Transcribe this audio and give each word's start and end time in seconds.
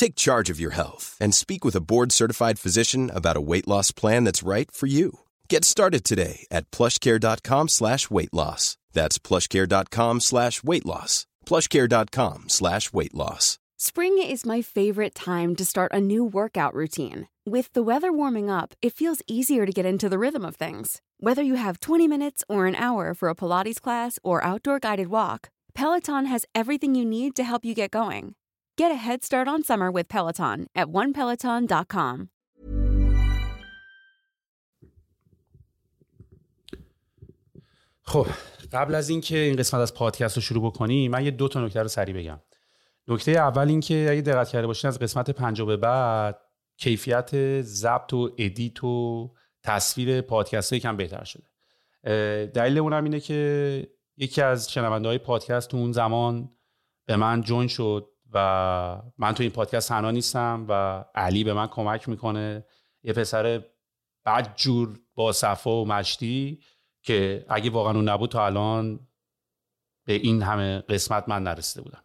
Take 0.00 0.16
charge 0.16 0.48
of 0.48 0.58
your 0.58 0.70
health 0.70 1.14
and 1.20 1.34
speak 1.34 1.62
with 1.62 1.76
a 1.76 1.82
board-certified 1.82 2.58
physician 2.58 3.10
about 3.10 3.36
a 3.36 3.46
weight 3.50 3.68
loss 3.68 3.92
plan 3.92 4.24
that's 4.24 4.42
right 4.42 4.70
for 4.70 4.86
you. 4.86 5.18
Get 5.50 5.62
started 5.62 6.04
today 6.04 6.46
at 6.50 6.70
plushcare.com 6.70 7.68
slash 7.68 8.08
weight 8.08 8.32
loss. 8.32 8.78
That's 8.94 9.18
plushcare.com 9.18 10.20
slash 10.20 10.62
weight 10.62 10.86
loss. 10.86 11.26
plushcare.com 11.44 12.48
slash 12.48 12.94
weight 12.94 13.14
loss. 13.14 13.58
Spring 13.76 14.16
is 14.16 14.46
my 14.46 14.62
favorite 14.62 15.14
time 15.14 15.54
to 15.56 15.66
start 15.66 15.92
a 15.92 16.00
new 16.00 16.24
workout 16.24 16.72
routine. 16.72 17.28
With 17.44 17.70
the 17.74 17.82
weather 17.82 18.10
warming 18.10 18.48
up, 18.48 18.72
it 18.80 18.94
feels 18.94 19.20
easier 19.26 19.66
to 19.66 19.72
get 19.72 19.84
into 19.84 20.08
the 20.08 20.18
rhythm 20.18 20.46
of 20.46 20.56
things. 20.56 21.02
Whether 21.18 21.42
you 21.42 21.56
have 21.56 21.78
20 21.78 22.08
minutes 22.08 22.42
or 22.48 22.66
an 22.66 22.74
hour 22.74 23.12
for 23.12 23.28
a 23.28 23.34
Pilates 23.34 23.78
class 23.78 24.18
or 24.22 24.42
outdoor 24.42 24.78
guided 24.78 25.08
walk, 25.08 25.50
Peloton 25.74 26.24
has 26.24 26.46
everything 26.54 26.94
you 26.94 27.04
need 27.04 27.36
to 27.36 27.44
help 27.44 27.66
you 27.66 27.74
get 27.74 27.90
going. 27.90 28.34
Get 28.80 28.92
a 28.92 29.00
head 29.08 29.20
start 29.28 29.46
on 29.54 29.60
summer 29.70 29.90
with 29.96 30.08
Peloton 30.08 30.58
at 30.80 30.86
onepeloton.com. 30.88 32.28
خب 38.02 38.26
قبل 38.72 38.94
از 38.94 39.08
اینکه 39.08 39.38
این 39.38 39.56
قسمت 39.56 39.80
از 39.80 39.94
پادکست 39.94 40.36
رو 40.36 40.42
شروع 40.42 40.62
بکنیم 40.62 41.10
من 41.10 41.24
یه 41.24 41.30
دو 41.30 41.48
تا 41.48 41.64
نکته 41.64 41.82
رو 41.82 41.88
سریع 41.88 42.14
بگم. 42.14 42.40
نکته 43.08 43.30
اول 43.30 43.68
اینکه 43.68 44.08
اگه 44.10 44.20
دقت 44.20 44.48
کرده 44.48 44.66
باشین 44.66 44.88
از 44.88 44.98
قسمت 44.98 45.30
پنجاه 45.30 45.66
به 45.66 45.76
بعد 45.76 46.40
کیفیت 46.76 47.62
ضبط 47.62 48.12
و 48.12 48.30
ادیت 48.38 48.84
و 48.84 49.34
تصویر 49.62 50.20
پادکست 50.20 50.74
کم 50.74 50.96
بهتر 50.96 51.24
شده. 51.24 51.46
دلیل 52.46 52.78
اونم 52.78 53.04
اینه 53.04 53.20
که 53.20 53.86
یکی 54.16 54.42
از 54.42 54.72
شنونده 54.72 55.08
های 55.08 55.18
پادکست 55.18 55.70
تو 55.70 55.76
اون 55.76 55.92
زمان 55.92 56.50
به 57.06 57.16
من 57.16 57.42
جوین 57.42 57.68
شد. 57.68 58.06
و 58.32 59.02
من 59.18 59.34
تو 59.34 59.42
این 59.42 59.52
پادکست 59.52 59.88
تنها 59.88 60.10
نیستم 60.10 60.66
و 60.68 61.04
علی 61.14 61.44
به 61.44 61.52
من 61.52 61.66
کمک 61.66 62.08
می‌کنه. 62.08 62.64
یه 63.02 63.12
پسر 63.12 63.62
بعد 64.24 64.56
جور 64.56 64.98
با 65.14 65.32
صفا 65.32 65.82
و 65.82 65.88
مشتی 65.88 66.60
که 67.02 67.46
اگه 67.48 67.70
واقعا 67.70 67.92
اون 67.94 68.08
نبود 68.08 68.30
تا 68.30 68.46
الان 68.46 69.00
به 70.06 70.12
این 70.12 70.42
همه 70.42 70.80
قسمت 70.80 71.28
من 71.28 71.42
نرسیده 71.42 71.82
بودم. 71.82 72.02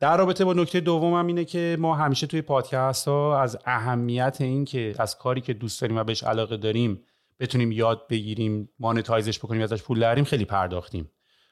در 0.00 0.16
رابطه 0.16 0.44
با 0.44 0.52
نکته 0.52 0.80
دومم 0.80 1.26
اینه 1.26 1.44
که 1.44 1.76
ما 1.80 1.94
همیشه 1.94 2.26
توی 2.26 2.42
پادکست 2.42 3.08
ها 3.08 3.40
از 3.40 3.58
اهمیت 3.64 4.36
این 4.40 4.64
که 4.64 4.94
از 4.98 5.18
کاری 5.18 5.40
که 5.40 5.54
دوست 5.54 5.80
داریم 5.80 5.96
و 5.96 6.04
بهش 6.04 6.22
علاقه 6.22 6.56
داریم 6.56 7.04
بتونیم 7.40 7.72
یاد 7.72 8.08
بگیریم 8.08 8.68
monetize 8.78 9.26
ش 9.26 9.38
بکنیم 9.38 9.62
ازش 9.62 9.82
پول 9.82 10.00
دربیاریم 10.00 10.24
خیلی 10.24 10.44
پرداختیم. 10.44 11.10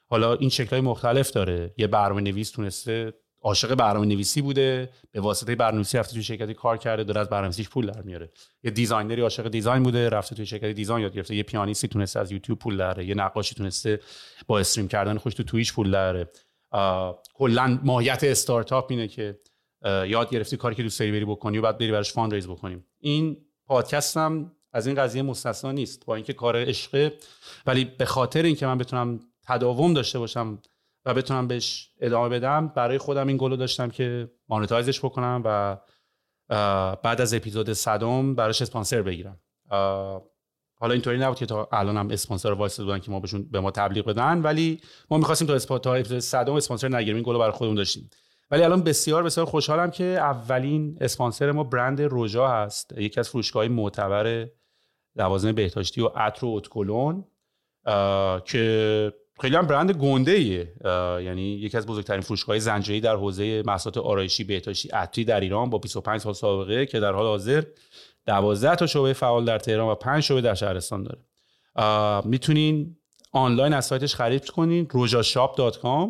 حالا 0.09 0.33
این 0.33 0.51
های 0.71 0.81
مختلف 0.81 1.31
داره. 1.31 1.73
یه 1.77 1.87
برنامه 1.87 2.21
نویس 2.21 2.51
تونسته 2.51 3.13
عاشق 3.41 3.75
برنامه 3.75 4.05
نویسی 4.05 4.41
بوده 4.41 4.89
به 5.11 5.21
واسطه 5.21 5.55
برنامه 5.55 5.75
نویسی 5.75 5.97
رفته 5.97 6.13
توی 6.13 6.23
شرکتی 6.23 6.53
کار 6.53 6.77
کرده 6.77 7.03
داره 7.03 7.21
از 7.21 7.29
برنامه‌نویسیش 7.29 7.69
پول 7.69 7.91
در 7.91 8.01
میاره. 8.01 8.29
یه 8.63 8.71
designer 8.71 9.15
ی 9.15 9.21
عاشق 9.21 9.47
design 9.47 9.83
بوده 9.83 10.09
رفته 10.09 10.35
توی 10.35 10.45
شرکت 10.45 10.65
design 10.65 11.03
یاد 11.03 11.13
گرفته. 11.13 11.35
یه 11.35 11.43
پیانیستی 11.43 11.87
تونسته 11.87 12.19
از 12.19 12.31
یوتیوب 12.31 12.59
پول 12.59 12.77
داره 12.77 13.05
یه 13.05 13.15
نقاشی 13.15 13.55
تونسته 13.55 13.99
با 14.47 14.59
stream 14.59 14.87
کردن 14.87 15.17
خودش 15.17 15.33
تو 15.33 15.43
توییچ 15.43 15.73
پول 15.73 15.91
داره 15.91 16.29
کلا 17.33 17.79
ماهیت 17.83 18.23
استارتاپ 18.23 18.91
اینه 18.91 19.07
که 19.07 19.39
یاد 19.85 20.29
گرفتی 20.29 20.57
کاری 20.57 20.75
که 20.75 20.83
دوست 20.83 20.99
داری 20.99 21.11
بری 21.11 21.25
بکنی 21.25 21.57
و 21.57 21.61
بعد 21.61 21.77
بری 21.77 21.91
براش 21.91 22.13
fund 22.13 22.33
raise 22.33 22.47
بکنیم. 22.47 22.85
این 22.99 23.37
پادکست 23.65 24.17
هم 24.17 24.51
از 24.73 24.87
این 24.87 24.95
قضیه 24.95 25.21
مستثنا 25.21 25.71
نیست. 25.71 26.05
با 26.05 26.15
اینکه 26.15 26.33
کار 26.33 26.55
عشقه 26.57 27.13
ولی 27.65 27.85
به 27.85 28.05
خاطر 28.05 28.43
اینکه 28.43 28.65
من 28.65 28.77
بتونم 28.77 29.19
تداوم 29.49 29.93
داشته 29.93 30.19
باشم 30.19 30.61
و 31.05 31.13
بتونم 31.13 31.47
بهش 31.47 31.91
ادامه 31.99 32.29
بدم 32.29 32.67
برای 32.67 32.97
خودم 32.97 33.27
این 33.27 33.37
گلو 33.37 33.55
داشتم 33.55 33.89
که 33.89 34.31
monetize 34.49 34.89
ش 34.89 34.99
بکنم 34.99 35.41
و 35.45 35.77
بعد 37.03 37.21
از 37.21 37.33
اپیزود 37.33 37.73
صدم 37.73 38.35
براش 38.35 38.61
اسپانسر 38.61 39.01
بگیرم. 39.01 39.39
حالا 40.81 40.93
اینطوری 40.93 41.17
نبود 41.17 41.37
که 41.37 41.45
تا 41.45 41.69
الان 41.71 42.11
اسپانسر 42.11 42.51
وایس 42.51 42.79
بودن 42.79 42.99
که 42.99 43.11
ما 43.11 43.19
بهشون 43.19 43.49
به 43.51 43.59
ما 43.59 43.71
تبلیغ 43.71 44.05
بدن 44.05 44.41
ولی 44.41 44.81
ما 45.09 45.17
می‌خواستیم 45.17 45.47
تا 45.47 45.53
اسپا 45.53 45.79
تا 45.79 45.93
اپیزود 45.93 46.19
صدم 46.19 46.53
اسپانسر 46.53 46.87
نگیریم. 46.87 47.15
این 47.15 47.23
گلو 47.23 47.39
برای 47.39 47.51
خودمون 47.51 47.75
داشتیم. 47.75 48.09
ولی 48.51 48.63
الان 48.63 48.83
بسیار 48.83 49.23
بسیار 49.23 49.45
خوشحالم 49.45 49.91
که 49.91 50.03
اولین 50.03 50.97
اسپانسر 51.01 51.51
ما 51.51 51.63
برند 51.63 52.01
روژا 52.01 52.47
هست. 52.47 52.97
یکی 52.97 53.19
از 53.19 53.29
فروشگاه 53.29 53.67
معتبر 53.67 54.47
لوازم 55.15 55.51
بهداشتی 55.51 56.01
و 56.01 56.07
عطر 56.07 56.45
و 56.45 56.49
اتکلون 56.49 57.25
که 58.45 59.13
خیلی 59.41 59.55
هم 59.55 59.67
برند 59.67 59.91
گنده 59.91 60.31
ایه 60.31 60.73
یعنی 61.25 61.41
یکی 61.41 61.77
از 61.77 61.85
بزرگترین 61.85 62.21
فروشگاه 62.21 62.59
زنجیری 62.59 63.01
در 63.01 63.15
حوزه 63.15 63.63
محصولات 63.65 63.97
آرایشی 63.97 64.43
بهداشتی 64.43 64.89
عطری 64.89 65.25
در 65.25 65.39
ایران 65.39 65.69
با 65.69 65.77
25 65.77 66.21
سال 66.21 66.33
سابقه 66.33 66.85
که 66.85 66.99
در 66.99 67.13
حال 67.13 67.25
حاضر 67.25 67.63
12 68.25 68.75
تا 68.75 68.87
شعبه 68.87 69.13
فعال 69.13 69.45
در 69.45 69.59
تهران 69.59 69.89
و 69.91 69.95
5 69.95 70.23
شعبه 70.23 70.41
در 70.41 70.53
شهرستان 70.53 71.03
داره. 71.03 71.21
می‌تونین 72.25 72.97
آنلاین 73.31 73.73
از 73.73 73.85
سایتش 73.85 74.15
خرید 74.15 74.49
کنین 74.49 74.87
rojashop.com 74.87 76.09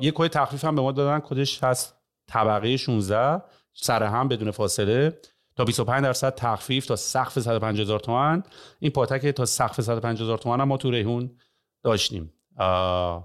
یه 0.00 0.12
کد 0.14 0.26
تخفیف 0.26 0.64
هم 0.64 0.74
به 0.74 0.82
ما 0.82 0.92
دادن 0.92 1.20
کدش 1.20 1.64
هست 1.64 1.96
طبقه 2.28 2.76
16 2.76 3.42
سر 3.72 4.02
هم 4.02 4.28
بدون 4.28 4.50
فاصله 4.50 5.18
تا 5.56 5.64
25 5.64 6.04
درصد 6.04 6.34
تخفیف 6.34 6.86
تا 6.86 6.96
سقف 6.96 7.38
150 7.38 7.82
هزار 7.82 8.00
تومان 8.00 8.42
این 8.80 8.90
پاتک 8.90 9.26
تا 9.26 9.44
سقف 9.44 9.80
150 9.80 10.22
هزار 10.26 10.38
تومان 10.38 10.62
ما 10.62 10.76
تو 10.76 10.90
ریحون 10.90 11.30
داشتیم. 11.82 12.32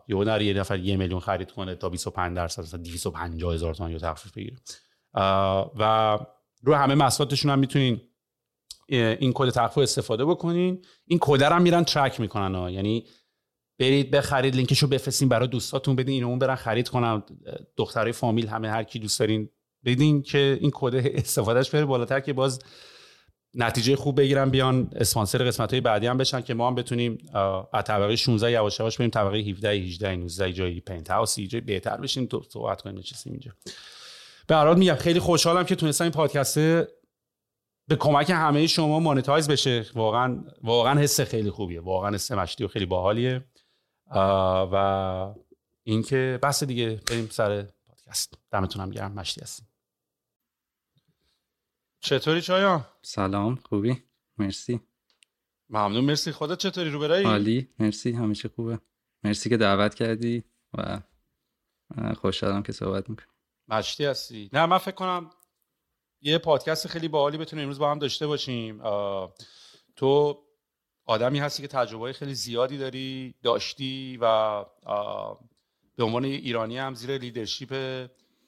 یه 0.07 0.15
نره 0.15 0.45
یه 0.45 0.53
نفر 0.53 0.79
یه 0.79 0.97
میلیون 0.97 1.19
خرید 1.19 1.51
کنه 1.51 1.75
تا 1.75 1.89
25 1.89 2.35
درصد 2.35 2.61
مثلا 2.61 2.81
250 2.81 3.53
هزار 3.53 3.73
تومان 3.73 3.91
یا 3.91 3.97
تخفیف 3.97 4.31
بگیره. 4.31 4.57
و 5.79 6.19
رو 6.63 6.75
همه 6.75 6.95
محصولاتشون 6.95 7.51
هم 7.51 7.59
می‌تونین 7.59 8.01
این 8.89 9.31
کد 9.35 9.49
تخفیف 9.49 9.77
استفاده 9.77 10.25
بکنین. 10.25 10.85
این 11.05 11.19
کد 11.21 11.41
هم 11.41 11.61
میرن 11.61 11.83
track 11.83 12.19
می‌کنن 12.19 12.55
ها. 12.55 12.71
یعنی 12.71 13.05
برید 13.79 14.11
بخرید 14.11 14.55
لینکشو 14.55 14.87
بفرستین 14.87 15.29
برای 15.29 15.47
دوستاتون 15.47 15.95
بدین 15.95 16.13
اینو 16.13 16.27
اون 16.27 16.39
برن 16.39 16.55
خرید 16.55 16.89
کنن. 16.89 17.23
دخترای 17.77 18.11
فامیل 18.11 18.47
همه 18.47 18.69
هر 18.69 18.83
کی 18.83 18.99
دوست 18.99 19.19
دارین 19.19 19.49
بدین 19.85 20.21
که 20.21 20.57
این 20.61 20.71
کد 20.73 20.95
استفادهش 20.95 21.69
بره 21.69 21.85
بالاتر 21.85 22.19
که 22.19 22.33
باز 22.33 22.59
نتیجه 23.59 23.95
خوب 23.95 24.19
بگیرن 24.19 24.49
بیان 24.49 24.89
اسپانسر 24.95 25.43
قسمت 25.43 25.71
های 25.71 25.81
بعدی 25.81 26.07
هم 26.07 26.17
بشن 26.17 26.41
که 26.41 26.53
ما 26.53 26.67
هم 26.67 26.75
بتونیم 26.75 27.17
از 27.73 27.83
طبقه 27.83 28.15
16 28.15 28.51
یواش 28.51 28.79
یواش 28.79 28.97
بریم 28.97 29.09
طبقه 29.09 29.37
17 29.37 29.69
18 29.69 30.15
19 30.15 30.53
جایی 30.53 30.81
پنت 30.81 31.11
هاوس 31.11 31.39
جای 31.39 31.61
بهتر 31.61 31.97
بشیم. 31.97 32.25
تو 32.25 32.43
صحبت 32.49 32.81
کنیم 32.81 32.97
نشستیم 32.97 33.33
اینجا. 33.33 33.51
به 34.47 34.55
هر 34.55 34.65
حال 34.65 34.77
میگم 34.77 34.95
خیلی 34.95 35.19
خوشحالم 35.19 35.63
که 35.63 35.75
تونستم 35.75 36.03
این 36.03 36.13
پادکست 36.13 36.57
به 37.87 37.95
کمک 37.99 38.29
همه 38.29 38.67
شما 38.67 38.99
مانتایز 38.99 39.47
بشه. 39.47 39.85
واقعا 39.95 40.43
واقعا 40.63 40.99
حس 40.99 41.21
خیلی 41.21 41.51
خوبیه. 41.51 41.81
واقعا 41.81 42.13
حس 42.13 42.31
مشتی 42.31 42.63
و 42.63 42.67
خیلی 42.67 42.85
باحالیه. 42.85 43.45
و 44.71 45.33
اینکه 45.83 46.39
بس 46.43 46.63
دیگه 46.63 47.01
بریم 47.09 47.27
سر 47.31 47.65
پادکست. 47.87 48.33
دمتونم 48.51 48.89
گرم. 48.89 49.11
مشتی 49.11 49.41
هستیم. 49.41 49.66
چطوری 51.99 52.41
چایا؟ 52.41 52.85
سلام 53.01 53.55
خوبی؟ 53.55 54.03
مرسی. 54.37 54.79
ممنون 55.69 56.05
مرسی. 56.05 56.31
خودت 56.31 56.57
چطوری؟ 56.57 56.89
رو 56.89 56.99
برایی؟ 56.99 57.25
عالی 57.25 57.69
مرسی. 57.79 58.11
همیشه 58.11 58.49
خوبه. 58.49 58.79
مرسی 59.23 59.49
که 59.49 59.57
دعوت 59.57 59.95
کردی 59.95 60.43
و 60.73 61.01
خوشحالم 62.13 62.63
که 62.63 62.71
صحبت 62.71 63.09
می‌کنم 63.09 63.27
مشتی 63.67 64.05
هستی. 64.05 64.49
نه 64.53 64.65
من 64.65 64.77
فکر 64.77 64.95
کنم 64.95 65.29
یه 66.21 66.37
پادکست 66.37 66.87
خیلی 66.87 67.07
باحالی 67.07 67.37
بتونیم 67.37 67.63
امروز 67.63 67.79
با 67.79 67.91
هم 67.91 67.99
داشته 67.99 68.27
باشیم. 68.27 68.81
تو 69.95 70.43
آدمی 71.05 71.39
هستی 71.39 71.61
که 71.61 71.67
تجربه 71.67 72.13
خیلی 72.13 72.33
زیادی 72.33 72.77
داری 72.77 73.35
داشتی 73.43 74.17
و 74.21 74.65
به 75.95 76.03
عنوان 76.03 76.25
ایرانی 76.25 76.77
هم 76.77 76.93
زیر 76.93 77.17
leadership 77.17 78.07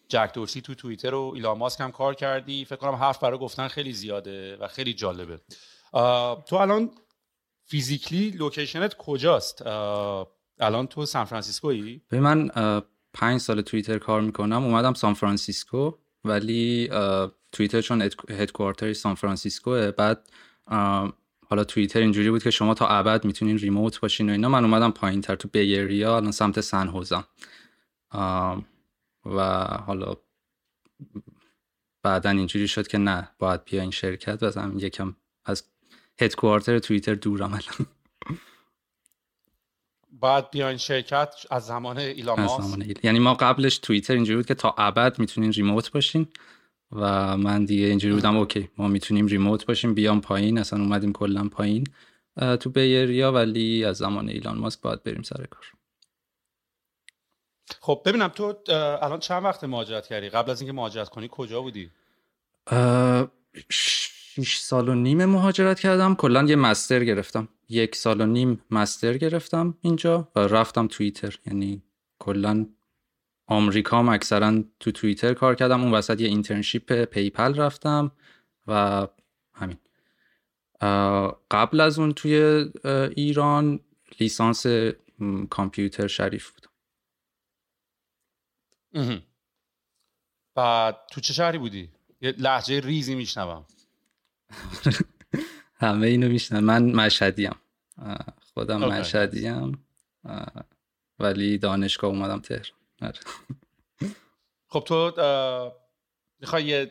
جک 0.09 0.31
دورسی 0.33 0.61
تو 0.61 0.75
توییتر 0.75 1.13
و 1.13 1.31
ایلان 1.35 1.57
ماسک 1.57 1.81
هم 1.81 1.91
کار 1.91 2.15
کردی. 2.15 2.65
فکر 2.65 2.75
کنم 2.75 2.95
حرف 2.95 3.19
برای 3.19 3.39
گفتن 3.39 3.67
خیلی 3.67 3.93
زیاده 3.93 4.57
و 4.57 4.67
خیلی 4.67 4.93
جالبه. 4.93 5.39
تو 6.47 6.55
الان 6.55 6.91
physically 7.65 8.31
location 8.31 8.88
ت 8.88 8.95
کجاست؟ 8.97 9.67
الان 10.59 10.87
تو 10.87 11.05
سان 11.05 11.25
فرانسیسکویی؟ 11.25 12.01
به 12.09 12.19
من 12.19 12.49
پنج 13.13 13.41
سال 13.41 13.61
توییتر 13.61 13.97
کار 13.97 14.21
می‌کنم. 14.21 14.63
اومدم 14.63 14.93
سان 14.93 15.13
فرانسیسکو 15.13 15.91
ولی 16.23 16.89
توییتر 17.51 17.81
چون 17.81 18.01
هدکوارتر 18.29 18.93
سان 18.93 19.15
فرانسیسکوه. 19.15 19.91
بعد 19.91 20.29
حالا 21.49 21.63
توییتر 21.67 21.99
اینجوری 21.99 22.29
بود 22.29 22.43
که 22.43 22.51
شما 22.51 22.73
تا 22.73 22.87
ابد 22.87 23.25
می‌تونین 23.25 23.57
ریموت 23.57 23.99
باشین 23.99 24.29
و 24.29 24.31
اینا. 24.31 24.49
من 24.49 24.63
اومدم 24.65 24.91
پایین 24.91 25.21
تر 25.21 25.35
تو 25.35 25.47
بیریا 25.47 26.15
الان 26.15 26.31
سمت 26.31 26.61
سن 26.61 26.87
هوزم 26.87 27.27
و 29.25 29.39
حالا 29.63 30.15
بعدا 32.03 32.29
اینجوری 32.29 32.67
شد 32.67 32.87
که 32.87 32.97
نه 32.97 33.29
باید 33.39 33.65
بیا 33.65 33.81
این 33.81 33.91
شرکت. 33.91 34.43
و 34.43 34.71
یکم 34.77 35.15
از 35.45 35.63
هدکوارتر 36.21 36.79
توییتر 36.79 37.13
دورم 37.13 37.53
الان 37.53 37.87
بعد 40.21 40.51
بیاین 40.51 40.77
شرکت 40.77 41.35
از 41.51 41.65
زمان 41.65 41.97
ایلان 41.97 42.39
ماسک؟ 42.41 43.03
یعنی 43.03 43.19
ما 43.19 43.33
قبلش 43.33 43.77
توییتر 43.77 44.13
اینجوری 44.13 44.35
بود 44.35 44.45
که 44.45 44.53
تا 44.53 44.75
ابد 44.77 45.19
می‌تونین 45.19 45.51
ریموت 45.51 45.91
باشین 45.91 46.27
و 46.91 47.37
من 47.37 47.65
دیگه 47.65 47.85
اینجوری 47.85 48.13
بودم 48.13 48.37
اوکی 48.37 48.69
ما 48.77 48.87
می‌تونیم 48.87 49.27
ریموت 49.27 49.65
باشیم 49.65 49.93
بیام 49.93 50.21
پایین 50.21 50.57
اصلا 50.57 50.79
اومدیم 50.79 51.13
کلا 51.13 51.47
پایین. 51.47 51.87
تو 52.59 52.69
بیریا 52.69 53.31
ولی 53.31 53.85
از 53.85 53.97
زمان 53.97 54.29
ایلان 54.29 54.57
ماسک 54.57 54.81
باید 54.81 55.03
بریم 55.03 55.21
سر 55.21 55.45
کار. 55.45 55.78
خب 57.81 58.01
ببینم 58.05 58.27
تو 58.27 58.53
الان 59.01 59.19
چند 59.19 59.43
وقت 59.43 59.63
مهاجرت 59.63 60.07
کردی؟ 60.07 60.29
قبل 60.29 60.51
از 60.51 60.61
اینکه 60.61 60.73
مهاجرت 60.73 61.09
کنی 61.09 61.27
کجا 61.31 61.61
بودی؟ 61.61 61.91
شیش 63.69 64.57
سال 64.57 64.89
و 64.89 64.95
نیم 64.95 65.25
مهاجرت 65.25 65.79
کردم. 65.79 66.15
کلا 66.15 66.43
یه 66.43 66.55
مستر 66.55 67.03
گرفتم. 67.03 67.47
یک 67.69 67.95
سال 67.95 68.21
و 68.21 68.25
نیم 68.25 68.61
مستر 68.71 69.17
گرفتم 69.17 69.77
اینجا 69.81 70.31
و 70.35 70.39
رفتم 70.39 70.87
توییتر. 70.87 71.35
یعنی 71.45 71.83
کلا 72.19 72.65
آمریکا 73.47 73.99
هم 73.99 74.09
اکثرا 74.09 74.63
تو 74.79 74.91
توییتر 74.91 75.33
کار 75.33 75.55
کردم. 75.55 75.81
اون 75.81 75.93
وسط 75.93 76.21
یه 76.21 76.27
internship 76.27 77.03
PayPal 77.03 77.55
رفتم 77.55 78.11
و 78.67 79.07
همین. 79.53 79.77
قبل 81.51 81.79
از 81.79 81.99
اون 81.99 82.13
توی 82.13 82.65
ایران 83.15 83.79
لیسانس 84.19 84.65
کامپیوتر 85.49 86.07
شریف 86.07 86.51
بودم 86.51 86.68
بعد 90.55 90.97
تو 91.11 91.21
چه 91.21 91.33
شهری 91.33 91.57
بودی؟ 91.57 91.89
یه 92.21 92.31
لهجه 92.37 92.79
ریزی 92.79 93.15
میشنوم. 93.15 93.65
همه 95.75 96.07
اینو 96.07 96.29
میشنم 96.29 96.63
من 96.63 96.91
مشهدیم. 96.91 97.55
خودم 98.53 98.79
مشهدیم. 98.79 99.85
ولی 101.19 101.57
دانشگاه 101.57 102.09
اومدم 102.09 102.39
تهران. 102.39 102.79
آره. 103.01 103.19
خب 104.71 104.79
تو 104.79 105.11
می‌خوای 106.39 106.87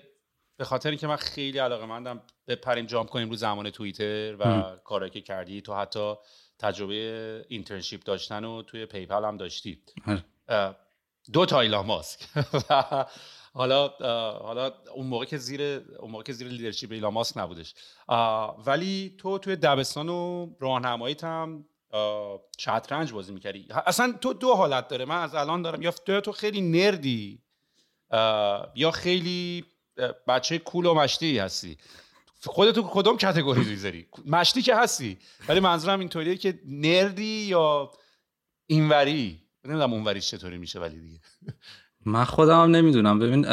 به 0.57 0.65
خاطر 0.65 0.91
اینکه 0.91 1.07
من 1.07 1.17
خیلی 1.17 1.59
علاقه 1.59 1.87
مندم 1.87 2.23
بپریم 2.49 2.87
jump 2.87 3.09
کنیم 3.09 3.31
رو 3.31 3.37
زمان 3.37 3.71
توییتر 3.71 4.37
و 4.39 4.77
کارهایی 4.85 5.11
که 5.11 5.21
کردی 5.21 5.61
تو 5.61 5.75
حتی 5.75 6.15
تجربه 6.59 7.45
internship 7.49 8.03
داشتن 8.03 8.45
و 8.45 8.63
توی 8.63 8.87
PayPal 8.87 9.25
هم 9.25 9.37
داشتی. 9.37 9.83
آره. 10.07 10.25
دو 11.33 11.47
تا 11.47 11.61
ایلان 11.61 11.87
ماسک. 11.87 12.21
حالا 13.55 13.89
حالا 14.43 14.73
اون 14.95 15.07
موقع 15.07 15.25
که 15.25 15.37
زیر 15.39 15.63
اون 15.99 16.11
موقع 16.11 16.23
که 16.23 16.33
زیر 16.33 16.49
leadership 16.49 16.93
ایلان 16.93 17.13
ماسک 17.13 17.37
نبودش. 17.37 17.75
ولی 18.67 19.15
تو 19.19 19.39
توی 19.39 19.57
دبستان 19.57 20.09
و 20.09 20.51
راهنماییت 20.61 21.25
هم 21.25 21.65
شطرنج 22.59 23.13
بازی 23.13 23.33
می‌کردی. 23.33 23.67
اصلا 23.87 24.13
تو 24.21 24.33
دو 24.33 24.55
حالت 24.55 24.89
داره. 24.89 25.05
من 25.05 25.23
از 25.23 25.35
الان 25.35 25.63
دارم 25.63 25.83
یا 25.83 25.91
تو 26.21 26.33
خیلی 26.33 26.61
نردی 26.61 27.43
یا 28.75 28.91
خیلی 28.95 29.65
بچه 30.29 30.59
کول 30.59 30.87
و 30.87 30.95
مشتی 30.95 31.39
هستی. 31.39 31.77
خودتو 32.47 32.83
کدوم 32.83 33.17
کتگوری 33.17 33.65
می‌ذاری؟ 33.65 34.07
مشتی 34.27 34.63
که 34.63 34.77
هستی 34.77 35.19
ولی 35.49 35.61
منظورم 35.61 36.01
اینطوریه 36.01 36.37
که 36.37 36.61
نردی 36.67 37.25
یا 37.25 37.93
اینوری؟ 38.67 39.48
نمی‌دونم 39.65 39.93
اونوری 39.93 40.21
چطوری 40.21 40.59
میشه 40.59 40.81
ولی 40.81 41.01
دیگه. 41.01 41.21
من 42.05 42.25
خودم 42.25 42.63
هم 42.63 42.71
نمی‌دونم. 42.71 43.19
ببین 43.19 43.47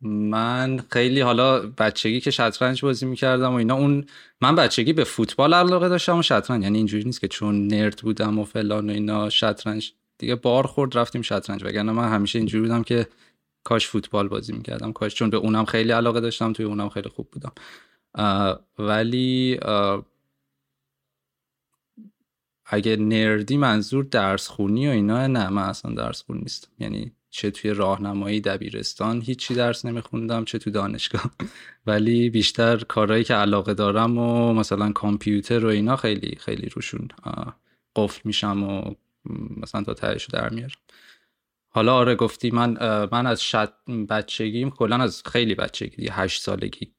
من 0.00 0.78
خیلی 0.90 1.20
حالا 1.20 1.60
بچگی 1.60 2.20
که 2.20 2.30
شطرنج 2.30 2.82
بازی 2.82 3.06
می‌کردم 3.06 3.52
و 3.52 3.54
اینا 3.54 3.74
اون 3.74 4.06
من 4.40 4.54
بچگی 4.54 4.92
به 4.92 5.04
فوتبال 5.04 5.54
علاقه 5.54 5.88
داشتم 5.88 6.18
و 6.18 6.22
شطرنج. 6.22 6.62
یعنی 6.62 6.78
اینجوری 6.78 7.04
نیست 7.04 7.20
که 7.20 7.28
چون 7.28 7.66
نرد 7.66 7.98
بودم 8.02 8.38
و 8.38 8.44
فلان 8.44 8.90
و 8.90 8.92
اینا 8.92 9.30
شطرنج. 9.30 9.92
دیگه 10.18 10.34
بار 10.34 10.66
خورد 10.66 10.98
رفتیم 10.98 11.22
شطرنج. 11.22 11.64
وگرنه 11.64 11.92
من 11.92 12.08
همیشه 12.08 12.38
اینجوری 12.38 12.62
بودم 12.62 12.82
که 12.82 13.08
کاش 13.64 13.86
فوتبال 13.86 14.28
بازی 14.28 14.52
می‌کردم. 14.52 14.92
کاش 14.92 15.14
چون 15.14 15.30
به 15.30 15.36
اونم 15.36 15.64
خیلی 15.64 15.92
علاقه 15.92 16.20
داشتم 16.20 16.52
توی 16.52 16.64
اونم 16.64 16.88
خیلی 16.88 17.08
خوب 17.08 17.28
بودم. 17.32 17.52
ولی 18.78 19.58
اگه 22.66 22.96
نردی 22.96 23.56
منظور 23.56 24.04
درس 24.04 24.48
خونی 24.48 24.88
و 24.88 24.90
اینا 24.90 25.26
نه 25.26 25.48
من 25.48 25.62
اصلا 25.62 25.94
درس 25.94 26.22
خون 26.22 26.38
نیستم. 26.38 26.68
یعنی 26.78 27.12
چه 27.30 27.50
توی 27.50 27.70
راهنمایی 27.70 28.40
دبیرستان 28.40 29.22
هیچی 29.22 29.54
درس 29.54 29.84
نمیخوندم 29.84 30.44
چه 30.44 30.58
تو 30.58 30.70
دانشگاه. 30.70 31.30
ولی 31.86 32.30
بیشتر 32.30 32.76
کارهایی 32.76 33.24
که 33.24 33.34
علاقه 33.34 33.74
دارم 33.74 34.18
و 34.18 34.52
مثلا 34.52 34.92
کامپیوتر 34.92 35.64
و 35.64 35.68
اینا 35.68 35.96
خیلی 35.96 36.36
خیلی 36.40 36.68
روشون 36.68 37.08
قفل 37.96 38.20
میشم 38.24 38.62
و 38.62 38.94
مثلا 39.56 39.82
تا 39.82 39.94
تهشو 39.94 40.32
در 40.32 40.48
میارم. 40.48 40.76
حالا 41.68 41.94
آره 41.94 42.14
گفتی 42.14 42.50
من 42.50 42.78
من 43.12 43.26
از 43.26 43.42
شط... 43.42 43.72
بچگیم 44.10 44.70
کلا 44.70 44.96
از 44.96 45.22
خیلی 45.26 45.54
بچگی 45.54 46.08
هشت 46.12 46.42
سالگی. 46.42 46.92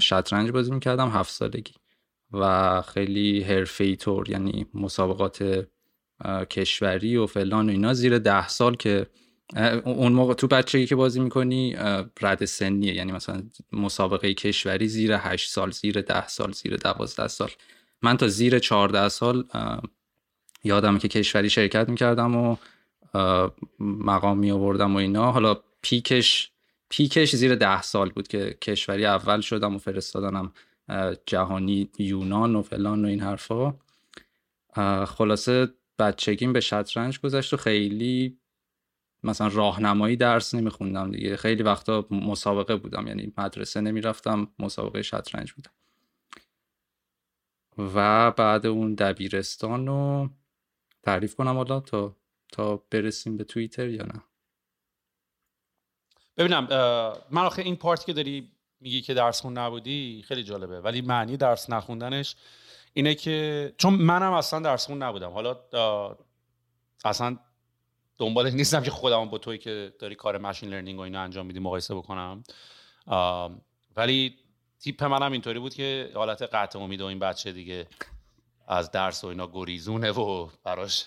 شطرنج 0.00 0.50
بازی 0.50 0.70
می‌کردم 0.70 1.08
هفت 1.08 1.30
سالگی. 1.30 1.72
و 2.32 2.82
خیلی 2.82 3.42
حرفه‌ای 3.42 3.96
طور 3.96 4.30
یعنی 4.30 4.66
مسابقات 4.74 5.66
کشوری 6.50 7.16
و 7.16 7.26
فلان 7.26 7.68
و 7.68 7.72
اینا 7.72 7.94
زیر 7.94 8.18
ده 8.18 8.48
سال 8.48 8.74
که 8.74 9.06
اون 9.84 10.12
موقع 10.12 10.34
تو 10.34 10.46
بچگی 10.46 10.86
که 10.86 10.96
بازی 10.96 11.20
می‌کنی 11.20 11.76
رد 12.20 12.44
سنیه. 12.44 12.94
یعنی 12.94 13.12
مثلا 13.12 13.42
مسابقه 13.72 14.34
کشوری 14.34 14.88
زیر 14.88 15.14
8 15.14 15.50
سال 15.50 15.70
زیر 15.70 16.00
10 16.00 16.28
سال 16.28 16.52
زیر 16.52 16.76
12 16.76 17.28
سال. 17.28 17.50
من 18.02 18.16
تا 18.16 18.28
زیر 18.28 18.58
14 18.58 19.08
سال 19.08 19.44
یادم 20.64 20.98
که 20.98 21.08
کشوری 21.08 21.50
شرکت 21.50 21.88
می‌کردم 21.88 22.36
و 22.36 22.56
مقام 23.80 24.38
می 24.38 24.50
آوردم 24.50 24.94
و 24.94 24.98
اینا. 24.98 25.32
حالا 25.32 25.56
پیکش 25.82 26.50
پیکش 26.88 27.36
زیر 27.36 27.54
10 27.54 27.82
سال 27.82 28.10
بود 28.10 28.28
که 28.28 28.56
کشوری 28.62 29.06
اول 29.06 29.40
شدم 29.40 29.74
و 29.74 29.78
فرستادنم 29.78 30.52
جهانی 31.26 31.90
یونان 31.98 32.56
و 32.56 32.62
فلان 32.62 33.04
و 33.04 33.08
این 33.08 33.20
حرفا. 33.20 33.74
خلاصه 35.06 35.68
بچگیم 35.98 36.52
به 36.52 36.60
شطرنج 36.60 37.20
گذشت 37.20 37.54
و 37.54 37.56
خیلی 37.56 38.38
مثلا 39.22 39.46
راهنمایی 39.46 40.16
درس 40.16 40.54
نمیخوندم 40.54 41.10
دیگه. 41.10 41.36
خیلی 41.36 41.62
وقتا 41.62 42.06
مسابقه 42.10 42.76
بودم 42.76 43.06
یعنی 43.06 43.32
مدرسه 43.36 43.80
نمی‌رفتم 43.80 44.48
مسابقه 44.58 45.02
شطرنج 45.02 45.52
بودم. 45.52 45.72
و 47.78 48.30
بعد 48.30 48.66
اون 48.66 48.94
دبیرستان 48.94 49.86
رو 49.86 50.30
تعریف 51.02 51.34
کنم 51.34 51.56
حالا 51.56 51.80
تا 51.80 52.16
تا 52.52 52.76
برسیم 52.90 53.36
به 53.36 53.44
توییتر 53.44 53.88
یا 53.88 54.02
نه. 54.02 54.22
ببینم 56.36 56.64
من 57.30 57.42
آخه 57.42 57.62
این 57.62 57.76
پارتی 57.76 58.06
که 58.06 58.12
داری 58.12 58.52
میگی 58.82 59.00
که 59.00 59.14
درس 59.14 59.40
خون 59.40 59.58
نبودی 59.58 60.24
خیلی 60.28 60.42
جالبه. 60.42 60.80
ولی 60.80 61.00
معنی 61.00 61.36
درس 61.36 61.70
نخوندنش 61.70 62.36
اینه 62.92 63.14
که 63.14 63.72
چون 63.76 63.94
منم 63.94 64.32
اصلا 64.32 64.60
درس 64.60 64.86
خون 64.86 65.02
نبودم. 65.02 65.30
حالا 65.30 65.56
اصلا 67.04 67.38
دنبال 68.18 68.50
نیستم 68.50 68.82
که 68.82 68.90
خودم 68.90 69.28
با 69.30 69.38
توی 69.38 69.58
که 69.58 69.92
داری 69.98 70.14
کار 70.14 70.38
ماشین 70.38 70.68
لرنینگ 70.68 70.98
و 70.98 71.02
اینو 71.02 71.20
انجام 71.20 71.46
میدی 71.46 71.58
مقایسه 71.58 71.94
بکنم. 71.94 72.42
ولی 73.96 74.38
تیپ 74.80 75.04
منم 75.04 75.32
اینطوری 75.32 75.58
بود 75.58 75.74
که 75.74 76.10
حالت 76.14 76.42
قطع 76.42 76.78
امید 76.78 77.00
و 77.00 77.04
این 77.04 77.18
بچه 77.18 77.52
دیگه. 77.52 77.86
از 78.72 78.90
درس 78.90 79.24
و 79.24 79.26
اینا 79.26 79.50
گریزونه 79.52 80.10
و 80.10 80.48
براش 80.64 81.06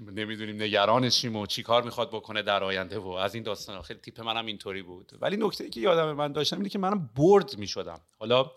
نمی‌دونیم 0.00 0.62
نگرانشیم 0.62 1.36
و 1.36 1.46
چی 1.46 1.62
کار 1.62 1.82
می‌خواد 1.82 2.10
بکنه 2.10 2.42
در 2.42 2.64
آینده 2.64 2.98
و 2.98 3.08
از 3.08 3.34
این 3.34 3.44
داستان. 3.44 3.82
خیلی 3.82 4.00
تیپ 4.00 4.20
منم 4.20 4.46
اینطوری 4.46 4.82
بود. 4.82 5.12
ولی 5.20 5.36
نکته 5.36 5.64
ای 5.64 5.70
که 5.70 5.80
یادم 5.80 6.12
من 6.12 6.32
داشتم 6.32 6.56
اینه 6.56 6.68
که 6.68 6.78
منم 6.78 7.10
برد 7.16 7.58
می‌شدم. 7.58 8.00
حالا 8.18 8.50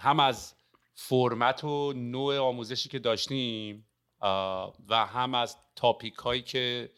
هم 0.00 0.20
از 0.20 0.54
فرمت 0.94 1.64
و 1.64 1.92
نوع 1.92 2.38
آموزشی 2.38 2.88
که 2.88 2.98
داشتیم 2.98 3.86
و 4.88 5.06
هم 5.06 5.34
از 5.34 5.56
تاپیک 5.76 6.14
هایی 6.14 6.42
که 6.42 6.90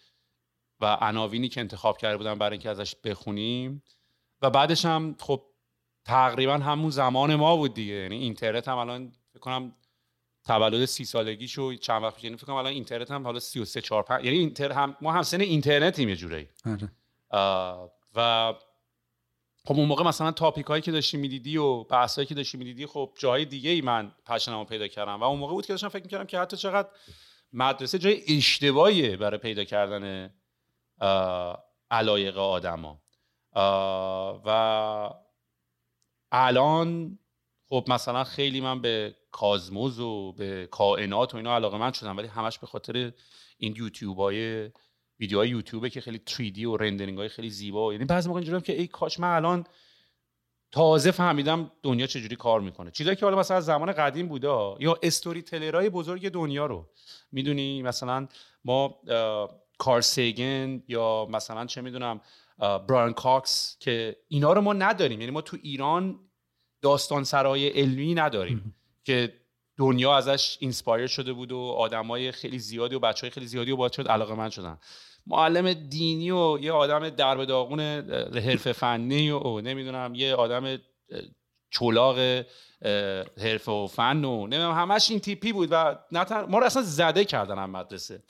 و 0.80 0.98
عناوینی 1.00 1.48
که 1.48 1.60
انتخاب 1.60 1.98
کرده 1.98 2.16
بودم 2.16 2.38
برای 2.38 2.52
اینکه 2.52 2.70
ازش 2.70 2.94
بخونیم. 3.04 3.82
و 4.42 4.50
بعدش 4.50 4.84
هم 4.84 5.16
خب 5.20 5.42
تقریبا 6.04 6.54
همون 6.54 6.90
زمان 6.90 7.34
ما 7.34 7.56
بود 7.56 7.74
دیگه. 7.74 7.94
یعنی 7.94 8.16
اینترنت 8.16 8.68
هم 8.68 8.78
الان 8.78 9.12
کنم 9.46 9.74
تولد 10.46 10.84
سی 10.84 11.04
سالگی 11.04 11.48
شو 11.48 11.74
چند 11.74 12.02
وقت 12.02 12.24
یعنی 12.24 12.36
فکر 12.36 12.46
کنم 12.46 12.56
الان 12.56 12.72
اینترنت 12.72 13.10
هم 13.10 13.24
حالا 13.24 13.38
33 13.38 13.80
4 13.80 14.02
5 14.02 14.24
یعنی 14.24 14.38
اینتر 14.38 14.72
هم 14.72 14.96
ما 15.00 15.12
هم 15.12 15.22
سن 15.22 15.40
اینترنتیم 15.40 16.08
یه 16.08 16.16
جوری 16.16 16.48
آره. 16.66 16.92
و 18.14 18.54
خب 19.64 19.74
اون 19.74 19.88
موقع 19.88 20.04
مثلا 20.04 20.32
تاپیک 20.32 20.66
هایی 20.66 20.82
که 20.82 20.92
داشتی 20.92 21.16
می‌دیدی 21.16 21.56
و 21.56 21.84
بحث 21.84 22.14
هایی 22.14 22.26
که 22.26 22.34
داشتی 22.34 22.58
می‌دیدی 22.58 22.86
خب 22.86 23.12
جای 23.18 23.44
دیگه 23.44 23.70
ای 23.70 23.80
من 23.80 24.12
پشنمو 24.26 24.64
پیدا 24.64 24.88
کردم. 24.88 25.20
و 25.20 25.24
اون 25.24 25.38
موقع 25.38 25.52
بود 25.52 25.66
که 25.66 25.72
داشتم 25.72 25.88
فکر 25.88 26.02
می‌کردم 26.02 26.26
که 26.26 26.38
حتی 26.38 26.56
چقدر 26.56 26.88
مدرسه 27.52 27.98
جای 27.98 28.22
اشتباهیه 28.28 29.16
برای 29.16 29.38
پیدا 29.38 29.64
کردن 29.64 30.34
علایق 31.90 32.38
آدما. 32.38 33.02
و 34.46 35.10
الان 36.32 37.18
خب 37.68 37.84
مثلا 37.88 38.24
خیلی 38.24 38.60
من 38.60 38.80
به 38.80 39.16
کازموز 39.36 40.00
و 40.00 40.32
به 40.32 40.68
کائنات 40.70 41.34
و 41.34 41.36
اینا 41.36 41.54
علاقه 41.54 41.78
من 41.78 41.92
شدم 41.92 42.16
ولی 42.16 42.26
همش 42.26 42.58
به 42.58 42.66
خاطر 42.66 43.12
این 43.58 43.74
یوتیوب 43.76 44.18
های 44.18 44.70
ویدیوهای 45.20 45.48
یوتیوبه 45.48 45.90
که 45.90 46.00
خیلی 46.00 46.20
3D 46.28 46.64
و 46.64 46.76
rendering 46.76 47.18
های 47.18 47.28
خیلی 47.28 47.50
زیبا 47.50 47.92
یعنی 47.92 48.04
بعضی 48.04 48.28
موقع 48.28 48.38
اینجوریه 48.38 48.60
که 48.60 48.72
ای 48.72 48.86
کاش 48.86 49.20
من 49.20 49.36
الان 49.36 49.64
تازه 50.72 51.10
فهمیدم 51.10 51.70
دنیا 51.82 52.06
چجوری 52.06 52.36
کار 52.36 52.60
می‌کنه. 52.60 52.90
چیزایی 52.90 53.16
که 53.16 53.26
حالا 53.26 53.38
مثلا 53.38 53.56
از 53.56 53.64
زمان 53.64 53.92
قدیم 53.92 54.28
بوده 54.28 54.74
یا 54.80 54.98
storyteller 55.02 55.42
های 55.42 55.90
بزرگ 55.90 56.28
دنیا 56.28 56.66
رو. 56.66 56.88
می‌دونی 57.32 57.82
مثلا 57.82 58.28
ما 58.64 59.00
کارل 59.78 60.30
سیگن 60.30 60.82
یا 60.88 61.26
مثلا 61.30 61.66
چه 61.66 61.80
می‌دونم 61.80 62.20
برایان 62.58 63.12
کاکس 63.12 63.76
که 63.80 64.16
اینا 64.28 64.52
رو 64.52 64.60
ما 64.60 64.72
نداریم. 64.72 65.20
یعنی 65.20 65.32
ما 65.32 65.40
تو 65.40 65.56
ایران 65.62 66.20
داستان 66.82 67.24
سرای 67.24 67.68
علمی 67.68 68.14
نداریم. 68.14 68.74
که 69.06 69.32
دنیا 69.78 70.16
ازش 70.16 70.56
inspire 70.60 71.06
شده 71.06 71.32
بود 71.32 71.52
و 71.52 71.58
آدمای 71.58 72.32
خیلی 72.32 72.58
زیادی 72.58 72.94
و 72.94 72.98
بچه 72.98 73.20
های 73.20 73.30
خیلی 73.30 73.46
زیادی 73.46 73.70
و 73.70 73.76
باید 73.76 74.08
علاقه 74.08 74.34
من 74.34 74.50
شدن. 74.50 74.78
معلم 75.26 75.72
دینی 75.72 76.30
و 76.30 76.58
یه 76.60 76.72
آدم 76.72 77.10
درب 77.10 77.44
داغون 77.44 77.80
حرف 78.34 78.72
فنی 78.72 79.30
و 79.30 79.60
نمی‌دونم 79.60 80.14
یه 80.14 80.34
آدم 80.34 80.78
چلاق 81.70 82.18
حرف 83.38 83.68
و 83.68 83.86
فن 83.86 84.24
و 84.24 84.46
نمی‌دونم 84.46 84.74
همش 84.74 85.10
این 85.10 85.20
تیپی 85.20 85.52
بود 85.52 85.68
و 85.72 85.98
ما 86.48 86.58
رو 86.58 86.64
اصلا 86.64 86.82
زده 86.82 87.24
کردن 87.24 87.58
هم 87.58 87.70
مدرسه. 87.70 88.22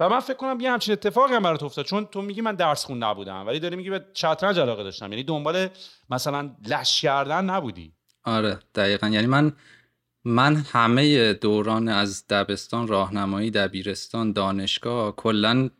و 0.00 0.08
من 0.08 0.20
فکر 0.20 0.36
کنم 0.36 0.60
یه 0.60 0.70
همچین 0.70 0.92
اتفاقی 0.92 1.34
هم 1.34 1.42
برات 1.42 1.62
افتاد 1.62 1.84
چون 1.84 2.06
تو 2.06 2.22
میگی 2.22 2.40
من 2.40 2.54
درس 2.54 2.84
خون 2.84 3.02
نبودم 3.02 3.46
ولی 3.46 3.60
داری 3.60 3.76
میگی 3.76 3.90
به 3.90 4.04
شطرنج 4.14 4.58
علاقه 4.58 4.82
داشتم. 4.82 5.12
یعنی 5.12 5.22
دنبال 5.22 5.68
مثلا 6.10 6.56
لش 6.66 7.02
کردن 7.02 7.44
نبودی. 7.44 7.92
آره 8.24 8.58
دقیقا. 8.74 9.08
یعنی 9.08 9.26
من 9.26 9.52
من 10.24 10.56
همه 10.56 11.32
دوران 11.32 11.88
از 11.88 12.26
دبستان 12.26 12.88
راهنمایی 12.88 13.50
دبیرستان 13.50 14.32
دانشگاه 14.32 15.16
کلا 15.16 15.70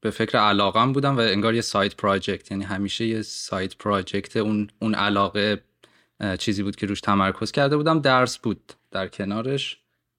به 0.00 0.10
فکر 0.10 0.38
علاقم 0.38 0.92
بودم 0.92 1.16
و 1.16 1.20
انگار 1.20 1.54
یه 1.54 1.60
سایت 1.60 1.96
پراجکت 1.96 2.50
یعنی 2.50 2.64
همیشه 2.64 3.06
یه 3.06 3.22
سایت 3.22 3.76
پراجکت 3.76 4.36
اون 4.36 4.70
اون 4.78 4.94
علاقه 4.94 5.64
چیزی 6.38 6.62
بود 6.62 6.76
که 6.76 6.86
روش 6.86 7.00
تمرکز 7.00 7.52
کرده 7.52 7.76
بودم. 7.76 8.00
درس 8.00 8.38
بود 8.38 8.72
در 8.90 9.08
کنارش. 9.08 9.78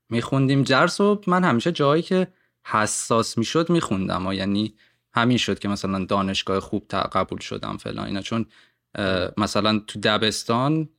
میخوندیم. 0.10 0.64
درس 0.64 1.02
و 1.02 1.22
من 1.28 1.44
همیشه 1.44 1.72
جایی 1.72 2.04
که 2.04 2.28
حساس 2.66 3.38
می‌شد 3.38 3.70
میخوندم 3.70 4.28
و 4.28 4.34
یعنی 4.34 4.74
همین 5.14 5.38
شد 5.38 5.60
که 5.60 5.68
مثلا 5.68 6.06
دانشگاه 6.06 6.60
خوب 6.60 6.88
قبول 6.92 7.40
شدم 7.40 7.78
فلان 7.78 8.06
اینا. 8.06 8.22
چون 8.22 8.46
مثلا 9.38 9.80
تو 9.80 10.00
دبستان 10.00 10.90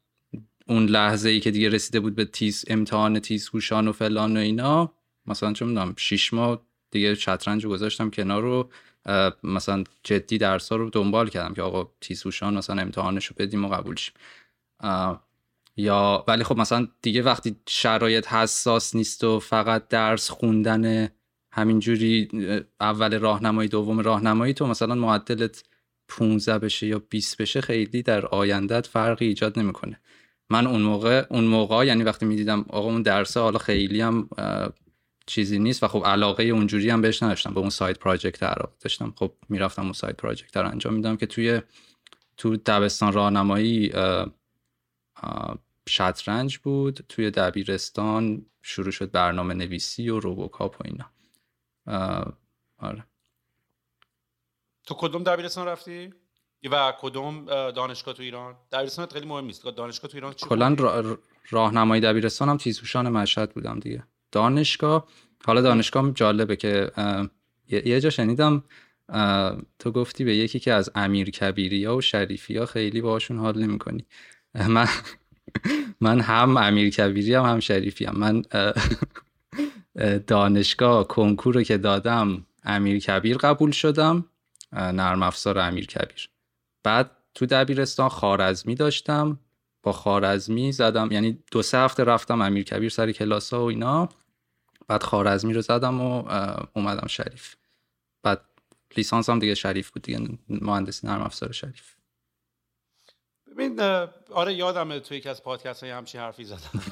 اون 0.69 0.87
لحظه 0.87 1.29
ای 1.29 1.41
که 1.41 1.51
دیگه 1.51 1.69
رسیده 1.69 2.01
بود 2.01 2.15
به 2.15 2.25
تیز 2.25 2.65
امتحان 2.69 3.21
تیز 3.21 3.49
هوشان 3.49 3.89
و 3.89 3.93
فلان 3.93 4.37
و 4.37 4.41
اینا 4.41 4.93
مثلا 5.27 5.53
چون 5.53 5.69
می‌دونم 5.69 5.95
شیش 5.99 6.35
ماه 6.35 6.67
دیگه 6.91 7.15
شطرنج 7.15 7.65
رو 7.65 7.71
گذاشتم 7.71 8.11
کنار 8.11 8.43
رو 8.43 8.71
مثلا 9.43 9.85
جدی 10.03 10.39
درس 10.39 10.73
رو 10.73 10.91
دنبال 10.91 11.29
کردم 11.29 11.55
که 11.55 11.63
آقا 11.63 11.91
تیز 12.01 12.23
هوشان 12.23 12.55
مثلا 12.55 12.83
امتحانش 12.83 13.27
رو 13.27 13.37
بدیم 13.39 13.65
و 13.65 13.69
قبول 13.69 13.97
شیم. 13.97 14.15
یا 15.77 16.25
ولی 16.29 16.45
خب 16.45 16.59
مثلا 16.59 16.89
دیگه 17.03 17.23
وقتی 17.23 17.57
شرایط 17.69 18.29
حساس 18.29 18.95
نیست 18.95 19.25
و 19.25 19.41
فقط 19.41 19.89
درس 19.89 20.31
خوندن 20.31 21.09
همینجوری 21.53 22.29
اول 22.81 23.19
راهنمایی 23.19 23.69
دوم 23.69 24.01
راهنمایی 24.01 24.55
تو 24.55 24.67
مثلا 24.67 24.95
معدلت 24.95 25.65
15 26.09 26.59
بشه 26.59 26.87
یا 26.87 26.99
20 27.11 27.37
بشه 27.37 27.61
خیلی 27.61 28.03
در 28.03 28.27
آیندت 28.27 28.87
فرقی 28.87 29.27
ایجاد 29.27 29.59
نمی‌کنه. 29.59 30.01
من 30.51 30.67
اون 30.67 30.83
موقع 30.83 31.27
اون 31.31 31.45
موقع 31.45 31.87
یعنی 31.87 32.03
وقتی 32.03 32.27
می‌دیدم 32.27 32.61
آقا 32.69 32.89
اون 32.89 33.03
درسه 33.03 33.41
حالا 33.41 33.59
خیلی 33.59 34.01
هم 34.01 34.29
چیزی 35.27 35.59
نیست 35.59 35.83
و 35.83 35.89
خب 35.89 36.03
علاقه 36.07 36.45
اونجوری 36.45 36.91
هم 36.91 37.01
بهش 37.03 37.23
نداشتم. 37.23 37.55
به 37.55 37.61
اون 37.61 37.71
سایت 37.71 37.99
پراجکت 37.99 38.43
علاقه 38.43 38.73
داشتم. 38.81 39.15
خب 39.17 39.33
می‌رفتم 39.49 39.83
اون 39.83 39.93
سایت 39.93 40.17
پراجکت 40.17 40.57
رو 40.57 40.69
انجام 40.69 40.95
میدم 40.95 41.17
که 41.17 41.27
توی 41.27 41.61
تو 42.37 42.57
دبستان 42.57 43.13
راهنمایی 43.13 43.93
شطرنج 45.89 46.59
بود. 46.59 47.05
توی 47.09 47.31
دبیرستان 47.31 48.47
شروع 48.63 48.91
شد 48.91 49.11
برنامه 49.11 49.55
نویسی 49.55 50.09
و 50.09 50.21
روبوکاپ 50.21 50.81
و 50.81 50.85
اینا. 50.85 51.11
آره. 52.79 53.07
تو 54.87 54.95
کدوم 54.99 55.23
دبیرستان 55.23 55.67
رفتی؟ 55.67 56.15
و 56.69 56.93
کدوم 57.01 57.45
دانشگاه 57.71 58.15
تو 58.15 58.23
ایران؟ 58.23 58.55
دبیرستان 58.73 59.07
خیلی 59.07 59.27
مهم 59.27 59.45
نیست. 59.45 59.67
دانشگاه 59.67 60.11
تو 60.11 60.17
ایران 60.17 60.33
کلا 60.33 60.77
راهنمایی 61.51 62.03
دبیرستان 62.03 62.59
هم 62.95 63.09
مشهد 63.09 63.55
بودم 63.55 63.79
دیگه. 63.81 64.03
دانشگاه 64.33 65.07
حالا 65.47 65.61
دانشگاه 65.61 66.11
جالبه 66.11 66.57
که 66.57 66.91
یه 67.69 68.01
جا 68.01 68.11
شنیدم 68.11 68.65
تو 69.79 69.93
گفتی 69.93 70.25
به 70.25 70.37
یکی 70.37 70.61
که 70.61 70.73
از 70.73 70.91
امیر 70.95 71.31
کبیری 71.31 71.85
ها 71.85 71.97
و 71.97 72.01
شریفی 72.01 72.57
ها 72.57 72.67
خیلی 72.67 73.01
باشون 73.01 73.39
حال 73.39 73.59
نمی 73.63 73.79
کنی 73.79 74.07
من 74.55 74.89
من 76.01 76.21
هم 76.21 76.57
امیر 76.57 76.91
کبیری 76.91 77.35
هم 77.35 77.45
هم 77.45 77.61
شریفی 77.61 78.05
هم 78.05 78.17
من 78.17 78.43
دانشگاه 80.27 81.09
کنکور 81.09 81.55
رو 81.55 81.63
که 81.63 81.79
دادم 81.79 82.47
امیر 82.65 82.99
کبیر 82.99 83.37
قبول 83.37 83.71
شدم. 83.71 84.25
نرم 84.73 85.23
افزار 85.23 85.59
امیر 85.59 85.87
کبیر 85.87 86.29
بعد 86.85 87.11
تو 87.35 87.47
دبیرستان 87.47 88.09
خارزمی 88.09 88.75
داشتم 88.75 89.39
با 89.83 89.93
خارزمی 89.93 90.73
زدم 90.73 91.13
یعنی 91.13 91.45
دو 91.51 91.63
سه 91.63 91.79
هفته 91.79 92.05
رفتم 92.05 92.43
امیر 92.43 92.65
کبیر 92.65 92.89
سر 92.89 93.13
کلاس 93.13 93.53
ها 93.53 93.65
و 93.65 93.69
اینا. 93.69 94.09
بعد 94.89 95.03
خارزمی 95.03 95.53
رو 95.53 95.61
زدم 95.61 96.01
و 96.01 96.29
اومدم 96.75 97.07
شریف. 97.07 97.57
بعد 98.23 98.41
لیسانس 98.97 99.31
هم 99.31 99.39
دیگه 99.39 99.55
شریف 99.55 99.91
بود 99.91 100.03
دیگه 100.03 100.39
مهندسی 100.49 101.07
نرم 101.07 101.23
افزار 101.23 101.53
شریف. 101.53 101.95
ببین 103.51 103.81
آره 104.31 104.55
یادم 104.55 104.99
توی 104.99 105.17
یکی 105.17 105.29
از 105.29 105.43
پادکست 105.43 105.83
های 105.83 105.93
همچین 105.93 106.21
حرفی 106.21 106.45
زدم. 106.45 106.83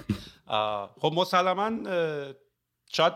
خب 1.02 1.12
مسلما 1.14 1.70
شاید 2.92 3.12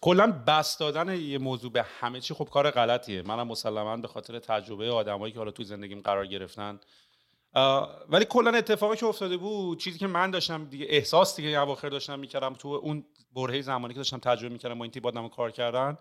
کلا 0.00 0.42
بس 0.46 0.78
دادن 0.78 1.20
یه 1.20 1.38
موضوع 1.38 1.72
به 1.72 1.82
همه 1.82 2.20
چی 2.20 2.34
خب 2.34 2.44
کار 2.44 2.70
غلطیه. 2.70 3.22
منم 3.22 3.48
مسلما 3.48 3.96
به 3.96 4.08
خاطر 4.08 4.38
تجربه 4.38 4.90
آدمایی 4.90 5.32
که 5.32 5.38
حالا 5.38 5.50
توی 5.50 5.64
زندگیم 5.64 6.00
قرار 6.00 6.26
گرفتن. 6.26 6.80
ولی 8.08 8.24
کلا 8.24 8.50
اتفاقی 8.50 8.96
که 8.96 9.06
افتاده 9.06 9.36
بود 9.36 9.80
چیزی 9.80 9.98
که 9.98 10.06
من 10.06 10.30
داشتم 10.30 10.64
دیگه 10.64 10.86
احساس 10.88 11.36
دیگه 11.36 11.60
اواخر 11.60 11.88
داشتم 11.88 12.18
می‌کردم 12.18 12.54
تو 12.54 12.68
اون 12.68 13.04
برهه 13.34 13.60
زمانی 13.60 13.94
که 13.94 14.00
داشتم 14.00 14.18
تجربه 14.18 14.52
می‌کردم 14.52 14.78
با 14.78 14.84
این 14.84 14.92
تیپ 14.92 15.06
آدمو 15.06 15.28
کار 15.28 15.50
کردن 15.50 15.98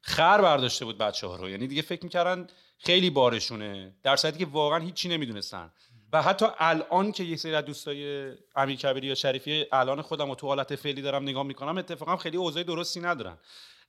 خر 0.00 0.40
برداشته 0.40 0.84
بود 0.84 0.98
بچه 0.98 1.26
ها 1.26 1.36
رو. 1.36 1.50
یعنی 1.50 1.66
دیگه 1.66 1.82
فکر 1.82 2.04
می‌کردن 2.04 2.46
خیلی 2.78 3.10
بارشونه 3.10 3.94
در 4.02 4.16
صورتی 4.16 4.38
که 4.38 4.46
واقعا 4.46 4.78
هیچی 4.78 5.08
نمی‌دونستن. 5.08 5.72
و 6.12 6.22
حتی 6.22 6.46
الان 6.58 7.12
که 7.12 7.24
یه 7.24 7.36
سری 7.36 7.54
از 7.54 7.64
دوستای 7.64 8.32
امیر 8.56 8.76
کبیری 8.76 9.06
یا 9.06 9.14
شریفی 9.14 9.66
الان 9.72 10.02
خودم 10.02 10.30
و 10.30 10.34
تو 10.34 10.46
حالت 10.46 10.76
فعلی 10.76 11.02
دارم 11.02 11.22
نگاه 11.22 11.42
می‌کنم 11.42 11.78
اتفاقا 11.78 12.16
خیلی 12.16 12.36
اوضاع 12.36 12.62
درستی 12.62 13.00
ندارن. 13.00 13.38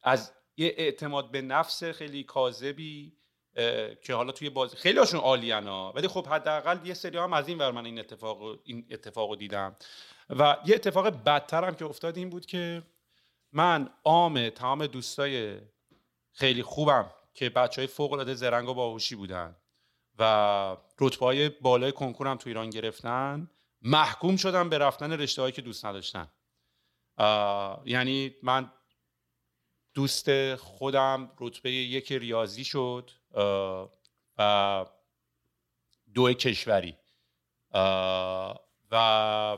از 0.03 0.32
یه 0.58 0.74
اعتماد 0.77 1.32
به 1.32 1.42
نفس 1.42 1.84
خیلی 1.84 2.24
کاذبی 2.24 3.13
که 4.01 4.13
حالا 4.13 4.32
توی 4.32 4.50
بازی 4.50 4.77
خیلی 4.77 5.00
هاشون 5.00 5.20
عالیان 5.20 5.68
ها 5.68 5.94
ولی 5.96 6.08
خب 6.08 6.27
حداقل 6.27 6.88
یه 6.88 6.94
سری 6.94 7.18
هم 7.18 7.34
از 7.34 7.48
این 7.48 7.58
ور 7.58 7.72
من 7.72 7.86
این 7.86 8.00
اتفاق 8.00 8.60
این 8.63 8.88
اتفاق 8.92 9.38
دیدم. 9.38 9.75
و 10.30 10.58
یه 10.65 10.75
اتفاق 10.75 11.08
بدتر 11.08 11.63
هم 11.63 11.75
که 11.75 11.86
افتاد 11.86 12.18
این 12.18 12.30
بود 12.30 12.46
که 12.46 12.84
من 13.51 13.89
عام 14.03 14.50
تمام 14.50 14.88
دوستای 14.88 15.58
خیلی 16.32 16.63
خوبم 16.63 17.12
که 17.34 17.50
بچه 17.50 17.82
های 17.82 17.88
فوق 17.88 18.13
العاده 18.13 18.34
زرنگ 18.34 18.70
و 18.70 18.74
باهوشی 18.74 19.15
بودن. 19.15 19.56
و 20.20 20.77
رتبه 21.00 21.25
های 21.25 21.50
بالای 21.50 21.91
کنکورم 21.91 22.38
تو 22.38 22.50
ایران 22.50 22.70
گرفتن 22.70 23.50
محکوم 23.82 24.36
شدم 24.36 24.70
به 24.70 24.77
رفتن 24.77 25.12
رشته 25.12 25.41
هایی 25.41 25.51
که 25.51 25.62
دوست 25.62 25.86
نداشتن. 25.86 26.27
یعنی 27.86 28.36
من 28.43 28.72
دوست 29.93 30.55
خودم 30.55 31.32
رتبه 31.39 31.72
یک 31.72 32.12
ریاضی 32.12 32.63
شد 32.63 33.12
و 34.38 34.86
دو 36.13 36.34
کشوری. 36.34 36.96
و 38.91 39.58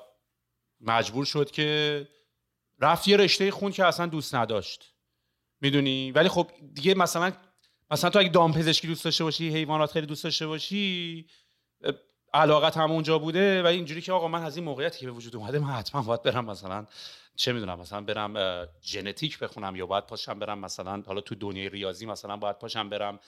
مجبور 0.81 1.25
شد 1.25 1.51
که 1.51 2.07
رفت 2.79 3.07
یه 3.07 3.17
رشته 3.17 3.51
خون 3.51 3.71
که 3.71 3.85
اصلا 3.85 4.05
دوست 4.05 4.35
نداشت. 4.35 4.93
می‌دونی؟ 5.61 6.11
ولی 6.11 6.29
خب 6.29 6.51
دیگه 6.73 6.93
مثلا 6.93 7.33
مثلا 7.91 8.09
تو 8.09 8.19
اگه 8.19 8.29
دامپزشکی 8.29 8.87
دوست 8.87 9.05
داشته 9.05 9.23
باشی 9.23 9.49
حیوانات 9.49 9.91
خیلی 9.91 10.05
دوست 10.05 10.23
داشته 10.23 10.47
باشی 10.47 11.27
علاقت 12.33 12.77
هم 12.77 12.91
اونجا 12.91 13.19
بوده 13.19 13.63
و 13.63 13.65
اینجوری 13.65 14.01
که 14.01 14.11
آقا 14.11 14.27
من 14.27 14.43
از 14.43 14.55
این 14.55 14.65
موقعیتی 14.65 14.99
که 14.99 15.05
به 15.05 15.11
وجود 15.11 15.35
اومده 15.35 15.59
من 15.59 15.67
حتما 15.67 16.01
باید 16.01 16.23
برم 16.23 16.45
مثلا 16.45 16.85
چه 17.35 17.53
می‌دونم 17.53 17.79
مثلا 17.79 18.01
برم 18.01 18.65
ژنتیک 18.81 19.39
بخونم 19.39 19.75
یا 19.75 19.85
باید 19.85 20.05
پاشم 20.05 20.39
برم 20.39 20.59
مثلا 20.59 21.03
حالا 21.07 21.21
تو 21.21 21.35
دنیای 21.35 21.69
ریاضی 21.69 22.05
مثلا 22.05 22.37
باید 22.37 22.59
پاشم 22.59 22.89
برم 22.89 23.19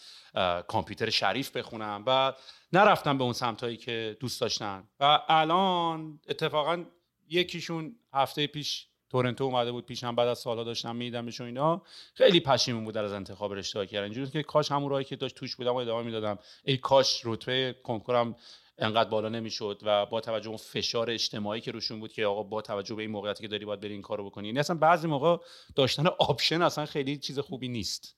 کامپیوتر 0.67 1.09
شریف 1.09 1.57
بخونم 1.57 2.03
و 2.07 2.33
نرفتم 2.73 3.17
به 3.17 3.23
اون 3.23 3.33
سمتایی 3.33 3.77
که 3.77 4.17
دوست 4.19 4.41
داشتن. 4.41 4.87
و 4.99 5.19
الان 5.27 6.19
اتفاقا 6.29 6.85
یکیشون 7.29 7.95
هفته 8.13 8.47
پیش 8.47 8.87
تورنتو 9.09 9.43
اومده 9.43 9.71
بود 9.71 9.85
پیشم 9.85 10.15
بعد 10.15 10.27
از 10.27 10.39
سالا 10.39 10.63
داشتم 10.63 10.95
میدمش 10.95 11.41
و 11.41 11.43
اینا. 11.43 11.81
خیلی 12.13 12.39
پشیمون 12.39 12.85
بود 12.85 12.97
از 12.97 13.13
انتخاب 13.13 13.53
رشته 13.53 13.87
کردن. 13.87 14.03
اینجوری 14.03 14.31
که 14.31 14.43
کاش 14.43 14.71
همون 14.71 14.89
راهی 14.89 15.03
که 15.03 15.15
داشت 15.15 15.35
توش 15.35 15.55
بودم 15.55 15.71
و 15.71 15.75
ادامه 15.75 16.03
می‌دادم. 16.03 16.39
ای 16.63 16.77
کاش 16.77 17.21
رتبه 17.25 17.75
کنکورم 17.83 18.35
انقدر 18.77 19.09
بالا 19.09 19.29
نمی‌شد 19.29 19.81
و 19.83 20.05
با 20.05 20.21
توجه 20.21 20.47
اون 20.47 20.57
فشار 20.57 21.09
اجتماعی 21.09 21.61
که 21.61 21.71
روشون 21.71 21.99
بود 21.99 22.13
که 22.13 22.25
آقا 22.25 22.43
با 22.43 22.61
توجه 22.61 22.95
به 22.95 23.01
این 23.01 23.11
موقعیتی 23.11 23.41
که 23.41 23.47
داری 23.47 23.65
باید 23.65 23.79
بری 23.79 23.93
این 23.93 24.01
کارو 24.01 24.25
بکنی. 24.25 24.47
یعنی 24.47 24.59
اصلا 24.59 24.75
بعضی 24.75 25.07
موقع 25.07 25.37
داشتن 25.75 26.07
option 26.07 26.61
اصلا 26.61 26.85
خیلی 26.85 27.17
چیز 27.17 27.39
خوبی 27.39 27.67
نیست. 27.67 28.17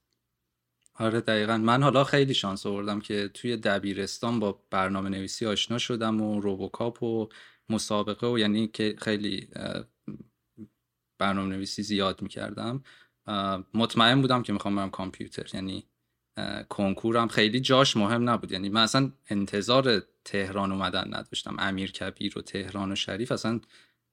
آره 1.00 1.22
دقیقا. 1.22 1.58
من 1.58 1.84
حالا 1.84 2.03
خیلی 2.03 2.34
شانس 2.34 2.65
آوردم 2.65 3.00
که 3.00 3.27
توی 3.34 3.58
دبیرستان 3.58 4.39
با 4.39 4.60
برنامه 4.69 5.10
نویسی 5.10 5.46
آشنا 5.46 5.77
شدم 5.77 6.22
و 6.22 6.41
روبوکاپ 6.41 7.03
و 7.03 7.29
مسابقه 7.69 8.27
و 8.27 8.39
یعنی 8.39 8.67
که 8.67 8.96
خیلی 8.98 9.48
برنامه 11.20 11.56
نویسی 11.56 11.84
زیاد 11.84 12.22
می‌کردم. 12.22 12.84
مطمئن 13.74 14.22
بودم 14.22 14.44
که 14.44 14.54
می‌خوام 14.54 14.76
برم 14.76 14.90
کامپیوتر. 14.90 15.50
یعنی 15.54 15.86
کنکورم 16.70 17.28
خیلی 17.28 17.60
جاش 17.60 17.98
مهم 17.98 18.30
نبود. 18.30 18.52
یعنی 18.52 18.70
من 18.70 18.82
اصلا 18.82 19.12
انتظار 19.30 20.04
تهران 20.26 20.72
اومدن 20.72 21.08
نداشتم. 21.08 21.56
امیر 21.60 21.92
کبیر 21.92 22.38
و 22.38 22.42
تهران 22.42 22.92
و 22.92 22.96
شریف 22.96 23.32
اصلا 23.32 23.60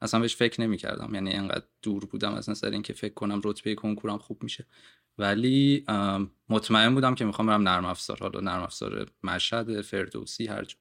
اصلا 0.01 0.21
بهش 0.21 0.37
فکر 0.37 0.61
نمی 0.61 0.77
کردم 0.77 1.15
یعنی 1.15 1.33
انقدر 1.33 1.65
دور 1.83 2.05
بودم 2.05 2.35
از 2.35 2.51
نظر 2.51 2.71
اینکه 2.71 2.93
فکر 2.93 3.15
کنم 3.15 3.41
رتبه 3.45 3.75
کنکورم 3.75 4.19
خوب 4.19 4.43
میشه. 4.43 4.67
ولی 5.19 5.85
مطمئن 6.49 6.95
بودم 6.95 7.15
که 7.15 7.25
می‌خوام 7.25 7.49
برم 7.49 7.69
نرم 7.69 7.85
افزار. 7.85 8.19
حالا 8.21 8.41
نرم 8.41 8.63
افزار 8.63 9.07
مشهد 9.23 9.81
فردوسی 9.81 10.47
هر 10.47 10.65
جا. 10.65 10.77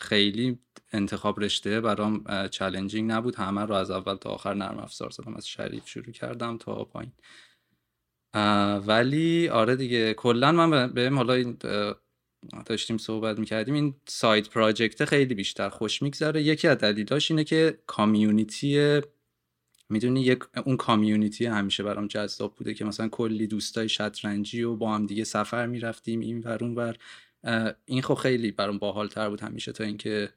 خیلی 0.00 0.58
انتخاب 0.92 1.40
رشته 1.40 1.80
برام 1.80 2.24
چالنجینگ 2.48 3.10
نبود. 3.12 3.34
همه 3.34 3.64
رو 3.64 3.74
از 3.74 3.90
اول 3.90 4.14
تا 4.14 4.30
آخر 4.30 4.54
نرم 4.54 4.78
افزار 4.78 5.10
زدم 5.10 5.34
از 5.34 5.48
شریف 5.48 5.88
شروع 5.88 6.12
کردم 6.12 6.58
تا 6.58 6.84
پایین. 6.84 7.12
ولی 8.86 9.48
آره 9.48 9.76
دیگه 9.76 10.14
کلا 10.14 10.52
من 10.52 10.92
بهم 10.92 11.16
حالا 11.16 11.32
این 11.32 11.56
داشتیم 12.66 12.98
صحبت 12.98 13.38
می‌کردیم 13.38 13.74
این 13.74 13.94
سایت 14.08 14.48
پراجکت 14.48 15.04
خیلی 15.04 15.34
بیشتر 15.34 15.68
خوش 15.68 16.02
میگذره. 16.02 16.42
یکی 16.42 16.68
از 16.68 16.78
دلیلاش 16.78 17.30
اینه 17.30 17.44
که 17.44 17.78
کامیونیتی 17.86 19.00
می‌دونی 19.88 20.22
یک 20.22 20.38
اون 20.64 20.76
کامیونیتی 20.76 21.46
همیشه 21.46 21.82
برام 21.82 22.06
جذاب 22.06 22.54
بوده 22.54 22.74
که 22.74 22.84
مثلا 22.84 23.08
کلی 23.08 23.46
دوستای 23.46 23.88
شطرنجی 23.88 24.62
و 24.62 24.76
با 24.76 24.94
هم 24.94 25.06
دیگه 25.06 25.24
سفر 25.24 25.66
می‌رفتیم 25.66 26.20
این 26.20 26.40
ور 26.40 26.64
اون 26.64 26.74
ور. 26.74 26.96
این 27.84 28.02
خب 28.02 28.14
خیلی 28.14 28.50
برام 28.50 28.78
باحال 28.78 29.08
تر 29.08 29.28
بود 29.28 29.40
همیشه 29.40 29.72
تا 29.72 29.84
اینکه 29.84 30.28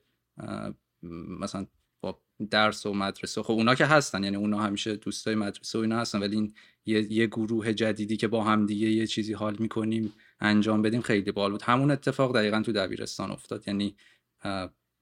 مثلا 1.40 1.66
با 2.02 2.22
درس 2.52 2.86
و 2.86 2.94
مدرسه. 2.94 3.44
خب 3.44 3.54
اونا 3.54 3.76
که 3.76 3.86
هستن 3.86 4.24
یعنی 4.24 4.36
اونا 4.36 4.60
همیشه 4.60 4.96
دوستای 4.96 5.36
مدرسه 5.36 5.80
و 5.80 5.82
اینا 5.82 5.98
هستن 6.00 6.20
ولی 6.20 6.36
این 6.36 6.54
یه, 6.86 7.12
یه 7.12 7.28
گروه 7.28 7.74
جدیدی 7.74 8.18
که 8.18 8.28
با 8.28 8.44
هم 8.44 8.66
دیگه 8.66 8.90
یه 8.90 9.08
چیزی 9.08 9.34
حال 9.34 9.56
می‌کنیم 9.60 10.14
انجام 10.40 10.82
بدیم 10.82 11.02
خیلی 11.02 11.32
بال 11.32 11.52
بود. 11.52 11.62
همون 11.62 11.92
اتفاق 11.92 12.36
دقیقا 12.36 12.62
تو 12.62 12.72
دبیرستان 12.72 13.32
افتاد. 13.32 13.68
یعنی 13.68 13.96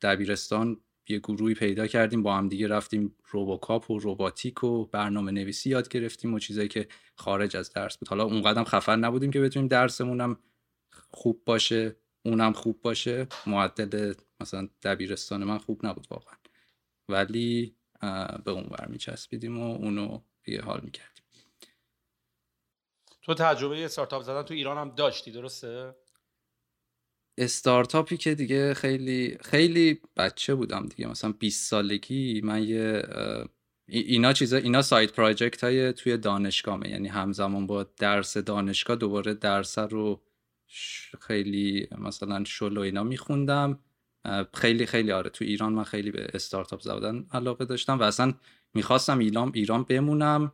دبیرستان 0.01 0.77
یه 1.09 1.19
گروهی 1.19 1.53
پیدا 1.53 1.87
کردیم 1.87 2.23
با 2.23 2.37
هم 2.37 2.49
دیگه 2.49 2.67
رفتیم 2.67 3.15
روبوکاپ 3.29 3.91
و 3.91 3.99
روباتیک 3.99 4.63
و 4.63 4.85
برنامه 4.85 5.31
نویسی 5.31 5.69
یاد 5.69 5.89
گرفتیم 5.89 6.33
و 6.33 6.39
چیزایی 6.39 6.67
که 6.67 6.87
خارج 7.15 7.57
از 7.57 7.73
درس 7.73 7.97
بود. 7.97 8.07
حالا 8.07 8.23
اونقدر 8.23 8.63
خفن 8.63 8.99
نبودیم 8.99 9.31
که 9.31 9.41
بتونیم 9.41 9.67
درسمونم 9.67 10.37
خوب 11.13 11.43
باشه 11.45 11.95
اونم 12.25 12.53
خوب 12.53 12.81
باشه. 12.81 13.27
معدل 13.47 14.13
مثلا 14.39 14.69
دبیرستان 14.83 15.43
من 15.43 15.57
خوب 15.57 15.85
نبود 15.85 16.07
واقعا. 16.09 16.35
ولی 17.09 17.75
به 18.45 18.51
اون 18.51 18.67
ور 18.71 18.87
میچسبیدیم 18.87 19.59
و 19.59 19.75
اونو 19.75 20.21
یه 20.47 20.61
حال 20.61 20.81
می‌کردیم. 20.83 21.23
تو 23.21 23.33
تجربه 23.33 23.85
استارتاپ 23.85 24.23
زدن 24.23 24.43
تو 24.43 24.53
ایران 24.53 24.77
هم 24.77 24.95
داشتی 24.95 25.31
درسته؟ 25.31 25.95
استارتاپی 27.37 28.17
که 28.17 28.35
دیگه 28.35 28.73
خیلی 28.73 29.37
خیلی 29.41 30.01
بچه 30.17 30.55
بودم 30.55 30.85
دیگه. 30.85 31.07
مثلا 31.07 31.31
20 31.31 31.69
سالگی 31.69 32.41
من 32.41 32.63
یه 32.63 33.03
اینا 33.87 34.33
چیزا 34.33 34.57
اینا 34.57 34.81
سایت 34.81 35.11
پراجکت 35.11 35.63
های 35.63 35.93
توی 35.93 36.17
دانشگاهه 36.17 36.89
یعنی 36.89 37.07
همزمان 37.07 37.67
با 37.67 37.83
درس 37.83 38.37
دانشگاه 38.37 38.95
دوباره 38.95 39.33
درس 39.33 39.79
رو 39.79 40.23
خیلی 41.21 41.87
مثلا 41.97 42.43
شل 42.43 42.77
و 42.77 42.81
اینا 42.81 43.03
میخوندم. 43.03 43.79
خیلی 44.53 44.85
خیلی 44.85 45.11
آره 45.11 45.29
تو 45.29 45.45
ایران 45.45 45.73
من 45.73 45.83
خیلی 45.83 46.11
به 46.11 46.27
استارتاپ 46.33 46.81
زدن 46.81 47.25
علاقه 47.31 47.65
داشتم 47.65 47.99
و 47.99 48.03
اصلا 48.03 48.33
می‌خواستم 48.73 49.19
ایران 49.19 49.51
ایران 49.55 49.83
بمونم 49.83 50.51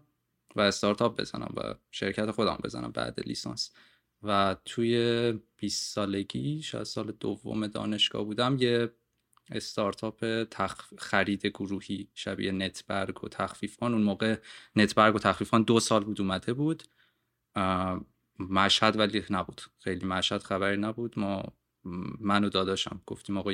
و 0.56 0.62
استارتاپ 0.62 1.20
بزنم 1.22 1.54
و 1.58 1.76
شرکت 1.92 2.32
خودم 2.32 2.60
بزنم 2.64 2.92
بعد 2.92 3.20
لیسانس. 3.26 3.72
و 4.24 4.56
توی 4.66 5.34
20 5.58 5.94
سالگی 5.94 6.62
شاید 6.62 6.84
سال 6.84 7.12
دوم 7.12 7.68
دانشگاه 7.68 8.24
بودم 8.24 8.58
یه 8.60 8.92
استارتاپ 9.52 10.44
تخ... 10.44 10.94
خرید 10.98 11.46
گروهی 11.46 12.08
شبیه 12.14 12.52
نتبرگ 12.52 13.24
و 13.24 13.28
تخفیفان 13.30 13.94
اون 13.94 14.04
موقع 14.04 14.36
نتبرگ 14.76 15.16
و 15.16 15.20
تخفیفان 15.20 15.64
دو 15.64 15.80
سال 15.80 16.04
بود 16.04 16.22
اومده 16.22 16.54
بود. 16.54 16.84
مشهد 18.40 19.00
ولی 19.00 19.24
نبود. 19.30 19.62
خیلی 19.80 20.06
مشهد 20.06 20.44
خبری 20.44 20.78
نبود. 20.78 21.20
ما 21.20 21.44
من 22.20 22.44
و 22.44 22.50
داداشم 22.50 23.02
گفتیم 23.06 23.38
آقا 23.38 23.52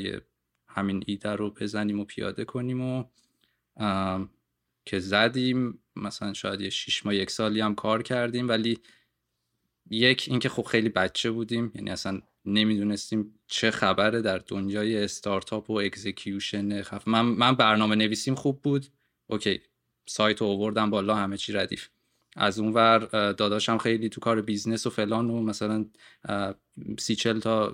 همین 0.68 1.04
ایده 1.08 1.30
رو 1.30 1.50
بزنیم 1.50 2.00
و 2.00 2.06
پیاده 2.06 2.46
کنیم 2.46 2.82
و 2.82 3.04
که 4.86 5.00
زدیم. 5.00 5.80
مثلا 5.96 6.34
شاید 6.34 6.62
یه 6.62 6.70
شیش 6.70 7.06
ماه 7.06 7.16
یک 7.16 7.32
سالی 7.32 7.62
هم 7.62 7.76
کار 7.76 8.04
کردیم 8.04 8.50
ولی 8.50 8.80
یک 9.90 10.26
اینکه 10.30 10.50
خب 10.50 10.64
خیلی 10.64 10.90
بچه 10.90 11.32
بودیم. 11.32 11.72
یعنی 11.76 11.90
اصلا 11.90 12.22
نمی‌دونستیم 12.46 13.40
چه 13.48 13.72
خبره 13.72 14.22
در 14.22 14.38
دنیای 14.38 15.04
استارتاپ 15.04 15.70
و 15.70 15.74
execution. 15.74 16.82
خب 16.82 17.08
من 17.08 17.22
من 17.22 17.56
برنامه 17.56 17.96
نویسیم 17.96 18.36
خوب 18.36 18.62
بود. 18.62 18.86
okay 19.28 19.62
سایت 20.06 20.42
رو 20.42 20.48
آوردم 20.48 20.90
بالا 20.90 21.16
همه 21.16 21.38
چی 21.38 21.54
ردیف. 21.54 21.90
از 22.36 22.60
اون 22.60 22.74
ور 22.74 23.00
داداشم 23.32 23.78
خیلی 23.78 24.10
تو 24.10 24.22
کار 24.22 24.42
business 24.42 24.88
و 24.88 24.90
فلان 24.90 25.30
و 25.30 25.42
مثلا 25.42 25.86
سی 27.00 27.16
چل 27.16 27.40
تا 27.40 27.72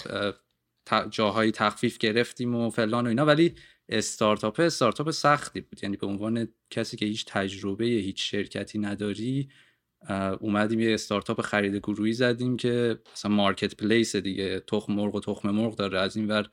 جاهایی 1.09 1.51
تخفیف 1.51 1.97
گرفتیم 1.97 2.55
و 2.55 2.69
فلان 2.69 3.05
و 3.05 3.09
اینا. 3.09 3.25
ولی 3.25 3.55
استارتاپ 3.89 4.59
استارتاپ 4.59 5.11
سختی 5.11 5.61
بود. 5.61 5.83
یعنی 5.83 5.97
به 5.97 6.07
عنوان 6.07 6.47
کسی 6.69 6.97
که 6.97 7.05
هیچ 7.05 7.25
تجربه 7.25 7.85
هیچ 7.85 8.31
شرکتی 8.31 8.79
نداری 8.79 9.49
اومدیم 10.39 10.79
یه 10.79 10.93
استارتاپ 10.93 11.41
خرید 11.41 11.75
گروهی 11.75 12.13
زدیم 12.13 12.57
که 12.57 12.99
مثلا 13.13 13.31
marketplace 13.31 14.15
دیگه. 14.15 14.59
تخم 14.59 14.93
مرغ 14.93 15.15
و 15.15 15.19
تخم 15.19 15.49
مرغ 15.49 15.75
داره. 15.75 15.99
از 15.99 16.17
این 16.17 16.27
ور 16.27 16.49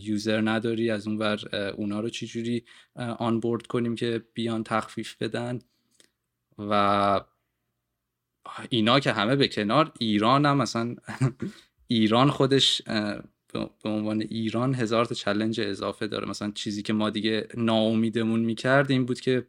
user 0.00 0.40
نداری. 0.40 0.90
از 0.90 1.06
اون 1.06 1.18
ور 1.18 1.40
اونا 1.76 2.00
رو 2.00 2.08
چجوری 2.08 2.64
آن 2.96 3.40
بورد 3.40 3.66
کنیم 3.66 3.94
که 3.94 4.22
بیان 4.34 4.64
تخفیف 4.64 5.16
بدن؟ 5.22 5.58
و 6.58 7.20
اینا 8.70 9.00
که 9.00 9.12
همه 9.12 9.36
به 9.36 9.48
کنار 9.48 9.92
ایران 9.98 10.46
هم 10.46 10.56
مثلا 10.56 10.96
ایران 11.86 12.30
خودش 12.30 12.82
به 13.82 13.90
عنوان 13.90 14.20
ایران 14.20 14.74
هزار 14.74 15.04
تا 15.04 15.14
چلنج 15.14 15.60
اضافه 15.60 16.06
داره. 16.06 16.28
مثلا 16.28 16.50
چیزی 16.54 16.82
که 16.82 16.92
ما 16.92 17.10
دیگه 17.10 17.48
ناامیدمون 17.56 18.40
می‌کرد 18.40 18.90
این 18.90 19.04
بود 19.04 19.20
که 19.20 19.46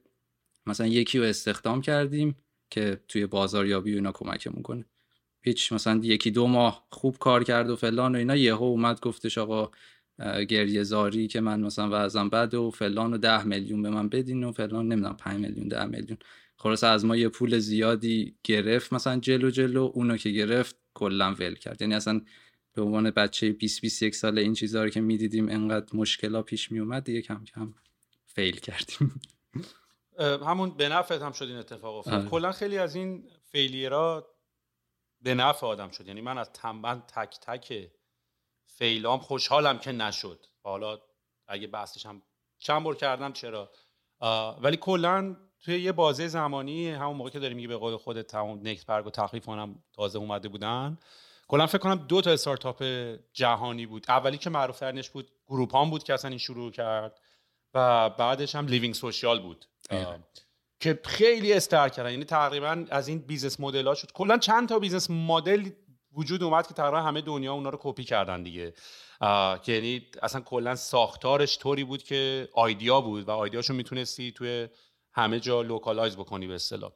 مثلا 0.66 0.88
یکی 0.88 1.20
رو 1.20 1.26
استخدام 1.26 1.82
کردیم 1.82 2.36
که 2.70 3.00
توی 3.08 3.26
بازاریابی 3.26 3.94
و 3.94 3.96
اینا 3.96 4.12
کمکمون 4.12 4.62
کنه. 4.62 4.86
هیچ 5.42 5.74
مثلا 5.74 6.00
یکی 6.04 6.32
دو 6.32 6.48
ماه 6.48 6.88
خوب 6.92 7.18
کار 7.18 7.44
کرد 7.44 7.70
و 7.70 7.76
فلان 7.76 8.16
و 8.16 8.18
اینا 8.18 8.36
یهو 8.36 8.64
اومد 8.64 9.00
گفتش 9.00 9.38
آقا 9.38 9.72
گریه 10.50 10.84
زاری 10.84 11.28
که 11.28 11.42
من 11.42 11.60
مثلا 11.60 11.90
وضعم 11.92 12.30
بد 12.30 12.54
و 12.54 12.72
فلان 12.72 13.14
و 13.14 13.18
ده 13.18 13.44
میلیون 13.44 13.82
به 13.82 13.90
من 13.90 14.10
بدین 14.10 14.44
و 14.44 14.52
فلان 14.52 14.88
نمی‌دونم 14.88 15.18
5 15.18 15.40
میلیون 15.40 15.68
ده 15.68 15.86
میلیون. 15.86 16.18
خلاص 16.58 16.84
از 16.84 17.06
ما 17.06 17.16
یه 17.16 17.30
پول 17.30 17.60
زیادی 17.60 18.38
گرفت 18.44 18.94
مثلا 18.94 19.20
جلو 19.20 19.50
جلو 19.50 19.92
اونو 19.94 20.18
که 20.18 20.30
گرفت 20.30 20.76
کلا 20.94 21.34
ول 21.34 21.56
کرد. 21.56 21.82
یعنی 21.82 21.96
اصلا 21.96 22.22
به 22.74 22.82
عنوان 22.82 23.12
بچه 23.12 23.52
20 23.52 23.82
21 23.82 24.16
ساله 24.16 24.42
این 24.42 24.54
چیزها 24.54 24.84
رو 24.84 24.90
که 24.90 25.02
می‌دیدیم 25.02 25.50
انقدر 25.50 25.96
مشکلا 25.96 26.42
پیش 26.42 26.72
می 26.72 26.80
اومد 26.80 27.04
دیگه 27.04 27.22
کم 27.22 27.44
کم 27.44 27.74
فیل 28.26 28.60
کردیم. 28.60 29.22
همون 30.20 30.78
به 30.78 30.90
نفعت 30.90 31.22
هم 31.22 31.32
شد 31.32 31.46
این 31.46 31.58
اتفاق 31.58 31.96
افتاد. 31.96 32.14
آره. 32.14 32.30
کلا 32.30 32.52
خیلی 32.52 32.78
از 32.78 32.96
این 32.96 33.30
فیلیرا 33.44 34.36
به 35.22 35.36
نفع 35.36 35.68
آدم 35.68 35.92
شد. 35.92 36.08
یعنی 36.08 36.22
من 36.22 36.38
از 36.38 36.52
تنبن 36.54 37.04
تک 37.08 37.38
تک 37.42 37.92
فیلام 38.68 39.20
خوشحالم 39.20 39.80
که 39.80 39.92
نشد. 39.92 40.46
حالا 40.64 41.00
اگه 41.48 41.68
بحثش 41.68 42.06
هم 42.06 42.22
چند 42.60 42.84
بار 42.84 42.96
کردم 42.96 43.34
چرا؟ 43.34 43.72
ولی 44.62 44.78
کلا 44.78 45.38
توی 45.66 45.80
یه 45.80 45.92
بازه 45.92 46.28
زمانی 46.28 46.90
همون 46.90 47.16
موقع 47.16 47.30
که 47.30 47.40
داریم 47.40 47.56
میگه 47.56 47.68
به 47.68 47.78
قول 47.78 47.98
خودت 47.98 48.28
تمام 48.28 48.68
نکس 48.68 48.86
برگ 48.86 49.08
و 49.08 49.10
تخریف 49.10 49.46
کنم 49.46 49.84
تازه 49.94 50.20
اومده 50.20 50.50
بودن 50.50 50.98
کلا 51.48 51.68
فکر 51.68 51.78
کنم 51.78 51.96
دو 51.96 52.22
تا 52.22 52.32
استارتاپ 52.32 52.84
جهانی 53.34 53.86
بود. 53.86 54.06
اولی 54.08 54.38
که 54.38 54.50
معروف 54.50 54.80
ترینش 54.80 55.10
بود 55.10 55.32
گروپان 55.48 55.90
بود 55.90 56.04
که 56.04 56.14
اصلا 56.14 56.30
این 56.30 56.38
شروع 56.38 56.72
کرد 56.72 57.20
و 57.74 58.10
بعدش 58.10 58.56
هم 58.56 58.68
لیوینگ 58.68 58.94
سوشیال 58.94 59.40
بود. 59.40 59.66
که 60.80 61.00
خیلی 61.04 61.54
استر 61.54 61.90
کردن. 61.90 62.12
یعنی 62.12 62.26
تقریبا 62.26 62.86
از 62.90 63.08
این 63.08 63.20
بیزنس 63.20 63.60
مدل 63.60 63.88
ها 63.88 63.94
شد. 63.94 64.12
کلا 64.12 64.38
چند 64.38 64.70
تا 64.70 64.80
بیزنس 64.80 65.10
مدل 65.10 65.70
وجود 66.14 66.44
اومد 66.44 66.68
که 66.68 66.74
تقریبا 66.74 67.02
همه 67.02 67.22
دنیا 67.22 67.54
اونا 67.54 67.70
رو 67.70 67.80
کپی 67.82 68.04
کردن 68.04 68.44
دیگه. 68.44 68.74
که 69.64 69.72
یعنی 69.72 70.08
اصلا 70.24 70.42
کلا 70.42 70.76
ساختارش 70.76 71.58
طوری 71.58 71.84
بود 71.84 72.04
که 72.04 72.50
idea 72.54 73.02
بود 73.02 73.28
و 73.28 73.32
idea 73.32 73.56
شو 73.56 73.74
می‌تونستی 73.74 74.32
توی 74.32 74.68
همه 75.16 75.40
جا 75.40 75.62
localize 75.62 76.18
بکنی 76.18 76.48
به 76.48 76.56
اصطلاح. 76.56 76.92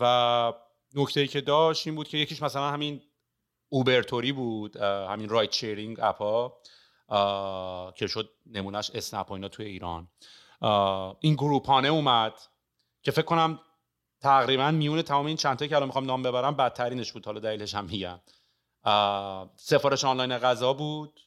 و 0.00 0.52
نکته 0.94 1.20
ای 1.20 1.26
که 1.26 1.40
داشت 1.40 1.86
این 1.86 1.96
بود 1.96 2.08
که 2.08 2.18
یکیش 2.18 2.42
مثلا 2.42 2.70
همین 2.70 3.02
اوبرتوری 3.68 4.32
بود 4.32 4.76
همین 4.76 5.28
ride 5.28 5.52
sharing 5.52 5.98
اپا 6.02 6.58
که 7.94 8.06
شد 8.06 8.30
نمونهش 8.46 8.90
اسنپ 8.94 9.32
اینا 9.32 9.48
توی 9.48 9.66
ایران. 9.66 10.08
این 11.20 11.34
گروپانه 11.34 11.88
اومد 11.88 12.32
که 13.02 13.10
فکر 13.10 13.22
کنم 13.22 13.60
تقریبا 14.20 14.70
میون 14.70 15.02
تمام 15.02 15.26
این 15.26 15.36
چند 15.36 15.68
که 15.68 15.76
الان 15.76 15.86
می‌خوام 15.86 16.04
نام 16.04 16.22
ببرم 16.22 16.56
بدترینش 16.56 17.12
بود 17.12 17.26
حالا 17.26 17.40
دلیلش 17.40 17.74
هم 17.74 17.84
میگم. 17.84 18.20
سفارش 19.56 20.04
آنلاین 20.04 20.38
غذا 20.38 20.72
بود. 20.72 21.20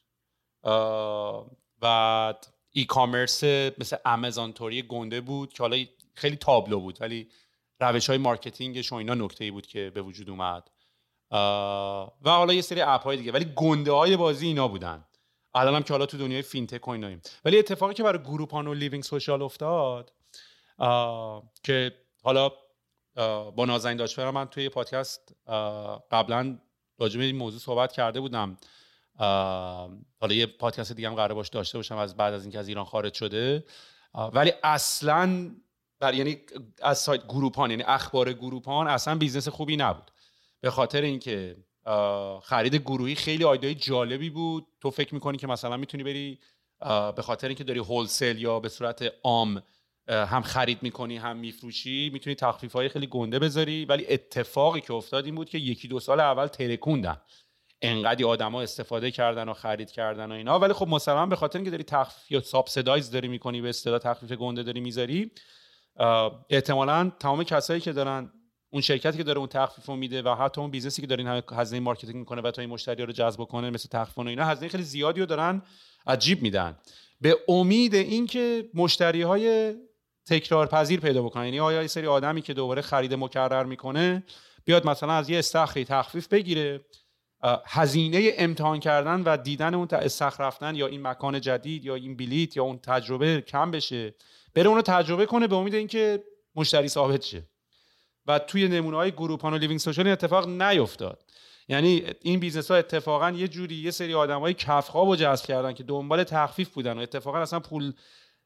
بعد 1.80 2.55
e-commerce 2.78 3.44
مثل 3.78 3.98
آمازون 4.06 4.54
توری 4.54 4.82
گنده 4.82 5.22
بود 5.22 5.54
که 5.54 5.64
حالا 5.64 5.78
خیلی 6.14 6.36
تابلو 6.36 6.80
بود 6.80 7.02
ولی 7.02 7.30
روش 7.80 8.08
های 8.10 8.18
marketing 8.18 8.78
ش 8.78 8.92
و 8.92 8.96
اینا 8.96 9.14
نکته 9.14 9.44
ای 9.44 9.52
بود 9.52 9.68
که 9.68 9.92
به 9.96 10.02
وجود 10.02 10.30
اومد. 10.30 10.70
و 12.22 12.30
حالا 12.30 12.54
یه 12.54 12.62
سری 12.62 12.82
اپ 12.82 13.04
های 13.04 13.18
دیگه 13.18 13.32
ولی 13.32 13.54
گنده 13.56 13.92
های 13.92 14.18
بازی 14.18 14.48
اینا 14.48 14.68
بودن. 14.68 15.06
الان 15.54 15.84
که 15.84 15.94
حالا 15.94 16.06
تو 16.06 16.18
دنیای 16.18 16.42
fintech 16.42 16.88
و 16.88 16.92
ایناییم. 16.92 17.22
ولی 17.46 17.60
اتفاقی 17.60 17.94
که 17.94 18.04
برای 18.04 18.20
گروپان 18.20 18.68
و 18.68 18.74
لیوینگ 18.74 19.04
سوشال 19.04 19.42
افتاد 19.42 20.14
که 21.64 21.96
حالا 22.24 22.52
با 23.56 23.66
نازنین 23.68 23.98
داشت 23.98 24.20
من 24.20 24.46
توی 24.46 24.70
پادکست 24.70 25.36
قبلا 26.12 26.60
راجع 27.00 27.20
این 27.20 27.36
موضوع 27.36 27.60
صحبت 27.60 27.92
کرده 27.92 28.20
بودم. 28.20 28.58
حالا 29.18 30.34
یه 30.34 30.46
پادکست 30.46 30.92
دیگه 30.92 31.10
هم 31.10 31.16
قرار 31.16 31.34
باش 31.34 31.50
داشته 31.50 31.78
باشم 31.78 31.98
از 31.98 32.18
بعد 32.18 32.34
از 32.34 32.44
اینکه 32.44 32.60
از 32.60 32.68
ایران 32.68 32.86
خارج 32.86 33.14
شده. 33.14 33.66
ولی 34.34 34.54
اصلا 34.64 35.52
بر 36.00 36.14
یعنی 36.14 36.38
از 36.82 36.98
سایت 36.98 37.28
گروپان 37.28 37.72
یعنی 37.72 37.84
اخبار 37.84 38.34
گروپان 38.34 38.88
اصلا 38.88 39.16
business 39.16 39.48
خوبی 39.48 39.78
نبود. 39.78 40.12
به 40.62 40.72
خاطر 40.72 41.02
اینکه 41.02 41.58
خرید 42.44 42.76
گروهی 42.76 43.16
خیلی 43.16 43.44
idea 43.44 43.69
ی 43.69 43.76
جالبی 43.76 44.30
بود. 44.30 44.68
تو 44.82 44.92
فکر 44.92 45.14
می‌کنی 45.14 45.38
که 45.38 45.48
مثلا 45.48 45.78
می‌تونی 45.78 46.04
بری 46.04 46.40
به 47.16 47.22
خاطر 47.22 47.48
اینکه 47.48 47.64
داری 47.64 47.80
wholesale 47.80 48.38
یا 48.38 48.60
به 48.60 48.70
صورت 48.70 49.14
عام 49.24 49.64
هم 50.08 50.42
خرید 50.42 50.84
می‌کنی 50.84 51.18
هم 51.18 51.38
میفروشی 51.38 52.10
می‌تونی 52.14 52.36
تخفیف 52.36 52.74
های 52.74 52.90
خیلی 52.90 53.08
گنده 53.08 53.40
بذاری. 53.40 53.86
ولی 53.86 54.06
اتفاقی 54.10 54.82
که 54.82 54.94
افتاد 54.94 55.26
این 55.26 55.36
بود 55.36 55.50
که 55.50 55.58
یکی 55.58 55.88
دو 55.88 56.00
سال 56.00 56.20
اول 56.20 56.48
ترکوندن. 56.48 57.22
انقدی 57.86 58.24
آدما 58.24 58.62
استفاده 58.62 59.12
کردن 59.12 59.50
و 59.50 59.54
خرید 59.54 59.92
کردن 59.92 60.32
و 60.32 60.36
اینا. 60.36 60.60
ولی 60.60 60.74
خب 60.74 60.88
مسلما 60.88 61.26
به 61.26 61.36
خاطر 61.36 61.58
اینکه 61.58 61.72
داری 61.72 61.84
تخفیف 61.84 62.32
یا 62.32 62.42
subsidize 62.42 63.12
داری 63.12 63.28
می‌کنی 63.28 63.62
به 63.62 63.70
اصطلاح 63.70 64.00
تخفیف 64.00 64.32
گنده 64.32 64.64
داری 64.64 64.80
می‌ذاری 64.80 65.32
احتمالا 66.50 67.12
تمام 67.20 67.44
کسایی 67.44 67.82
که 67.82 67.92
دارن 67.92 68.32
اون 68.70 68.82
شرکتی 68.82 69.18
که 69.18 69.24
داره 69.24 69.40
اون 69.40 69.48
تخفیف 69.48 69.86
رو 69.86 69.96
میده 69.96 70.22
و 70.22 70.36
حتی 70.36 70.62
اون 70.62 70.72
business 70.72 70.98
ی 70.98 71.02
که 71.02 71.08
داره 71.08 71.32
این 71.32 71.44
هزینه 71.52 71.82
marketing 71.82 72.16
می‌کنه 72.16 72.42
و 72.42 72.52
تا 72.52 72.62
این 72.62 72.72
مشتری 72.72 73.06
رو 73.06 73.12
جذب 73.12 73.44
کنه 73.44 73.70
مثل 73.70 73.90
تخفیف 73.90 74.18
و 74.18 74.22
اینا 74.28 74.46
هزینه 74.46 74.70
خیلی 74.70 74.84
زیادی 74.84 75.20
رو 75.20 75.26
دارن 75.26 75.62
عجیب 76.08 76.42
میدن. 76.42 76.78
به 77.22 77.38
امید 77.48 77.96
اینکه 77.96 78.70
مشتری 78.74 79.22
های 79.22 79.76
تکرار 80.28 80.68
پذیر 80.68 81.00
پیدا 81.00 81.24
بکنن 81.24 81.46
یعنی 81.46 81.60
آیا 81.60 81.82
یه 81.82 81.88
سری 81.88 82.08
آدمی 82.08 82.42
که 82.42 82.54
دوباره 82.54 82.82
خرید 82.82 83.14
مکرر 83.14 83.64
می‌کنه 83.64 84.24
بیاد 84.66 84.88
مثلا 84.88 85.14
از 85.14 85.30
یه 85.30 85.40
استخری 85.40 85.86
تخفیف 85.86 86.28
بگیره 86.28 86.86
هزینه 87.66 88.32
امتحان 88.38 88.80
کردن 88.80 89.22
و 89.22 89.38
دیدن 89.38 89.74
اون 89.74 89.88
استخر 89.92 90.44
رفتن 90.44 90.76
یا 90.76 90.88
این 90.88 91.08
مکان 91.08 91.42
جدید 91.42 91.86
یا 91.86 91.96
این 91.96 92.18
بلیت 92.18 92.58
یا 92.58 92.64
اون 92.64 92.78
تجربه 92.78 93.42
کم 93.42 93.72
بشه. 93.72 94.16
بره 94.56 94.70
اونو 94.70 94.82
تجربه 94.82 95.26
کنه 95.26 95.48
به 95.48 95.56
امید 95.56 95.74
اینکه 95.74 96.24
مشتری 96.56 96.88
ثابت 96.88 97.22
شه. 97.22 97.44
و 98.28 98.40
توی 98.40 98.68
نمونه 98.68 98.98
های 98.98 99.12
گروپان 99.12 99.54
و 99.54 99.58
لیوینگ 99.58 99.80
سوشال 99.80 100.08
اتفاق 100.08 100.48
نیفتاد. 100.48 101.24
یعنی 101.68 102.04
این 102.22 102.40
business 102.40 102.72
ها 102.72 102.78
اتفاقا 102.78 103.32
یه 103.32 103.48
جوری 103.48 103.76
یه 103.76 103.92
سری 103.92 104.14
آدم 104.14 104.40
های 104.40 104.54
کف‌خواب 104.54 105.08
رو 105.08 105.16
جذب 105.16 105.46
کردن 105.46 105.74
که 105.74 105.84
دنبال 105.84 106.24
تخفیف 106.24 106.70
بودن 106.70 106.98
و 106.98 107.02
اتفاقا 107.02 107.40
اصلا 107.40 107.60
پول 107.60 107.94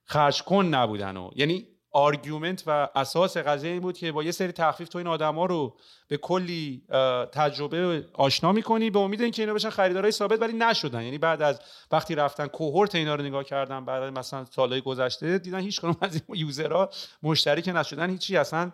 خرج 0.06 0.44
کن 0.44 0.66
نبودن 0.66 1.18
و 1.18 1.30
یعنی 1.36 1.68
argument 1.92 2.64
و 2.68 2.90
اساس 2.96 3.38
قضیه 3.38 3.72
این 3.72 3.80
بود 3.80 3.98
که 3.98 4.12
با 4.12 4.24
یه 4.24 4.32
سری 4.32 4.52
تخفیف 4.52 4.90
تو 4.90 4.98
این 4.98 5.08
آدما 5.08 5.46
رو 5.46 5.78
به 6.08 6.18
کلی 6.18 6.84
تجربه 7.32 8.06
آشنا 8.14 8.52
می‌کنی 8.52 8.90
به 8.90 9.00
امید 9.00 9.22
اینکه 9.22 9.42
اینا 9.42 9.54
بشن 9.54 9.70
خریدارای 9.70 10.12
ثابت 10.12 10.42
ولی 10.42 10.54
نشدن. 10.54 11.04
یعنی 11.04 11.18
بعد 11.18 11.42
از 11.42 11.62
وقتی 11.92 12.16
رفتن 12.16 12.48
cohort 12.48 12.96
اینا 12.96 13.16
رو 13.16 13.24
نگاه 13.24 13.44
کردن 13.44 13.86
بعد 13.86 14.04
مثلا 14.04 14.46
سالهای 14.46 14.82
گذشته 14.82 15.38
دیدن 15.38 15.60
هیچ 15.60 15.82
کدوم 15.82 15.96
از 16.02 16.16
این 16.16 16.40
user 16.40 16.80
ها 16.80 16.90
مشتری 17.24 17.62
که 17.62 17.72
نشدن 17.72 18.10
هیچی 18.10 18.38
اصلا 18.38 18.72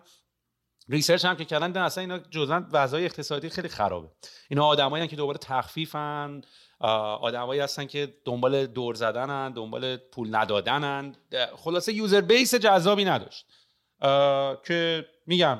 research 0.88 1.24
هم 1.24 1.36
که 1.36 1.44
کردن 1.44 1.76
اصلا 1.76 2.00
اینا 2.00 2.18
جزءا 2.18 2.64
وضعیت 2.72 3.10
اقتصادی 3.10 3.48
خیلی 3.48 3.68
خرابه. 3.68 4.08
اینا 4.50 4.66
آدمایی 4.66 5.08
که 5.08 5.16
دنبال 5.16 5.38
تخفیفن 5.38 6.40
آدمایی 6.78 7.60
هستن 7.60 7.86
که 7.86 8.14
دنبال 8.24 8.66
دور 8.66 8.94
زدنن 8.94 9.52
دنبال 9.52 9.96
پول 9.96 10.36
ندادنن. 10.36 11.14
خلاصه 11.56 11.92
user 11.92 12.20
base 12.20 12.54
جذابی 12.54 13.04
نداشت. 13.04 13.46
که 14.64 15.06
میگم 15.26 15.58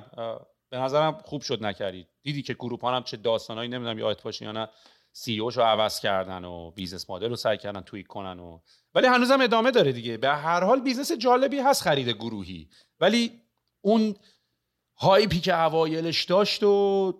به 0.70 0.76
نظرم 0.78 1.18
خوب 1.24 1.42
شد 1.42 1.64
نکردید. 1.64 2.08
دیدی 2.22 2.42
که 2.42 2.54
گروپان 2.54 2.94
هم 2.94 3.02
چه 3.02 3.16
داستانایی 3.16 3.68
نمی‌دونم 3.68 3.98
یادت 3.98 4.22
باشه 4.22 4.44
یا 4.44 4.52
نه 4.52 4.68
CEO 5.12 5.38
رو 5.38 5.62
عوض 5.62 6.00
کردن 6.00 6.44
و 6.44 6.70
business 6.70 7.10
model 7.10 7.28
رو 7.28 7.36
سعی 7.36 7.58
کردن 7.58 7.80
tweak 7.80 8.06
کنن 8.06 8.40
و 8.40 8.58
ولی 8.94 9.06
هنوزم 9.06 9.40
ادامه 9.40 9.70
داره 9.70 9.92
دیگه. 9.92 10.16
به 10.16 10.28
هر 10.28 10.64
حال 10.64 10.80
business 10.80 11.12
جالبی 11.12 11.58
هست 11.58 11.82
خرید 11.82 12.08
گروهی. 12.08 12.68
ولی 13.00 13.40
اون 13.80 14.16
hype 14.96 15.32
ی 15.32 15.40
که 15.40 15.60
اوایلش 15.60 16.24
داشت 16.24 16.62
و 16.62 17.12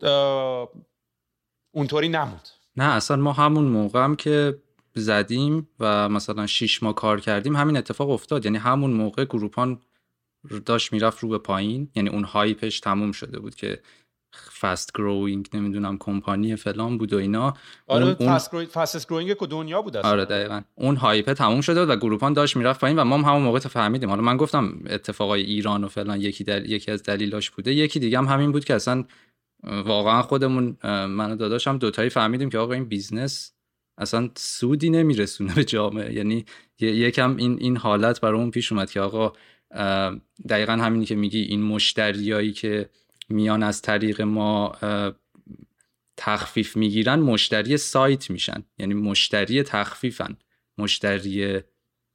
اونطوری 1.71 2.09
نمود 2.09 2.49
نه 2.77 2.85
اصلا 2.85 3.17
ما 3.17 3.33
همون 3.33 3.65
موقع 3.65 4.05
هم 4.05 4.17
که 4.17 4.59
زدیم 4.95 5.69
و 5.81 6.09
مثلا 6.09 6.47
شیش 6.47 6.83
ماه 6.83 6.95
کار 6.95 7.21
کردیم 7.21 7.57
همین 7.57 7.77
اتفاق 7.77 8.11
افتاد. 8.11 8.45
یعنی 8.45 8.59
همون 8.59 8.91
موقع 8.91 9.25
گروپان 9.25 9.81
داشت 10.67 10.93
می‌رفت 10.93 11.19
رو 11.19 11.29
به 11.29 11.39
پایین. 11.39 11.91
یعنی 11.95 12.09
اون 12.09 12.25
hype 12.25 12.62
ش 12.62 12.81
تموم 12.81 13.13
شده 13.13 13.39
بود 13.39 13.55
که 13.55 13.81
fast 14.61 14.93
growing 14.95 15.49
نمی‌دونم 15.55 15.99
کمپانی 15.99 16.57
فلان 16.57 16.99
بود 16.99 17.13
و 17.13 17.19
اینا. 17.19 17.55
آره 17.87 18.17
اون... 18.21 18.39
fast 18.65 19.09
growing 19.09 19.39
که 19.39 19.47
دنیا 19.47 19.83
بود 19.83 19.97
آره 19.97 20.25
دقیقا. 20.25 20.63
اون 20.75 20.97
hype 20.97 21.33
تموم 21.33 21.61
شده 21.61 21.81
بود 21.81 21.95
و 21.95 21.97
گروپان 21.97 22.33
داشت 22.33 22.57
می‌رفت 22.57 22.81
پایین 22.81 22.99
و 22.99 23.05
ما 23.05 23.19
هم 23.19 23.25
همون 23.25 23.43
موقع 23.43 23.59
فهمیدیم. 23.59 24.09
حالا 24.09 24.23
من 24.23 24.37
گفتم 24.37 24.81
اتفاقای 24.87 25.43
ایران 25.43 25.85
و 25.85 25.89
فلان 25.89 26.21
یکی 26.21 26.45
در... 26.45 26.67
یکی 26.67 26.91
از 26.91 27.03
دلیلاش 27.03 27.51
بوده. 27.51 27.75
یکی 27.75 28.01
دیگه 28.01 28.19
هم 28.19 28.27
همین 28.27 28.53
بود 28.53 28.65
که 28.65 28.75
اصلا 28.75 29.05
واقعا 29.67 30.23
خودمون 30.23 30.77
من 30.85 31.33
و 31.33 31.37
داداشم 31.37 31.79
دوتایی 31.79 32.11
فهمیدیم 32.11 32.51
که 32.51 32.59
آقا 32.59 32.73
این 32.73 32.85
business 32.85 33.53
اصلا 33.99 34.31
سودی 34.37 34.91
نمیرسونه 34.91 35.55
به 35.55 35.65
جامعه. 35.65 36.15
یعنی 36.15 36.45
یکم 36.81 37.37
این 37.37 37.59
این 37.61 37.77
حالت 37.77 38.21
برامون 38.21 38.51
پیش 38.51 38.73
اومد 38.73 38.91
که 38.91 39.01
آقا 39.01 39.33
دقیقا 40.49 40.73
همینی 40.73 41.05
که 41.05 41.15
میگی 41.15 41.41
این 41.41 41.63
مشتریایی 41.63 42.53
که 42.53 42.91
میان 43.29 43.63
از 43.63 43.83
طریق 43.83 44.23
ما 44.23 44.73
تخفیف 46.17 46.77
می‌گیرن 46.77 47.19
مشتری 47.19 47.77
سایت 47.77 48.31
میشن. 48.31 48.65
یعنی 48.79 48.95
مشتری 48.95 49.63
تخفیفن. 49.63 50.37
مشتری 50.79 51.61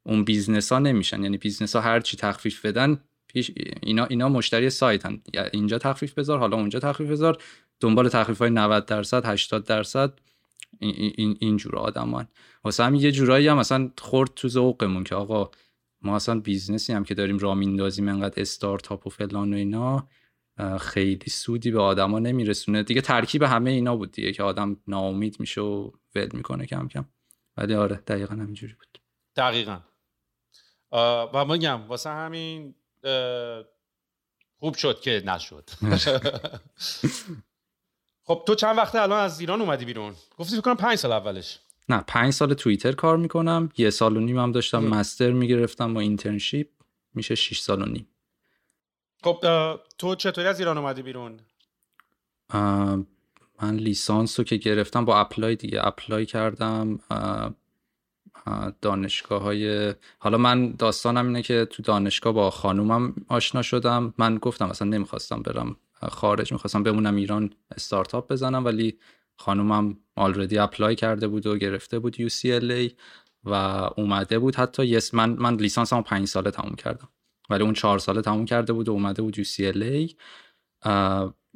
اون 0.03 0.23
business 0.23 0.71
ها 0.71 0.79
نمیشن. 0.79 1.23
یعنی 1.23 1.37
business 1.37 1.75
ها 1.75 1.81
هر 1.81 1.99
چی 1.99 2.17
تخفیف 2.17 2.65
بدن 2.65 3.03
پیش 3.33 3.51
اینا 3.81 4.05
اینا 4.05 4.29
مشتری 4.29 4.69
سایتن 4.69 5.21
اینجا 5.53 5.77
تخفیف 5.77 6.13
بذار 6.13 6.39
حالا 6.39 6.57
اونجا 6.57 6.79
تخفیف 6.79 7.09
بذار. 7.09 7.37
دنبال 7.79 8.09
تخفیف 8.09 8.37
های 8.37 8.49
90 8.49 8.85
درصد. 8.85 9.25
80 9.25 9.65
درصد 9.65 10.19
این 10.79 11.13
این 11.17 11.37
اینجور 11.39 11.77
آدمان. 11.77 12.27
واسه 12.63 12.83
همین 12.83 13.01
یه 13.01 13.11
جورایی 13.11 13.47
هم 13.47 13.57
مثلا 13.57 13.91
خورد 13.97 14.29
تو 14.35 14.47
ذوقمون 14.47 15.03
که 15.03 15.15
آقا 15.15 15.51
ما 16.01 16.15
اصلا 16.15 16.39
business 16.39 16.87
ی 16.87 16.93
هم 16.93 17.03
که 17.03 17.13
داریم 17.13 17.37
راه 17.37 17.55
میندازیم 17.55 18.07
انقدر 18.07 18.41
استارتاپ 18.41 19.07
و 19.07 19.09
فلان 19.09 19.53
و 19.53 19.57
اینا 19.57 20.07
خیلی 20.79 21.29
سودی 21.29 21.71
به 21.71 21.81
آدما 21.81 22.19
نمیرسونه. 22.19 22.83
دیگه 22.83 23.01
ترکیب 23.01 23.43
همه 23.43 23.69
اینا 23.69 23.95
بود 23.95 24.11
دیگه 24.11 24.31
که 24.33 24.43
آدم 24.43 24.77
ناامید 24.87 25.39
میشه 25.39 25.61
و 25.61 25.91
ول 26.15 26.29
می‌کنه 26.33 26.65
کم 26.65 26.87
کم. 26.87 27.05
ولی 27.57 27.73
آره 27.73 27.95
دقیقا 27.95 28.35
همینجوری 28.35 28.73
بود. 28.73 29.01
دقیقا. 29.35 29.79
و 31.33 31.45
میگم 31.45 31.87
واسه 31.87 32.09
همین 32.09 32.75
خوب 34.59 34.75
شد 34.75 35.01
که 35.01 35.23
نشد. 35.25 35.69
خب 38.23 38.43
تو 38.47 38.55
چند 38.55 38.77
وقته 38.77 39.01
الان 39.01 39.19
از 39.19 39.39
ایران 39.39 39.61
اومدی 39.61 39.85
بیرون؟ 39.85 40.15
گفتی 40.37 40.55
فکر 40.55 40.61
کنم 40.61 40.75
پنج 40.75 40.95
سال 40.95 41.11
اولش. 41.11 41.59
نه 41.89 42.03
پنج 42.07 42.33
سال 42.33 42.53
توییتر 42.53 42.91
کار 42.91 43.17
می‌کنم. 43.17 43.69
یه 43.77 43.89
سال 43.89 44.17
و 44.17 44.19
نیم 44.19 44.39
هم 44.39 44.51
داشتم 44.51 44.83
master 44.83 45.31
می‌گرفتم 45.31 45.93
با 45.93 45.99
internship. 45.99 46.67
میشه 47.13 47.35
6 47.35 47.59
سال 47.59 47.81
و 47.81 47.85
نیم. 47.85 48.07
خب 49.23 49.45
تو 49.97 50.15
چطوری 50.15 50.47
از 50.47 50.59
ایران 50.59 50.77
اومدی 50.77 51.01
بیرون؟ 51.01 51.39
من 53.61 53.75
لیسانس 53.75 54.39
رو 54.39 54.45
که 54.45 54.55
گرفتم 54.57 55.05
با 55.05 55.19
apply 55.19 55.55
دیگه. 55.55 55.87
apply 55.87 56.25
کردم 56.25 56.99
دانشگاه 58.81 59.41
های 59.41 59.93
حالا 60.19 60.37
من 60.37 60.71
داستانم 60.71 61.27
اینه 61.27 61.41
که 61.41 61.65
تو 61.65 61.83
دانشگاه 61.83 62.33
با 62.33 62.49
خانومم 62.49 63.13
آشنا 63.27 63.61
شدم. 63.61 64.13
من 64.17 64.37
گفتم 64.37 64.69
اصلا 64.69 64.87
نمی‌خواستم 64.87 65.41
برم 65.41 65.75
خارج 66.09 66.51
می‌خواستم 66.51 66.83
بمونم 66.83 67.15
ایران 67.15 67.49
استارتاپ 67.75 68.31
بزنم 68.31 68.65
ولی 68.65 68.97
خانومم 69.37 69.97
already 70.15 70.57
apply 70.57 70.95
کرده 70.95 71.27
بود 71.27 71.47
و 71.47 71.57
گرفته 71.57 71.99
بود 71.99 72.15
UCLA 72.15 72.91
و 73.43 73.53
اومده 73.97 74.39
بود. 74.39 74.55
حتی 74.55 74.85
یس 74.85 75.13
من 75.13 75.29
من 75.29 75.55
لیسانسمو 75.55 76.01
پنج 76.01 76.27
ساله 76.27 76.51
تموم 76.51 76.75
کردم. 76.75 77.09
ولی 77.49 77.63
اون 77.63 77.73
چهار 77.73 77.99
ساله 77.99 78.21
تموم 78.21 78.45
کرده 78.45 78.73
بود 78.73 78.89
و 78.89 78.91
اومده 78.91 79.21
بود 79.21 79.35
UCLA 79.35 80.13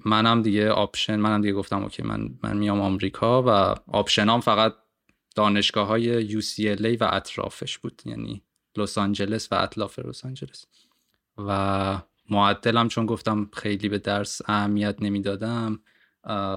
منم 0.05 0.41
دیگه 0.41 0.69
option 0.69 1.15
منم 1.15 1.41
دیگه 1.41 1.53
گفتم 1.53 1.83
okay 1.83 2.03
من 2.03 2.29
من 2.43 2.57
میام 2.57 2.81
آمریکا 2.81 3.43
و 3.43 3.75
option 3.97 4.33
ام 4.33 4.39
فقط 4.39 4.73
دانشگاه 5.35 5.87
های 5.87 6.41
UCLA 6.41 6.97
و 7.01 7.09
اطرافش 7.11 7.77
بود 7.77 8.01
یعنی 8.05 8.43
لس 8.77 8.97
آنجلس 8.97 9.47
و 9.51 9.55
اطراف 9.55 9.99
لس 9.99 10.25
آنجلس. 10.25 10.65
و 11.37 12.01
معدلم 12.29 12.87
چون 12.87 13.05
گفتم 13.05 13.49
خیلی 13.53 13.89
به 13.89 13.97
درس 13.97 14.41
اهمیت 14.45 14.95
نمی‌دادم 15.01 15.79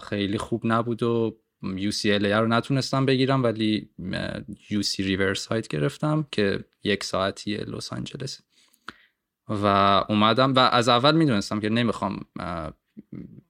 خیلی 0.03 0.38
خوب 0.38 0.62
نبود 0.64 1.03
و 1.03 1.37
UCLA 1.62 2.33
رو 2.33 2.47
نتونستم 2.47 3.07
بگیرم 3.07 3.43
ولی 3.43 3.88
UC 4.71 4.97
Riverside 4.98 5.68
گرفتم 5.69 6.27
که 6.31 6.64
یک 6.85 7.05
ساعتی 7.05 7.57
لس 7.57 7.93
آنجلس. 7.93 8.41
و 9.49 9.67
اومدم 10.09 10.55
و 10.55 10.59
از 10.59 10.88
اول 10.88 11.14
می‌دونستم 11.14 11.61
که 11.61 11.69
نمی‌خوام 11.69 12.25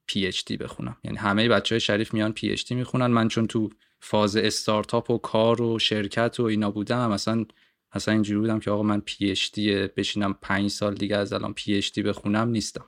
PhD 0.07 0.57
بخونم. 0.57 0.97
یعنی 1.05 1.17
همه 1.17 1.49
بچه 1.49 1.75
های 1.75 1.81
شریف 1.81 2.15
میان 2.15 2.33
PhD 2.33 2.75
می‌خونن. 2.75 3.07
من 3.07 3.29
چون 3.29 3.47
تو 3.47 3.71
فاز 4.01 4.37
استارتاپ 4.37 5.11
و 5.11 5.19
کار 5.19 5.63
و 5.63 5.79
شرکت 5.79 6.41
و 6.41 6.43
اینا 6.43 6.71
بودم. 6.71 7.11
مثلا 7.11 7.45
اصلا 7.93 8.15
اینجوری 8.15 8.41
بودم 8.41 8.61
که 8.61 8.71
آقا 8.71 8.83
من 8.83 9.01
PhD 9.01 9.87
بشینم 9.87 10.39
پنج 10.43 10.71
سال 10.71 10.95
دیگه 10.95 11.17
از 11.17 11.33
الان 11.33 11.55
PhD 11.55 12.03
بخونم 12.03 12.49
نیستم. 12.49 12.85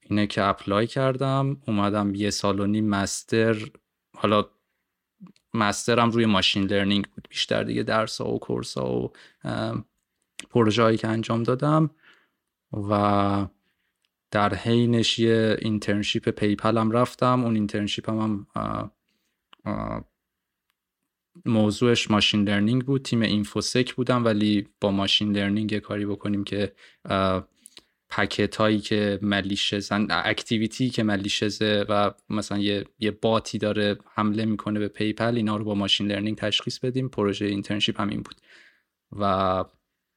اینه 0.00 0.26
که 0.26 0.42
apply 0.42 0.86
کردم 0.86 1.56
اومدم 1.66 2.14
یه 2.14 2.30
سال 2.30 2.60
و 2.60 2.66
نیم 2.66 2.88
master. 2.88 3.56
حالا 4.16 4.44
master 5.54 6.02
م 6.02 6.10
روی 6.10 6.26
machine 6.26 6.64
learning 6.64 7.06
بود 7.06 7.26
بیشتر 7.30 7.62
دیگه 7.62 7.82
درس 7.82 8.20
ها 8.20 8.32
و 8.32 8.38
course 8.38 8.78
ها 8.78 8.92
و 8.92 9.12
پروژه 10.50 10.96
که 10.96 11.08
انجام 11.08 11.42
دادم. 11.42 11.90
و 12.72 13.46
در 14.30 14.54
حینش 14.54 15.18
یه 15.18 15.56
internship 15.62 16.28
PayPal 16.28 16.78
هم 16.78 16.90
رفتم. 16.90 17.44
اون 17.44 17.54
internship 17.54 18.10
هم, 18.10 18.46
هم 18.56 18.90
موضوعش 21.44 22.10
machine 22.10 22.48
learning 22.48 22.84
بود. 22.84 23.02
تیم 23.02 23.22
infosec 23.22 23.94
بودم 23.94 24.24
ولی 24.24 24.68
با 24.80 24.90
machine 24.90 25.36
learning 25.36 25.78
کاری 25.78 26.06
بکنیم 26.06 26.44
که 26.44 26.72
packet 28.08 28.56
هایی 28.56 28.80
که 28.80 29.18
malicious 29.22 29.98
ان 29.98 30.06
activity 30.10 30.90
که 30.90 31.02
malicious 31.02 31.78
ه 31.78 31.86
و 31.88 32.10
مثلا 32.28 32.58
یه, 32.58 32.84
یه 32.98 33.10
bot 33.10 33.46
ی 33.46 33.58
داره 33.58 33.98
حمله 34.14 34.44
می‌کنه 34.44 34.80
به 34.80 34.88
PayPal 34.88 35.36
اینا 35.36 35.56
رو 35.56 35.64
با 35.64 35.74
machine 35.74 36.06
learning 36.06 36.38
تشخیص 36.38 36.78
بدیم. 36.78 37.08
پروژه 37.08 37.46
internship 37.46 38.00
همین 38.00 38.22
بود. 38.22 38.40
و 39.12 39.64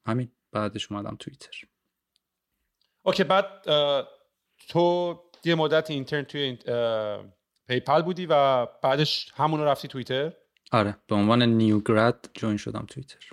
همین. 0.05 0.31
بعدش 0.51 0.91
اومدم 0.91 1.15
توییتر. 1.19 1.67
okay 3.03 3.23
بعد 3.23 3.45
تو 4.67 5.15
یه 5.43 5.55
مدت 5.55 5.91
intern 5.91 6.23
توی 6.23 6.57
PayPal 7.67 8.01
بودی 8.01 8.25
و 8.25 8.65
بعدش 8.65 9.31
همون 9.35 9.61
رفتی 9.61 9.87
توییتر؟ 9.87 10.33
آره 10.71 10.97
به 11.07 11.15
عنوان 11.15 11.43
new 11.43 11.79
grad 11.79 12.29
join 12.33 12.57
شدم 12.57 12.85
توییتر. 12.89 13.29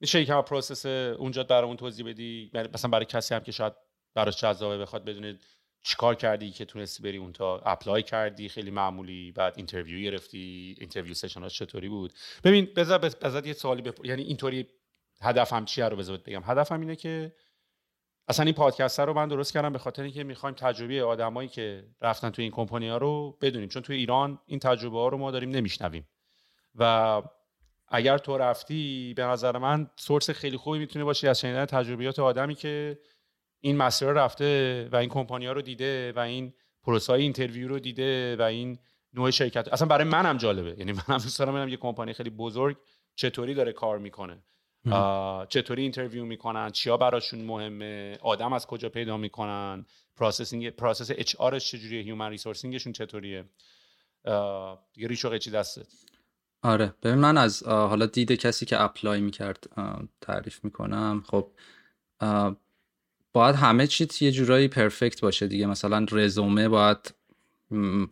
میشه 0.00 0.20
یکم 0.20 0.40
process 0.40 0.86
اونجا 0.86 1.44
برامون 1.44 1.76
توضیح 1.76 2.06
بدی؟ 2.06 2.50
یعنی 2.54 2.68
مثلا 2.74 2.90
برای 2.90 3.06
کسی 3.06 3.34
هم 3.34 3.40
که 3.40 3.52
شاید 3.52 3.72
براش 4.14 4.40
جذابه 4.40 4.78
بخواد 4.78 5.04
بدونه 5.04 5.38
چیکار 5.82 6.14
کردی 6.14 6.50
که 6.50 6.64
تونستی 6.64 7.02
بری 7.02 7.16
اون 7.16 7.32
تا 7.32 7.58
apply 7.58 8.02
کردی 8.02 8.48
خیلی 8.48 8.70
معمولی 8.70 9.32
بعد 9.32 9.54
interview 9.56 10.10
گرفتی 10.10 10.74
interview 10.78 11.14
session 11.14 11.48
چطوری 11.48 11.88
بود؟ 11.88 12.12
ببین 12.44 12.68
بذار 12.76 12.98
بذار 12.98 13.46
یه 13.46 13.52
سوالی 13.52 13.82
بپ... 13.82 14.04
یعنی 14.04 14.22
اینطوری 14.22 14.66
هدفم 15.20 15.64
چیه 15.64 15.88
رو 15.88 15.96
بذار 15.96 16.16
بگم. 16.16 16.42
هدفم 16.44 16.80
اینه 16.80 16.96
که 16.96 17.32
اصلا 18.28 18.44
این 18.44 18.54
پادکست 18.54 19.00
رو 19.00 19.12
من 19.12 19.28
درست 19.28 19.52
کردم 19.52 19.72
به 19.72 19.78
خاطر 19.78 20.02
اینکه 20.02 20.24
می‌خوایم 20.24 20.54
تجربه 20.54 21.04
آدمایی 21.04 21.48
که 21.48 21.84
رفتن 22.00 22.30
تو 22.30 22.42
این 22.42 22.50
کمپانی 22.50 22.88
ها 22.88 22.96
رو 22.96 23.38
بدونیم. 23.40 23.68
چون 23.68 23.82
توی 23.82 23.96
ایران 23.96 24.38
این 24.46 24.58
تجربه 24.58 24.98
ها 24.98 25.08
رو 25.08 25.18
ما 25.18 25.30
داریم 25.30 25.50
نمیشنویم. 25.50 26.08
و 26.74 27.22
اگر 27.88 28.18
تو 28.18 28.38
رفتی 28.38 29.14
به 29.16 29.24
نظر 29.24 29.58
من 29.58 29.90
source 29.96 30.30
خیلی 30.30 30.56
خوبی 30.56 30.78
می‌تونه 30.78 31.04
باشی 31.04 31.28
از 31.28 31.40
شنیدن 31.40 31.64
تجربیات 31.64 32.18
آدمی 32.18 32.54
که 32.54 32.98
این 33.60 33.76
مسیر 33.76 34.08
رفته 34.08 34.88
و 34.92 34.96
این 34.96 35.08
کمپانی 35.08 35.46
ها 35.46 35.52
رو 35.52 35.62
دیده 35.62 36.12
و 36.12 36.18
این 36.18 36.54
پروسه 36.82 37.12
های 37.12 37.22
interview 37.22 37.68
رو 37.68 37.78
دیده 37.78 38.36
و 38.36 38.42
این 38.42 38.78
نوع 39.14 39.30
شرکت. 39.30 39.68
اصلا 39.68 39.88
برای 39.88 40.04
منم 40.04 40.36
جالبه. 40.36 40.74
یعنی 40.78 40.92
منم 40.92 41.18
دوست 41.18 41.38
دارم 41.38 41.68
یه 41.68 41.76
کمپانی 41.76 42.12
خیلی 42.12 42.30
بزرگ 42.30 42.76
چطوری 43.14 43.54
داره 43.54 43.72
کار 43.72 43.98
می‌کنه. 43.98 44.42
چطوری 45.48 45.82
interview 45.82 46.24
می‌کنن؟ 46.24 46.70
چیا 46.70 46.96
براشون 46.96 47.40
مهمه؟ 47.40 48.18
آدم 48.20 48.52
از 48.52 48.66
کجا 48.66 48.88
پیدا 48.88 49.16
می‌کنن؟ 49.16 49.86
processing 50.16 50.70
process 50.70 51.10
HR 51.10 51.36
ش 51.36 51.70
چجوریه؟ 51.70 52.02
human 52.02 52.30
resourcing 52.30 52.74
شون 52.74 52.92
چطوریه؟ 52.92 53.44
دیگه 54.92 55.08
ریش 55.08 55.24
و 55.24 55.28
دستت. 55.28 55.86
آره. 56.62 56.94
ببین 57.02 57.18
من 57.18 57.38
از 57.38 57.62
حالا 57.62 58.06
دید 58.06 58.32
کسی 58.32 58.66
که 58.66 58.80
apply 58.80 59.20
می‌کرد 59.20 59.66
تعریف 60.20 60.64
می‌کنم. 60.64 61.22
خب 61.26 61.50
باید 63.32 63.54
همه 63.54 63.86
چیز 63.86 64.22
یه 64.22 64.32
جورایی 64.32 64.68
perfect 64.68 65.20
باشه 65.20 65.46
دیگه. 65.46 65.66
مثلا 65.66 66.06
رزومه 66.12 66.68
باید 66.68 67.14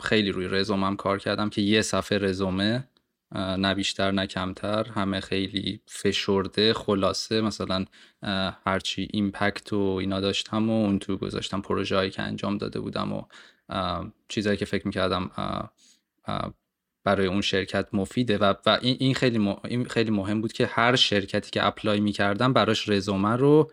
خیلی 0.00 0.32
روی 0.32 0.48
رزومم 0.48 0.96
کار 0.96 1.18
کردم 1.18 1.50
که 1.50 1.62
یه 1.62 1.82
صفحه 1.82 2.18
رزومه 2.18 2.88
نه 3.34 3.74
بیشتر 3.74 4.10
نه 4.10 4.26
کمتر. 4.26 4.84
همه 4.84 5.20
خیلی 5.20 5.80
فشرده 5.86 6.74
خلاصه. 6.74 7.40
مثلا 7.40 7.84
هرچی 8.66 9.08
impact 9.12 9.72
و 9.72 9.96
اینا 10.00 10.20
داشتم 10.20 10.70
و 10.70 10.84
اون 10.84 10.98
تو 10.98 11.16
گذاشتم 11.16 11.60
پروژه 11.60 11.96
هایی 11.96 12.10
که 12.10 12.22
انجام 12.22 12.58
داده 12.58 12.80
بودم 12.80 13.12
و 13.12 13.22
چیزهایی 14.28 14.58
که 14.58 14.64
فکر 14.64 14.86
می‌کردم 14.86 15.30
برای 17.04 17.26
اون 17.26 17.40
شرکت 17.40 17.88
مفیده. 17.92 18.38
و, 18.38 18.54
و 18.66 18.78
این, 18.82 19.14
خیلی 19.14 19.54
این 19.64 19.84
خیلی 19.84 20.10
مهم 20.10 20.40
بود 20.40 20.52
که 20.52 20.66
هر 20.66 20.96
شرکتی 20.96 21.50
که 21.50 21.66
apply 21.66 22.00
می‌کردم 22.00 22.52
براش 22.52 22.88
رزومه 22.88 23.36
رو 23.36 23.70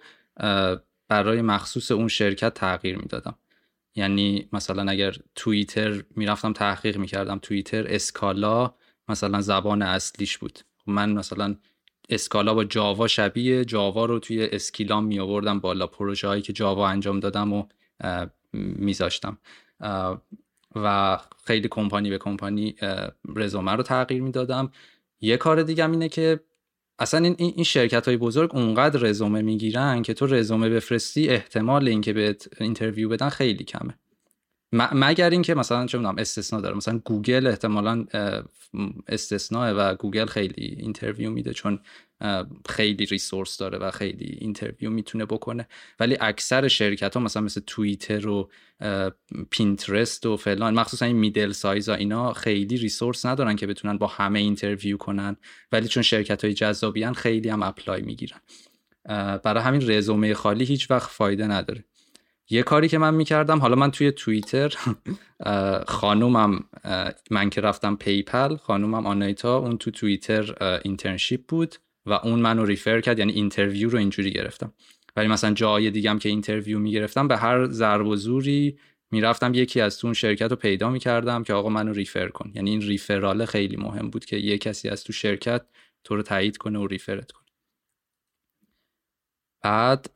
برای 1.07 1.41
مخصوص 1.41 1.91
اون 1.91 2.07
شرکت 2.07 2.53
تغییر 2.53 2.97
می‌دادم. 2.97 3.35
یعنی 3.95 4.49
مثلا 4.53 4.91
اگر 4.91 5.15
توییتر 5.35 6.03
می‌رفتم 6.15 6.53
تحقیق 6.53 6.97
می‌کردم. 6.97 7.39
توییتر 7.39 7.85
Scala 7.87 8.73
مثلا 9.11 9.41
زبان 9.41 9.81
اصلیش 9.81 10.37
بود. 10.37 10.59
من 10.87 11.11
مثلا 11.11 11.55
Scala 12.09 12.53
با 12.53 12.63
جاوا 12.63 13.07
شبیه 13.07 13.65
جاوا 13.65 14.05
رو 14.05 14.19
توی 14.19 14.43
skill 14.43 14.95
ام 14.95 15.05
می 15.05 15.19
آوردم 15.19 15.59
بالا 15.59 15.87
پروژه 15.87 16.27
هایی 16.27 16.41
که 16.41 16.53
جاوا 16.53 16.87
انجام 16.87 17.19
دادم 17.19 17.53
و 17.53 17.63
میذاشتم. 18.53 19.37
و 20.75 21.17
خیلی 21.45 21.67
کمپانی 21.71 22.09
به 22.09 22.17
کمپانی 22.17 22.75
رزومه 23.35 23.71
رو 23.71 23.83
تغییر 23.83 24.21
می‌دادم. 24.21 24.71
یه 25.21 25.37
کار 25.37 25.63
دیگه 25.63 25.89
اینه 25.89 26.09
که 26.09 26.39
اصلا 26.99 27.19
این, 27.19 27.35
این 27.37 27.63
شرکت 27.63 28.07
های 28.07 28.17
بزرگ 28.17 28.55
اونقدر 28.55 28.99
رزومه 28.99 29.41
می‌گیرن 29.41 30.01
که 30.01 30.13
تو 30.13 30.25
رزومه 30.27 30.69
بفرستی 30.69 31.29
احتمال 31.29 31.87
اینکه 31.87 32.13
بهت 32.13 32.61
interview 32.61 33.09
بدن 33.09 33.29
خیلی 33.29 33.63
کمه. 33.63 33.97
مگر 34.73 35.29
اینکه 35.29 35.55
مثلا 35.55 35.85
چه 35.85 35.97
می‌دونم 35.97 36.17
استثنا 36.17 36.61
داره. 36.61 36.75
مثلا 36.75 36.97
گوگل 37.05 37.47
احتمالا 37.47 38.05
استثناء 39.07 39.73
و 39.73 39.95
گوگل 39.95 40.25
خیلی 40.25 40.65
interview 40.79 41.29
میده 41.29 41.53
چون 41.53 41.79
خیلی 42.69 43.05
resource 43.05 43.57
داره 43.57 43.77
و 43.77 43.91
خیلی 43.91 44.37
interview 44.39 44.89
می‌تونه 44.89 45.25
بکنه. 45.25 45.67
ولی 45.99 46.17
اکثر 46.21 46.67
شرکت 46.67 47.17
ها 47.17 47.23
مثلا 47.23 47.41
مثل 47.43 47.61
توییتر 47.67 48.27
و 48.27 48.49
پینترست 49.49 50.25
و 50.25 50.37
فلان 50.37 50.73
مخصوصا 50.73 51.05
این 51.05 51.15
middle 51.15 51.51
size 51.51 51.89
ها 51.89 51.95
اینا 51.95 52.33
خیلی 52.33 52.77
resource 52.77 53.25
ندارن 53.25 53.55
که 53.55 53.67
بتونن 53.67 53.97
با 53.97 54.07
همه 54.07 54.39
interview 54.39 54.97
کنن. 54.97 55.37
ولی 55.71 55.87
چون 55.87 56.03
شرکت 56.03 56.43
های 56.43 56.53
جذابیان 56.53 57.13
خیلی 57.13 57.49
هم 57.49 57.63
apply 57.63 58.01
می‌گیرن. 58.01 58.39
برای 59.43 59.63
همین 59.63 59.91
رزومه 59.91 60.33
خالی 60.33 60.65
هیچ 60.65 60.91
وقت 60.91 61.09
فایده 61.09 61.47
نداره. 61.47 61.83
یه 62.51 62.63
کاری 62.63 62.87
که 62.87 62.97
من 62.97 63.13
می‌کردم 63.13 63.59
حالا 63.59 63.75
من 63.75 63.91
توی 63.91 64.11
توییتر 64.11 64.73
خانومم 65.87 66.63
من 67.31 67.49
که 67.49 67.61
رفتم 67.61 67.95
پیپل 67.95 68.55
خانومم 68.55 69.05
آنایتا 69.05 69.57
اون 69.57 69.77
تو 69.77 69.91
توییتر 69.91 70.55
internship 70.83 71.41
بود 71.47 71.75
و 72.05 72.13
اون 72.13 72.39
منو 72.39 72.65
refer 72.65 73.01
کرد 73.01 73.19
یعنی 73.19 73.31
interview 73.31 73.89
رو 73.89 73.97
اینجوری 73.97 74.31
گرفتم. 74.31 74.73
ولی 75.15 75.27
مثلا 75.27 75.53
جای 75.53 75.91
دیگم 75.91 76.19
که 76.19 76.29
interview 76.29 76.79
می‌گرفتم 76.79 77.27
به 77.27 77.37
هر 77.37 77.67
ضرب 77.67 78.07
و 78.07 78.15
زوری 78.15 78.77
می‌رفتم 79.11 79.53
یکی 79.53 79.81
از 79.81 79.97
تو 79.97 80.07
اون 80.07 80.13
شرکت 80.13 80.49
رو 80.49 80.55
پیدا 80.55 80.89
می‌کردم 80.89 81.43
که 81.43 81.53
آقا 81.53 81.69
منو 81.69 81.93
refer 81.93 82.27
کن. 82.27 82.51
یعنی 82.55 82.69
این 82.69 82.81
referral 82.81 83.38
ه 83.38 83.45
خیلی 83.45 83.77
مهم 83.77 84.09
بود 84.09 84.25
که 84.25 84.37
یه 84.37 84.57
کسی 84.57 84.89
از 84.89 85.03
تو 85.03 85.13
شرکت 85.13 85.61
تو 86.03 86.15
رو 86.15 86.21
تایید 86.21 86.57
کنه 86.57 86.79
و 86.79 86.87
refer 86.87 87.24
ت 87.24 87.31
کنه. 87.31 87.45
بعد 89.63 90.09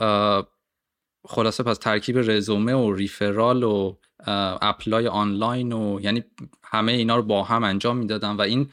خلاصه 1.27 1.63
پس 1.63 1.77
ترکیب 1.77 2.17
رزومه 2.17 2.73
و 2.73 2.93
referral 2.93 3.63
و 3.63 3.95
apply 4.61 5.07
آنلاین 5.07 5.73
و 5.73 5.99
یعنی 6.01 6.23
همه 6.63 6.91
اینا 6.91 7.15
رو 7.15 7.23
با 7.23 7.43
هم 7.43 7.63
انجام 7.63 7.97
می‌دادم 7.97 8.38
و 8.38 8.41
این 8.41 8.69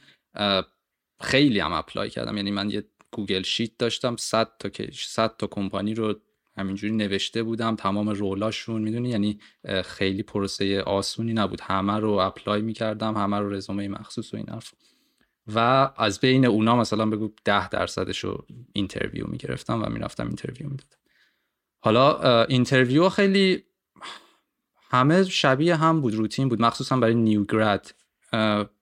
خیلی 1.20 1.60
هم 1.60 1.72
apply 1.72 2.10
کردم. 2.10 2.36
یعنی 2.36 2.50
من 2.50 2.70
یه 2.70 2.84
Google 3.10 3.42
Sheet 3.42 3.78
داشتم 3.78 4.16
100 4.16 4.52
تا 4.58 4.68
100 4.92 5.36
تا 5.36 5.46
کمپانی 5.46 5.94
رو 5.94 6.14
همینجوری 6.56 6.92
نوشته 6.92 7.42
بودم 7.42 7.76
تمام 7.76 8.08
role 8.08 8.45
اشون 8.45 8.82
می‌دونی؟ 8.82 9.08
یعنی 9.08 9.38
خیلی 9.84 10.22
پروسه 10.22 10.82
آسونی 10.82 11.32
نبود. 11.32 11.60
همه 11.60 11.98
رو 11.98 12.10
apply 12.10 12.62
می‌کردم 12.62 13.16
همه 13.16 13.38
رو 13.38 13.50
رزومه 13.50 13.88
مخصوص 13.88 14.34
و 14.34 14.36
این 14.36 14.48
حرف. 14.48 14.74
و 15.54 15.90
از 15.96 16.20
بین 16.20 16.46
اونا 16.46 16.76
مثلا 16.76 17.06
بگو 17.06 17.32
10 17.44 17.68
درصدش 17.68 18.24
رو 18.24 18.46
interview 18.72 19.26
می‌گرفتم 19.26 19.82
و 19.82 19.86
می‌رفتم 19.88 20.26
interview 20.26 20.70
می‌دادم. 20.70 21.01
حالا 21.84 22.44
interview 22.44 23.08
خیلی 23.08 23.64
همه 24.90 25.24
شبیه 25.24 25.76
هم 25.76 26.00
بود 26.00 26.14
روتین 26.14 26.48
بود 26.48 26.62
مخصوصا 26.62 26.96
برای 26.96 27.14
new 27.14 27.48
grad 27.48 27.94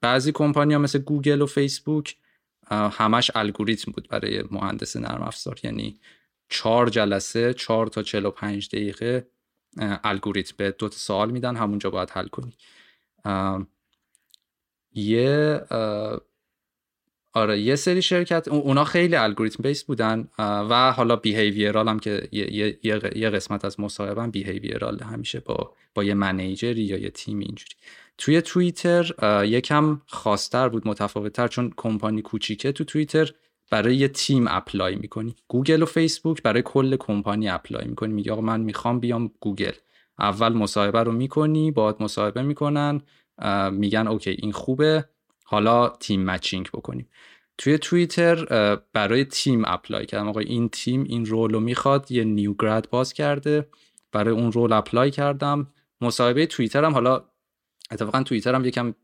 بعضی 0.00 0.32
کمپانی 0.32 0.74
ها 0.74 0.80
مثل 0.80 0.98
گوگل 0.98 1.42
و 1.42 1.46
فیسبوک 1.46 2.16
همش 2.70 3.30
الگوریتم 3.34 3.92
بود 3.92 4.08
برای 4.08 4.44
مهندس 4.50 4.96
نرم 4.96 5.22
افزار. 5.22 5.58
یعنی 5.62 6.00
چهار 6.48 6.88
جلسه 6.88 7.54
چهار 7.54 7.86
تا 7.86 8.02
چل 8.02 8.24
و 8.24 8.30
پنج 8.30 8.68
دقیقه 8.68 9.26
الگوریتم 9.78 10.54
به 10.56 10.70
دو 10.70 10.88
تا 10.88 10.96
سوال 10.96 11.30
میدن 11.30 11.56
همونجا 11.56 11.90
باید 11.90 12.10
حل 12.10 12.26
کنی. 12.26 12.52
یه 14.92 15.60
آره 17.32 17.60
یه 17.60 17.76
سری 17.76 18.02
شرکت 18.02 18.48
اونا 18.48 18.84
خیلی 18.84 19.16
الگوریتم 19.16 19.62
base 19.62 19.84
بودن 19.84 20.28
و 20.38 20.92
حالا 20.92 21.16
behavioral 21.16 21.88
هم 21.88 21.98
که 21.98 22.28
یه, 22.32 22.78
یه 23.16 23.30
قسمت 23.30 23.64
از 23.64 23.80
مصاحبه 23.80 24.26
behavioral 24.26 25.00
همیشه 25.00 25.40
با 25.40 25.72
با 25.94 26.04
یه 26.04 26.14
manager 26.14 26.74
ی 26.74 26.82
یا 26.82 26.98
یه 26.98 27.10
تیم 27.10 27.38
اینجوری. 27.38 27.74
توی 28.18 28.42
توییتر 28.42 29.10
یکم 29.44 30.00
خاصتر 30.06 30.68
بود 30.68 30.88
متفاوتتر 30.88 31.48
چون 31.48 31.72
کمپانی 31.76 32.22
کوچیکه 32.22 32.72
تو 32.72 32.84
توییتر 32.84 33.32
برای 33.70 33.96
یه 33.96 34.08
تیم 34.08 34.46
apply 34.48 34.96
می‌کنی. 34.96 35.34
گوگل 35.48 35.82
و 35.82 35.86
فیسبوک 35.86 36.42
برای 36.42 36.62
کل 36.62 36.96
کمپانی 36.96 37.48
apply 37.48 37.84
می‌کنی. 37.88 38.14
میگه 38.14 38.32
آقا 38.32 38.40
من 38.40 38.60
می‌خوام 38.60 39.00
بیام 39.00 39.30
گوگل. 39.40 39.72
اول 40.18 40.52
مصاحبه 40.52 41.02
رو 41.02 41.12
می‌کنی 41.12 41.70
باید 41.70 41.96
مصاحبه 42.00 42.42
می‌کنن 42.42 43.00
میگن 43.72 44.08
okay 44.08 44.30
این 44.30 44.52
خوبه. 44.52 45.04
حالا 45.50 45.88
team 45.88 46.24
matching 46.24 46.68
بکنیم. 46.68 47.08
توی 47.58 47.78
توییتر 47.78 48.44
برای 48.92 49.24
تیم 49.24 49.64
apply 49.64 50.06
کردم. 50.06 50.28
آقا 50.28 50.40
این 50.40 50.68
تیم 50.68 51.04
این 51.04 51.26
role 51.26 51.52
رو 51.52 51.60
می‌خواد 51.60 52.10
یه 52.10 52.24
new 52.24 52.54
grad 52.54 52.90
باز 52.90 53.12
کرده. 53.12 53.68
برای 54.12 54.34
اون 54.34 54.52
role 54.52 54.72
apply 54.72 55.10
کردم. 55.10 55.72
مصاحبه 56.00 56.46
توییتر 56.46 56.84
هم 56.84 56.92
حالا 56.92 57.24
اتفاقا 57.90 58.22
توییتر 58.22 58.54
هم 58.54 58.64
یکم 58.64 58.94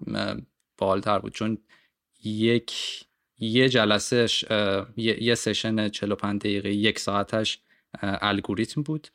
بالتر 0.79 1.19
بود. 1.19 1.33
چون 1.33 1.59
یک 2.25 2.73
یه 3.39 3.69
جلسه 3.69 4.27
یه, 4.97 5.23
یه 5.23 5.35
session 5.35 5.89
45 5.89 6.41
دقیقه 6.41 6.73
یک 6.73 6.99
ساعتش 6.99 7.59
الگوریتم 8.03 8.83
بود. 8.83 9.09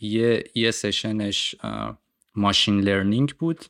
یه 0.00 0.44
یه 0.54 0.70
session 0.70 1.35
ش 1.35 1.54
machine 2.34 2.80
learning 2.80 3.34
بود. 3.34 3.64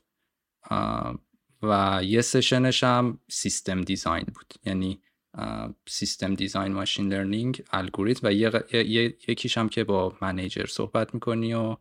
و 1.62 2.00
یه 2.04 2.20
session 2.20 2.70
ش 2.70 2.84
هم 2.84 3.20
system 3.28 3.80
design 3.80 4.26
بود. 4.34 4.54
یعنی 4.64 5.02
system 5.88 6.34
design 6.34 6.72
machine 6.72 7.12
learning 7.12 7.62
الگوریتم 7.72 8.26
و 8.26 8.32
یه, 8.32 9.16
یکیش 9.28 9.58
هم 9.58 9.68
که 9.68 9.84
با 9.84 10.16
manager 10.22 10.66
صحبت 10.66 11.14
می‌کنی 11.14 11.54
و 11.54 11.76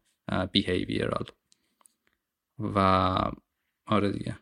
behavioral. 0.51 1.25
و 2.59 2.79
آره 3.85 4.11
دیگه. 4.11 4.39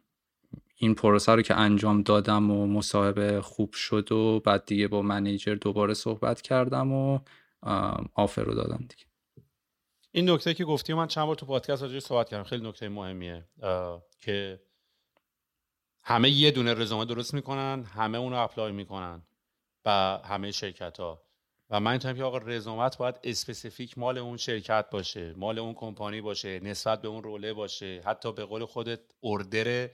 این 0.77 0.95
پروسه 0.95 1.31
رو 1.31 1.41
که 1.41 1.55
انجام 1.55 2.01
دادم 2.01 2.51
و 2.51 2.67
مصاحبه 2.67 3.41
خوب 3.41 3.73
شد 3.73 4.11
و 4.11 4.39
بعد 4.39 4.65
دیگه 4.65 4.87
با 4.87 5.01
manager 5.01 5.55
دوباره 5.55 5.93
صحبت 5.93 6.41
کردم 6.41 6.91
و 6.91 7.19
offer 8.15 8.43
رو 8.43 8.53
دادم 8.53 8.85
دیگه. 8.89 9.05
این 10.11 10.29
نکته 10.29 10.53
که 10.53 10.65
گفتی 10.65 10.93
من 10.93 11.07
چند 11.07 11.25
بار 11.25 11.35
تو 11.35 11.45
پادکست 11.45 11.81
راجعش 11.81 12.03
صحبت 12.03 12.29
کردم. 12.29 12.43
خیلی 12.43 12.67
نکته 12.67 12.89
مهمیه 12.89 13.45
که 14.19 14.61
همه 16.07 16.29
یه 16.29 16.51
دونه 16.51 16.73
رزومه 16.73 17.05
درست 17.05 17.33
می‌کنن 17.33 17.83
همه 17.83 18.17
اونو 18.17 18.35
apply 18.35 18.71
می‌کنن 18.71 19.21
و 19.85 20.19
همه 20.23 20.51
شرکت 20.51 20.99
ها 20.99 21.21
و 21.69 21.79
من 21.79 21.91
اینطوریم 21.91 22.17
که 22.17 22.23
آقا 22.23 22.37
رزومت 22.37 22.97
باید 22.97 23.15
specific 23.23 23.97
مال 23.97 24.17
اون 24.17 24.37
شرکت 24.37 24.89
باشه 24.89 25.33
مال 25.37 25.59
اون 25.59 25.73
کمپانی 25.73 26.21
باشه 26.21 26.59
نسبت 26.59 27.01
به 27.01 27.07
اون 27.07 27.23
role 27.23 27.47
ه 27.47 27.53
باشه. 27.53 28.01
حتی 28.05 28.33
به 28.33 28.45
قول 28.45 28.65
خودت 28.65 28.99
order 29.23 29.89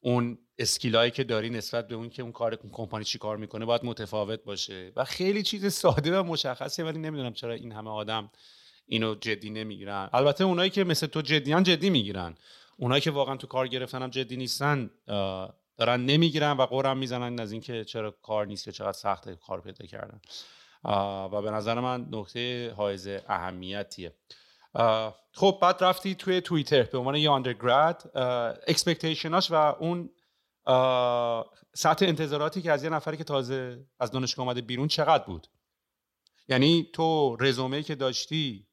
اون 0.00 0.38
skill 0.58 0.95
ایی 0.95 1.10
که 1.10 1.24
داری 1.24 1.50
نسبت 1.50 1.88
به 1.88 1.94
اون 1.94 2.10
که 2.10 2.22
اون 2.22 2.32
کار 2.32 2.56
کمپانی 2.56 3.04
چی 3.04 3.18
کار 3.18 3.36
می‌کنه 3.36 3.64
باید 3.64 3.84
متفاوت 3.84 4.44
باشه. 4.44 4.92
و 4.96 5.04
خیلی 5.04 5.42
چیز 5.42 5.72
ساده 5.72 6.20
و 6.20 6.22
مشخصه 6.22 6.84
ولی 6.84 6.98
نمی‌دونم 6.98 7.32
چرا 7.32 7.52
این 7.52 7.72
همه 7.72 7.90
آدم 7.90 8.30
اینو 8.86 9.14
جدی 9.14 9.50
نمی‌گیرن. 9.50 10.10
البته 10.12 10.44
اونایی 10.44 10.70
که 10.70 10.84
مثل 10.84 11.06
تو 11.06 11.22
جدیان 11.22 11.62
جدی 11.62 11.90
می‌گیرن. 11.90 12.34
اونایی 12.76 13.00
که 13.00 13.10
واقعا 13.10 13.36
تو 13.36 13.46
کار 13.46 13.68
گرفتن 13.68 14.02
هم 14.02 14.10
جدی 14.10 14.36
نیستن 14.36 14.90
دارن 15.76 16.00
نمی‌گیرن 16.00 16.56
و 16.56 16.66
قرم 16.66 16.98
می‌زنن 16.98 17.40
از 17.40 17.52
اینکه 17.52 17.84
چرا 17.84 18.10
کار 18.10 18.46
نیست 18.46 18.66
یا 18.66 18.72
چقدر 18.72 18.92
سخت 18.92 19.30
کار 19.30 19.60
پیدا 19.60 19.86
کردن. 19.86 20.20
و 21.32 21.42
به 21.42 21.50
نظر 21.50 21.80
من 21.80 22.06
نکته 22.10 22.72
حائز 22.76 23.08
اهمیتیه. 23.28 24.14
خب 25.32 25.58
بعد 25.62 25.84
رفتی 25.84 26.14
توی 26.14 26.40
توییتر 26.40 26.82
به 26.82 26.98
عنوان 26.98 27.16
یه 27.16 27.30
آندرگراد 27.30 28.10
اکسپکتیشناش 28.68 29.50
و 29.50 29.54
اون 29.54 30.10
سطح 31.74 32.06
انتظاراتی 32.06 32.62
که 32.62 32.72
از 32.72 32.84
یه 32.84 32.90
نفری 32.90 33.16
که 33.16 33.24
تازه 33.24 33.86
از 34.00 34.10
دانشگاه 34.10 34.46
آمده 34.46 34.60
بیرون 34.60 34.88
چقدر 34.88 35.24
بود؟ 35.24 35.46
یعنی 36.48 36.90
تو 36.92 37.36
رزومه 37.40 37.82
که 37.82 37.94
داشتی 37.94 38.66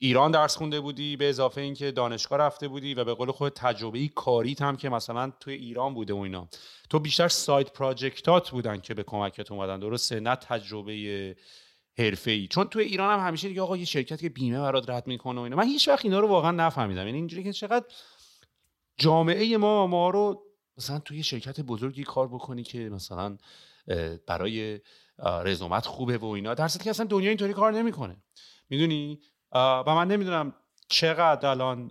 ایران 0.00 0.30
درس 0.30 0.56
خونده 0.56 0.80
بودی 0.80 1.16
به 1.16 1.28
اضافه 1.28 1.60
اینکه 1.60 1.90
دانشگاه 1.90 2.38
رفته 2.38 2.68
بودی 2.68 2.94
و 2.94 3.04
به 3.04 3.14
قول 3.14 3.30
خود 3.30 3.52
تجربه 3.52 4.08
کاریت 4.08 4.62
هم 4.62 4.76
که 4.76 4.88
مثلا 4.88 5.32
توی 5.40 5.54
ایران 5.54 5.94
بوده 5.94 6.14
و 6.14 6.16
اینا. 6.16 6.48
تو 6.90 6.98
بیشتر 6.98 7.28
سایت 7.28 7.72
پراجکتات 7.72 8.50
بودن 8.50 8.80
که 8.80 8.94
به 8.94 9.02
کمکت 9.02 9.52
اومدن 9.52 9.80
درسته؟ 9.80 10.20
نه 10.20 10.36
تجربه 10.36 11.34
ای 12.26 12.46
چون 12.46 12.64
تو 12.64 12.78
ایران 12.78 13.18
هم 13.18 13.26
همیشه 13.26 13.48
دیگه 13.48 13.62
آقا 13.62 13.76
یه 13.76 13.84
شرکتی 13.84 14.22
که 14.22 14.28
بیمه 14.28 14.60
برات 14.60 14.90
رد 14.90 15.06
می‌کنه 15.06 15.40
و 15.40 15.42
اینا. 15.42 15.56
من 15.56 15.64
هیچ 15.66 15.88
وقت 15.88 16.04
اینا 16.04 16.20
رو 16.20 16.28
واقعا 16.28 16.50
نفهمیدم. 16.50 17.06
یعنی 17.06 17.18
اینجوری 17.18 17.44
که 17.44 17.52
چقدر 17.52 17.86
جامعه 18.96 19.56
ما 19.56 19.86
ما 19.86 20.10
رو 20.10 20.44
مثلا 20.76 20.98
توی 20.98 21.22
شرکت 21.22 21.60
بزرگی 21.60 22.04
کار 22.04 22.28
بکنی 22.28 22.62
که 22.62 22.78
مثلا 22.78 23.38
برای 24.26 24.80
رزومت 25.44 25.86
خوبه 25.86 26.18
و 26.18 26.24
اینا. 26.24 26.54
در 26.54 26.68
که 26.68 26.90
اصلا 26.90 27.06
دنیا 27.06 27.28
اینطوری 27.28 27.52
کار 27.52 27.72
نمی‌کنه. 27.72 28.16
می‌دونی؟ 28.68 29.20
و 29.52 29.84
من 29.86 30.08
نمی‌دونم 30.08 30.54
چقدر 30.88 31.48
الان 31.48 31.90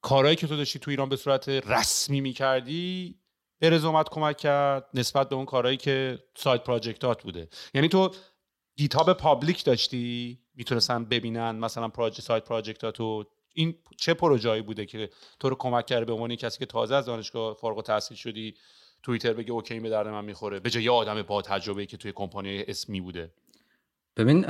کارهایی 0.00 0.36
که 0.36 0.46
تو 0.46 0.56
داشتی 0.56 0.78
تو 0.78 0.90
ایران 0.90 1.08
به 1.08 1.16
صورت 1.16 1.48
رسمی 1.48 2.20
می‌کردی 2.20 3.18
به 3.58 3.70
رزومت 3.70 4.08
کمک 4.08 4.36
کرد 4.36 4.88
نسبت 4.94 5.28
به 5.28 5.36
اون 5.36 5.44
کارهایی 5.44 5.76
که 5.76 6.18
side 6.36 6.64
project 6.64 7.15
ات 7.15 7.22
بوده. 7.22 7.48
یعنی 7.74 7.88
تو 7.88 8.10
GitHub 8.76 9.12
public 9.12 9.64
داشتی 9.64 10.38
می‌تونستن 10.54 11.04
ببینن 11.04 11.50
مثلا 11.50 11.88
project 11.88 12.20
side 12.20 12.44
project 12.44 13.06
اتو 13.06 13.24
این 13.54 13.74
چه 13.96 14.14
پروژه‌ای 14.14 14.62
بوده 14.62 14.86
که 14.86 15.10
تو 15.40 15.48
رو 15.48 15.56
کمک 15.56 15.86
کرده 15.86 16.04
به 16.04 16.12
عنوان 16.12 16.36
کسی 16.36 16.58
که 16.58 16.66
تازه 16.66 16.94
از 16.94 17.06
دانشگاه 17.06 17.54
فارغ 17.54 17.76
التحصیل 17.76 18.16
شدی 18.16 18.54
توییتر 19.02 19.32
بگه 19.32 19.52
okay 19.52 19.80
به 19.80 19.90
درد 19.90 20.08
من 20.08 20.24
می‌خوره 20.24 20.60
به 20.60 20.70
جای 20.70 20.82
یه 20.82 20.90
آدم 20.90 21.22
با 21.22 21.42
تجربه 21.42 21.86
که 21.86 21.96
توی 21.96 22.12
کمپانی 22.12 22.64
اسمی 22.68 23.00
بوده؟ 23.00 23.32
ببین 24.16 24.46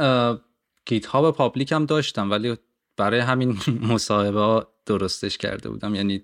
GitHub 0.89 1.37
public 1.37 1.73
هم 1.73 1.87
داشتم 1.87 2.31
ولی 2.31 2.57
برای 2.97 3.21
همین 3.21 3.59
مصاحبه 3.93 4.67
درستش 4.87 5.39
کرده 5.39 5.69
بودم. 5.71 5.95
یعنی 5.95 6.23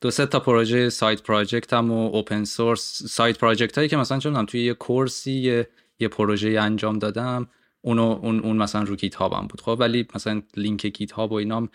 دو 0.00 0.10
سه 0.10 0.26
تا 0.26 0.40
پروژه 0.40 0.90
side 0.90 1.22
project 1.22 1.72
هم 1.72 1.90
و 1.90 2.10
open 2.14 2.44
source 2.44 3.02
side 3.02 3.38
project 3.38 3.78
هایی 3.78 3.88
که 3.88 3.96
مثلا 3.96 4.18
چون 4.18 4.46
توی 4.46 4.64
یه 4.64 4.74
course 4.74 5.24
ی 5.24 5.32
یه, 5.32 5.68
یه 5.98 6.08
پروژه 6.08 6.48
انجام 6.60 6.98
دادم 6.98 7.48
اونو 7.80 8.18
اون, 8.22 8.40
اون 8.40 8.56
مثلا 8.56 8.82
رو 8.82 8.96
GitHub 8.96 9.14
م 9.14 9.46
بود. 9.46 9.60
خب 9.60 9.76
ولی 9.80 10.06
مثلا 10.14 10.42
لینک 10.56 10.86
GitHub 10.86 11.32
و 11.32 11.34
اینام 11.34 11.68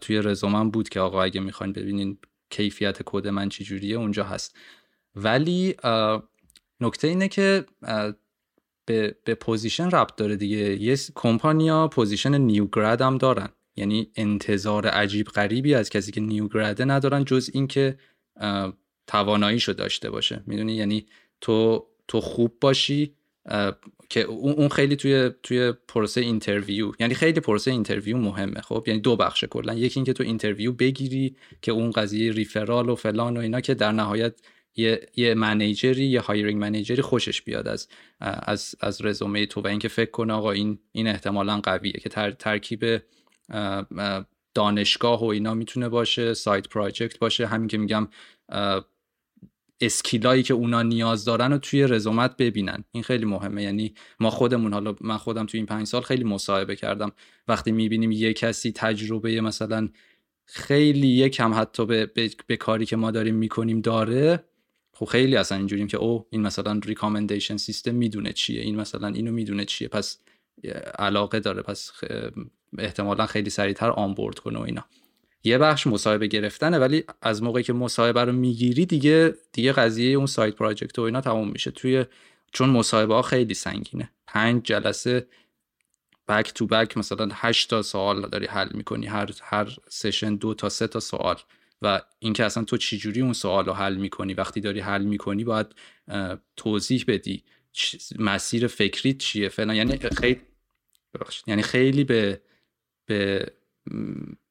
توی 0.00 0.22
رزومم 0.22 0.70
بود 0.70 0.88
که 0.88 1.00
آقا 1.00 1.22
اگه 1.22 1.40
می‌خواین 1.40 1.72
ببینین 1.72 2.18
کیفیت 2.50 2.98
کد 3.04 3.28
من 3.28 3.48
چی 3.48 3.64
جوریه 3.64 3.96
اونجا 3.96 4.24
هست. 4.24 4.56
ولی 5.16 5.76
نکته 6.80 7.08
اینه 7.08 7.28
که 7.28 7.64
به, 8.90 9.16
به 9.24 9.34
position 9.34 9.90
ربط 9.90 10.16
داره 10.16 10.36
دیگه. 10.36 10.82
یه 10.82 10.96
کمپانیا 11.14 11.88
position 11.88 12.38
new 12.38 12.66
grad 12.66 13.00
هم 13.02 13.18
دارن. 13.18 13.48
یعنی 13.76 14.10
انتظار 14.16 14.86
عجیب 14.86 15.26
غریبی 15.26 15.74
از 15.74 15.90
کسی 15.90 16.12
که 16.12 16.20
new 16.20 16.48
grad 16.48 16.77
ه 16.77 16.84
ندارن 16.84 17.24
جز 17.24 17.50
اینکه 17.52 17.98
تواناییشو 19.06 19.72
داشته 19.72 20.10
باشه. 20.10 20.42
می‌دونی؟ 20.46 20.72
یعنی 20.72 21.06
تو 21.40 21.86
تو 22.08 22.20
خوب 22.20 22.56
باشی 22.60 23.14
که 24.08 24.20
اون 24.20 24.68
خیلی 24.68 24.96
توی 24.96 25.30
توی 25.42 25.72
پروسه 25.88 26.20
interview. 26.20 26.92
یعنی 27.00 27.14
خیلی 27.14 27.40
پروسه 27.40 27.70
interview 27.70 28.16
مهمه 28.16 28.60
خب؟ 28.60 28.84
یعنی 28.86 29.00
دو 29.00 29.16
بخشه 29.16 29.46
کلا. 29.46 29.74
یکی 29.74 30.00
اینکه 30.00 30.12
تو 30.12 30.22
interview 30.22 30.72
بگیری 30.72 31.36
که 31.62 31.72
اون 31.72 31.90
قضیه 31.90 32.32
referral 32.32 32.88
و 32.88 32.94
فلان 32.94 33.36
و 33.36 33.40
اینا 33.40 33.60
که 33.60 33.74
در 33.74 33.92
نهایت 33.92 34.34
یه 34.80 35.08
یه 35.16 35.34
manager 35.34 35.97
ی 35.97 36.06
یه 36.06 36.20
hiring 36.20 36.60
manager 36.60 36.97
ی 36.97 37.02
خوشش 37.02 37.42
بیاد 37.42 37.68
از 37.68 37.88
از 38.20 38.74
از 38.80 39.04
رزومه 39.04 39.46
تو 39.46 39.60
و 39.60 39.66
اینکه 39.66 39.88
فکر 39.88 40.10
کنه 40.10 40.32
آقا 40.32 40.50
این 40.50 40.78
این 40.92 41.06
احتمالا 41.06 41.60
قویه 41.60 41.92
که 41.92 42.08
تر، 42.08 42.30
ترکیب 42.30 43.02
دانشگاه 44.54 45.20
و 45.20 45.24
اینا 45.24 45.54
می‌تونه 45.54 45.88
باشه 45.88 46.34
side 46.34 46.68
project 46.68 47.18
باشه. 47.18 47.46
همین 47.46 47.68
که 47.68 47.78
میگم 47.78 48.08
skill 49.80 50.24
ایی 50.24 50.42
که 50.42 50.54
اونا 50.54 50.82
نیاز 50.82 51.24
دارن 51.24 51.52
رو 51.52 51.58
توی 51.58 51.82
رزومت 51.82 52.36
ببینن. 52.36 52.84
این 52.92 53.02
خیلی 53.02 53.24
مهمه. 53.24 53.62
یعنی 53.62 53.94
ما 54.20 54.30
خودمون 54.30 54.72
حالا 54.72 54.94
من 55.00 55.16
خودم 55.16 55.46
توی 55.46 55.58
این 55.58 55.66
پنج 55.66 55.86
سال 55.86 56.02
خیلی 56.02 56.24
مصاحبه 56.24 56.76
کردم. 56.76 57.12
وقتی 57.48 57.72
می‌بینیم 57.72 58.12
یه 58.12 58.32
کسی 58.32 58.72
تجربه 58.72 59.40
مثلا 59.40 59.88
خیلی 60.44 61.08
یکم 61.08 61.54
حتی 61.54 61.86
به, 61.86 62.06
به, 62.06 62.30
به 62.46 62.56
کاری 62.56 62.86
که 62.86 62.96
ما 62.96 63.10
داریم 63.10 63.34
می‌کنیم 63.34 63.80
داره 63.80 64.44
خب 65.00 65.06
خیلی 65.06 65.36
اصلا 65.36 65.58
اینجوریم 65.58 65.86
که 65.86 65.96
او 65.96 66.26
این 66.30 66.42
مثلا 66.42 66.80
ریکامندیشن 66.84 67.56
سیستم 67.56 67.94
می‌دونه 67.94 68.32
چیه 68.32 68.62
این 68.62 68.76
مثلا 68.76 69.08
اینو 69.08 69.32
می‌دونه 69.32 69.64
چیه 69.64 69.88
پس 69.88 70.18
علاقه 70.98 71.40
داره 71.40 71.62
پس 71.62 71.92
احتمالا 72.78 73.26
خیلی 73.26 73.50
سریعتر 73.50 73.90
آنبورد 73.90 74.38
کنه 74.38 74.58
و 74.58 74.62
اینا. 74.62 74.84
یه 75.44 75.58
بخش 75.58 75.86
مصاحبه 75.86 76.26
گرفتنه 76.26 76.78
ولی 76.78 77.04
از 77.22 77.42
موقعی 77.42 77.62
که 77.62 77.72
مصاحبه 77.72 78.24
رو 78.24 78.32
می‌گیری 78.32 78.86
دیگه 78.86 79.34
دیگه 79.52 79.72
قضیه 79.72 80.16
اون 80.16 80.26
سایت 80.26 80.54
پراجکت 80.54 80.98
و 80.98 81.02
اینا 81.02 81.20
تموم 81.20 81.48
میشه. 81.48 81.70
توی 81.70 82.04
چون 82.52 82.70
مصاحبه 82.70 83.14
ها 83.14 83.22
خیلی 83.22 83.54
سنگینه. 83.54 84.10
پنج 84.26 84.62
جلسه 84.62 85.26
بک 86.28 86.52
تو 86.54 86.66
بک 86.66 86.96
مثلا 86.96 87.28
هشت 87.32 87.70
تا 87.70 87.82
سوال 87.82 88.28
داری 88.28 88.46
حل 88.46 88.68
می‌کنی 88.74 89.06
هر 89.06 89.30
هر 89.42 89.76
سشن 89.88 90.34
دو 90.34 90.54
تا 90.54 90.68
سه 90.68 90.86
تا 90.86 91.00
سوال. 91.00 91.36
و 91.82 92.00
اینکه 92.18 92.44
اصلا 92.44 92.64
تو 92.64 92.76
چجوری 92.76 93.20
اون 93.20 93.32
سوال 93.32 93.66
رو 93.66 93.72
حل 93.72 93.96
می‌کنی؟ 93.96 94.34
وقتی 94.34 94.60
داری 94.60 94.80
حل 94.80 95.04
می‌کنی 95.04 95.44
باید 95.44 95.66
توضیح 96.56 97.04
بدی 97.08 97.44
مسیر 98.18 98.66
فکری 98.66 99.14
چیه؟ 99.14 99.48
فلان 99.48 99.76
یعنی 99.76 99.98
خیلی 99.98 100.40
یعنی 101.46 101.62
خیلی 101.62 102.04
به 102.04 102.40
به 103.06 103.52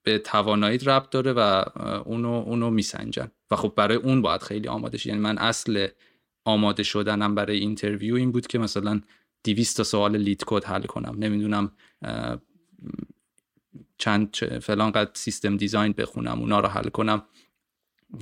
به 0.03 0.17
توانایی 0.17 0.77
ربط 0.77 1.09
داره 1.09 1.33
و 1.33 1.63
اونو 2.05 2.29
اونو 2.29 2.69
میسنجن. 2.69 3.31
و 3.51 3.55
خب 3.55 3.73
برای 3.75 3.97
اون 3.97 4.21
باید 4.21 4.41
خیلی 4.41 4.67
آماده 4.67 4.97
شد 4.97 5.07
یعنی 5.07 5.19
من 5.19 5.37
اصل 5.37 5.87
آماده 6.45 6.83
شدنم 6.83 7.35
برای 7.35 7.57
interview 7.57 8.15
این 8.15 8.31
بود 8.31 8.47
که 8.47 8.59
مثلا 8.59 9.01
200 9.43 9.77
تا 9.77 9.83
سوال 9.83 10.17
LeetCode 10.17 10.63
حل 10.63 10.83
کنم. 10.83 11.15
نمی‌دونم 11.19 11.71
چند 13.99 14.35
فلان 14.35 14.91
قد 14.91 15.09
system 15.13 15.57
design 15.57 15.93
بخونم 15.93 16.39
اونا 16.39 16.59
رو 16.59 16.67
حل 16.67 16.89
کنم. 16.89 17.23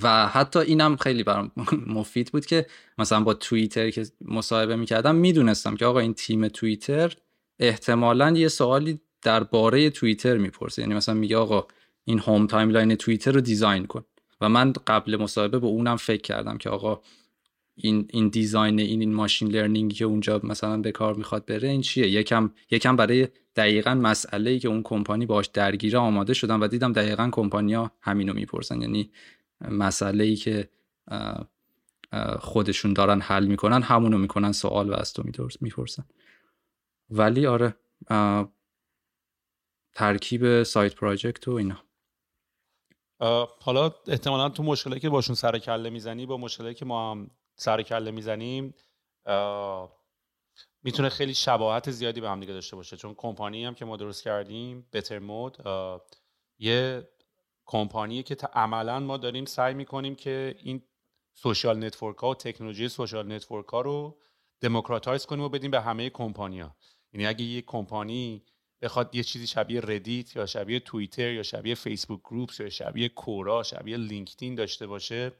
و 0.03 0.27
حتی 0.27 0.59
اینم 0.59 0.95
خیلی 0.95 1.23
برام 1.23 1.51
مفید 1.87 2.31
بود 2.31 2.45
که 2.45 2.65
مثلا 2.97 3.19
با 3.19 3.33
توییتر 3.33 3.89
که 3.89 4.05
مصاحبه 4.21 4.75
می‌کردم 4.75 5.15
می‌دونستم 5.15 5.75
که 5.75 5.85
آقا 5.85 5.99
این 5.99 6.13
تیم 6.13 6.47
توییتر 6.47 7.13
احتمالا 7.59 8.31
یه 8.31 8.47
سوالی 8.47 8.99
درباره 9.21 9.89
توییتر 9.89 10.37
می‌پرسه. 10.37 10.81
یعنی 10.81 10.93
مثلا 10.93 11.15
میگه 11.15 11.37
آقا 11.37 11.67
این 12.05 12.19
home 12.19 12.47
timeline 12.47 12.95
توییتر 12.95 13.31
رو 13.31 13.41
design 13.41 13.85
کن. 13.85 14.03
و 14.41 14.49
من 14.49 14.73
قبل 14.87 15.17
مصاحبه 15.17 15.59
به 15.59 15.67
اونم 15.67 15.95
فکر 15.95 16.21
کردم 16.21 16.57
که 16.57 16.69
آقا 16.69 17.01
این 17.79 18.07
این 18.09 18.29
دیزاین 18.29 18.79
این 18.79 18.99
این 18.99 19.13
ماشین 19.13 19.47
لرنینگ 19.47 19.93
که 19.93 20.05
اونجا 20.05 20.41
مثلا 20.43 20.77
به 20.77 20.91
کار 20.91 21.13
می‌خواد 21.13 21.45
بره 21.45 21.69
این 21.69 21.81
چیه؟ 21.81 22.07
یکم 22.07 22.53
یکم 22.71 22.95
برای 22.95 23.27
دقیقا 23.55 23.93
مسئله 23.93 24.49
ای 24.49 24.59
که 24.59 24.67
اون 24.67 24.83
کمپانی 24.83 25.25
باش 25.25 25.47
درگیره 25.47 25.99
آماده 25.99 26.33
شدم 26.33 26.61
و 26.61 26.67
دیدم 26.67 26.93
دقیقا 26.93 27.29
کمپانیا 27.31 27.91
همینو 28.01 28.33
می‌پرسن. 28.33 28.81
یعنی 28.81 29.11
مسئله 29.61 30.23
ای 30.23 30.35
که 30.35 30.69
خودشون 32.39 32.93
دارن 32.93 33.21
حل 33.21 33.45
می‌کنن 33.45 33.81
همونو 33.81 34.17
می‌کنن 34.17 34.51
سوال 34.51 34.89
و 34.89 34.93
از 34.93 35.13
تو 35.13 35.23
می‌پرسن. 35.61 36.05
ولی 37.09 37.47
آره 37.47 37.75
ترکیب 39.93 40.63
side 40.63 40.95
project 40.95 41.47
و 41.47 41.51
اینا. 41.51 41.77
حالا 43.61 43.91
احتمالا 44.07 44.49
تو 44.49 44.63
مشکلی 44.63 44.99
که 44.99 45.09
باشون 45.09 45.35
سر 45.35 45.59
کله 45.59 45.89
می‌زنی 45.89 46.25
با 46.25 46.37
مشکلی 46.37 46.73
که 46.73 46.85
ما 46.85 47.11
هم 47.11 47.29
سر 47.57 47.81
کله 47.81 48.11
می‌زنیم 48.11 48.73
می‌تونه 50.83 51.09
خیلی 51.09 51.33
شباهت 51.33 51.91
زیادی 51.91 52.21
به 52.21 52.29
هم 52.29 52.39
دیگه 52.39 52.53
داشته 52.53 52.75
باشه. 52.75 52.97
چون 52.97 53.13
کمپانی 53.13 53.65
هم 53.65 53.75
که 53.75 53.85
ما 53.85 53.97
درست 53.97 54.23
کردیم 54.23 54.87
بتر 54.93 55.19
مود 55.19 55.57
یه 56.59 57.09
کمپانیه 57.65 58.23
که 58.23 58.35
عملا 58.53 58.99
ما 58.99 59.17
داریم 59.17 59.45
سعی 59.45 59.73
می‌کنیم 59.73 60.15
که 60.15 60.55
این 60.59 60.83
social 61.33 61.85
network 61.85 62.17
ها 62.17 62.29
و 62.29 62.35
تکنولوژی 62.35 62.89
social 62.89 63.31
network 63.31 63.67
ها 63.67 63.81
رو 63.81 64.19
democratize 64.61 65.25
کنیم 65.25 65.43
و 65.43 65.49
بدیم 65.49 65.71
به 65.71 65.81
همه 65.81 66.09
کمپانیا 66.09 66.75
یعنی 67.13 67.27
اگه 67.27 67.43
یه 67.43 67.61
کمپانی 67.61 68.45
بخواد 68.81 69.15
یه 69.15 69.23
چیزی 69.23 69.47
شبیه 69.47 69.81
ردیت 69.81 70.35
یا 70.35 70.45
شبیه 70.45 70.79
توییتر 70.79 71.31
یا 71.31 71.43
شبیه 71.43 71.75
فیسبوک 71.75 72.19
Groups 72.19 72.59
یا 72.59 72.69
شبیه 72.69 73.09
Quora 73.09 73.63
شبیه 73.63 73.97
لینکدین 73.97 74.55
داشته 74.55 74.87
باشه 74.87 75.31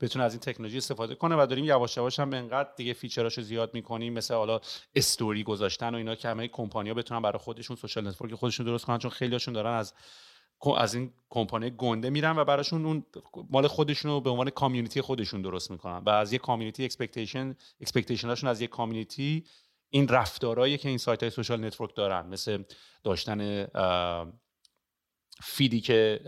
بتونه 0.00 0.24
از 0.24 0.32
این 0.32 0.40
تکنولوژی 0.40 0.78
استفاده 0.78 1.14
کنه 1.14 1.36
و 1.36 1.46
داریم 1.46 1.64
یواش 1.64 1.96
یواش 1.96 2.20
هم 2.20 2.32
انقدر 2.32 2.68
دیگه 2.76 2.92
feature 2.92 3.27
اشو 3.27 3.42
زیاد 3.42 3.74
می‌کنیم 3.74 4.12
مثل 4.12 4.34
حالا 4.34 4.60
استوری 4.94 5.42
گذاشتن 5.42 5.94
و 5.94 5.96
اینا 5.96 6.14
که 6.14 6.28
همه 6.28 6.48
کمپانیا 6.48 6.94
بتونن 6.94 7.22
برای 7.22 7.38
خودشون 7.38 7.76
social 7.76 8.08
network 8.08 8.34
خودشون 8.34 8.66
درست 8.66 8.84
کنن 8.84 8.98
چون 8.98 9.10
خیلیاشون 9.10 9.54
دارن 9.54 9.72
از 9.72 9.94
از 10.76 10.94
این 10.94 11.12
کمپانی 11.30 11.70
گنده 11.70 12.10
میرن 12.10 12.38
و 12.38 12.44
براشون 12.44 12.86
اون 12.86 13.04
مال 13.50 13.66
خودشون 13.66 14.10
رو 14.10 14.20
به 14.20 14.30
عنوان 14.30 14.50
community 14.50 15.00
خودشون 15.00 15.42
درست 15.42 15.70
می‌کنن. 15.70 16.02
و 16.06 16.10
از 16.10 16.32
یه 16.32 16.38
community 16.38 16.84
expectation 16.84 17.56
expectation 17.80 18.31
اشون 18.31 18.50
از 18.50 18.60
یه 18.60 18.66
community 18.66 19.44
این 19.94 20.08
رفتارهایی 20.08 20.78
که 20.78 20.88
این 20.88 20.98
سایت 20.98 21.22
های 21.22 21.30
social 21.30 21.64
network 21.64 21.94
دارن 21.96 22.26
مثل 22.26 22.62
داشتن 23.04 23.66
feed 25.42 25.72
ی 25.72 25.80
که 25.80 26.20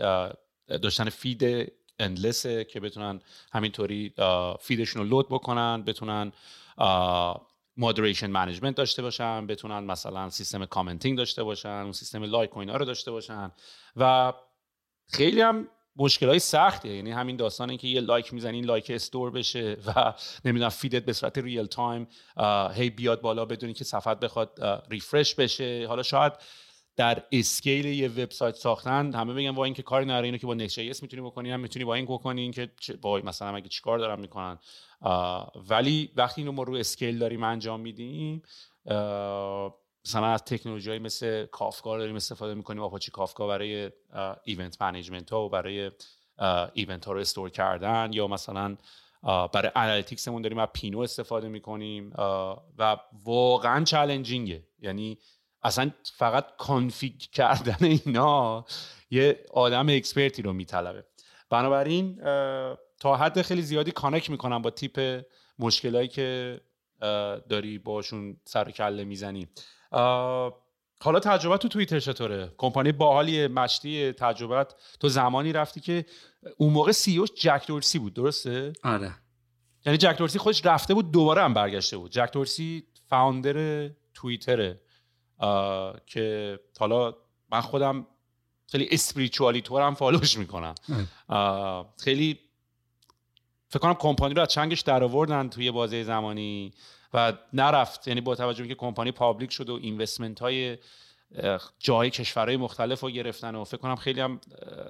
داشتن 0.67 1.09
feed 1.09 1.71
endless 1.99 2.55
ه 2.55 2.63
که 2.63 2.79
بتونن 2.79 3.21
همینطوری 3.51 4.13
feed 4.59 4.80
شون 4.80 5.01
رو 5.01 5.07
load 5.07 5.29
بکنن 5.29 5.83
بتونن 5.83 6.31
moderation 7.77 8.27
management 8.27 8.75
داشته 8.75 9.01
باشن 9.01 9.47
بتونن 9.47 9.79
مثلا 9.79 10.29
سیستم 10.29 10.65
commenting 10.65 11.17
داشته 11.17 11.43
باشن 11.43 11.69
اون 11.69 11.91
سیستم 11.91 12.23
like 12.23 12.57
و 12.57 12.59
اینا 12.59 12.75
رو 12.75 12.85
داشته 12.85 13.11
باشن 13.11 13.51
و 13.95 14.33
خیلی 15.13 15.41
هم 15.41 15.67
مشکل 15.99 16.27
های 16.27 16.39
سختیه 16.39 16.95
یعنی 16.95 17.11
همین 17.11 17.35
داستانه 17.35 17.77
که 17.77 17.87
یه 17.87 18.01
like 18.01 18.33
می‌زنی 18.33 18.61
like 18.61 18.91
store 18.91 19.31
بشه 19.31 19.77
و 19.85 20.13
نمی‌دونم 20.45 20.69
feed 20.69 20.98
ت 20.98 21.05
به 21.05 21.13
صورت 21.13 21.37
real 21.37 21.65
time 21.65 22.07
هی 22.73 22.89
بیاد 22.89 23.21
بالا 23.21 23.45
بدون 23.45 23.73
اینکه 23.73 23.83
صفحت 23.83 24.19
بخواد 24.19 24.83
refresh 24.89 25.35
بشه. 25.35 25.85
حالا 25.87 26.03
شاید 26.03 26.33
در 26.95 27.23
scale 27.31 27.85
یه 27.85 28.07
وبسایت 28.07 28.55
ساختن 28.55 29.13
همه 29.13 29.33
بگن 29.33 29.51
با 29.51 29.65
اینکه 29.65 29.83
کاری 29.83 30.05
نره 30.05 30.25
اینو 30.25 30.37
که 30.37 30.47
با 30.47 30.53
Next.js 30.53 31.01
می‌تونی 31.03 31.21
بکنی 31.21 31.51
هم 31.51 31.59
می‌تونی 31.59 31.85
با 31.85 31.93
این 31.93 32.05
بکنی 32.05 32.51
که 32.51 32.69
با 33.01 33.17
مثلا 33.17 33.55
اگه 33.55 33.69
چیکار 33.69 33.99
دارن 33.99 34.19
می‌کنن. 34.19 34.59
ولی 35.69 36.11
وقتی 36.15 36.41
اینو 36.41 36.51
ما 36.51 36.63
رو 36.63 36.75
scale 36.75 37.19
داریم 37.19 37.43
انجام 37.43 37.79
میدیم 37.79 38.41
مثلا 40.07 40.27
از 40.27 40.43
تکنولوژی 40.43 40.99
مثل 40.99 41.45
Kafka 41.45 41.97
داریم 41.97 42.15
استفاده 42.15 42.53
می‌کنیم. 42.53 42.83
Apache 42.83 43.11
Kafka 43.11 43.47
برای 43.47 43.91
event 44.43 44.81
management 44.81 45.29
ها 45.29 45.45
و 45.45 45.49
برای 45.49 45.91
event 46.73 47.05
ها 47.05 47.11
رو 47.11 47.19
store 47.19 47.49
کردن 47.49 48.09
یا 48.13 48.27
مثلا 48.27 48.77
برای 49.23 49.71
analytics 49.75 50.24
مون 50.24 50.41
داریم 50.41 50.57
از 50.57 50.67
Pinot 50.73 50.99
استفاده 50.99 51.47
می‌کنیم. 51.47 52.13
و 52.77 52.97
واقعا 53.23 53.83
challenging 53.83 54.51
ه. 54.51 54.63
یعنی 54.79 55.17
اصلا 55.63 55.91
فقط 56.15 56.55
config 56.57 57.19
کردن 57.19 57.85
اینا 57.85 58.65
یه 59.09 59.45
آدم 59.53 59.89
expert 59.89 60.34
ی 60.34 60.41
رو 60.41 60.53
میطلبه. 60.53 61.05
بنابراین 61.49 62.15
تا 62.99 63.15
حد 63.17 63.41
خیلی 63.41 63.61
زیادی 63.61 63.91
connect 63.91 64.29
می‌کنم 64.29 64.61
با 64.61 64.69
تیپ 64.69 65.25
مشکلایی 65.59 66.07
که 66.07 66.61
داری 67.49 67.79
باشون 67.79 68.37
سر 68.45 68.71
کله 68.71 69.03
می‌زنی. 69.03 69.47
حالا 71.01 71.19
تجربه 71.23 71.57
تو 71.57 71.67
توییتر 71.67 71.99
چطوره؟ 71.99 72.53
کمپانی 72.57 72.91
باحالی 72.91 73.47
مشتی 73.47 74.11
تجربت. 74.11 74.75
تو 74.99 75.09
زمانی 75.09 75.53
رفتی 75.53 75.79
که 75.79 76.05
اون 76.57 76.73
موقع 76.73 76.91
CEO 76.91 77.17
ش 77.17 77.29
جک 77.35 77.63
دورسی 77.67 77.99
بود 77.99 78.13
درسته؟ 78.13 78.73
آره. 78.83 79.13
یعنی 79.85 79.97
جک 79.97 80.17
دورسی 80.17 80.39
خودش 80.39 80.65
رفته 80.65 80.93
بود 80.93 81.11
دوباره 81.11 81.43
هم 81.43 81.53
برگشته 81.53 81.97
بود. 81.97 82.11
جک 82.11 82.31
دورسی 82.31 82.83
founder 83.09 83.89
توییتره 84.13 84.81
که 86.05 86.59
حالا 86.79 87.13
من 87.51 87.61
خودم 87.61 88.07
خیلی 88.71 88.87
spiritually 88.91 89.61
تو 89.61 89.79
هم 89.79 89.95
فالوش 89.95 90.37
می‌کنم. 90.37 90.75
خیلی 91.97 92.39
فکر 93.69 93.79
کنم 93.79 93.93
کمپانی 93.93 94.33
رو 94.33 94.41
از 94.41 94.47
چنگش 94.47 94.81
در 94.81 95.03
آوردن 95.03 95.49
توی 95.49 95.71
بازه 95.71 96.03
زمانی 96.03 96.73
و 97.13 97.33
نرفت. 97.53 98.07
یعنی 98.07 98.21
با 98.21 98.35
توجه 98.35 98.67
که 98.67 98.75
کمپانی 98.75 99.11
public 99.11 99.51
شد 99.51 99.69
و 99.69 99.73
investment 99.73 100.39
های 100.39 100.77
جای 101.79 102.09
کشورهای 102.09 102.57
مختلف 102.57 102.99
رو 102.99 103.09
گرفتن 103.09 103.55
و 103.55 103.63
فکر 103.63 103.77
کنم 103.77 103.95
خیلی 103.95 104.21
هم 104.21 104.41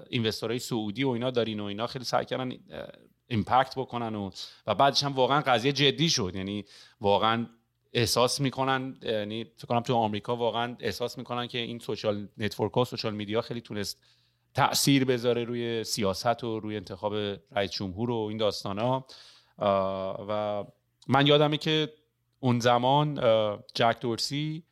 investor 0.10 0.50
های 0.50 0.60
سعودی 0.60 1.04
و 1.04 1.10
اینا 1.10 1.32
دارین 1.32 1.60
و 1.60 1.64
اینا 1.64 1.88
خیلی 1.88 2.06
سعی 2.06 2.26
کردن 2.26 2.52
impact 3.28 3.74
بکنن 3.78 4.16
و 4.16 4.32
و 4.68 4.76
بعدش 4.76 5.04
هم 5.04 5.14
واقعا 5.14 5.42
قضیه 5.42 5.72
جدی 5.72 6.10
شد. 6.10 6.32
یعنی 6.36 6.66
واقعا 7.02 7.48
احساس 7.94 8.42
می‌کنن 8.42 8.98
یعنی 9.02 9.44
فکر 9.44 9.68
کنم 9.68 9.80
تو 9.80 9.94
آمریکا 9.96 10.36
واقعا 10.36 10.76
احساس 10.80 11.18
می‌کنن 11.18 11.48
که 11.48 11.58
این 11.58 11.80
social 11.80 12.28
network 12.38 12.74
ها 12.74 12.84
social 12.84 13.14
media 13.14 13.42
خیلی 13.42 13.62
تونست 13.62 14.00
تاثیر 14.58 15.06
بذاره 15.06 15.44
روی 15.44 15.84
سیاست 15.84 16.44
و 16.44 16.60
روی 16.60 16.76
انتخاب 16.76 17.14
رئیس 17.52 17.72
جمهور 17.72 18.12
و 18.12 18.16
این 18.16 18.38
داستان 18.38 18.80
ها 18.80 19.08
و 20.30 20.64
من 21.08 21.28
یادمه 21.28 21.58
که 21.58 21.94
اون 22.40 22.60
زمان 22.60 23.20
جک 23.74 23.98
دورسی 24.02 24.64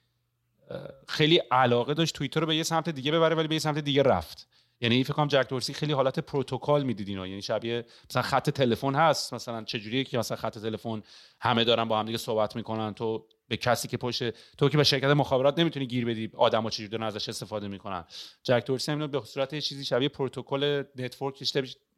خیلی 1.08 1.38
علاقه 1.38 1.94
داشت 1.94 2.16
توییتر 2.16 2.40
رو 2.40 2.48
به 2.48 2.56
یه 2.56 2.64
سمت 2.64 2.90
دیگه 2.90 3.12
ببره 3.12 3.36
ولی 3.36 3.48
به 3.48 3.56
یه 3.56 3.60
سمت 3.60 3.78
دیگه 3.78 4.04
رفت. 4.04 4.48
یعنی 4.82 5.04
فکر 5.04 5.14
کنم 5.14 5.28
جک 5.28 5.50
دورسی 5.50 5.74
خیلی 5.74 5.94
حالت 5.94 6.20
پروتکل 6.20 6.84
می‌دید 6.84 7.08
اینا 7.08 7.28
یعنی 7.28 7.42
شبیه 7.42 7.86
مثلا 8.10 8.22
خط 8.22 8.50
تلفن 8.50 8.96
هست 8.96 9.34
مثلا 9.34 9.64
چجوریه 9.64 10.04
که 10.04 10.18
مثلا 10.18 10.38
خط 10.38 10.58
تلفن 10.58 11.04
همه 11.42 11.64
دارن 11.64 11.86
با 11.86 12.00
هم 12.00 12.06
دیگه 12.06 12.18
صحبت 12.18 12.56
می‌کنن. 12.56 12.94
تو 12.94 13.28
به 13.48 13.58
کسی 13.58 13.88
که 13.88 13.98
پشت 13.98 14.30
تو 14.58 14.70
که 14.70 14.78
به 14.78 14.84
شرکت 14.84 15.08
مخابرات 15.08 15.60
نمی‌تونی 15.60 15.86
گیر 15.88 16.06
بدی 16.06 16.32
آدما 16.38 16.70
چجوری 16.70 16.90
دارن 16.90 17.04
ازش 17.04 17.30
استفاده 17.30 17.68
می‌کنن. 17.68 18.06
جک 18.44 18.64
دورسی 18.66 18.92
هم 18.92 19.08
به 19.08 19.22
صورت 19.22 19.54
یه 19.54 19.62
چیزی 19.62 19.86
شبیه 19.86 20.10
پروتکل 20.10 20.84
network 20.96 21.44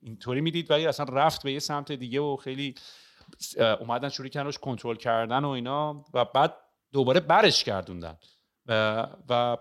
اینطوری 0.02 0.42
می‌دید 0.42 0.72
ولی 0.72 0.88
اصلا 0.88 1.06
رفت 1.06 1.44
به 1.44 1.52
یه 1.52 1.60
سمت 1.60 1.92
دیگه 1.92 2.20
و 2.20 2.36
خیلی 2.36 2.76
اومدن 3.80 4.10
شروع 4.10 4.28
کردن 4.28 4.52
کنترل 4.52 4.96
کردن 4.96 5.44
و 5.44 5.50
اینا 5.50 6.06
و 6.14 6.26
بعد 6.26 6.54
دوباره 6.94 7.20
برش 7.20 7.64
گردوندن. 7.64 8.18
و, 8.66 9.08
و 9.30 9.58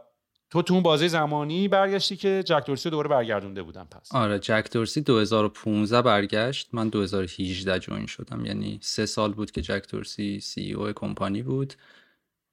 تو 0.50 0.62
تو 0.62 0.74
اون 0.74 0.82
بازه 0.82 1.08
زمانی 1.08 1.68
برگشتی 1.68 2.16
که 2.16 2.42
جک 2.46 2.66
دورسی 2.66 2.90
دوباره 2.90 3.08
برگردونده 3.08 3.62
بودن 3.62 3.84
پس. 3.84 4.14
آره 4.14 4.38
جک 4.38 4.68
دورسی 4.72 5.00
2015 5.00 6.02
برگشت. 6.02 6.68
من 6.72 6.88
2018 6.88 7.78
جوین 7.78 8.06
شدم. 8.06 8.46
یعنی 8.46 8.78
سه 8.82 9.06
سال 9.06 9.32
بود 9.32 9.50
که 9.50 9.62
جک 9.62 9.88
دورسی 9.90 10.40
سی 10.40 10.72
او 10.72 10.92
کمپانی 10.92 11.42
بود 11.42 11.74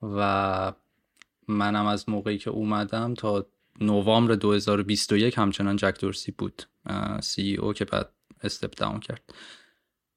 و 0.02 0.74
منم 1.48 1.86
از 1.86 2.10
موقعی 2.10 2.38
که 2.38 2.50
اومدم 2.50 3.14
تا 3.14 3.46
نوامبر 3.82 4.36
2021 4.36 5.38
همچنان 5.38 5.76
جک 5.76 6.00
دورسی 6.00 6.32
بود 6.32 6.64
سی 7.22 7.56
او 7.56 7.74
که 7.74 7.86
بعد 7.86 8.10
استپ 8.44 8.76
داون 8.76 9.00
کرد. 9.00 9.34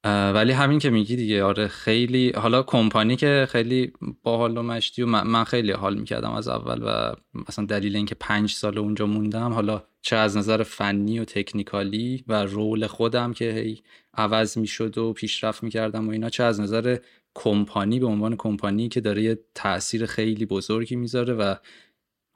ولی 0.05 0.51
همین 0.51 0.79
که 0.79 0.89
میگی 0.89 1.15
دیگه 1.15 1.43
آره 1.43 1.67
خیلی 1.67 2.31
حالا 2.31 2.63
کمپانی 2.63 3.15
که 3.15 3.47
خیلی 3.49 3.93
باحال 4.23 4.57
و 4.57 4.61
مشتی 4.61 5.01
و 5.01 5.05
من 5.05 5.43
خیلی 5.43 5.71
حال 5.71 5.97
می‌کردم 5.97 6.31
از 6.31 6.47
اول 6.47 6.83
و 6.83 7.15
مثلا 7.49 7.65
دلیل 7.65 7.95
اینکه 7.95 8.15
پنج 8.15 8.51
سال 8.51 8.77
اونجا 8.77 9.05
موندم 9.05 9.53
حالا 9.53 9.83
چه 10.01 10.15
از 10.15 10.37
نظر 10.37 10.63
فنی 10.63 11.19
و 11.19 11.25
تکنیکالی 11.25 12.23
و 12.27 12.43
رول 12.43 12.87
خودم 12.87 13.33
که 13.33 13.51
هی 13.51 13.81
عوض 14.13 14.57
می‌شد 14.57 14.97
و 14.97 15.13
پیشرفت 15.13 15.63
می‌کردم 15.63 16.07
و 16.07 16.11
اینا 16.11 16.29
چه 16.29 16.43
از 16.43 16.59
نظر 16.59 16.97
کمپانی 17.35 17.99
به 17.99 18.05
عنوان 18.05 18.35
کمپانی 18.35 18.89
که 18.89 19.01
داره 19.01 19.23
یه 19.23 19.39
تاثیر 19.55 20.05
خیلی 20.05 20.45
بزرگی 20.45 20.95
می‌ذاره 20.95 21.33
و 21.33 21.55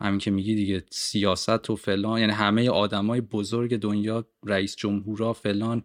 همین 0.02 0.20
که 0.20 0.32
میگی 0.32 0.56
دیگه 0.56 0.84
سیاست 0.92 1.70
و 1.70 1.76
فلان. 1.76 2.20
یعنی 2.20 2.32
همه 2.32 2.70
آدمای 2.70 3.22
بزرگ 3.22 3.78
دنیا 3.78 4.28
رئیس 4.46 4.76
جمهورا 4.76 5.34
فلان 5.34 5.84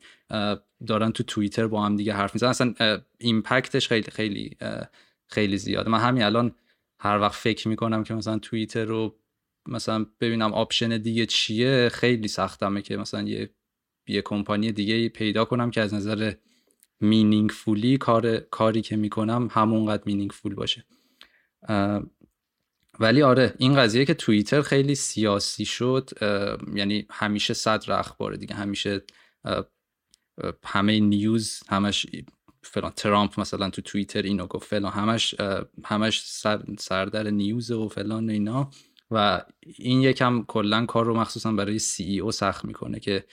دارن 0.86 1.10
تو 1.12 1.22
توییتر 1.22 1.66
با 1.66 1.82
هم 1.82 1.96
دیگه 1.96 2.12
حرف 2.12 2.34
می‌زنن. 2.34 2.50
اصلا 2.50 2.74
impact 3.18 3.71
ش 3.71 3.88
خیلی 3.88 4.10
خیلی 4.10 4.56
خیلی 5.26 5.58
زیاده. 5.58 5.90
من 5.90 5.98
همین 5.98 6.22
الان 6.22 6.52
هر 7.00 7.20
وقت 7.20 7.34
فکر 7.34 7.68
می‌کنم 7.68 8.04
که 8.04 8.14
مثلا 8.14 8.38
توییتر 8.38 8.84
رو 8.84 9.18
مثلا 9.68 10.06
ببینم 10.20 10.52
option 10.52 10.98
دیگه 10.98 11.26
چیه 11.26 11.88
خیلی 11.92 12.28
سختمه 12.28 12.82
که 12.82 12.96
مثلا 12.96 13.22
یه 13.22 13.50
یه 14.08 14.22
کمپانی 14.22 14.72
دیگه 14.72 15.08
پیدا 15.08 15.44
کنم 15.44 15.70
که 15.70 15.80
از 15.80 15.94
نظر 15.94 16.32
meaningfully 17.00 17.98
کار 17.98 18.36
کاری 18.36 18.82
که 18.82 18.96
می‌کنم 18.96 19.48
همونقدر 19.52 20.02
meaningful 20.06 20.54
باشه. 20.54 20.84
ولی 23.00 23.22
آره 23.22 23.54
این 23.58 23.74
قضیه 23.74 24.04
که 24.04 24.14
توییتر 24.14 24.62
خیلی 24.62 24.94
سیاسی 24.94 25.64
شد 25.64 26.10
یعنی 26.74 27.06
همیشه 27.10 27.54
صدر 27.54 27.92
اخباره 27.92 28.36
دیگه. 28.36 28.54
همیشه 28.54 29.02
همه 30.64 31.00
نیوز 31.00 31.60
همش 31.68 32.06
فلان 32.62 32.92
ترامپ 32.96 33.40
مثلا 33.40 33.70
تو 33.70 33.82
توییتر 33.82 34.22
اینو 34.22 34.46
گفت 34.46 34.68
فلان 34.68 34.92
همش 34.92 35.34
همش 35.84 36.22
سر 36.24 36.62
سردر 36.78 37.30
نیوز 37.30 37.70
و 37.70 37.88
فلان 37.88 38.30
اینا. 38.30 38.70
و 39.10 39.44
این 39.62 40.02
یکم 40.02 40.44
کلا 40.48 40.86
کار 40.86 41.04
رو 41.04 41.14
مخصوصا 41.16 41.52
برای 41.52 41.78
سی 41.78 42.04
ای 42.04 42.18
او 42.18 42.32
سخت 42.32 42.64
می‌کنه 42.64 43.00
که 43.00 43.24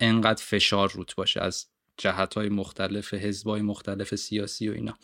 انقدر 0.00 0.42
فشار 0.44 0.92
روت 0.92 1.14
باشه 1.14 1.40
از 1.40 1.66
جهت 1.96 2.34
های 2.34 2.48
مختلف 2.48 3.14
حزب 3.14 3.48
مختلف 3.48 4.14
سیاسی 4.14 4.68
و 4.68 4.72
اینا. 4.72 4.98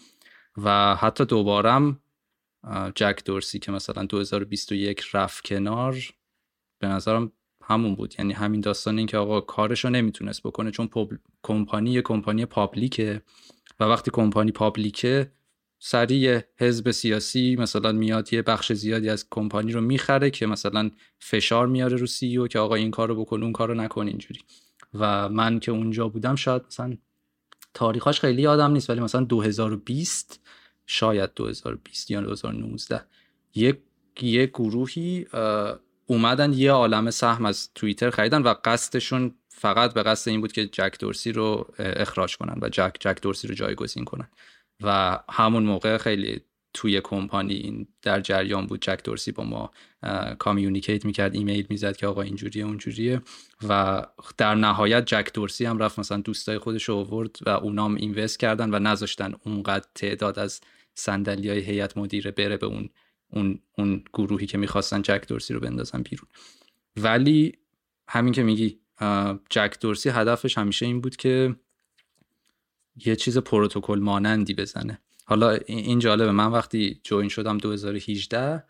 و 0.56 0.96
حتی 0.96 1.24
دوبارم 1.24 2.00
جک 2.94 3.22
دورسی 3.24 3.58
که 3.58 3.72
مثلا 3.72 4.04
2021 4.04 5.02
رفت 5.12 5.44
کنار 5.44 5.96
به 6.78 6.88
نظرم 6.88 7.32
همون 7.64 7.94
بود. 7.94 8.14
یعنی 8.18 8.32
همین 8.32 8.60
داستان 8.60 8.98
این 8.98 9.06
که 9.06 9.16
آقا 9.16 9.40
کارشو 9.40 9.90
نمی‌تونست 9.90 10.42
بکنه 10.42 10.70
چون 10.70 10.88
کمپانی 11.42 11.90
یه 11.90 12.02
کمپانی 12.02 12.46
پابلیکه 12.46 13.22
و 13.80 13.84
وقتی 13.84 14.10
کمپانی 14.14 14.52
پابلیکه 14.52 15.32
سریع 15.78 16.40
حزب 16.58 16.90
سیاسی 16.90 17.56
مثلا 17.56 17.92
میاد 17.92 18.32
یه 18.32 18.42
بخش 18.42 18.72
زیادی 18.72 19.08
از 19.08 19.26
کمپانی 19.30 19.72
رو 19.72 19.80
می‌خره 19.80 20.30
که 20.30 20.46
مثلا 20.46 20.90
فشار 21.18 21.66
میاره 21.66 21.96
رو 21.96 22.06
سی 22.06 22.36
او 22.36 22.48
که 22.48 22.58
آقا 22.58 22.74
این 22.74 22.90
کارو 22.90 23.24
بکن 23.24 23.42
اون 23.42 23.52
کارو 23.52 23.74
نکن 23.74 24.06
اینجوری. 24.08 24.40
و 24.94 25.28
من 25.28 25.60
که 25.60 25.72
اونجا 25.72 26.08
بودم 26.08 26.34
شاید 26.34 26.62
مثلا 26.66 26.96
تاریخاش 27.74 28.20
خیلی 28.20 28.42
یادم 28.42 28.72
نیست 28.72 28.90
ولی 28.90 29.00
مثلا 29.00 29.24
2020 29.24 30.40
شاید 30.86 31.34
2020 31.34 32.10
یا 32.10 32.20
2019 32.20 33.00
یک 33.54 33.78
یه 34.20 34.46
گروهی 34.46 35.26
اومدن 36.06 36.52
یه 36.52 36.72
عالم 36.72 37.10
سهم 37.10 37.46
از 37.46 37.70
توییتر 37.74 38.10
خریدن 38.10 38.42
و 38.42 38.54
قصدشون 38.64 39.34
فقط 39.48 39.94
به 39.94 40.02
قصد 40.02 40.30
این 40.30 40.40
بود 40.40 40.52
که 40.52 40.66
جک 40.66 40.96
دورسی 41.00 41.32
رو 41.32 41.74
اخراج 41.78 42.36
کنن 42.36 42.58
و 42.62 42.68
جک 42.68 42.96
جک 43.00 43.18
دورسی 43.22 43.48
رو 43.48 43.54
جایگزین 43.54 44.04
کنن. 44.04 44.28
و 44.82 45.18
همون 45.30 45.62
موقع 45.62 45.96
خیلی 45.96 46.40
توی 46.74 47.00
کمپانی 47.00 47.54
این 47.54 47.88
در 48.02 48.20
جریان 48.20 48.66
بود. 48.66 48.82
جک 48.82 49.00
دورسی 49.04 49.32
با 49.32 49.44
ما 49.44 49.70
communicate 50.38 51.04
می‌کرد 51.04 51.34
ایمیل 51.34 51.66
می‌زد 51.70 51.96
که 51.96 52.06
آقا 52.06 52.22
اینجوریه 52.22 52.64
اونجوریه 52.64 53.22
و 53.68 54.02
در 54.38 54.54
نهایت 54.54 55.04
جک 55.04 55.30
دورسی 55.34 55.64
هم 55.64 55.78
رفت 55.78 55.98
مثلا 55.98 56.18
دوستای 56.20 56.58
خودش 56.58 56.84
رو 56.84 56.94
آورد 56.94 57.36
و 57.46 57.48
اونام 57.48 57.94
اینوست 57.94 58.38
کردن 58.38 58.74
و 58.74 58.78
نذاشتن 58.78 59.34
اونقدر 59.44 59.86
تعداد 59.94 60.38
از 60.38 60.60
صندلی 60.94 61.48
های 61.48 61.60
هیئت 61.60 61.96
مدیره 61.96 62.30
بره 62.30 62.56
به 62.56 62.66
اون 62.66 62.88
اون 63.30 63.58
اون 63.78 64.04
گروهی 64.12 64.46
که 64.46 64.58
می‌خواستن 64.58 65.02
جک 65.02 65.24
دورسی 65.28 65.54
رو 65.54 65.60
بندازن 65.60 66.02
بیرون. 66.02 66.28
ولی 66.96 67.52
همین 68.08 68.32
که 68.32 68.42
میگی 68.42 68.78
جک 69.50 69.76
دورسی 69.80 70.08
هدفش 70.08 70.58
همیشه 70.58 70.86
این 70.86 71.00
بود 71.00 71.16
که 71.16 71.56
یه 73.06 73.16
چیز 73.16 73.38
پروتکل 73.38 73.98
مانندی 73.98 74.54
بزنه. 74.54 74.98
حالا 75.32 75.50
این 75.66 75.98
جالبه. 75.98 76.32
من 76.32 76.46
وقتی 76.46 77.00
جوین 77.04 77.28
شدم 77.28 77.58
2018 77.58 78.64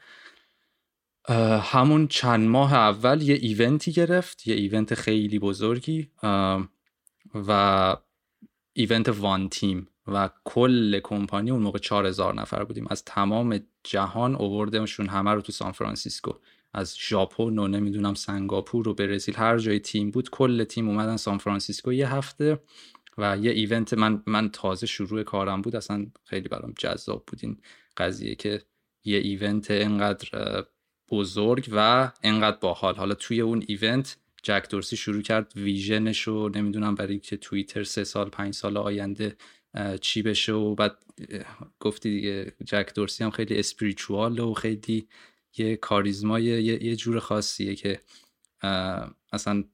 همون 1.62 2.08
چند 2.08 2.48
ماه 2.48 2.74
اول 2.74 3.22
یه 3.22 3.34
event 3.34 3.83
ی 3.83 3.92
گرفت 3.92 4.46
یه 4.46 4.54
event 4.54 4.94
خیلی 4.94 5.38
بزرگی 5.38 6.08
و 7.34 7.96
event 8.72 9.08
One 9.08 9.48
Team 9.48 9.88
و 10.06 10.30
کل 10.44 11.00
کمپانی 11.00 11.50
اون 11.50 11.62
موقع 11.62 11.78
4000 11.78 12.34
نفر 12.34 12.64
بودیم. 12.64 12.86
از 12.90 13.04
تمام 13.04 13.60
جهان 13.84 14.34
اووردمشون 14.34 15.06
همه 15.06 15.30
رو 15.30 15.40
تو 15.40 15.52
سان 15.52 15.72
فرانسیسکو. 15.72 16.32
از 16.74 16.96
ژاپن 16.98 17.58
و 17.58 17.68
نمی‌دونم 17.68 18.14
سنگاپور 18.14 18.88
و 18.88 18.94
برزیل 18.94 19.36
هر 19.36 19.58
جای 19.58 19.80
تیم 19.80 20.10
بود 20.10 20.30
کل 20.30 20.64
تیم 20.64 20.88
اومدن 20.88 21.16
سان 21.16 21.38
فرانسیسکو 21.38 21.92
یه 21.92 22.14
هفته. 22.14 22.58
و 23.18 23.38
یه 23.38 23.50
event 23.50 23.94
من 23.94 24.22
من 24.26 24.50
تازه 24.50 24.86
شروع 24.86 25.22
کارم 25.22 25.62
بود 25.62 25.76
اصلا 25.76 26.06
خیلی 26.24 26.48
برام 26.48 26.74
جذاب 26.78 27.24
بود 27.26 27.38
این 27.42 27.60
قضیه 27.96 28.34
که 28.34 28.62
یه 29.04 29.18
ایونت 29.18 29.70
انقدر 29.70 30.64
بزرگ 31.10 31.68
و 31.72 32.10
انقدر 32.22 32.56
باحال. 32.56 32.94
حالا 32.94 33.14
توی 33.14 33.40
اون 33.40 33.64
ایونت 33.68 34.16
جک 34.42 34.66
دورسی 34.70 34.96
شروع 34.96 35.22
کرد 35.22 35.52
ویژنش 35.56 36.20
رو 36.22 36.48
نمی‌دونم 36.48 36.94
برای 36.94 37.18
که 37.18 37.36
توییتر 37.36 37.84
سه 37.84 38.04
سال 38.04 38.28
پنج 38.30 38.54
سال 38.54 38.76
آینده 38.76 39.36
چی 40.00 40.22
بشه 40.22 40.52
و 40.52 40.74
بعد 40.74 41.04
گفتی 41.80 42.10
دیگه 42.10 42.52
جک 42.64 42.92
دورسی 42.94 43.24
هم 43.24 43.30
خیلی 43.30 43.58
اسپریچوال 43.58 44.38
و 44.38 44.54
خیلی 44.54 45.08
یه 45.56 45.76
کاریزمای 45.76 46.44
یه, 46.44 46.84
یه 46.84 46.96
جور 46.96 47.18
خاصیه 47.18 47.74
که 47.74 48.00
اصلا 49.32 49.64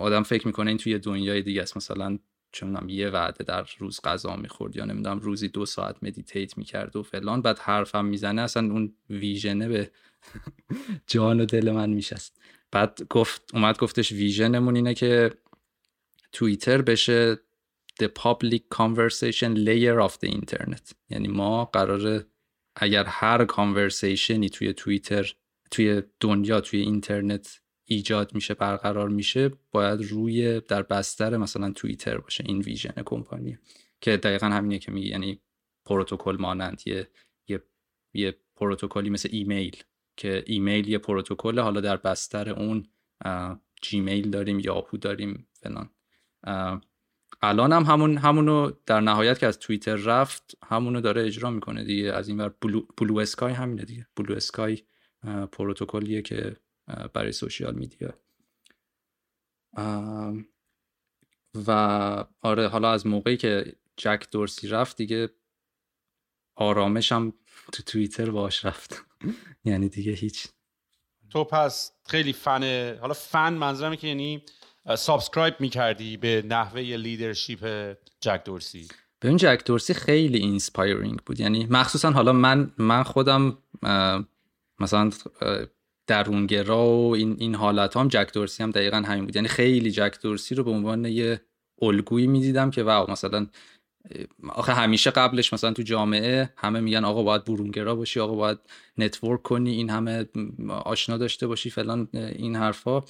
آدم 0.00 0.22
فکر 0.22 0.46
می‌کنه 0.46 0.68
این 0.68 0.78
توی 0.78 0.98
دنیای 0.98 1.42
دیگه 1.42 1.62
است. 1.62 1.76
مثلا 1.76 2.18
چون 2.52 2.88
یه 2.88 3.10
وعده 3.10 3.44
در 3.44 3.66
روز 3.78 4.00
غذا 4.04 4.36
می‌خورد 4.36 4.76
یا 4.76 4.84
نمی‌دونم 4.84 5.18
روزی 5.18 5.48
دو 5.48 5.66
ساعت 5.66 5.96
meditate 6.02 6.58
می‌کرد 6.58 6.96
و 6.96 7.02
فلان 7.02 7.42
بعد 7.42 7.58
حرفم 7.58 8.04
می‌زنه 8.04 8.42
اصلا 8.42 8.72
اون 8.72 8.92
vision 9.10 9.60
ه 9.60 9.68
به 9.68 9.90
جان 11.12 11.40
و 11.40 11.44
دل 11.44 11.70
من 11.70 11.90
میشست. 11.90 12.40
بعد 12.70 13.00
گفت 13.10 13.42
اومد 13.54 13.78
گفتش 13.78 14.12
vision 14.12 14.55
مون 14.55 14.76
اینه 14.76 14.94
که 14.94 15.30
توییتر 16.32 16.82
بشه 16.82 17.38
the 18.02 18.06
public 18.06 18.62
conversation 18.74 19.56
layer 19.66 20.08
of 20.08 20.12
the 20.12 20.30
internet. 20.30 20.94
یعنی 21.10 21.28
ما 21.28 21.64
قراره 21.64 22.26
اگر 22.76 23.04
هر 23.04 23.44
conversation 23.44 24.40
ی 24.40 24.48
توی 24.48 24.72
توییتر 24.72 25.34
توی 25.70 26.02
دنیا 26.20 26.60
توی 26.60 26.80
اینترنت 26.80 27.59
ایجاد 27.90 28.34
میشه 28.34 28.54
برقرار 28.54 29.08
میشه 29.08 29.50
باید 29.70 30.02
روی 30.02 30.60
در 30.60 30.82
بستر 30.82 31.36
مثلا 31.36 31.72
توییتر 31.72 32.18
باشه 32.18 32.44
این 32.46 32.60
vision 32.60 33.02
کمپانی. 33.04 33.58
که 34.00 34.16
دقیقا 34.16 34.46
همینه 34.46 34.78
که 34.78 34.92
میگه 34.92 35.08
یعنی 35.08 35.40
پروتکل 35.84 36.36
مانند 36.40 36.82
یه 36.86 37.08
یه 37.48 37.62
یه 38.14 38.36
پروتکلی 38.56 39.10
مثل 39.10 39.28
ایمیل. 39.32 39.76
که 40.16 40.44
ایمیل 40.46 40.88
یه 40.88 40.98
پروتکل 40.98 41.58
حالا 41.58 41.80
در 41.80 41.96
بستر 41.96 42.50
اون 42.50 42.86
جیمیل 43.82 44.30
داریم 44.30 44.60
یاهو 44.60 44.96
داریم 44.98 45.48
فلان. 45.52 45.90
الان 47.42 47.72
هم 47.72 47.82
همون 47.84 48.16
همونو 48.16 48.70
در 48.86 49.00
نهایت 49.00 49.38
که 49.38 49.46
از 49.46 49.58
توییتر 49.58 49.96
رفت 49.96 50.58
همونو 50.64 51.00
داره 51.00 51.26
اجرا 51.26 51.50
می‌کنه 51.50 51.84
دیگه. 51.84 52.12
از 52.12 52.28
این 52.28 52.40
ور 52.40 52.54
Blue, 52.60 52.82
Blue 52.98 53.18
Sky 53.18 53.52
همینه 53.52 53.84
دیگه. 53.84 54.06
Bluesky 54.16 54.78
پروتکلیه 55.52 56.22
که 56.22 56.56
برای 57.12 57.32
social 57.32 57.74
media. 57.74 58.14
و 61.66 61.70
آره 62.40 62.68
حالا 62.68 62.90
از 62.92 63.06
موقعی 63.06 63.36
که 63.36 63.76
جک 63.96 64.26
دورسی 64.30 64.68
رفت 64.68 64.96
دیگه 64.96 65.28
آرامشم 66.54 67.32
تو 67.72 67.82
توییتر 67.82 68.30
باهاش 68.30 68.64
رفت. 68.64 69.04
یعنی 69.64 69.88
دیگه 69.88 70.12
هیچ. 70.12 70.48
تو 71.30 71.44
پس 71.44 71.92
خیلی 72.06 72.32
فن 72.32 72.96
حالا 73.00 73.14
فن 73.14 73.52
منظورم 73.52 73.96
که 73.96 74.06
یعنی 74.06 74.42
subscribe 74.98 75.54
می‌کردی 75.60 76.16
به 76.16 76.42
نحوه 76.46 76.80
leadership 76.80 77.96
جک 78.20 78.42
دورسی. 78.44 78.88
ببین 79.22 79.36
جک 79.36 79.62
دورسی 79.66 79.94
خیلی 79.94 80.38
inspiring 80.38 81.18
بود. 81.18 81.40
یعنی 81.40 81.66
مخصوصا 81.70 82.10
حالا 82.10 82.32
من 82.32 82.72
من 82.78 83.02
خودم 83.02 83.58
مثلا 84.80 85.10
درونگرا 86.10 86.86
و 86.86 87.14
این 87.14 87.36
این 87.38 87.54
حالت 87.54 87.96
هم 87.96 88.08
جک 88.08 88.30
دورسی 88.34 88.62
هم 88.62 88.70
دقیقا 88.70 88.96
همین 88.96 89.24
بود. 89.24 89.36
یعنی 89.36 89.48
خیلی 89.48 89.90
جک 89.90 90.14
دورسی 90.22 90.54
رو 90.54 90.64
به 90.64 90.70
عنوان 90.70 91.04
یه 91.04 91.40
الگویی 91.82 92.26
می‌دیدم 92.26 92.70
که 92.70 92.82
wow 92.82 93.10
مثلا 93.10 93.46
آخه 94.48 94.72
همیشه 94.72 95.10
قبلش 95.10 95.52
مثلا 95.52 95.72
تو 95.72 95.82
جامعه 95.82 96.50
همه 96.56 96.80
میگن 96.80 97.04
آقا 97.04 97.22
باید 97.22 97.44
برونگرا 97.44 97.94
باشی 97.94 98.20
آقا 98.20 98.34
باید 98.34 98.58
network 98.98 99.42
کنی 99.42 99.70
این 99.70 99.90
همه 99.90 100.26
آشنا 100.68 101.16
داشته 101.16 101.46
باشی 101.46 101.70
فلان 101.70 102.08
این 102.12 102.56
حرفا 102.56 103.02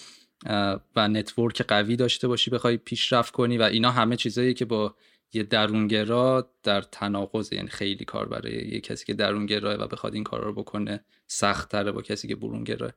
و 0.97 1.09
network 1.09 1.63
قوی 1.63 1.97
داشته 1.97 2.29
باشی 2.29 2.51
بخوای 2.51 2.77
پیشرفت 2.77 3.33
کنی 3.33 3.59
و 3.59 3.63
اینا 3.63 3.91
همه 3.91 4.17
چیزایی 4.17 4.55
که 4.55 4.65
با 4.65 4.95
یه 5.33 5.43
درونگرا 5.43 6.51
در 6.63 6.83
تناقض 6.83 7.53
یعنی 7.53 7.69
خیلی 7.69 8.05
کار 8.05 8.29
برای 8.29 8.53
یه 8.53 8.81
کسی 8.81 9.05
که 9.05 9.15
درونگراه 9.15 9.75
و 9.75 9.87
بخواد 9.87 10.15
این 10.15 10.25
کار 10.25 10.45
رو 10.45 10.53
بکنه 10.53 11.05
سخت 11.27 11.69
تره 11.69 11.93
با 11.93 12.03
کسی 12.03 12.29
که 12.29 12.37
برونگراه. 12.37 12.93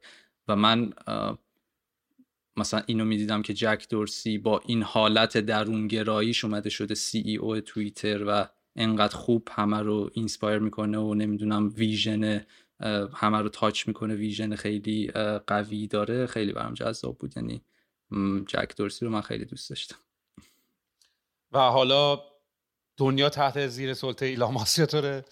و 0.48 0.56
من 0.56 0.94
مثلا 2.58 2.84
اینو 2.86 3.06
می‌دیدم 3.06 3.42
که 3.42 3.54
جک 3.54 3.86
دورسی 3.90 4.38
با 4.38 4.62
این 4.66 4.84
حالت 4.84 5.38
درونگراییش 5.38 6.46
اومده 6.46 6.70
شده 6.70 6.96
CEO 6.96 7.60
توییتر 7.60 8.24
و 8.28 8.46
انقدر 8.76 9.16
خوب 9.16 9.48
همه 9.52 9.80
رو 9.80 10.10
inspire 10.14 10.60
می‌کنه 10.60 10.98
و 10.98 11.14
نمی‌دونم 11.14 11.74
vision 11.76 12.46
همه 13.14 13.38
رو 13.42 13.50
touch 13.50 13.88
می‌کنه 13.88 14.16
vision 14.16 14.56
خیلی 14.56 15.12
قوی 15.48 15.88
داره. 15.88 16.26
خیلی 16.26 16.52
برام 16.54 16.74
جذاب 16.74 17.18
بود. 17.18 17.34
یعنی 17.38 17.62
جک 18.48 18.72
دورسی 18.78 19.06
رو 19.06 19.12
من 19.12 19.22
خیلی 19.22 19.46
دوست 19.46 19.70
داشتم. 19.70 19.98
و 21.54 21.60
حالا 21.60 22.22
دنیا 22.98 23.30
تحت 23.30 23.68
زیر 23.68 23.94
سلطه 23.94 24.26
ایلان 24.26 24.54
ماسک 24.54 25.24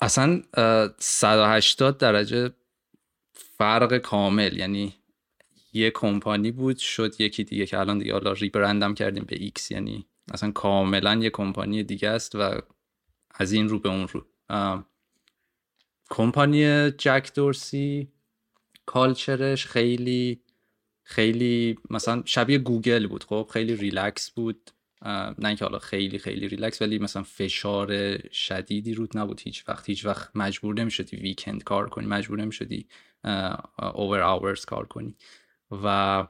اصلا 0.00 0.42
180 0.98 1.98
درجه 1.98 2.50
فرق 3.58 3.98
کامل. 3.98 4.56
یعنی 4.56 4.94
یه 5.72 5.90
کمپانی 5.90 6.50
بود 6.50 6.78
شد 6.78 7.20
یکی 7.20 7.44
دیگه 7.44 7.66
که 7.66 7.78
الان 7.78 7.98
دیگه 7.98 8.12
حالا 8.12 8.32
rebrand 8.32 8.86
م 8.86 8.94
کردیم 8.94 9.24
به 9.24 9.36
ایکس. 9.36 9.70
یعنی 9.70 10.06
اصلا 10.32 10.50
کاملا 10.50 11.14
یه 11.14 11.30
کمپانی 11.30 11.82
دیگه 11.82 12.08
است 12.08 12.34
و 12.34 12.60
از 13.34 13.52
این 13.52 13.68
رو 13.68 13.78
به 13.78 13.88
اون 13.88 14.08
رو. 14.08 14.26
کمپانی 16.10 16.90
جک 16.90 17.30
دورسی 17.34 18.12
culture 18.86 19.48
ش 19.48 19.66
خیلی 19.66 20.41
خیلی 21.12 21.78
مثلا 21.90 22.22
شبیه 22.24 22.58
گوگل 22.58 23.06
بود 23.06 23.24
خب؟ 23.24 23.50
خیلی 23.52 23.76
ریلکس 23.76 24.30
بود. 24.30 24.70
نه 25.38 25.48
اینکه 25.48 25.64
حالا 25.64 25.78
خیلی 25.78 26.18
خیلی 26.18 26.48
ریلکس 26.48 26.82
ولی 26.82 26.98
مثلا 26.98 27.22
فشار 27.22 28.18
شدیدی 28.28 28.94
رود 28.94 29.18
نبود. 29.18 29.40
هیچ 29.40 29.68
وقت 29.68 29.88
هیچ 29.88 30.04
وقت 30.04 30.30
مجبور 30.34 30.74
نمی‌شدی 30.74 31.16
ویکند 31.16 31.64
کار 31.64 31.88
کنی 31.88 32.06
مجبور 32.06 32.38
نمی‌شدی 32.38 32.86
اوور 33.94 34.20
آورز 34.20 34.64
کار 34.64 34.86
کنی. 34.86 35.16
و 35.84 36.26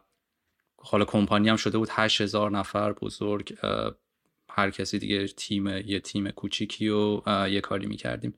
حالا 0.76 1.04
کمپانی 1.04 1.48
هم 1.48 1.56
شده 1.56 1.78
بود 1.78 1.88
8000 1.90 2.50
نفر 2.50 2.92
بزرگ. 2.92 3.56
هر 4.48 4.70
کسی 4.70 4.98
دیگه 4.98 5.26
تیم 5.26 5.66
یه 5.66 6.00
تیم 6.00 6.30
کوچیکی 6.30 6.88
و 6.88 7.22
یه 7.48 7.60
کاری 7.60 7.86
می‌کردیم. 7.86 8.34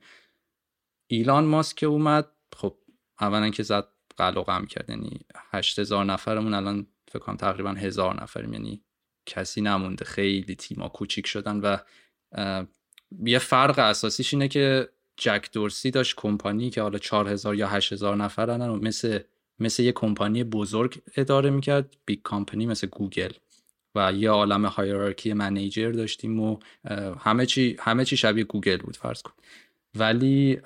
ایلان 1.06 1.44
ماسک 1.44 1.84
اومد. 1.88 2.30
خب 2.56 2.76
اولا 3.20 3.50
که 3.50 3.62
زد 3.62 3.88
قلقم 4.16 4.66
کرد. 4.66 4.90
یعنی 4.90 5.20
8000 5.52 6.04
نفرمون 6.04 6.54
الان 6.54 6.86
فکر 7.08 7.18
کنم 7.18 7.36
تقریبا 7.36 7.70
هزار 7.70 8.22
نفریم. 8.22 8.52
یعنی 8.52 8.82
کسی 9.26 9.60
نمونده. 9.60 10.04
خیلی 10.04 10.54
تیما 10.54 10.88
کوچیک 10.88 11.26
شدن 11.26 11.60
و 11.60 11.76
یه 13.24 13.38
فرق 13.38 13.78
اساسیش 13.78 14.34
اینه 14.34 14.48
که 14.48 14.88
جک 15.16 15.48
دورسی 15.52 15.90
داشت 15.90 16.14
کمپانی 16.16 16.70
که 16.70 16.82
حالا 16.82 16.98
4000 16.98 17.54
یا 17.54 17.68
8000 17.68 18.16
نفرن 18.16 18.60
و 18.60 18.76
مثل 18.76 19.18
مثل 19.58 19.82
یه 19.82 19.92
کمپانی 19.92 20.44
بزرگ 20.44 21.02
اداره 21.16 21.50
می‌کرد. 21.50 21.96
big 22.06 22.22
company 22.22 22.66
مثل 22.66 22.86
گوگل. 22.86 23.30
و 23.96 24.12
یه 24.12 24.30
عالم 24.30 24.66
hierarchy 24.66 25.32
manager 25.32 25.92
داشتیم 25.92 26.40
و 26.40 26.58
همه 27.20 27.46
چی 27.46 27.76
همه 27.80 28.04
چی 28.04 28.16
شبیه 28.16 28.44
گوگل 28.44 28.76
بود 28.76 28.96
فرض 28.96 29.22
کن. 29.22 29.32
ولی 29.94 30.60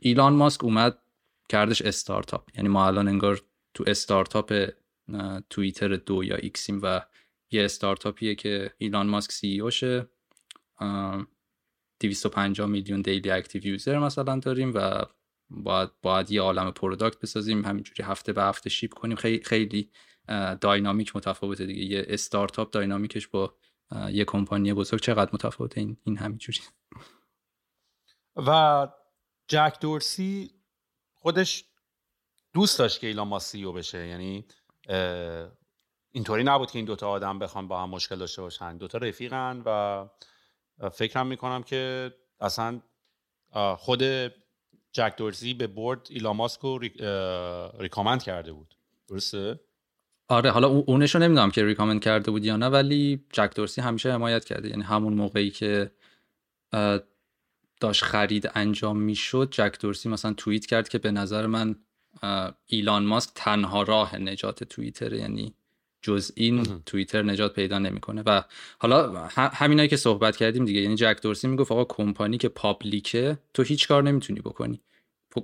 ایلان 0.00 0.32
ماسک 0.32 0.64
اومد 0.64 0.98
کردش 1.48 1.82
استارتاپ. 1.82 2.50
یعنی 2.56 2.68
ما 2.68 2.86
الان 2.86 3.08
انگار 3.08 3.40
تو 3.74 3.84
استارتاپ 3.86 4.70
توییتر 5.50 5.96
دو 5.96 6.24
یا 6.24 6.36
ایکسیم 6.36 6.80
و 6.82 7.00
یه 7.50 7.64
استارتاپیه 7.64 8.34
که 8.34 8.74
ایلان 8.78 9.06
ماسک 9.06 9.32
CEO 9.32 9.60
شه 9.60 10.08
250 12.00 12.66
میلیون 12.66 13.02
daily 13.02 13.30
active 13.30 13.66
user 13.66 13.98
مثلا 13.98 14.38
داریم 14.38 14.72
و 14.74 15.04
باید, 15.50 15.90
باید 16.02 16.30
یه 16.30 16.42
عالم 16.42 16.70
product 16.70 17.20
بسازیم. 17.20 17.64
همینجوری 17.64 18.02
هفته 18.02 18.32
به 18.32 18.42
هفته 18.42 18.70
ship 18.70 18.94
کنیم. 18.94 19.16
خیلی 19.16 19.44
خیلی 19.44 19.90
dynamic 20.60 21.16
متفاوته 21.16 21.66
دیگه. 21.66 21.84
یه 21.84 22.04
استارتاپ 22.08 22.70
dynamic 22.70 23.15
ش 23.15 23.28
با 23.28 23.54
یه 24.10 24.24
کمپانی 24.24 24.72
بزرگ 24.72 25.00
چقدر 25.00 25.30
متفاوته؟ 25.32 25.80
این 25.80 25.96
این 26.04 26.16
همینجوری. 26.16 26.58
و 28.36 28.88
جک 29.48 29.76
دورسی 29.80 30.50
خودش 31.24 31.64
دوست 32.52 32.78
داشت 32.78 33.00
که 33.00 33.06
ایلان 33.06 33.28
ماسک 33.28 33.46
سی 33.46 33.64
بشه. 33.72 34.06
یعنی 34.06 34.44
اینطوری 36.12 36.44
نبود 36.44 36.70
که 36.70 36.78
این 36.78 36.86
دوتا 36.86 37.08
آدم 37.08 37.38
بخوان 37.38 37.68
با 37.68 37.82
هم 37.82 37.90
مشکل 37.90 38.16
داشته 38.16 38.42
باشن. 38.42 38.76
دوتا 38.76 38.98
رفیقن 38.98 39.62
و 39.66 40.04
فکرم 40.90 41.26
می‌کنم 41.26 41.62
که 41.62 42.12
اصلا 42.40 42.80
خود 43.76 44.02
جک 44.92 45.14
دورسی 45.16 45.54
به 45.54 45.66
بورد 45.66 46.06
ایلان 46.10 46.36
ماسک 46.36 46.60
ریکامند 47.78 48.22
کرده 48.22 48.52
بود. 48.52 48.74
درسته؟ 49.08 49.60
آره 50.28 50.50
حالا 50.50 50.68
اونشو 50.68 51.18
نمی‌دونم 51.18 51.50
که 51.50 51.64
ریکامند 51.64 52.02
کرده 52.02 52.30
بود 52.30 52.44
یا 52.44 52.56
نه 52.56 52.66
ولی 52.66 53.26
جک 53.32 53.52
دورسی 53.56 53.80
همیشه 53.80 54.12
حمایت 54.12 54.44
کرده. 54.44 54.68
یعنی 54.68 54.82
همون 54.82 55.14
موقعی 55.14 55.50
که 55.50 55.90
داشت 57.84 58.04
خرید 58.04 58.50
انجام 58.54 58.98
می‌شد 58.98 59.48
جک 59.50 59.76
دورسی 59.80 60.08
مثلا 60.08 60.32
توییت 60.32 60.66
کرد 60.66 60.88
که 60.88 60.98
به 60.98 61.10
نظر 61.10 61.46
من 61.46 61.76
ایلان 62.66 63.04
ماسک 63.04 63.30
تنها 63.34 63.82
راه 63.82 64.16
نجات 64.16 64.64
توییتر 64.64 65.12
یعنی 65.12 65.54
جز 66.02 66.32
این 66.34 66.62
توییتر 66.86 67.22
نجات 67.22 67.54
پیدا 67.54 67.78
نمی‌کنه. 67.78 68.22
و 68.26 68.42
حالا 68.78 69.28
همینایی 69.36 69.88
که 69.88 69.96
صحبت 69.96 70.36
کردیم 70.36 70.64
دیگه 70.64 70.80
یعنی 70.80 70.94
جک 70.94 71.18
دورسی 71.22 71.48
می‌گفت 71.48 71.72
آقا 71.72 71.84
کمپانی 71.84 72.38
که 72.38 72.48
پابلیکه 72.48 73.38
تو 73.54 73.62
هیچ 73.62 73.88
کار 73.88 74.02
نمی‌تونی 74.02 74.40
بکنی. 74.40 74.80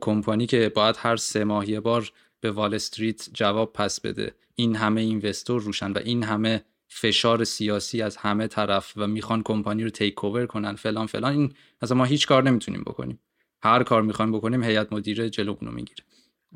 کمپانی 0.01 0.47
که 0.47 0.73
باید 0.75 0.97
هر 0.99 1.17
سه 1.17 1.45
ماه 1.45 1.71
یه 1.71 1.81
بار 1.81 2.13
به 2.41 2.51
وال 2.51 2.75
استریت 2.75 3.29
جواب 3.33 3.73
پس 3.73 4.01
بده. 4.01 4.35
این 4.55 4.77
همه 4.77 5.01
اینوستور 5.01 5.63
روشن 5.63 5.93
و 5.93 5.99
این 5.99 6.23
همه 6.23 6.65
فشار 6.93 7.45
سیاسی 7.45 8.03
از 8.03 8.17
همه 8.17 8.47
طرف 8.47 8.93
و 8.97 9.07
می‌خوان 9.07 9.43
کمپانی 9.43 9.85
رو 9.85 9.91
تیک 9.91 10.25
اوور 10.25 10.47
کنن 10.47 10.75
فلان 10.75 11.07
فلان. 11.07 11.33
این 11.33 11.53
مثلا 11.83 11.97
ما 11.97 12.05
هیچ 12.05 12.27
کار 12.27 12.43
نمی‌تونیم 12.43 12.83
بکنیم. 12.83 13.21
هر 13.63 13.83
کار 13.83 14.03
می‌خوایم 14.03 14.33
بکنیم 14.33 14.65
هیئت 14.65 14.93
مدیره 14.93 15.31
جلومونو 15.31 15.71
می‌گیره. 15.71 16.05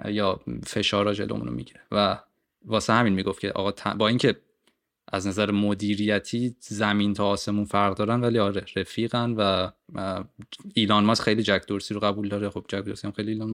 یا 0.07 0.41
فشارا 0.67 1.15
جلومونو 1.15 1.53
می‌گیره. 1.53 1.81
و 1.93 2.19
واسه 2.65 2.93
همین 2.93 3.13
می‌گفت 3.13 3.41
که 3.41 3.53
آقا 3.53 3.95
با 3.95 4.09
اینکه 4.09 4.37
از 5.13 5.27
نظر 5.27 5.51
مدیریتی 5.51 6.57
زمین 6.61 7.15
تا 7.15 7.27
آسمون 7.27 7.65
فرق 7.65 7.97
دارن 7.97 8.21
ولی 8.21 8.39
آره 8.39 8.65
رفیقن 8.77 9.35
و 9.39 9.71
ایلان 10.75 11.05
ماسک 11.05 11.23
خیلی 11.23 11.43
جک 11.43 11.63
دورسی 11.69 11.95
رو 11.95 12.01
قبول 12.01 12.29
داره. 12.29 12.49
خب 12.51 12.65
جک 12.69 12.85
دورسی 12.85 13.07
هم 13.07 13.13
خیلی 13.13 13.33
ایلان 13.33 13.54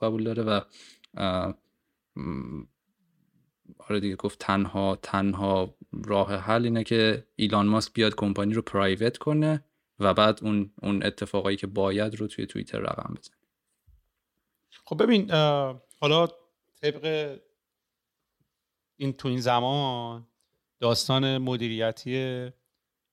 قبول 0.00 0.24
داره 0.24 0.42
و 0.42 0.60
آره 3.78 4.00
دیگه 4.00 4.16
گفت 4.16 4.38
تنها 4.38 4.96
تنها 5.02 5.74
راه 6.04 6.34
حل 6.34 6.64
اینه 6.64 6.84
که 6.84 7.26
ایلان 7.36 7.66
ماسک 7.66 7.92
بیاد 7.92 8.14
کمپانی 8.14 8.54
رو 8.54 8.62
پرایوت 8.62 9.18
کنه 9.18 9.64
و 9.98 10.14
بعد 10.14 10.38
اون 10.42 10.72
اون 10.82 11.02
اتفاقایی 11.02 11.56
که 11.56 11.66
باید 11.66 12.14
رو 12.14 12.26
توی 12.26 12.46
توییتر 12.46 12.78
رقم 12.78 13.14
بزنه. 13.14 13.36
خب 14.84 15.02
ببین 15.02 15.30
حالا 16.00 16.28
طبق 16.82 17.38
این 18.96 19.12
تو 19.12 19.28
این 19.28 19.40
زمان 19.40 20.26
داستان 20.80 21.38
مدیریتی 21.38 22.50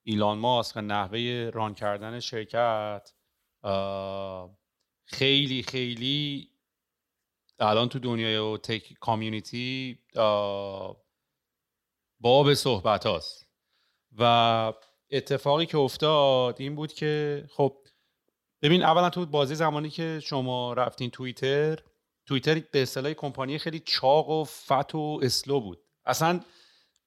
ایلان 0.03 0.37
ماسک 0.37 0.77
نحوه 0.77 1.51
ران 1.53 1.73
کردن 1.73 2.19
شرکت 2.19 3.13
خیلی 5.05 5.63
خیلی 5.63 6.49
الان 7.59 7.89
تو 7.89 7.99
دنیای 7.99 8.37
و 8.37 8.57
تک 8.57 8.93
کامیونیتی 8.99 9.99
باب 12.19 12.53
صحبت 12.53 13.05
هاست. 13.05 13.47
و 14.19 14.73
اتفاقی 15.11 15.65
که 15.65 15.77
افتاد 15.77 16.55
این 16.61 16.75
بود 16.75 16.93
که 16.93 17.43
خب 17.49 17.77
ببین 18.61 18.83
اولا 18.83 19.09
تو 19.09 19.25
بازی 19.25 19.55
زمانی 19.55 19.89
که 19.89 20.19
شما 20.23 20.73
رفتین 20.73 21.09
توییتر 21.09 21.79
توییتر 22.25 22.61
به 22.71 22.81
اصطلاح 22.81 23.13
کمپانی 23.13 23.57
خیلی 23.57 23.79
چاق 23.79 24.29
و 24.29 24.43
فت 24.43 24.95
و 24.95 25.19
اسلو 25.23 25.59
بود. 25.59 25.79
اصلا 26.05 26.41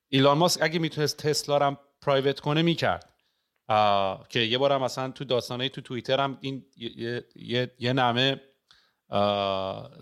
ایلان 0.08 0.38
ماسک 0.38 0.62
اگه 0.62 0.78
می‌تونست 0.78 1.16
تسلا 1.16 1.58
رو 1.58 1.76
پرایوت 2.02 2.40
کنه 2.40 2.62
می‌کرد. 2.62 3.14
که 4.28 4.40
یه 4.40 4.58
بارم 4.58 4.82
مثلا 4.82 5.10
تو 5.10 5.24
داستانه 5.24 5.68
تو 5.68 5.80
توییتر 5.80 6.20
هم 6.20 6.38
این 6.40 6.66
یه, 6.76 7.24
یه،, 7.36 7.70
یه 7.78 7.92
نمه 7.92 8.40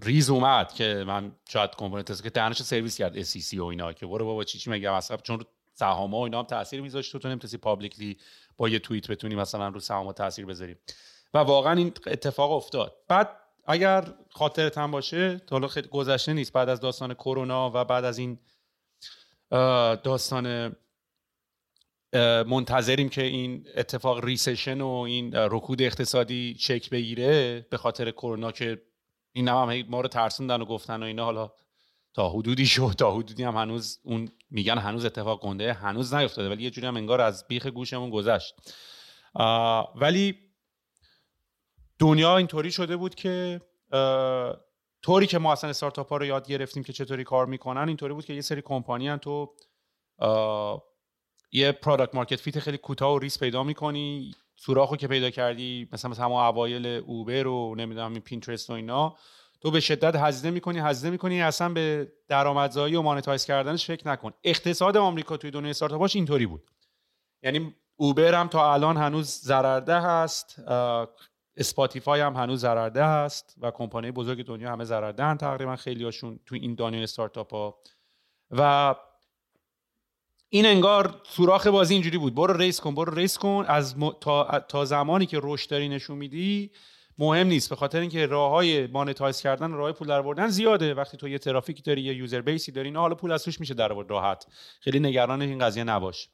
ریز 0.03 0.31
اومد 0.31 0.73
که 0.73 1.05
من 1.07 1.33
شاید 1.49 1.71
کمپانی 1.77 2.03
تسلا 2.03 2.23
که 2.23 2.31
دهنش 2.31 2.63
سرویس 2.63 2.99
کرد 2.99 3.23
سی 3.23 3.59
و 3.59 3.65
اینا 3.65 3.93
که 3.93 4.07
برو 4.07 4.25
بابا 4.25 4.45
چی 4.45 4.59
چی 4.59 4.71
مگه 4.71 4.91
مثلا 4.91 5.17
چون 5.17 5.45
سهام 5.75 6.15
و 6.15 6.21
اینا 6.21 6.39
هم 6.39 6.45
تاثیر 6.45 6.81
میذاشت 6.81 7.17
تو 7.17 7.29
نمی‌تونی 7.29 7.57
پابلیکلی 7.57 8.17
با 8.57 8.69
یه 8.69 8.79
توییت 8.79 9.11
بتونی 9.11 9.35
مثلا 9.35 9.69
رو 9.69 9.81
سهام 9.81 10.13
تاثیر 10.13 10.47
بذاری. 10.47 10.77
و 11.35 11.39
واقعا 11.39 11.73
این 11.73 11.93
اتفاق 12.07 12.53
افتاد. 12.53 12.97
بعد 13.09 13.31
اگر 13.65 14.15
خاطرت 14.31 14.79
هم 14.79 14.91
باشه 14.91 15.39
تا 15.39 15.57
حالا 15.57 15.69
خیلی 15.69 15.89
گذشته 15.89 16.33
نیست. 16.33 16.53
بعد 16.53 16.69
از 16.69 16.81
داستان 16.81 17.15
کرونا 17.15 17.71
و 17.75 17.85
بعد 17.85 18.05
از 18.05 18.19
این 18.19 18.39
داستان 20.03 20.77
منتظریم 22.47 23.09
که 23.09 23.23
این 23.23 23.67
اتفاق 23.77 24.25
ریسشن 24.25 24.81
و 24.81 24.89
این 24.89 25.35
رکود 25.35 25.83
اقتصادی 25.83 26.57
شکل 26.59 26.89
بگیره 26.91 27.67
به 27.71 27.77
خاطر 27.77 28.11
کرونا 28.11 28.53
که 28.53 28.83
این 29.39 29.49
هم 29.49 29.84
ما 29.89 30.01
رو 30.01 30.09
ترسوندن 30.09 30.62
و 30.62 30.64
گفتن 30.64 31.03
و 31.03 31.07
اینا. 31.07 31.24
حالا 31.24 31.53
تا 32.14 32.28
حدودی 32.28 32.66
شد 32.66 32.95
تا 32.99 33.14
حدودی 33.14 33.43
هم 33.43 33.57
هنوز 33.57 34.01
اون 34.03 34.28
میگن 34.51 34.78
هنوز 34.78 35.05
اتفاق 35.05 35.41
گنده 35.41 35.72
هنوز 35.72 36.14
نیفتاده 36.14 36.49
ولی 36.49 36.62
یه 36.62 36.70
جوری 36.70 36.86
هم 36.86 36.97
انگار 36.97 37.20
از 37.20 37.49
بیخ 37.49 37.66
گوشمون 37.66 38.11
گذشت. 38.11 38.55
ولی 39.95 40.39
دنیا 41.99 42.36
اینطوری 42.36 42.70
شده 42.72 42.97
بود 42.97 43.14
که 43.14 43.61
طوری 45.03 45.26
که 45.26 45.39
ما 45.39 45.53
اصلا 45.53 45.70
استارتاپ 45.70 46.09
ها 46.09 46.16
رو 46.16 46.24
یاد 46.24 46.49
گرفتیم 46.49 46.82
که 46.82 46.93
چطوری 46.93 47.24
کار 47.24 47.47
می‌کنن 47.47 47.89
اینطوری 47.89 48.14
بود 48.14 48.24
که 48.24 48.32
یه 48.32 48.41
سری 48.41 48.62
کمپانی 48.62 49.18
تو 49.18 49.55
یه 51.53 51.72
product 51.72 52.14
market 52.14 52.41
fit 52.41 52.59
خیلی 52.59 52.78
کوتاه 52.78 53.14
و 53.14 53.18
raise 53.18 53.39
پیدا 53.39 53.62
می‌کنی. 53.62 54.34
سوراخو 54.61 54.97
که 54.97 55.09
پیدا 55.09 55.31
کردی 55.31 55.89
مثلا 55.93 56.11
مثلا 56.11 56.25
همون 56.25 56.43
اوایل 56.43 56.87
اوبر 56.87 57.47
و 57.47 57.75
نمی‌دونم 57.75 58.13
این 58.13 58.21
پینترست 58.21 58.71
و 58.71 58.73
اینا 58.73 59.17
تو 59.61 59.71
به 59.71 59.81
شدت 59.81 60.17
هزینه 60.17 60.55
می‌کنی 60.55 60.79
هزینه 60.79 61.11
می‌کنی 61.11 61.43
اصلا 61.43 61.69
به 61.69 62.13
درآمدزایی 62.29 62.97
و 62.97 63.03
monetize 63.03 63.45
کردنش 63.45 63.87
فکر 63.87 64.09
نکن. 64.09 64.33
اقتصاد 64.45 64.97
آمریکا 64.97 65.37
توی 65.37 65.51
دنیای 65.51 65.71
استارتاپاش 65.71 66.17
اینطوری 66.17 66.47
بود. 66.47 66.71
یعنی 67.43 67.75
اوبر 67.97 68.35
هم 68.35 68.49
تا 68.49 68.73
الان 68.73 68.97
هنوز 68.97 69.27
ضررده 69.27 70.01
هست 70.01 70.57
اسپاتیفای 71.57 72.21
هم 72.21 72.37
هنوز 72.37 72.61
ضررده 72.61 73.05
هست 73.05 73.55
و 73.61 73.71
کمپانی 73.71 74.11
بزرگ 74.11 74.47
دنیا 74.47 74.73
همه 74.73 74.85
ضررده 74.85 75.35
تقریبا 75.35 75.77
خیلی 75.77 76.05
هاشون 76.05 76.41
تو 76.47 76.55
این 76.55 76.75
دنیای 76.75 77.03
استارتاپ 77.03 77.53
ها 77.53 77.79
و 78.51 78.95
این 80.51 80.66
انگار 80.66 81.20
سوراخ 81.28 81.66
بازی 81.66 81.94
اینجوری 81.94 82.18
بود. 82.18 82.34
برو 82.34 82.57
raise 82.57 82.81
کن 82.80 82.94
برو 82.94 83.14
raise 83.14 83.39
کن. 83.38 83.64
از 83.68 83.94
تا... 84.20 84.61
تا 84.68 84.84
زمانی 84.84 85.26
که 85.26 85.40
رشد 85.42 85.70
داری 85.70 85.88
نشون 85.88 86.18
میدی 86.18 86.70
مهم 87.18 87.46
نیست. 87.46 87.70
به 87.70 87.76
خاطر 87.76 88.01
اینکه 88.01 88.26
راه 88.26 88.51
های 88.51 88.86
monetize 88.87 89.41
کردن 89.40 89.72
راه 89.72 89.92
پول 89.92 90.09
در 90.09 90.18
آوردن 90.18 90.49
زیاده. 90.49 90.94
وقتی 90.94 91.16
تو 91.16 91.28
یه 91.28 91.38
ترافیکی 91.38 91.82
داری 91.82 92.03
یه 92.03 92.14
user 92.14 92.41
base 92.41 92.66
ی 92.66 92.72
داری 92.72 92.90
نه 92.90 92.99
حالا 92.99 93.14
پول 93.14 93.32
از 93.32 93.44
توش 93.44 93.61
میشه 93.61 93.74
در 93.74 93.92
آورد. 93.92 94.11
راحت. 94.11 94.46
خیلی 94.80 95.01
نگران 95.01 95.42
این 95.42 95.59
قضیه 95.59 95.84
نباش. 95.84 96.28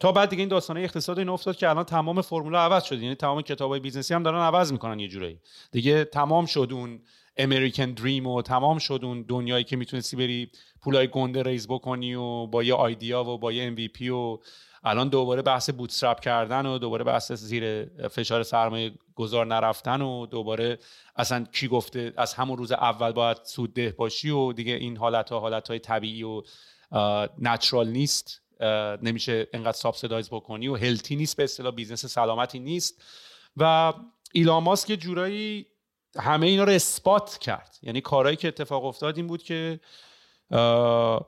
تا 0.00 0.12
بعد 0.12 0.28
دیگه 0.30 0.40
این 0.40 0.48
داستان 0.48 0.76
اقتصاد 0.76 1.18
این 1.18 1.28
افتاد 1.28 1.56
که 1.56 1.68
الان 1.68 1.84
تمام 1.84 2.22
فرمولا 2.22 2.60
عوض 2.60 2.84
شد 2.84 3.02
یعنی 3.02 3.14
تمام 3.14 3.42
کتابای 3.42 3.80
بیزنسی 3.80 4.14
هم 4.14 4.22
دارن 4.22 4.40
عوض 4.40 4.72
می‌کنن 4.72 5.00
یه 5.00 5.08
جورایی. 5.08 5.38
دیگه 5.72 6.04
تمام 6.04 6.46
شد 6.46 6.68
اون 6.72 7.00
American 7.36 7.92
dream 7.92 8.26
و 8.26 8.42
تمام 8.42 8.78
شد 8.78 9.00
اون 9.02 9.22
دنیایی 9.22 9.64
که 9.64 9.76
می‌تونستی 9.76 10.16
بری 10.16 10.50
پولای 10.82 11.08
گنده 11.08 11.42
raise 11.42 11.68
بکنی 11.68 12.14
و 12.14 12.46
با 12.46 12.62
یه 12.62 12.74
idea 12.74 13.24
و 13.24 13.38
با 13.38 13.52
یه 13.52 13.74
MVP 13.74 14.02
و 14.02 14.38
الان 14.84 15.08
دوباره 15.08 15.42
بحث 15.42 15.70
bootstrap 15.70 16.20
کردن 16.20 16.66
و 16.66 16.78
دوباره 16.78 17.04
بحث 17.04 17.32
زیر 17.32 17.84
فشار 18.08 18.42
سرمایه 18.42 18.92
گذار 19.14 19.46
نرفتن 19.46 20.02
و 20.02 20.26
دوباره 20.26 20.78
اصلا 21.16 21.44
کی 21.52 21.68
گفته 21.68 22.12
از 22.16 22.34
همون 22.34 22.58
روز 22.58 22.72
اول 22.72 23.12
باید 23.12 23.36
سودده 23.44 23.94
باشی 23.98 24.30
و 24.30 24.52
دیگه 24.52 24.72
این 24.72 24.96
حالت 24.96 25.30
ها 25.30 25.40
حالت 25.40 25.68
های 25.68 25.78
طبیعی 25.78 26.22
و 26.22 26.42
natural 27.38 27.88
نیست. 27.88 28.42
نمیشه 29.02 29.48
انقدر 29.52 29.72
subsidize 29.72 30.28
بکنی 30.30 30.68
و 30.68 30.76
healthy 30.76 31.16
نیست 31.16 31.36
به 31.36 31.44
اصطلاح 31.44 31.74
business 31.74 32.06
سلامتی 32.06 32.58
نیست. 32.58 33.02
و 33.56 33.92
ایلان 34.32 34.62
ماسک 34.62 34.94
جورایی 34.94 35.66
همه 36.18 36.46
اینا 36.46 36.64
رو 36.64 36.72
اثبات 36.72 37.38
کرد. 37.38 37.78
یعنی 37.82 38.00
کارهایی 38.00 38.36
که 38.36 38.48
اتفاق 38.48 38.84
افتاد 38.84 39.16
این 39.16 39.26
بود 39.26 39.42
که 39.42 39.80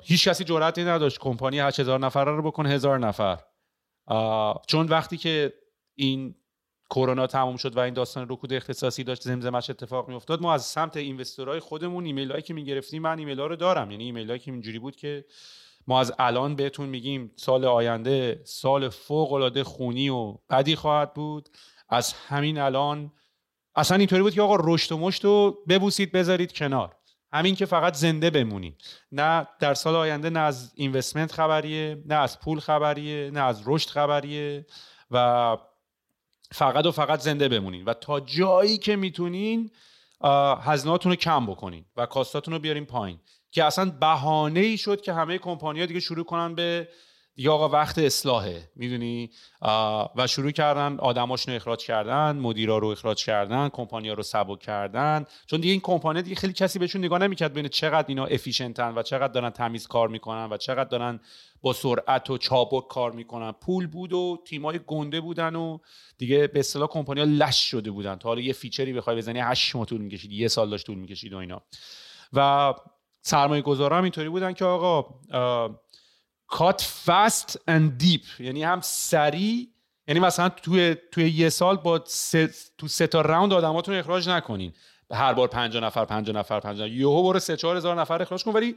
هیچ 0.02 0.28
کسی 0.28 0.44
جرأتی 0.44 0.84
نداشت 0.84 1.18
کمپانی 1.18 1.58
8000 1.58 1.98
نفره 1.98 2.32
رو 2.32 2.42
بکنه 2.42 2.68
هزار 2.68 2.98
نفر. 2.98 3.38
چون 4.66 4.86
وقتی 4.86 5.16
که 5.16 5.52
این 5.94 6.34
کرونا 6.90 7.26
تموم 7.26 7.56
شد 7.56 7.76
و 7.76 7.80
این 7.80 7.94
داستان 7.94 8.26
رکود 8.28 8.52
اقتصادی 8.52 9.04
داشت 9.04 9.22
زمزمش 9.22 9.70
اتفاق 9.70 10.08
می 10.08 10.14
افتاد 10.14 10.42
ما 10.42 10.54
از 10.54 10.64
سمت 10.64 10.96
investor 10.96 11.47
های 11.47 11.60
خودمون 11.60 12.04
ایمیل 12.04 12.30
هایی 12.30 12.42
که 12.42 12.54
می‌گرفتیم 12.54 13.02
من 13.02 13.18
ایمیل 13.18 13.40
ها 13.40 13.46
رو 13.46 13.56
دارم. 13.56 13.90
یعنی 13.90 14.04
ایمیل 14.04 14.28
هایی 14.28 14.40
که 14.40 14.50
اینجوری 14.50 14.78
بود 14.78 14.96
که 14.96 15.24
ما 15.86 16.00
از 16.00 16.12
الان 16.18 16.56
بهتون 16.56 16.88
میگیم 16.88 17.32
سال 17.36 17.64
آینده 17.64 18.40
سال 18.44 18.88
فوق 18.88 19.32
العاده 19.32 19.64
خونی 19.64 20.08
و 20.08 20.38
بدی 20.50 20.76
خواهد 20.76 21.14
بود. 21.14 21.48
از 21.88 22.12
همین 22.12 22.58
الان 22.58 23.12
اصلا 23.74 23.96
اینطوری 23.96 24.22
بود 24.22 24.34
که 24.34 24.42
آقا 24.42 24.56
رشد 24.60 24.92
و 24.92 24.98
مشت 24.98 25.24
رو 25.24 25.58
ببوسید 25.68 26.12
بذارید 26.12 26.52
کنار. 26.52 26.96
همین 27.32 27.54
که 27.54 27.66
فقط 27.66 27.94
زنده 27.94 28.30
بمونید. 28.30 28.80
نه 29.12 29.48
در 29.60 29.74
سال 29.74 29.94
آینده 29.94 30.30
نه 30.30 30.40
از 30.40 30.72
investment 30.74 31.32
خبریه 31.32 32.02
نه 32.06 32.14
از 32.14 32.40
پول 32.40 32.60
خبریه 32.60 33.30
نه 33.30 33.40
از 33.40 33.62
رشد 33.66 33.88
خبریه 33.88 34.66
و 35.10 35.56
فقط 36.52 36.86
و 36.86 36.90
فقط 36.90 37.20
زنده 37.20 37.48
بمونین. 37.48 37.84
و 37.84 37.94
تا 37.94 38.20
جایی 38.20 38.78
که 38.78 38.96
می‌تونین 38.96 39.70
هزینهاتون 40.60 41.12
رو 41.12 41.16
کم 41.16 41.46
بکنین 41.46 41.84
و 41.96 42.06
کاستاتون 42.06 42.54
رو 42.54 42.60
بیارین 42.60 42.84
پایین. 42.84 43.20
که 43.50 43.64
اصلا 43.64 43.90
بهانه 44.00 44.60
ای 44.60 44.76
شد 44.76 45.00
که 45.00 45.12
همه 45.12 45.38
کمپانی‌ها 45.38 45.86
دیگه 45.86 46.00
شروع 46.00 46.24
کنن 46.24 46.54
به 46.54 46.88
دیگه 47.34 47.50
آقا 47.50 47.68
وقت 47.68 47.98
اصلاحه. 47.98 48.70
می‌دونی؟ 48.76 49.30
و 50.16 50.26
شروع 50.26 50.50
کردن 50.50 50.96
آدماشون 50.98 51.54
رو 51.54 51.56
اخراج 51.56 51.84
کردن 51.84 52.36
مدیرا 52.36 52.78
رو 52.78 52.88
اخراج 52.88 53.24
کردن 53.24 53.68
کمپانیا 53.68 54.14
رو 54.14 54.22
سبک 54.22 54.60
کردن. 54.60 55.24
چون 55.46 55.60
دیگه 55.60 55.72
این 55.72 55.80
کمپانی 55.80 56.22
دیگه 56.22 56.36
خیلی 56.36 56.52
کسی 56.52 56.78
بهشون 56.78 57.04
نگاه 57.04 57.18
نمی‌کرد 57.18 57.52
ببینه 57.52 57.68
چقدر 57.68 58.04
اینا 58.08 58.24
افیشنتن 58.24 58.94
و 58.94 59.02
چقدر 59.02 59.32
دارن 59.32 59.50
تمیز 59.50 59.86
کار 59.86 60.08
می‌کنن 60.08 60.48
و 60.50 60.56
چقدر 60.56 60.88
دارن 60.88 61.20
با 61.62 61.72
سرعت 61.72 62.30
و 62.30 62.38
چابک 62.38 62.88
کار 62.88 63.12
می‌کنن. 63.12 63.52
پول 63.52 63.86
بود 63.86 64.12
و 64.12 64.38
تیمای 64.46 64.80
گنده 64.86 65.20
بودن 65.20 65.56
و 65.56 65.78
دیگه 66.18 66.46
به 66.46 66.60
اصطلاح 66.60 66.88
کمپانیا 66.88 67.24
لش 67.24 67.70
شده 67.70 67.90
بودن. 67.90 68.16
تا 68.16 68.28
حالا 68.28 68.40
یه 68.40 68.52
feature 68.52 68.87
ی 68.87 68.92
بخوای 68.92 69.16
بزنی 69.16 69.40
8 69.40 69.76
ماه 69.76 69.86
طول 69.86 70.00
می‌کشید 70.00 70.32
یه 70.32 70.48
سال 70.48 70.70
داشت 70.70 70.86
طول 70.86 70.98
می‌کشید 70.98 71.32
و 71.32 71.36
اینا. 71.36 71.62
و 72.32 72.74
سرمایه 73.22 73.62
گذارا 73.62 74.02
اینطوری 74.02 74.28
بودن 74.28 74.52
که 74.52 74.64
آقا 74.64 75.14
cut 76.52 76.82
fast 77.06 77.60
and 77.68 77.98
deep 77.98 78.22
یعنی 78.38 78.62
هم 78.62 78.80
سریع 78.82 79.68
یعنی 80.08 80.20
مثلا 80.20 80.48
توی 80.48 80.96
توی 81.12 81.30
یه 81.30 81.48
سال 81.48 81.76
با 81.76 82.04
سه 82.06 82.50
تو 82.78 82.88
سه 82.88 83.06
تا 83.06 83.20
round 83.20 83.52
آدماتون 83.52 83.94
اخراج 83.94 84.28
نکنین. 84.28 84.72
هر 85.10 85.32
بار 85.32 85.48
50 85.48 85.84
نفر 85.84 86.04
50 86.04 86.36
نفر 86.36 86.60
50 86.60 86.88
یهو 86.88 87.22
برو 87.22 87.38
3 87.38 87.56
4 87.56 87.76
هزار 87.76 88.00
نفر 88.00 88.22
اخراج 88.22 88.44
کن. 88.44 88.52
ولی 88.52 88.76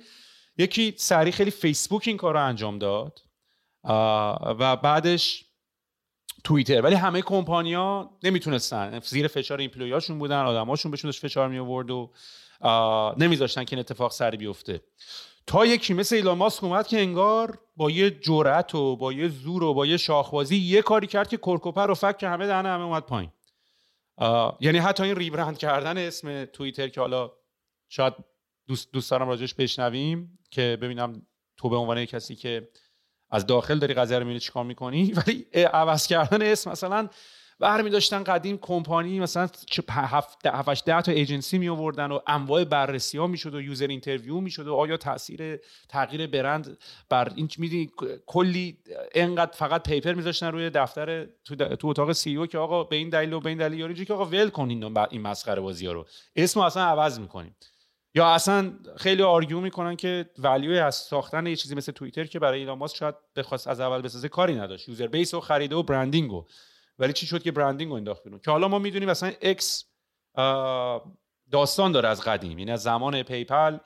یکی 0.58 0.94
سریع 0.98 1.32
خیلی 1.32 1.52
فیسبوک 1.52 2.04
این 2.08 2.18
کار 2.18 2.34
رو 2.34 2.46
انجام 2.46 2.80
داد. 2.80 3.22
و 4.60 4.76
بعدش 4.76 5.46
توییتر. 6.44 6.82
ولی 6.82 6.96
همه 6.96 7.22
کمپانیا 7.22 8.10
نمی‌تونستن. 8.24 9.00
زیر 9.00 9.28
فشار 9.28 9.60
ایمپلویاشون 9.60 10.20
بودن 10.20 10.42
آدماشون 10.42 10.92
بهشون 10.92 11.08
داشت 11.08 11.22
فشار 11.22 11.50
می 11.50 11.60
آورد 11.60 11.92
و 11.92 12.12
نمیذاشتن 13.18 13.64
که 13.64 13.76
این 13.76 13.80
اتفاق 13.80 14.12
سری 14.12 14.38
بیفته. 14.38 14.82
تا 15.48 15.66
یکی 15.66 15.94
مثل 15.94 16.16
ایلان 16.16 16.38
ماسک 16.38 16.64
اومد 16.64 16.88
که 16.88 17.00
انگار 17.00 17.60
با 17.76 17.92
یه 17.92 18.12
جرأت 18.12 18.76
و 18.76 18.96
با 18.96 19.14
یه 19.14 19.28
زور 19.28 19.64
و 19.64 19.74
با 19.74 19.86
یه 19.86 19.98
شاخبازی 19.98 20.56
یه 20.56 20.82
کاری 20.82 21.08
کرد 21.08 21.28
که 21.28 21.38
کرکوپر 21.38 21.92
و 21.92 21.94
فک 21.94 22.18
که 22.18 22.28
همه 22.28 22.48
دهنه 22.48 22.70
همه 22.70 22.84
اومد 22.84 23.04
پایین. 23.04 23.32
یعنی 24.60 24.78
حتی 24.78 25.04
این 25.04 25.16
ریبرند 25.16 25.58
کردن 25.58 25.98
اسم 25.98 26.46
توییتر 26.46 26.88
که 26.88 27.02
حالا 27.02 27.32
شاید 27.90 28.14
دوست, 28.68 28.92
دوست 28.92 29.12
دارم 29.12 29.28
راجبش 29.28 29.54
بشنویم 29.54 30.40
که 30.52 30.78
ببینم 30.82 31.26
تو 31.58 31.70
به 31.70 31.76
عنوان 31.76 32.06
کسی 32.06 32.36
که 32.36 32.70
از 33.30 33.46
داخل 33.46 33.80
داری 33.80 33.94
قضیه 33.94 34.18
رو 34.18 34.24
می‌بینی 34.24 34.40
چیکار 34.40 34.64
می‌کنی. 34.64 35.14
ولی 35.28 35.48
عوض 35.74 36.08
کردن 36.08 36.42
اسم 36.42 36.72
مثلا 36.72 37.10
برمی 37.60 37.90
داشتن 37.90 38.24
قدیم 38.24 38.58
کمپانی 38.58 39.20
مثلا 39.20 39.50
7 39.90 40.86
ده 40.86 41.02
تا 41.02 41.12
ایجنسی 41.12 41.58
می 41.58 41.70
آوردن 41.70 42.12
و 42.12 42.20
انواع 42.28 42.64
بررسی 42.64 43.18
ها 43.18 43.28
می‌شد 43.28 43.56
و 43.56 43.62
user 43.62 43.88
interview 43.88 44.40
می‌شد 44.40 44.68
و 44.68 44.76
آیا 44.76 44.98
تاثیر 44.98 45.60
تغییر 45.90 46.28
برند 46.28 46.78
بر 47.10 47.32
این 47.36 47.50
می‌دونی 47.58 47.92
کلی 48.26 48.78
انقدر 49.16 49.52
فقط 49.52 49.84
paper 49.90 50.14
میذاشتن 50.14 50.48
روی 50.48 50.70
دفتر 50.70 51.26
تو, 51.26 51.56
تو 51.56 51.88
اتاق 51.88 52.12
CEO 52.12 52.48
که 52.48 52.58
آقا 52.58 52.84
به 52.84 52.96
این 52.96 53.10
دلیل 53.10 53.34
و 53.34 53.40
به 53.40 53.50
این 53.50 53.58
دلیل 53.58 53.80
یاری 53.80 54.06
که 54.06 54.14
آقا 54.14 54.26
ول 54.26 54.50
کنین 54.50 54.98
این 55.10 55.22
مسخره 55.22 55.62
بازی 55.62 55.86
ها 55.86 55.94
رو. 55.94 56.06
اسمو 56.36 56.64
اصلا 56.64 56.84
عوض 56.84 57.20
می‌کنیم. 57.20 57.56
یا 58.16 58.28
اصلا 58.28 58.74
خیلی 58.98 59.24
argue 59.24 59.60
می‌کنن 59.60 59.96
که 59.96 60.30
value 60.38 60.84
از 60.84 60.96
ساختن 60.96 61.48
یه 61.48 61.56
چیزی 61.56 61.76
مثل 61.76 61.92
توییتر 61.92 62.24
که 62.24 62.40
برای 62.40 62.60
ایلان 62.60 62.78
ماسک 62.78 62.96
شاید 62.96 63.16
بخواست 63.36 63.68
از 63.68 63.80
اول 63.80 64.02
بسازه 64.02 64.30
کاری 64.30 64.56
نداشت. 64.56 64.90
user 64.90 65.08
base 65.08 65.34
و 65.34 65.40
خریده 65.40 65.76
و 65.76 65.84
branding 65.84 66.34
و 66.34 66.46
ولی 67.00 67.14
چی 67.14 67.28
شد 67.28 67.44
که 67.44 67.52
branding 67.52 67.92
رو 67.92 67.98
انداخت 67.98 68.24
بیرون؟ 68.24 68.40
که 68.40 68.52
حالا 68.52 68.68
ما 68.68 68.80
می‌دونیم 68.80 69.10
مثلا 69.10 69.32
X 69.42 69.86
داستان 71.52 71.92
داره 71.92 72.10
از 72.10 72.22
قدیم. 72.22 72.60
یعنی 72.60 72.72
از 72.72 72.84
زمان 72.84 73.24
PayPal 73.24 73.78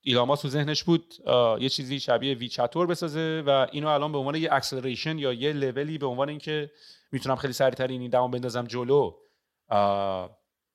ایلان 0.00 0.36
تو 0.36 0.48
ذهنش 0.48 0.84
بود 0.84 1.14
یه 1.60 1.68
چیزی 1.68 2.00
شبیه 2.00 2.34
WeChat 2.34 2.69
طور 2.69 2.86
بسازه 2.86 3.42
و 3.46 3.66
اینو 3.72 3.88
الان 3.88 4.12
به 4.12 4.18
عنوان 4.18 4.34
یه 4.34 4.52
acceleration 4.52 5.18
یا 5.18 5.32
یه 5.32 5.52
لولی 5.52 5.98
به 5.98 6.06
عنوان 6.06 6.28
اینکه 6.28 6.70
می‌تونم 7.12 7.36
خیلی 7.36 7.52
سریعتر 7.52 7.86
این 7.86 8.10
دمو 8.10 8.28
بندازم 8.28 8.64
جلو. 8.64 9.14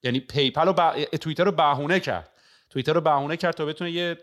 یعنی 0.04 0.20
PayPal 0.20 0.68
و 0.68 1.06
توییتر 1.18 1.44
رو 1.44 1.52
بهونه 1.52 2.00
کرد. 2.00 2.30
توییتر 2.70 2.94
رو 2.94 3.02
بهونه 3.02 3.38
کرد 3.38 3.54
تا 3.54 3.66
بتونه 3.66 3.92
یه 3.92 4.18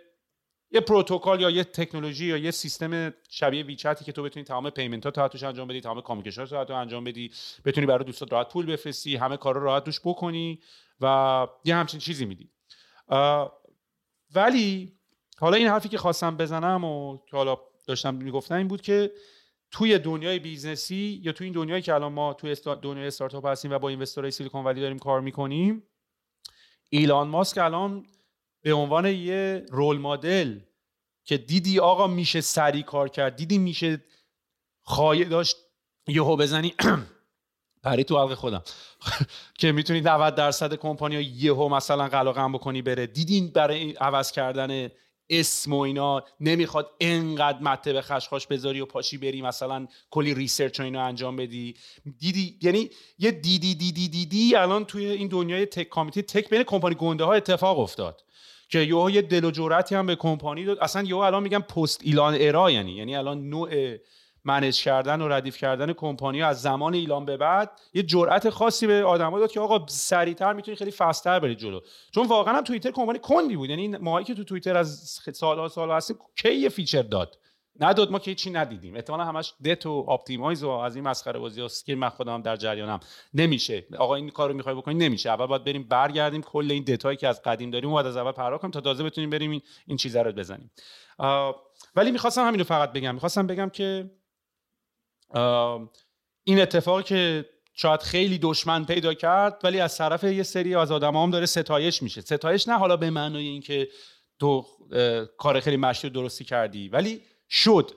یه 0.70 0.80
پروتکل 0.80 1.40
یا 1.40 1.50
یه 1.50 1.64
تکنولوژی 1.64 2.26
یا 2.26 2.36
یه 2.36 2.50
سیستم 2.50 3.14
شبیه 3.28 3.62
WeChat 3.62 3.98
ی 3.98 4.04
که 4.04 4.12
تو 4.12 4.22
بتونی 4.22 4.44
تمام 4.44 4.70
payment 4.70 5.18
ها 5.18 5.28
توش 5.28 5.42
انجام 5.42 5.68
بدی 5.68 5.80
تمام 5.80 6.00
communication 6.00 6.46
ها 6.46 6.64
تو 6.64 6.74
انجام 6.74 7.04
بدی 7.04 7.30
بتونی 7.64 7.86
برای 7.86 8.04
دوستات 8.04 8.32
راحت 8.32 8.52
پول 8.52 8.66
بفرستی 8.66 9.16
همه 9.16 9.36
کار 9.36 9.54
رو 9.54 9.62
راحت 9.62 9.84
توش 9.84 10.00
بکنی 10.00 10.60
و 11.00 11.46
یه 11.64 11.74
همچین 11.74 12.00
چیزی 12.00 12.24
میدی. 12.24 12.50
ولی 14.34 14.92
حالا 15.38 15.56
این 15.56 15.68
حرفی 15.68 15.88
که 15.88 15.98
خواستم 15.98 16.36
بزنم 16.36 16.84
و 16.84 17.18
که 17.26 17.36
حالا 17.36 17.58
داشتم 17.86 18.14
می‌گفتم 18.14 18.54
این 18.54 18.68
بود 18.68 18.80
که 18.80 19.12
توی 19.70 19.98
دنیای 19.98 20.38
business 20.38 21.11
ی 21.11 21.20
یا 21.22 21.32
توی 21.32 21.44
این 21.44 21.54
دنیایی 21.54 21.82
که 21.82 21.94
الان 21.94 22.12
ما 22.12 22.34
توی 22.34 22.56
دنیای 22.82 23.06
استارتاپ 23.06 23.46
هستیم 23.46 23.70
و 23.70 23.78
با 23.78 23.88
investor 23.88 24.30
های 24.30 24.38
Silicon 24.38 24.64
Valley 24.64 24.80
داریم 24.80 24.98
کار 24.98 25.20
می‌کنیم 25.20 25.82
ایلان 26.88 27.28
ماسک 27.28 27.58
الان 27.58 28.06
به 28.62 28.72
عنوان 28.72 29.06
یه 29.06 29.66
role 29.70 29.98
model 29.98 30.58
که 31.24 31.38
دیدی 31.38 31.78
آقا 31.78 32.06
میشه 32.06 32.40
سری 32.40 32.82
کار 32.82 33.08
کرد 33.08 33.36
دیدی 33.36 33.58
میشه 33.58 34.04
خواهی 34.82 35.24
داشت 35.24 35.56
یهو 36.08 36.36
بزنی 36.36 36.74
پری 37.82 38.04
تو 38.04 38.18
حلق 38.18 38.34
خودم. 38.34 38.62
که 39.60 39.72
می‌تونی 39.72 40.00
90 40.00 40.34
درصد 40.34 40.74
کمپانی 40.74 41.14
یهو 41.16 41.68
مثلا 41.68 42.08
قلقم 42.08 42.52
بکنی 42.52 42.82
بره. 42.82 43.06
دیدین 43.06 43.48
برای 43.48 43.92
عوض 43.92 44.32
کردن 44.32 44.90
اسم 45.30 45.72
و 45.72 45.78
اینا 45.78 46.24
نمی‌خواد 46.40 46.90
انقدر 47.00 47.58
مته 47.62 47.92
به 47.92 48.02
خشخاش 48.02 48.46
بذاری 48.46 48.80
و 48.80 48.86
پاشی 48.86 49.18
بری 49.18 49.42
مثلا 49.42 49.86
کلی 50.10 50.34
research 50.34 50.80
و 50.80 50.82
اینا 50.82 51.02
انجام 51.02 51.36
بدی؟ 51.36 51.74
دیدی 52.18 52.58
یعنی 52.62 52.90
یه 53.18 53.30
دیدی 53.30 53.74
دیدی 53.74 54.08
دیدی 54.08 54.56
الان 54.56 54.84
توی 54.84 55.06
این 55.06 55.28
دنیای 55.28 55.66
tech 55.66 55.88
community 55.88 56.22
tech 56.22 56.50
بین 56.50 56.62
کمپانی 56.62 56.94
گنده 56.94 57.24
ها 57.24 57.32
اتفاق 57.32 57.78
افتاد. 57.78 58.22
که 58.70 58.78
یهو 58.78 59.10
یه 59.10 59.22
دل 59.22 59.44
و 59.44 59.50
جرأتی 59.50 59.94
هم 59.94 60.06
به 60.06 60.16
کمپانی 60.16 60.64
داد. 60.64 60.78
اصلا 60.78 61.02
یهو 61.02 61.18
الان 61.18 61.42
میگم 61.42 61.60
پست 61.60 62.00
ایلان 62.04 62.36
era 62.40 62.70
یعنی. 62.70 62.92
یعنی 62.92 63.16
الان 63.16 63.48
نوع 63.48 63.96
manage 64.44 64.82
کردن 64.82 65.20
و 65.20 65.28
ردیف 65.28 65.56
کردن 65.56 65.92
کمپانی 65.92 66.42
از 66.42 66.62
زمان 66.62 66.94
ایلان 66.94 67.24
به 67.24 67.36
بعد 67.36 67.70
یه 67.94 68.02
جرأت 68.02 68.50
خاصی 68.50 68.86
به 68.86 69.04
آدما 69.04 69.38
داد 69.38 69.50
که 69.50 69.60
آقا 69.60 69.86
سریعتر 69.88 70.52
می‌تونی 70.52 70.76
خیلی 70.76 70.90
fast 70.90 71.22
تر 71.22 71.38
بری 71.40 71.54
جلو. 71.54 71.80
چون 72.14 72.26
واقعا 72.26 72.54
هم 72.54 72.64
توییتر 72.64 72.90
کمپانی 72.90 73.18
کندی 73.18 73.56
بود. 73.56 73.70
یعنی 73.70 73.88
ماهایی 73.88 74.24
که 74.24 74.34
تو 74.34 74.44
توییتر 74.44 74.76
از 74.76 75.20
سالها 75.34 75.68
سالها 75.68 75.96
هستیم 75.96 76.16
کی 76.36 76.54
یه 76.54 76.68
feature 76.68 77.02
داد؟ 77.02 77.38
نداد 77.80 78.10
ما 78.10 78.18
که 78.18 78.34
چی 78.34 78.50
ندیدیم. 78.50 78.94
احتمالا 78.94 79.24
همش 79.24 79.54
debt 79.64 79.86
و 79.86 80.06
optimize 80.10 80.62
و 80.62 80.68
از 80.68 80.96
این 80.96 81.04
مسخره 81.04 81.38
بازی 81.38 81.62
که 81.86 81.94
من 81.94 82.08
خودم 82.08 82.42
در 82.42 82.56
جریانم. 82.56 83.00
نمیشه. 83.34 83.86
آقا 83.98 84.14
این 84.14 84.30
کارو 84.30 84.54
می‌خوای 84.54 84.74
بکنی؟ 84.74 84.94
نمیشه. 84.94 85.30
اول 85.30 85.46
باید 85.46 85.64
بریم 85.64 85.82
برگردیم 85.88 86.42
کل 86.42 86.70
این 86.70 86.84
دتایی 86.84 87.16
که 87.16 87.28
از 87.28 87.42
قدیم 87.42 87.70
داریم 87.70 87.90
باید 87.90 88.06
از 88.06 88.16
اول 88.16 88.32
پرداخت 88.32 88.62
کنیم 88.62 88.70
تا 88.70 88.80
تازه 88.80 89.04
بتونیم 89.04 89.30
بریم 89.30 89.50
این, 89.50 89.62
این 89.86 89.96
چیزا 89.96 90.22
رو 90.22 90.32
بزنیم. 90.32 90.70
ولی 91.96 92.10
می‌خواستم 92.10 92.46
همین 92.46 92.58
رو 92.58 92.64
فقط 92.64 92.92
بگم. 92.92 93.14
می‌خواستم 93.14 93.46
بگم 93.46 93.70
که 93.70 94.10
این 96.44 96.60
اتفاقی 96.60 97.02
که 97.02 97.44
شاید 97.74 98.02
خیلی 98.02 98.38
دشمن 98.38 98.84
پیدا 98.84 99.14
کرد 99.14 99.60
ولی 99.64 99.80
از 99.80 99.98
طرف 99.98 100.24
یه 100.24 100.42
سری 100.42 100.74
از 100.74 100.92
آدم 100.92 101.16
هم 101.16 101.30
داره 101.30 101.46
ستایش 101.46 102.02
میشه. 102.02 102.20
ستایش 102.20 102.68
نه 102.68 102.78
حالا 102.78 102.96
به 102.96 103.10
معنای 103.10 103.46
اینکه 103.46 103.88
تو 104.38 104.66
کار 105.38 105.60
خیلی 105.60 105.76
مشتی 105.76 106.10
درستی 106.10 106.44
کردی 106.44 106.88
ولی 106.88 107.22
شد. 107.50 107.90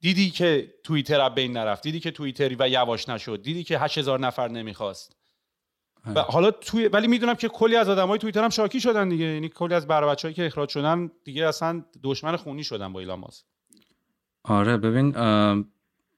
دیدی 0.00 0.30
که 0.30 0.74
توییتر 0.84 1.20
از 1.20 1.34
بین 1.34 1.52
نرفت 1.52 1.82
دیدی 1.82 2.00
که 2.00 2.10
توییتری 2.10 2.56
و 2.58 2.68
یواش 2.68 3.08
نشد 3.08 3.42
دیدی 3.42 3.64
که 3.64 3.78
8000 3.78 4.20
نفر 4.20 4.48
نمی‌خواست. 4.48 5.16
و 6.14 6.20
حالا 6.20 6.50
توی 6.50 6.88
ولی 6.88 7.06
می‌دونم 7.06 7.34
که 7.34 7.48
کلی 7.48 7.76
از 7.76 7.88
آدمای 7.88 8.18
توییتر 8.18 8.44
هم 8.44 8.50
شاکی 8.50 8.80
شدن 8.80 9.08
دیگه. 9.08 9.24
یعنی 9.24 9.48
کلی 9.48 9.74
از 9.74 9.86
بر 9.86 10.14
که 10.14 10.46
اخراج 10.46 10.68
شدن 10.68 11.10
دیگه 11.24 11.46
اصلا 11.46 11.84
دشمن 12.02 12.36
خونی 12.36 12.64
شدن 12.64 12.92
با 12.92 13.00
ایلان 13.00 13.18
ماسک. 13.18 13.44
آره 14.42 14.76
ببین 14.76 15.16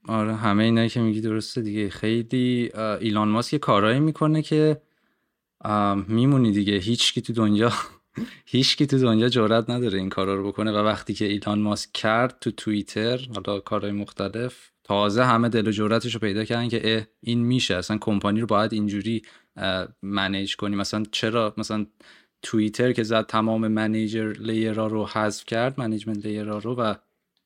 آره 0.08 0.36
همه 0.36 0.64
اینایی 0.64 0.88
که 0.88 1.00
میگی 1.00 1.20
درسته 1.20 1.60
دیگه. 1.60 1.90
خیلی 1.90 2.70
ایلان 3.00 3.28
ماسک 3.28 3.56
کارایی 3.56 4.00
می‌کنه 4.00 4.42
که 4.42 4.82
میمونی 6.08 6.52
دیگه. 6.52 6.76
هیچ 6.76 7.14
کی 7.14 7.20
تو 7.20 7.32
دنیا 7.32 7.72
هیچ 8.46 8.76
کی 8.76 8.86
تو 8.86 8.98
دنیا 8.98 9.28
جرئت 9.28 9.70
نداره 9.70 9.98
این 9.98 10.08
کارا 10.08 10.34
رو 10.34 10.48
بکنه 10.48 10.72
و 10.72 10.76
وقتی 10.76 11.14
که 11.14 11.24
ایلان 11.24 11.58
ماسک 11.58 11.92
کرد 11.92 12.38
تو 12.40 12.50
توییتر 12.50 13.20
حالا 13.34 13.60
کارهای 13.60 13.92
مختلف 13.92 14.70
تازه 14.84 15.24
همه 15.24 15.48
دل 15.48 15.68
و 15.68 15.70
جرأتش 15.70 16.14
رو 16.14 16.20
پیدا 16.20 16.44
کردن 16.44 16.68
که 16.68 17.08
این 17.20 17.38
میشه. 17.38 17.76
اصلا 17.76 17.98
کمپانی 18.00 18.40
رو 18.40 18.46
باید 18.46 18.72
اینجوری 18.72 19.22
manage 20.02 20.56
کنی 20.56 20.76
مثلا 20.76 21.02
چرا؟ 21.12 21.54
مثلا 21.58 21.86
توییتر 22.42 22.92
که 22.92 23.02
زد 23.02 23.26
تمام 23.26 23.68
manager 23.68 24.32
layer 24.32 24.77
ا 24.77 24.86
رو 24.86 25.06
حذف 25.06 25.44
کرد 25.46 25.80
management 25.80 26.26
layer 26.26 26.53
ا 26.53 26.58
رو 26.58 26.74
و 26.74 26.94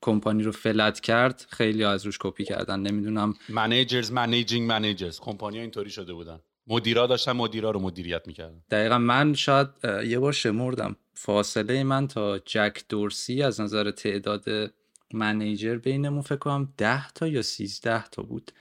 کمپانی 0.01 0.43
رو 0.43 0.53
flat 0.53 1.01
کرد 1.01 1.47
خیلی 1.51 1.85
از 1.85 2.07
روش 2.07 2.19
کپی 2.21 2.45
کردن. 2.45 2.81
نمی‌دونم. 2.81 3.35
managers 3.49 4.12
managing 4.12 4.68
managers 4.68 5.20
کمپانی 5.21 5.59
اینطوری 5.59 5.91
شده 5.91 6.12
بودن. 6.12 6.41
مدیرا 6.67 7.07
داشتن 7.07 7.33
مدیرا 7.33 7.71
رو 7.71 7.81
مدیریت 7.81 8.27
می‌کردن. 8.27 8.62
دقیقا 8.71 8.99
من 8.99 9.35
شاید 9.35 9.69
یه 9.85 10.19
بار 10.19 10.33
شمردم. 10.33 10.97
فاصله 11.14 11.85
من 11.85 12.09
تا 12.09 12.39
جک 12.39 12.85
دورسی 12.89 13.43
از 13.43 13.61
نظر 13.61 13.91
تعداد 13.91 14.45
manager 15.12 15.76
بینمون 15.77 16.23
فکر 16.23 16.37
کنم 16.37 16.73
10 16.77 17.09
تا 17.09 17.27
یا 17.27 17.43
13 17.43 18.05
تا 18.05 18.23
بود. 18.23 18.53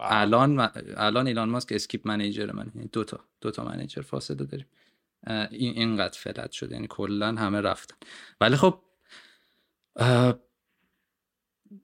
الان 0.00 0.70
الان 0.96 1.26
ایلان 1.26 1.48
ماسک 1.48 1.72
skip 1.72 2.06
manager 2.06 2.52
من 2.52 2.72
یعنی 2.74 2.88
دو 2.92 3.04
تا 3.04 3.20
دو 3.40 3.50
تا 3.50 3.64
manager 3.64 4.02
فاصله 4.02 4.44
داریم. 4.44 4.66
این 5.50 5.74
اینقدر 5.76 6.18
flat 6.18 6.52
شده 6.52 6.74
یعنی 6.74 6.86
کلا 6.90 7.34
همه 7.34 7.60
رفتن. 7.60 7.96
ولی 8.40 8.56
خب 8.56 8.78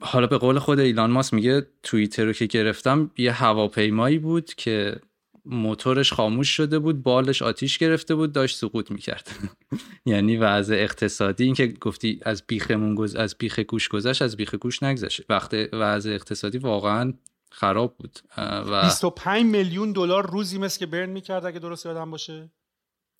حالا 0.00 0.26
به 0.26 0.38
قول 0.38 0.58
خود 0.58 0.78
ایلان 0.78 1.10
ماس 1.10 1.32
میگه 1.32 1.66
توییتر 1.82 2.24
رو 2.24 2.32
که 2.32 2.46
گرفتم 2.46 3.10
یه 3.18 3.32
هواپیمایی 3.32 4.18
بود 4.18 4.54
که 4.54 5.00
موتورش 5.44 6.12
خاموش 6.12 6.48
شده 6.48 6.78
بود 6.78 7.02
بالش 7.02 7.42
آتیش 7.42 7.78
گرفته 7.78 8.14
بود 8.14 8.32
داشت 8.32 8.56
سقوط 8.56 8.90
می‌کرد. 8.90 9.30
یعنی 10.06 10.36
وضع 10.36 10.74
اقتصادی 10.74 11.44
این 11.44 11.54
که 11.54 11.66
گفتی 11.66 12.20
از 12.22 12.42
بیخمون 12.46 12.94
گز... 12.94 13.14
از 13.14 13.34
بیخ 13.38 13.58
گوش 13.58 13.88
گذشت 13.88 14.22
از 14.22 14.36
بیخ 14.36 14.54
گوش 14.54 14.82
نگذشت. 14.82 15.20
وقت 15.28 15.54
وضع 15.72 16.10
اقتصادی 16.10 16.58
واقعا 16.58 17.14
خراب 17.50 17.96
بود 17.98 18.18
و 18.36 18.82
25 18.82 19.44
میلیون 19.44 19.92
دلار 19.92 20.30
روزی 20.30 20.58
مثل 20.58 20.78
که 20.78 20.86
برن 20.86 21.10
می‌کرد 21.10 21.46
اگه 21.46 21.58
درست 21.58 21.86
یادم 21.86 22.10
باشه؟ 22.10 22.50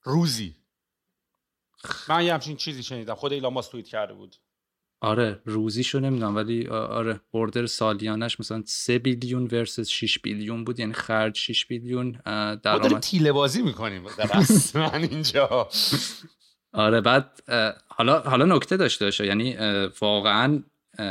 روزی. 0.03 0.57
من 2.09 2.25
یه 2.25 2.33
همچین 2.33 2.57
چیزی 2.57 2.83
شنیدم. 2.83 3.15
خود 3.15 3.33
ایلان 3.33 3.53
ماسک 3.53 3.69
توییت 3.69 3.87
کرده 3.87 4.15
بود. 4.15 4.37
آره 5.03 5.41
روزیشو 5.45 6.01
نمی‌دونم 6.01 6.37
ولی 6.37 6.67
آره 6.67 7.21
burn 7.33 7.50
rate 7.50 7.67
سالیانش 7.67 8.41
مثلا 8.41 8.63
3 8.67 8.99
billion 8.99 9.43
versus 9.43 9.89
6 9.89 10.19
billion 10.19 10.65
بود 10.65 10.81
یعنی 10.81 10.93
خرج 10.93 11.37
6 11.37 11.67
billion 11.67 12.11
درآمد. 12.63 13.01
تیله 13.01 13.33
بازی 13.33 13.63
می‌کنیم 13.63 14.05
در 14.19 14.95
اینجا. 14.95 15.69
آره 16.73 17.01
بعد 17.01 17.43
حالا 17.89 18.21
حالا 18.21 18.57
نکته 18.57 18.77
داشته 18.77 19.05
باشه 19.05 19.27
یعنی 19.27 19.57
واقعا 20.01 20.63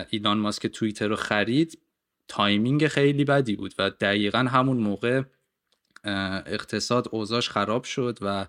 ایلان 0.10 0.38
ماسک 0.38 0.68
توییتر 0.68 1.08
رو 1.08 1.16
خرید 1.16 1.80
timing 2.28 2.88
خیلی 2.88 3.26
بدی 3.26 3.56
بود 3.56 3.74
و 3.78 3.90
دقیقا 3.90 4.40
همون 4.40 4.78
موقع 4.78 5.22
اقتصاد 6.46 7.08
اوضاعش 7.12 7.50
خراب 7.50 7.84
شد 7.84 8.18
و 8.22 8.48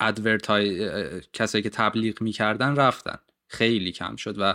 ادورتای 0.00 0.90
کسایی 1.32 1.62
که 1.62 1.70
تبلیغ 1.70 2.22
می‌کردن 2.22 2.76
رفتن 2.76 3.18
خیلی 3.46 3.92
کم 3.92 4.16
شد 4.16 4.34
و 4.38 4.54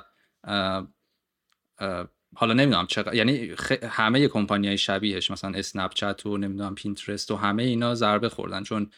حالا 2.35 2.53
نمی‌دونم 2.53 2.87
چقدر 2.87 3.15
یعنی 3.15 3.55
همه 3.83 4.27
کمپانی 4.27 4.67
های 4.67 4.77
شبیهش 4.77 5.31
مثلا 5.31 5.51
اسنپ 5.57 5.93
چت 5.93 6.25
و 6.25 6.37
نمی‌دونم 6.37 6.75
پینترست 6.75 7.31
و 7.31 7.35
همه 7.35 7.63
اینا 7.63 7.95
ضربه 7.95 8.29
خوردن 8.29 8.63
چون 8.63 8.91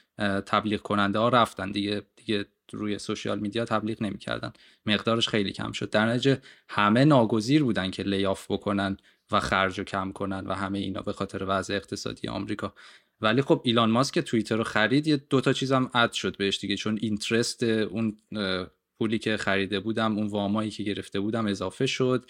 تبلیغ 0.46 0.82
کننده 0.82 1.20
ها 1.20 1.30
رفتن 1.30 1.72
دیگه 1.72 2.04
دیگه 2.16 2.46
روی 2.72 3.00
social 3.00 3.40
media 3.40 3.66
تبلیغ 3.66 4.04
نمی‌کردن. 4.04 4.54
مقدارش 4.86 5.28
خیلی 5.30 5.52
کم 5.52 5.72
شد. 5.72 5.90
در 5.90 6.06
نتیجه 6.06 6.42
همه 6.70 7.06
ناگزیر 7.06 7.64
بودن 7.64 7.92
که 7.92 8.04
layoff 8.04 8.52
بکنن 8.52 8.98
و 9.32 9.40
خرج 9.40 9.80
و 9.80 9.84
کم 9.84 10.12
کنن 10.12 10.48
و 10.48 10.54
همه 10.54 10.80
اینا 10.80 11.02
به 11.02 11.14
خاطر 11.14 11.46
وضع 11.48 11.74
اقتصادی 11.74 12.28
آمریکا. 12.28 12.74
ولی 13.22 13.42
خب 13.42 13.62
ایلان 13.66 13.92
ماسک 13.92 14.20
توییتر 14.20 14.56
رو 14.56 14.64
خرید 14.64 15.08
یه 15.08 15.18
دوتا 15.18 15.54
چیزم 15.54 15.92
اد 15.94 16.12
شد 16.12 16.38
بهش 16.38 16.60
دیگه 16.60 16.76
چون 16.76 16.98
اینترست 17.02 17.64
اون 17.64 18.18
پولی 19.00 19.20
که 19.20 19.38
خریده 19.38 19.80
بودم 19.80 20.18
اون 20.18 20.28
وامایی 20.28 20.72
که 20.72 20.84
گرفته 20.84 21.20
بودم 21.20 21.48
اضافه 21.48 21.86
شد. 21.86 22.30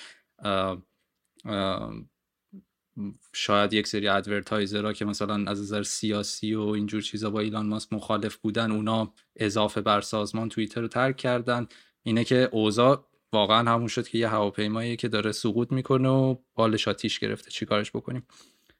شاید 3.33 3.73
یک 3.73 3.87
سری 3.87 4.07
ادورتایزرها 4.07 4.93
که 4.93 5.05
مثلا 5.05 5.51
از 5.51 5.61
نظر 5.61 5.83
سیاسی 5.83 6.53
و 6.53 6.61
اینجور 6.61 7.01
چیزا 7.01 7.29
با 7.29 7.39
ایلان 7.39 7.65
ماسک 7.65 7.93
مخالف 7.93 8.35
بودن 8.35 8.71
اونا 8.71 9.13
اضافه 9.35 9.81
بر 9.81 10.01
سازمان 10.01 10.49
توییتر 10.49 10.81
رو 10.81 10.87
ترک 10.87 11.17
کردن. 11.17 11.67
اینه 12.03 12.23
که 12.23 12.49
اوضاع 12.51 13.05
واقعا 13.33 13.71
همون 13.71 13.87
شد 13.87 14.07
که 14.07 14.17
یه 14.17 14.27
هواپیمایی 14.27 14.95
که 14.95 15.07
داره 15.07 15.31
سقوط 15.31 15.71
می‌کنه 15.71 16.09
و 16.09 16.35
بالش 16.55 16.87
آتیش 16.87 17.19
گرفته. 17.19 17.51
چیکارش 17.51 17.91
بکنیم؟ 17.91 18.27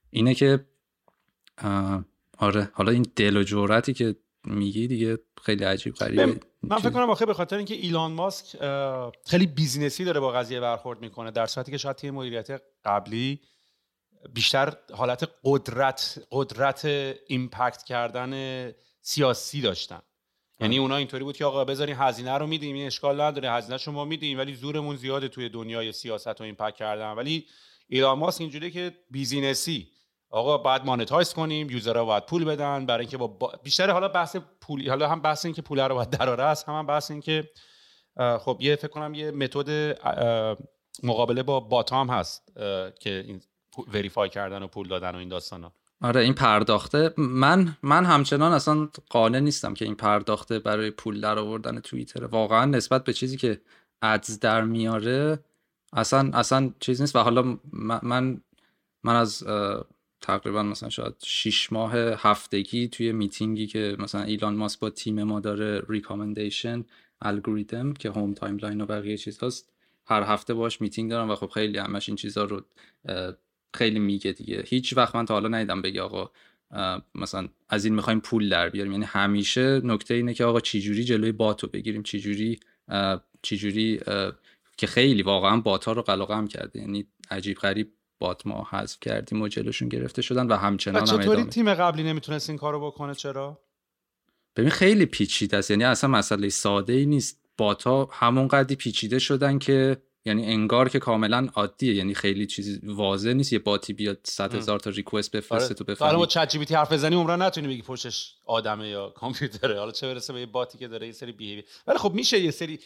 اینه 0.10 0.34
که 0.34 0.66
آره 2.38 2.72
حالا 2.74 2.92
این 2.92 3.06
دل 3.16 3.38
و 3.38 3.44
جرأتی 3.44 3.94
که 3.94 4.16
میگی 4.44 4.88
دیگه 4.88 5.18
خیلی 5.44 5.64
عجیب 5.64 5.94
غریبه. 5.94 6.40
من 6.64 6.78
فکر 6.78 6.90
کنم 6.90 7.10
آخه 7.10 7.26
به 7.26 7.34
خاطر 7.34 7.58
اینکه 7.58 7.74
ایلان 7.74 8.12
ماسک 8.12 8.58
خیلی 9.26 9.48
business 9.48 9.99
ی 9.99 10.06
داره 10.06 10.20
با 10.20 10.32
قضیه 10.32 10.60
برخورد 10.60 11.02
می‌کنه 11.02 11.32
در 11.32 11.46
صورتی 11.46 11.72
که 11.72 11.78
شاید 11.78 11.96
تیم 11.96 12.14
مدیریت 12.14 12.62
قبلی 12.86 13.42
بیشتر 14.34 14.74
حالت 14.94 15.30
قدرت 15.44 16.24
قدرت 16.32 16.86
impact 17.28 17.84
کردن 17.84 18.72
سیاسی 19.02 19.62
داشتن. 19.62 20.02
یعنی 20.60 20.78
اونا 20.78 20.96
اینطوری 20.96 21.24
بود 21.24 21.38
که 21.38 21.46
آقا 21.46 21.66
بذارین 21.66 21.96
هزینه 22.00 22.38
رو 22.38 22.48
میدیم 22.48 22.76
این 22.76 22.88
اشکال 22.88 23.22
نداره 23.22 23.52
هزینه 23.52 23.78
شما 23.78 24.06
میدیم 24.06 24.38
ولی 24.38 24.56
زورمون 24.56 24.96
زیاده 24.96 25.28
توی 25.28 25.50
دنیای 25.50 25.92
سیاست 25.92 26.42
و 26.42 26.44
impact 26.44 26.76
کردن. 26.76 27.12
ولی 27.12 27.46
ایلان 27.88 28.20
ماسک 28.20 28.42
اینجوری 28.42 28.72
که 28.72 28.92
business 29.12 29.73
ی. 29.73 29.88
آقا 30.30 30.58
باید 30.58 30.86
monetize 30.86 31.34
کنیم 31.34 31.70
user 31.70 31.99
ها 31.99 32.06
باید 32.06 32.26
پول 32.26 32.46
بدن. 32.46 32.86
برای 32.86 33.00
اینکه 33.00 33.18
با, 33.18 33.52
بیشتر 33.64 33.92
حالا 33.92 34.08
بحث 34.08 34.36
پول 34.62 34.90
حالا 34.90 35.10
هم 35.10 35.22
بحث 35.22 35.46
این 35.46 35.54
که 35.54 35.62
پول 35.62 35.80
رو 35.80 35.96
باید 35.96 36.10
دراره 36.10 36.44
است 36.44 36.70
هم, 36.70 36.76
هم 36.76 36.86
بحث 36.86 37.12
این 37.12 37.22
که 37.22 37.50
خب 38.40 38.58
یه 38.60 38.76
فکر 38.76 38.88
کنم 38.88 39.14
یه 39.14 39.32
متد 39.32 40.00
مقابله 41.04 41.44
با 41.44 41.60
bot 41.60 41.97
ام 41.97 42.10
هست 42.10 42.54
که 43.00 43.24
این 43.28 43.42
verify 43.94 44.30
کردن 44.30 44.64
و 44.64 44.68
پول 44.68 44.88
دادن 44.88 45.16
و 45.16 45.18
این 45.18 45.30
داستانا. 45.30 45.72
آره 46.02 46.22
این 46.22 46.34
پرداخته. 46.34 47.14
من 47.18 47.78
من 47.84 48.06
همچنان 48.06 48.54
اصلا 48.54 48.90
قانع 49.10 49.40
نیستم 49.40 49.74
که 49.74 49.86
این 49.86 49.96
پرداخته 49.96 50.60
برای 50.60 50.92
پول 50.92 51.22
در 51.22 51.40
آوردن 51.40 51.80
توییتر. 51.80 52.26
واقعا 52.26 52.66
نسبت 52.66 53.04
به 53.04 53.14
چیزی 53.14 53.38
که 53.38 53.62
ads 54.02 54.40
در 54.40 54.62
میاره 54.62 55.40
اصلا 55.94 56.32
اصلا 56.34 56.72
چیز 56.80 57.02
نیست. 57.02 57.16
و 57.16 57.20
حالا 57.20 57.58
من 58.04 58.42
من 59.04 59.16
از 59.16 59.44
تقریبا 60.22 60.64
مثلا 60.64 60.90
شاید 60.90 61.14
6 61.24 61.74
ماه 61.74 61.96
هفتگی 61.96 62.88
توی 62.88 63.12
میتینگی 63.12 63.68
که 63.68 63.96
مثلا 64.00 64.24
ایلان 64.24 64.56
ماسک 64.56 64.80
با 64.80 64.90
تیم 64.90 65.24
ما 65.24 65.40
داره 65.40 65.82
recommendation 65.90 66.86
algorithm 67.22 67.94
که 67.94 68.10
home 68.10 68.34
timeline 68.34 68.82
و 68.82 68.86
بقیه 68.86 69.18
چیز 69.18 69.44
هست 69.44 69.74
هر 70.08 70.24
هفته 70.24 70.54
باش 70.54 70.82
میتینگ 70.82 71.12
دارم 71.12 71.30
و 71.30 71.36
خب 71.36 71.48
خیلی 71.48 71.78
همش 71.78 72.10
این 72.10 72.16
چیزها 72.16 72.44
رو 72.44 72.66
خیلی 73.74 74.00
میگه 74.00 74.32
دیگه. 74.32 74.64
هیچ 74.68 74.98
وقت 74.98 75.16
من 75.16 75.26
تا 75.26 75.34
حالا 75.34 75.48
ندیدم 75.48 75.82
بگه 75.82 76.02
آقا 76.02 76.32
مثلا 77.16 77.48
از 77.70 77.86
این 77.86 77.96
می‌خوایم 77.96 78.20
پول 78.20 78.50
در 78.50 78.70
بیاریم. 78.70 78.92
یعنی 78.92 79.06
همیشه 79.06 79.82
نکته 79.84 80.14
اینه 80.14 80.34
که 80.34 80.46
آقا 80.46 80.60
چجوری 80.60 81.04
جلوی 81.04 81.32
باتو 81.32 81.68
بگیریم؟ 81.68 82.04
چجوری 82.04 82.60
چجوری 83.42 84.00
که 84.78 84.88
خیلی 84.88 85.22
واقعا 85.22 85.62
بات 85.62 85.86
ها 85.86 85.92
رو 85.92 86.02
قلقم 86.02 86.48
کرده. 86.48 86.80
یعنی 86.80 87.08
عجیب 87.32 87.58
غریب 87.58 87.92
بات 88.20 88.48
ما 88.48 88.68
حذف 88.72 89.00
کردیم 89.00 89.42
و 89.42 89.48
جلوشون 89.48 89.90
گرفته 89.90 90.22
شدن 90.22 90.48
و 90.48 90.56
همچنان 90.56 91.10
هم 91.10 91.20
چطوری 91.20 91.44
تیم 91.44 91.74
قبلی 91.74 92.04
نمی‌تونست 92.04 92.50
این 92.50 92.60
کارو 92.60 92.88
بکنه؟ 92.88 93.16
چرا؟ 93.16 93.60
ببین 94.56 94.70
خیلی 94.70 95.06
پیچیده 95.06 95.58
است. 95.58 95.72
یعنی 95.72 95.84
اصلا 95.84 96.10
مسئله 96.10 96.50
ساده 96.50 96.94
ای 96.94 97.06
نیست. 97.06 97.40
بات 97.58 97.84
ها 97.84 98.10
همون 98.12 98.48
قدی 98.48 98.76
پیچیده 98.76 99.20
شدن 99.20 99.60
که 99.60 99.98
یعنی 100.26 100.46
انگار 100.46 100.90
که 100.90 101.00
کاملا 101.00 101.48
عادیه. 101.56 101.94
یعنی 101.94 102.14
خیلی 102.14 102.48
چیز 102.48 102.80
واضح 102.84 103.34
نیست. 103.34 103.54
یه 103.54 103.60
bot 103.60 103.85
ی 103.85 103.94
بیاد 103.94 104.20
100 104.24 104.56
هزار 104.56 104.80
تا 104.80 104.90
request 104.90 105.32
بفرسته 105.32 105.66
آره. 105.66 105.74
تو 105.74 105.84
بفهمی 105.84 106.08
حالا 106.08 106.20
با 106.20 106.26
ChatGPT 106.26 106.76
حرف 106.76 106.94
بزنی 106.94 107.16
عمرن 107.16 107.42
نتونی 107.42 107.68
بگی 107.68 107.82
پشتش 107.82 108.36
آدمه 108.46 108.90
یا 108.90 109.10
کامپیوتره. 109.10 109.80
حالا 109.80 109.92
چه 109.92 110.14
برسه 110.14 110.34
به 110.34 110.40
یه 110.40 110.46
bot 110.46 110.70
ی 110.70 110.78
که 110.78 110.88
داره 110.88 111.08
یه 111.08 111.14
سری 111.14 111.32
behavior 111.32 111.66
ولی 111.88 111.98
خب 111.98 112.14
میشه 112.14 112.40
یه 112.40 112.52
سری 112.52 112.80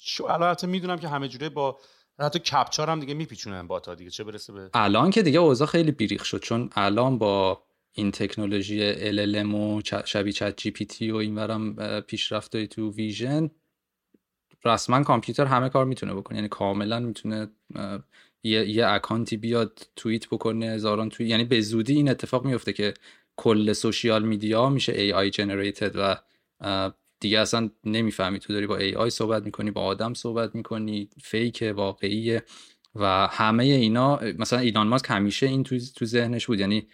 شو 0.00 0.24
البته 0.24 0.66
می‌دونم 0.66 0.98
که 0.98 1.08
همه 1.08 1.28
جوره 1.28 1.48
با 1.48 1.78
حتی 2.18 2.38
captcha 2.38 2.78
رو 2.78 2.90
هم 2.90 3.00
دیگه 3.00 3.14
میپیچونن 3.14 3.66
bot 3.66 3.87
ا 3.87 3.94
دیگه. 3.94 4.10
چه 4.10 4.24
برسه 4.24 4.52
به 4.52 4.70
الان 4.74 5.10
که 5.10 5.22
دیگه 5.22 5.38
اوضاع 5.38 5.68
خیلی 5.68 5.92
بیریخت 5.92 6.24
شد 6.24 6.40
چون 6.40 6.70
الان 6.74 7.18
با 7.18 7.62
این 7.92 8.10
تکنولوژی 8.10 8.94
LLM 8.94 9.54
و 9.54 9.80
شبیه 10.04 10.32
ChatGPT 10.32 11.10
و 11.10 11.16
اینورم 11.16 12.00
پیشرفتای 12.00 12.66
تو 12.66 12.92
vision 12.92 13.50
رسما 14.64 15.02
کامپیوتر 15.02 15.44
همه 15.44 15.68
کار 15.68 15.84
می‌تونه 15.84 16.14
بکنه. 16.14 16.36
یعنی 16.36 16.48
کاملا 16.48 17.00
می‌تونه 17.00 17.48
یه, 18.42 18.70
یه 18.70 18.86
اکانتی 18.86 19.36
بیاد 19.36 19.88
توییت 19.96 20.28
بکنه 20.28 20.66
هزاران 20.66 21.08
توییت 21.08 21.30
یعنی 21.30 21.44
به 21.44 21.60
زودی 21.60 21.94
این 21.94 22.08
اتفاق 22.08 22.44
میفته 22.44 22.72
که 22.72 22.94
کل 23.36 23.72
سوشیال 23.72 24.24
میدیا 24.24 24.68
میشه 24.68 25.12
AI 25.12 25.30
generated 25.32 25.92
و 25.94 26.16
دیگه 27.20 27.40
اصلا 27.40 27.70
نمی‌فهمی. 27.84 28.38
تو 28.38 28.52
داری 28.52 28.66
با 28.66 28.78
AI 28.78 29.08
صحبت 29.08 29.42
می‌کنی 29.42 29.70
با 29.70 29.82
آدم 29.82 30.14
صحبت 30.14 30.54
می‌کنی 30.54 31.08
فیک 31.22 31.72
واقعیه. 31.76 32.42
و 32.94 33.26
همه 33.26 33.64
اینا 33.64 34.20
مثلا 34.38 34.58
ایلان 34.58 34.86
ماسک 34.86 35.06
همیشه 35.08 35.46
این 35.46 35.64
تو, 35.64 35.78
تو 35.96 36.04
ذهنش 36.04 36.46
بود. 36.46 36.60
یعنی 36.60 36.86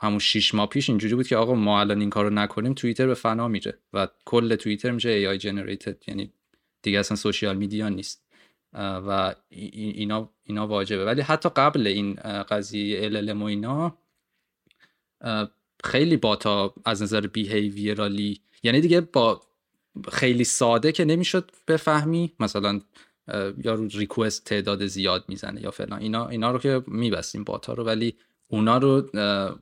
همون 0.00 0.18
شیش 0.18 0.54
ماه 0.54 0.68
پیش 0.68 0.88
اینجوری 0.88 1.14
بود 1.14 1.26
که 1.26 1.36
آقا 1.36 1.54
ما 1.54 1.80
الان 1.80 2.00
این 2.00 2.10
کارو 2.10 2.30
نکنیم 2.30 2.74
توییتر 2.74 3.06
به 3.06 3.14
فنا 3.14 3.48
میره 3.48 3.78
و 3.92 4.08
کل 4.24 4.56
توییتر 4.56 4.90
میشه 4.90 5.38
AI 5.38 5.40
generated. 5.40 6.08
یعنی 6.08 6.32
دیگه 6.82 6.98
اصلا 6.98 7.16
سوشیال 7.16 7.56
میدیا 7.56 7.88
نیست. 7.88 8.24
و 8.74 9.34
اینا 9.48 10.30
اینا 10.44 10.66
واجبه. 10.66 11.04
ولی 11.04 11.20
حتی 11.20 11.48
قبل 11.48 11.86
این 11.86 12.14
قضیه 12.42 13.10
LLM 13.10 13.36
و 13.36 13.44
اینا 13.44 13.98
خیلی 15.84 16.16
باتا 16.16 16.74
از 16.84 17.02
نظر 17.02 17.20
بیهیویرالی 17.20 18.40
یعنی 18.62 18.80
دیگه 18.80 19.00
با 19.00 19.40
خیلی 20.12 20.44
ساده 20.44 20.92
که 20.92 21.04
نمی‌شد 21.04 21.50
بفهمی 21.68 22.32
مثلا 22.40 22.80
یا 23.64 23.74
ریکوست 23.74 24.44
تعداد 24.44 24.86
زیاد 24.86 25.24
می‌زنه 25.28 25.62
یا 25.62 25.70
فلان 25.70 26.00
اینا 26.00 26.28
اینا 26.28 26.50
رو 26.50 26.58
که 26.58 26.82
میبستیم 26.86 27.44
باتا 27.44 27.72
رو 27.72 27.84
ولی 27.84 28.14
اونا 28.48 28.78
رو 28.78 29.10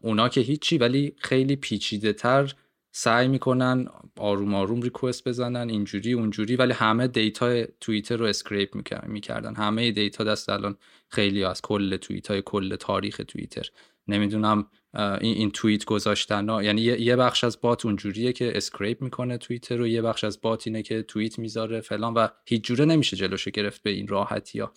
اونا 0.01 0.29
که 0.29 0.41
هیچی 0.41 0.79
ولی 0.79 1.15
خیلی 1.19 1.57
پیچیده 1.57 2.13
تر 2.13 2.55
سعی 2.93 3.29
می‌کنن 3.29 3.87
آروم 4.19 4.55
آروم 4.55 4.83
request 4.83 5.29
بزنن 5.29 5.71
اینجوری 5.71 6.13
اونجوری 6.13 6.57
ولی 6.57 6.73
همه 6.73 7.07
data 7.07 7.65
توییتر 7.81 8.17
رو 8.17 8.25
scrape 8.25 8.75
می‌کردن. 9.07 9.55
همه 9.55 9.91
data 9.91 10.25
دست 10.25 10.49
الان 10.49 10.77
خیلی 11.09 11.45
از 11.45 11.63
کل 11.63 11.97
توییت 11.97 12.31
های 12.31 12.43
کل 12.43 12.77
تاریخ 12.77 13.21
توییتر. 13.29 13.71
نمی‌دونم 14.09 14.67
این, 14.97 15.19
این 15.21 15.51
توییت 15.51 15.85
گذاشتن. 15.85 16.49
یعنی 16.63 16.81
یه 16.81 17.17
بخش 17.17 17.45
از 17.45 17.61
bot 17.61 17.87
اونجوریه 17.87 18.33
که 18.33 18.57
scrape 18.57 19.03
می‌کنه 19.03 19.39
توییتر 19.39 19.77
رو 19.77 19.87
یه 19.87 20.03
بخش 20.03 20.25
از 20.25 20.41
bot 20.41 20.67
اینه 20.67 20.83
که 20.83 21.03
توییت 21.03 21.39
می‌ذاره 21.39 21.81
فلان 21.81 22.15
و 22.15 22.29
هیچ 22.47 22.65
جوره 22.65 22.85
نمیشه 22.85 23.17
جلوشو 23.17 23.51
گرفت 23.51 23.83
به 23.83 23.91
این 23.91 24.09
راحتی 24.09 24.61
ها. 24.61 24.73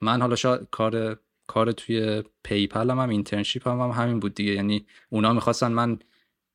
من 0.00 0.20
حالا 0.20 0.36
شاید 0.36 0.60
کار 0.70 1.20
کار 1.46 1.72
توی 1.72 2.22
پیپل 2.44 2.90
هم, 2.90 2.98
هم 2.98 3.08
internship 3.08 3.68
م, 3.68 3.80
هم 3.80 3.90
همین 3.90 4.20
بود 4.20 4.34
دیگه. 4.34 4.52
یعنی 4.52 4.86
اونا 5.08 5.32
می‌خواستن 5.32 5.72
من 5.72 5.98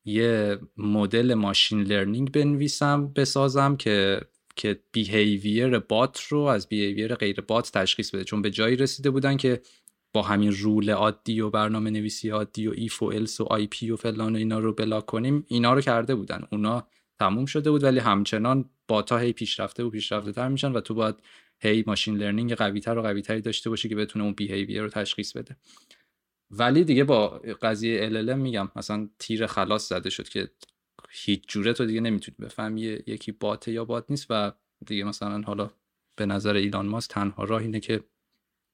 یه 0.04 0.58
مدل 0.76 1.34
machine 1.34 1.82
learning 1.82 2.32
بنویسم 2.32 3.12
بسازم 3.12 3.76
که 3.76 4.20
که 4.56 4.80
behavior 4.92 5.78
bot 5.78 6.22
رو 6.22 6.40
از 6.40 6.68
behavior 6.68 7.14
غیر 7.14 7.40
bot 7.40 7.72
تشخیص 7.72 8.14
بده. 8.14 8.24
چون 8.24 8.42
به 8.42 8.50
جایی 8.50 8.76
رسیده 8.76 9.10
بودن 9.10 9.36
که 9.36 9.60
با 10.12 10.22
همین 10.22 10.52
rule 10.52 10.90
عادی 10.90 11.40
و 11.40 11.50
برنامه 11.50 11.90
نویسی 11.90 12.30
عادی 12.30 12.66
و 12.66 12.72
if 12.76 13.02
و 13.02 13.06
else 13.06 13.40
و 13.40 13.44
IP 13.44 13.90
و 13.90 13.96
فلان 13.96 14.34
و 14.34 14.38
اینا 14.38 14.58
رو 14.58 14.72
block 14.72 15.06
کنیم 15.06 15.44
اینا 15.48 15.74
رو 15.74 15.80
کرده 15.80 16.14
بودن. 16.14 16.42
اونا 16.52 16.86
تموم 17.18 17.46
شده 17.46 17.70
بود 17.70 17.84
ولی 17.84 17.98
همچنان 17.98 18.70
bot 18.88 19.11
ا 19.11 19.18
هی 19.18 19.32
پیشرفته 19.32 19.84
و 19.84 19.90
پیشرفته 19.90 20.32
تر 20.32 20.48
میشن 20.48 20.72
و 20.72 20.80
تو 20.80 20.94
باید 20.94 21.14
هی 21.58 21.84
machine 21.86 22.16
learning 22.16 22.54
قوی 22.54 22.80
تر 22.80 22.98
و 22.98 23.02
قوی 23.02 23.22
تری 23.22 23.40
داشته 23.40 23.70
باشی 23.70 23.88
که 23.88 23.96
بتونه 23.96 24.24
اون 24.24 24.34
behavior 24.34 24.82
رو 24.82 24.88
تشخیص 24.88 25.36
بده. 25.36 25.56
ولی 26.50 26.84
دیگه 26.84 27.04
با 27.04 27.28
قضیه 27.62 28.10
LLM 28.10 28.36
میگم 28.36 28.68
مثلا 28.76 29.08
تیر 29.18 29.46
خلاص 29.46 29.88
زده 29.88 30.10
شد 30.10 30.28
که 30.28 30.50
هیچ 31.10 31.42
جوره 31.48 31.72
تو 31.72 31.86
دیگه 31.86 32.00
نمی‌تونی 32.00 32.36
بفهمی 32.40 32.80
یکی 32.82 33.32
bot 33.32 33.62
ه 33.62 33.72
یا 33.72 33.84
bot 33.84 34.04
نیست 34.08 34.26
و 34.30 34.52
دیگه 34.86 35.04
مثلا 35.04 35.42
حالا 35.42 35.70
به 36.16 36.26
نظر 36.26 36.54
ایلان 36.54 36.86
ماسک 36.86 37.10
تنها 37.10 37.44
راه 37.44 37.62
اینه 37.62 37.80
که 37.80 38.04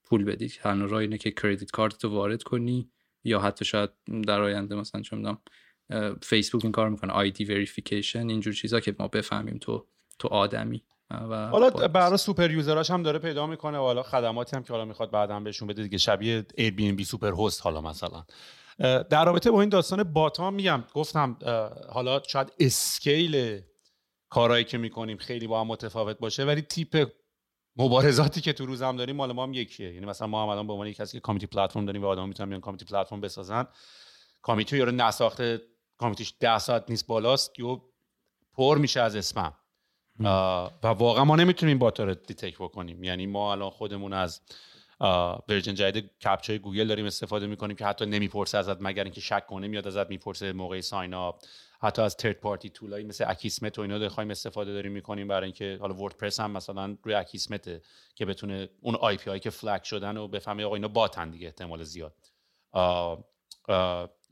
پول 0.07 0.25
بدی. 0.25 0.49
تنها 0.49 0.87
راه 0.87 1.01
اینه 1.01 1.19
که 1.19 1.31
credit 1.31 1.71
card 1.71 2.05
رو 2.05 2.11
وارد 2.11 2.43
کنی 2.43 2.91
یا 3.25 3.41
حتی 3.41 3.65
شاید 3.65 3.91
در 4.27 4.41
آینده 4.41 4.75
مثلا 4.75 5.03
چه 5.03 5.17
می‌دونم 5.17 5.39
فیسبوک 6.23 6.65
این 6.65 6.73
کار 6.73 6.89
می‌کنه 6.89 7.13
ID 7.13 7.45
verification 7.45 8.29
اینجور 8.29 8.55
چیزا 8.55 8.81
که 8.81 8.97
ما 8.99 9.09
بفهمیم 9.09 9.59
تو 9.59 9.87
تو 10.19 10.29
آدمی. 10.29 10.83
و 11.11 11.49
حالا 11.49 11.71
برای 11.71 12.19
super 12.19 12.51
user 12.51 12.78
اش 12.78 12.91
هم 12.91 13.03
داره 13.03 13.19
پیدا 13.19 13.47
می‌کنه 13.47 13.79
و 13.79 13.81
حالا 13.81 14.03
خدماتی 14.03 14.57
هم 14.57 14.63
که 14.63 14.73
حالا 14.73 14.85
می‌خواد 14.85 15.11
بعدا 15.11 15.41
بهشون 15.41 15.69
بده 15.69 15.83
دیگه 15.83 15.99
شبیه 15.99 16.47
ایر 16.55 16.75
بی 16.75 16.89
ام 16.89 16.97
بی 16.97 17.05
سوپر 17.05 17.33
هست 17.39 17.63
حالا 17.63 17.81
مثلا. 17.81 18.25
در 19.03 19.25
رابطه 19.25 19.51
با 19.51 19.61
این 19.61 19.71
داستان 19.71 20.03
bot 20.03 20.39
ا 20.39 20.51
میگم 20.51 20.85
گفتم 20.95 21.37
حالا 21.89 22.23
شاید 22.29 22.53
scale 22.61 23.61
کارهایی 24.29 24.65
که 24.65 24.79
می‌کنیم 24.79 25.17
خیلی 25.17 25.47
با 25.47 25.61
هم 25.61 25.67
متفاوت 25.67 26.19
باشه 26.19 26.45
ولی 26.45 26.63
تیپ 26.63 27.09
مبارزاتی 27.77 28.41
که 28.41 28.53
تو 28.53 28.67
روزم 28.67 28.97
داریم 28.97 29.17
مال 29.17 29.33
ما 29.33 29.43
هم 29.43 29.53
یکیه. 29.53 29.95
یعنی 29.95 30.07
مثلا 30.07 30.27
ما 30.27 30.43
هم 30.43 30.49
الان 30.49 30.67
به 30.67 30.73
عنوان 30.73 30.93
کسی 30.93 31.17
که 31.17 31.21
community 31.21 31.47
platform 31.47 31.85
داریم 31.85 32.03
و 32.03 32.07
آدم 32.07 32.29
می‌تونن 32.29 32.49
بیان 32.49 32.61
community 32.61 32.85
platform 32.85 33.21
بسازن. 33.21 33.67
community 34.43 34.81
رو 34.81 34.93
نساخته 34.93 35.61
community 35.97 36.28
ش 36.28 36.35
10 36.41 36.59
ساعت 36.59 36.91
نیست 36.91 37.07
بالاست 37.07 37.59
و 37.59 37.81
پر 38.53 38.79
میشه 38.79 39.01
از 39.01 39.17
اسمم 39.17 39.53
و 40.21 40.87
واقعا 40.87 41.25
ما 41.25 41.37
نمی‌تونیم 41.37 41.79
bot 41.79 41.98
ا 41.98 42.05
رو 42.05 42.15
detect 42.15 42.55
بکنیم. 42.55 43.05
یعنی 43.05 43.27
ما 43.27 43.53
الان 43.53 43.71
خودمون 43.71 44.13
از 44.13 44.41
version 45.49 45.75
جدید 45.75 46.11
captcha 46.25 46.55
ی 46.55 46.59
گوگل 46.59 46.89
داریم 46.89 47.07
استفاده 47.07 47.47
می‌کنیم 47.47 47.77
که 47.77 47.87
حتی 47.87 48.07
نمی‌پرسه 48.07 48.59
ازت 48.59 48.77
مگر 48.81 49.05
اینکه 49.05 49.21
شک 49.21 49.47
کنه 49.47 49.69
میاد 49.69 49.87
ازت 49.87 50.11
می‌پرسه 50.11 50.53
موقع 50.53 50.81
sign 50.81 51.15
up 51.15 51.43
حتی 51.81 52.03
از 52.03 52.17
third 52.17 52.41
party 52.41 52.71
tool 52.71 52.94
ایی 52.94 53.05
مثل 53.05 53.25
Akismet 53.29 53.79
و 53.79 53.83
اینا 53.83 53.99
داریم 53.99 54.31
استفاده 54.31 54.73
داریم 54.73 54.93
می‌کنیم 54.93 55.29
برای 55.29 55.45
اینکه 55.45 55.79
حالا 55.81 55.95
وردپرس 55.95 56.41
هم 56.41 56.51
مثلا 56.51 56.97
روی 57.03 57.15
Akismet 57.15 57.74
ه 57.74 57.83
که 58.15 58.27
بتونه 58.27 58.69
اون 58.81 58.95
IP 58.95 59.31
هایی 59.31 59.41
که 59.41 59.51
flag 59.51 59.83
شدن 59.83 60.17
و 60.17 60.29
بفهمه 60.29 60.65
آقا 60.65 60.75
اینا 60.75 60.89
bot 60.89 61.20
ن 61.20 61.31
دیگه 61.31 61.47
احتمال 61.47 61.85
زیاد. 61.85 62.15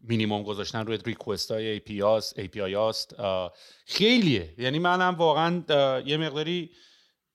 مینیمم 0.02 0.42
گذاشتن 0.42 0.86
روی 0.86 0.98
request 1.04 1.50
های 1.50 1.66
ای 1.66 1.80
پی 1.80 2.02
آس 2.02 2.38
ای 2.38 2.48
پی 2.48 2.60
آی 2.60 2.74
است 2.76 3.14
خیلیه. 3.86 4.54
یعنی 4.58 4.78
منم 4.78 5.14
واقعا 5.14 5.64
یه 6.06 6.16
مقداری 6.16 6.70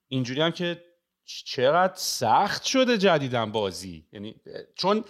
اینجوری 0.08 0.40
هم 0.40 0.50
که 0.50 0.84
چقدر 1.24 1.94
سخت 1.96 2.64
شده 2.64 2.98
جدیدن 2.98 3.52
بازی. 3.52 4.06
یعنی 4.12 4.40
چون 4.74 5.04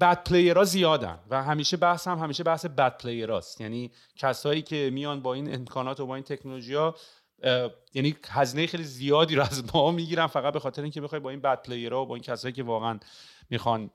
بد 0.00 0.24
پلیرها 0.24 0.64
زیادن 0.64 1.18
و 1.30 1.42
همیشه 1.42 1.76
بحث 1.76 2.08
هم 2.08 2.18
همیشه 2.18 2.42
بحث 2.42 2.66
بد 2.66 2.98
پلیراست 2.98 3.60
یعنی 3.60 3.90
کسایی 4.16 4.62
که 4.62 4.90
میان 4.92 5.22
با 5.22 5.34
این 5.34 5.54
امکانات 5.54 6.00
و 6.00 6.06
با 6.06 6.14
این 6.14 6.24
تکنولوژی 6.24 6.74
ها 6.74 6.96
یعنی 7.94 8.16
هزینه 8.28 8.66
خیلی 8.66 8.84
زیادی 8.84 9.34
رو 9.34 9.42
از 9.42 9.74
ما 9.74 9.90
می‌گیرن 9.90 10.26
فقط 10.26 10.52
به 10.52 10.60
خاطر 10.60 10.82
اینکه 10.82 11.00
بخوای 11.00 11.20
با 11.20 11.30
این 11.30 11.40
بد 11.40 11.62
پلیرها 11.62 12.02
و 12.02 12.06
با 12.06 12.14
این 12.14 12.24
کسایی 12.24 12.54
که 12.54 12.62
واقعا 12.62 12.98
می‌خوان 13.50 13.90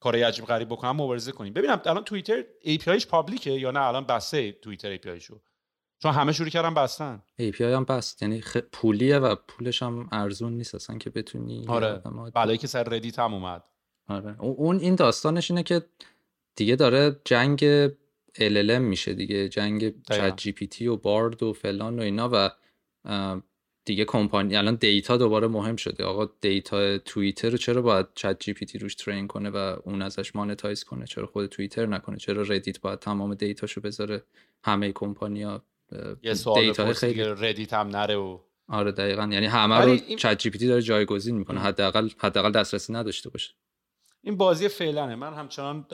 کار 0.00 0.24
عجیب 0.24 0.44
غریب 0.44 0.68
بکنن 0.68 0.90
مبارزه 0.90 1.32
کنیم. 1.32 1.52
ببینم 1.52 1.80
الان 1.86 2.04
توییتر 2.04 2.42
APIش 2.64 3.06
پابلیکه 3.06 3.50
یا 3.50 3.70
نه؟ 3.70 3.80
الان 3.80 4.04
بسته 4.04 4.52
توییتر 4.52 4.96
APIشو 4.96 5.34
چون 6.02 6.12
همه 6.12 6.32
شروع 6.32 6.48
کردن 6.48 6.74
بستن. 6.74 7.22
API 7.40 7.60
هم 7.60 7.84
بست. 7.84 8.22
یعنی 8.22 8.40
خ... 8.40 8.56
پولیه 8.56 9.18
و 9.18 9.34
پولش 9.48 9.82
هم 9.82 10.08
ارزون 10.12 10.52
نیست. 10.52 10.74
اصلا 10.74 10.98
که 10.98 11.10
بتونی 11.10 11.64
آره. 11.68 12.02
بلایی 12.34 12.58
که 12.58 12.66
سر 12.66 12.82
ردیت 12.82 13.18
هم 13.18 13.34
اومد. 13.34 13.64
آره. 14.08 14.40
اون 14.40 14.78
این 14.78 14.94
داستانش 14.94 15.50
اینه 15.50 15.62
که 15.62 15.82
دیگه 16.56 16.76
داره 16.76 17.16
جنگ 17.24 17.88
LLM 18.34 18.80
میشه 18.80 19.14
دیگه 19.14 19.48
جنگ 19.48 19.94
ChatGPT 20.02 20.86
و 20.86 20.96
Bard 20.96 21.42
و 21.42 21.52
فلان 21.52 21.98
و 21.98 22.02
اینا 22.02 22.30
و 22.32 22.50
دیگه 23.84 24.04
کمپانی 24.04 24.56
الان 24.56 24.74
data 24.74 25.16
دوباره 25.16 25.48
مهم 25.48 25.76
شده. 25.76 26.04
آقا 26.04 26.30
data 26.40 26.98
توییتر 26.98 27.50
رو 27.50 27.56
چرا 27.56 27.82
باید 27.82 28.06
ChatGPT 28.14 28.78
روش 28.78 28.94
train 28.94 29.26
کنه 29.26 29.50
و 29.50 29.76
اون 29.84 30.02
ازش 30.02 30.36
monetize 30.36 30.84
کنه؟ 30.84 31.06
چرا 31.06 31.26
خود 31.26 31.46
توییتر 31.46 31.86
نکنه؟ 31.86 32.16
چرا 32.16 32.42
ردیت 32.42 32.80
باید 32.80 32.98
تمام 32.98 33.34
data 33.34 33.60
شو 33.60 33.80
بذاره؟ 33.80 34.22
همه 34.64 34.92
کمپانیا 34.92 35.62
یه 36.22 36.34
سوال 36.34 36.92
خیلی 36.92 37.22
ردیت 37.24 37.72
هم 37.72 37.88
نره 37.88 38.16
و 38.16 38.38
آره 38.68 38.92
دقیقا. 38.92 39.28
یعنی 39.32 39.46
همه 39.46 39.80
رو 39.80 39.96
ChatGPT 39.96 40.66
داره 40.66 40.82
جایگزین 40.82 41.38
می‌کنه. 41.38 41.60
حداقل 41.60 42.08
حداقل 42.18 42.52
دسترسی 42.52 42.92
نداشته 42.92 43.30
باشه. 43.30 43.54
این 44.24 44.36
بازی 44.36 44.68
فعلنه 44.68 45.14
من 45.14 45.34
همچنان 45.34 45.86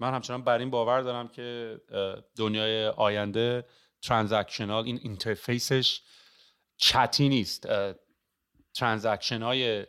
من 0.00 0.14
همچنان 0.14 0.44
بر 0.44 0.58
این 0.58 0.70
باور 0.70 1.00
دارم 1.00 1.28
که 1.28 1.80
دنیای 2.36 2.86
آینده 2.86 3.64
transactional 4.02 4.84
این 4.84 4.98
interface 5.02 6.02
ش 6.76 6.91
chat 6.91 7.21
ی 7.21 7.28
نیست. 7.28 7.68
transaction 8.74 9.42
های 9.42 9.86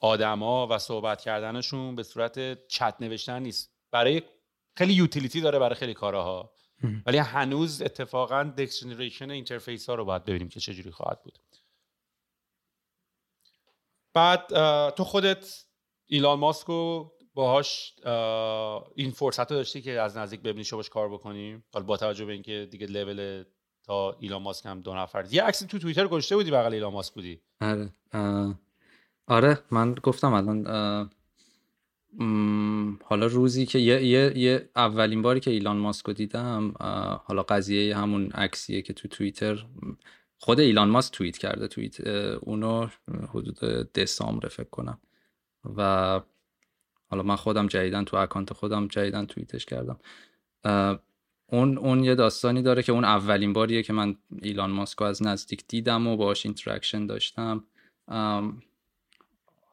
آدما 0.00 0.66
و 0.66 0.78
صحبت 0.78 1.20
کردنشون 1.20 1.96
به 1.96 2.02
صورت 2.02 2.66
چت 2.68 2.96
نوشتن 3.00 3.42
نیست. 3.42 3.72
برای 3.90 4.22
خیلی 4.76 4.92
utility 4.92 5.40
داره 5.40 5.58
برای 5.58 5.74
خیلی 5.74 5.94
کارها 5.94 6.54
ولی 7.06 7.18
هنوز 7.18 7.82
اتفاقا 7.82 8.42
next 8.58 8.79
generation 8.79 9.30
interface 9.30 9.88
ها 9.88 9.94
رو 9.94 10.04
باید 10.04 10.24
ببینیم 10.24 10.48
که 10.48 10.60
چجوری 10.60 10.90
خواهد 10.90 11.22
بود. 11.22 11.38
بعد 14.14 14.46
تو 14.90 15.04
خودت 15.04 15.64
ایلان 16.06 16.38
ماسک 16.38 16.66
رو 16.66 17.12
باهاش 17.34 17.94
این 18.94 19.10
فرصت 19.10 19.50
رو 19.50 19.56
داشتی 19.56 19.82
که 19.82 20.00
از 20.00 20.16
نزدیک 20.16 20.40
ببینی 20.40 20.64
باش 20.72 20.90
کار 20.90 21.08
بکنیم 21.08 21.64
حالا 21.72 21.86
با 21.86 21.96
توجه 21.96 22.24
به 22.24 22.32
اینکه 22.32 22.68
دیگه 22.70 22.86
لول 22.86 23.44
تا 23.82 24.16
ایلان 24.20 24.42
ماسک 24.42 24.66
هم 24.66 24.80
دو 24.80 24.94
نفر 24.94 25.26
یه 25.30 25.42
عکسی 25.42 25.66
تو 25.66 25.78
توییتر 25.78 26.06
گذاشته 26.06 26.36
بودی 26.36 26.50
بغل 26.50 26.74
ایلان 26.74 26.92
ماسک 26.92 27.14
بودی. 27.14 27.40
آره. 27.60 27.92
آره 29.26 29.58
من 29.70 29.94
گفتم 29.94 30.32
الان 30.32 30.66
حالا 33.04 33.26
روزی 33.26 33.66
که 33.66 33.78
یه, 33.78 34.04
یه, 34.04 34.38
یه 34.38 34.68
اولین 34.76 35.22
باری 35.22 35.40
که 35.40 35.50
ایلان 35.50 35.76
ماسک 35.76 36.06
رو 36.06 36.12
دیدم 36.12 36.74
حالا 37.24 37.42
قضیه 37.42 37.96
همون 37.96 38.30
عکسیه 38.30 38.82
که 38.82 38.92
تو 38.92 39.08
توییتر 39.08 39.66
خود 40.38 40.60
ایلان 40.60 40.90
ماسک 40.90 41.12
توییت 41.12 41.38
کرده 41.38 41.68
توییت 41.68 42.00
اونو 42.40 42.88
حدود 43.28 43.58
دسامبر 43.92 44.48
فکر 44.48 44.70
کنم. 44.70 44.98
و 45.76 46.20
حالا 47.10 47.22
من 47.22 47.36
خودم 47.36 47.66
جدیدن 47.66 48.04
تو 48.04 48.16
اکانت 48.16 48.52
خودم 48.52 48.88
جدیدن 48.88 49.26
توییتش 49.26 49.66
کردم. 49.66 49.98
اون 51.46 51.78
اون 51.78 52.04
یه 52.04 52.14
داستانی 52.14 52.62
داره 52.62 52.82
که 52.82 52.92
اون 52.92 53.04
اولین 53.04 53.52
باریه 53.52 53.82
که 53.82 53.92
من 53.92 54.16
ایلان 54.42 54.70
ماسک 54.70 55.02
از 55.02 55.22
نزدیک 55.22 55.64
دیدم 55.68 56.06
و 56.06 56.16
باش 56.16 56.46
interaction 56.46 57.06
داشتم. 57.06 57.64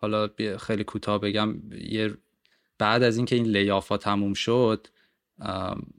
حالا 0.02 0.30
خیلی 0.60 0.84
کوتاه 0.84 1.22
بگم 1.22 1.56
یه 1.72 2.18
بعد 2.78 3.04
از 3.04 3.18
اینکه 3.18 3.36
این 3.36 3.46
لیافا 3.46 3.98
تموم 3.98 4.34
شد 4.34 4.88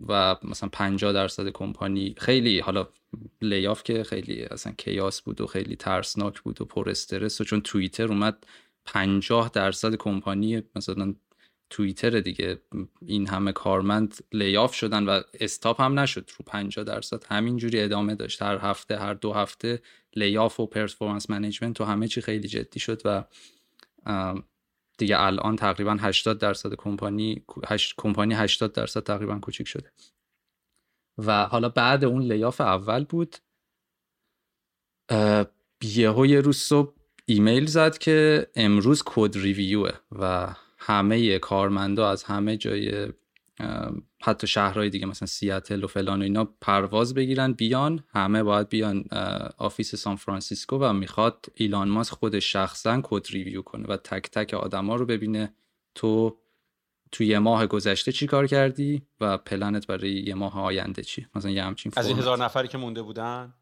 و 0.08 0.36
مثلا 0.42 0.68
50 0.72 1.12
درصد 1.12 1.48
کمپانی 1.48 2.14
خیلی 2.18 2.60
حالا 2.60 2.88
لیاف 3.42 3.82
که 3.82 4.04
خیلی 4.04 4.42
اصلا 4.42 4.72
کیاس 4.78 5.22
بود 5.22 5.40
و 5.40 5.46
خیلی 5.46 5.76
ترسناک 5.76 6.40
بود 6.40 6.62
و 6.62 6.64
پر 6.64 6.90
استرس 6.90 7.40
و 7.40 7.44
چون 7.44 7.60
توییتر 7.60 8.08
اومد 8.08 8.46
50 8.84 9.50
درصد 9.50 9.94
کمپانی 9.94 10.62
مثلا 10.76 11.14
توییتر 11.70 12.20
دیگه 12.20 12.62
این 13.06 13.28
همه 13.28 13.52
کارمند 13.52 14.16
لیاف 14.32 14.74
شدن 14.74 15.04
و 15.04 15.20
استاپ 15.40 15.80
هم 15.80 15.98
نشد. 15.98 16.30
رو 16.38 16.44
50 16.46 16.84
درصد 16.84 17.24
همینجوری 17.28 17.80
ادامه 17.80 18.14
داشت. 18.14 18.42
هر 18.42 18.58
هفته 18.58 18.98
هر 18.98 19.14
دو 19.14 19.32
هفته 19.32 19.82
layoff 20.16 20.60
و 20.60 20.66
performance 20.66 21.30
management 21.30 21.80
و 21.80 21.84
همه 21.84 22.08
چی 22.08 22.20
خیلی 22.20 22.48
جدی 22.48 22.80
شد 22.80 23.02
و 23.04 23.24
دیگه 24.98 25.20
الان 25.20 25.56
تقریبا 25.56 25.96
80 26.00 26.38
درصد 26.38 26.74
کمپانی 26.74 27.44
کمپانی 27.96 28.34
80 28.34 28.72
درصد 28.72 29.02
تقریبا 29.02 29.38
کوچیک 29.38 29.68
شده. 29.68 29.92
و 31.18 31.46
حالا 31.46 31.68
بعد 31.68 32.04
اون 32.04 32.22
layoff 32.22 32.60
اول 32.60 33.04
بود 33.04 33.36
یهو 35.82 36.26
یه 36.26 36.40
روز 36.40 36.56
صبح 36.56 37.01
ایمیل 37.32 37.66
زد 37.66 37.98
که 37.98 38.46
امروز 38.54 39.02
code 39.06 39.36
review 39.36 39.83
ه 39.83 39.90
و 40.12 40.54
همه 40.78 41.38
کارمندا 41.38 42.10
از 42.10 42.24
همه 42.24 42.56
جای 42.56 43.08
حتی 44.22 44.46
شهرهای 44.46 44.90
دیگه 44.90 45.06
مثلا 45.06 45.26
سیاتل 45.26 45.84
و 45.84 45.86
فلان 45.86 46.20
و 46.20 46.22
اینا 46.22 46.44
پرواز 46.60 47.14
بگیرن 47.14 47.52
بیان 47.52 48.04
همه 48.08 48.42
باید 48.42 48.68
بیان 48.68 49.04
office 49.58 49.94
سان 49.94 50.16
فرانسیسکو 50.16 50.78
و 50.78 50.92
می‌خواد 50.92 51.46
ایلان 51.54 51.88
ماسک 51.88 52.12
خودش 52.12 52.52
شخصا 52.52 53.00
code 53.04 53.26
review 53.30 53.62
کنه 53.62 53.86
و 53.88 53.96
تک 53.96 54.30
تک 54.30 54.54
آدما 54.54 54.96
رو 54.96 55.06
ببینه 55.06 55.54
تو 55.94 56.38
تو 57.12 57.24
یه 57.24 57.38
ماه 57.38 57.66
گذشته 57.66 58.12
چی 58.12 58.26
کار 58.26 58.46
کردی 58.46 59.02
و 59.20 59.38
پلنت 59.38 59.86
برای 59.86 60.12
یه 60.12 60.34
ماه 60.34 60.60
آینده 60.60 61.02
چی؟ 61.02 61.26
مثلا 61.34 61.50
یه 61.50 61.64
همچین 61.64 61.92
از 61.96 62.06
این 62.06 62.18
هزار 62.18 62.38
نفری 62.38 62.68
که 62.68 62.78
مونده 62.78 63.02
بودن؟ 63.02 63.54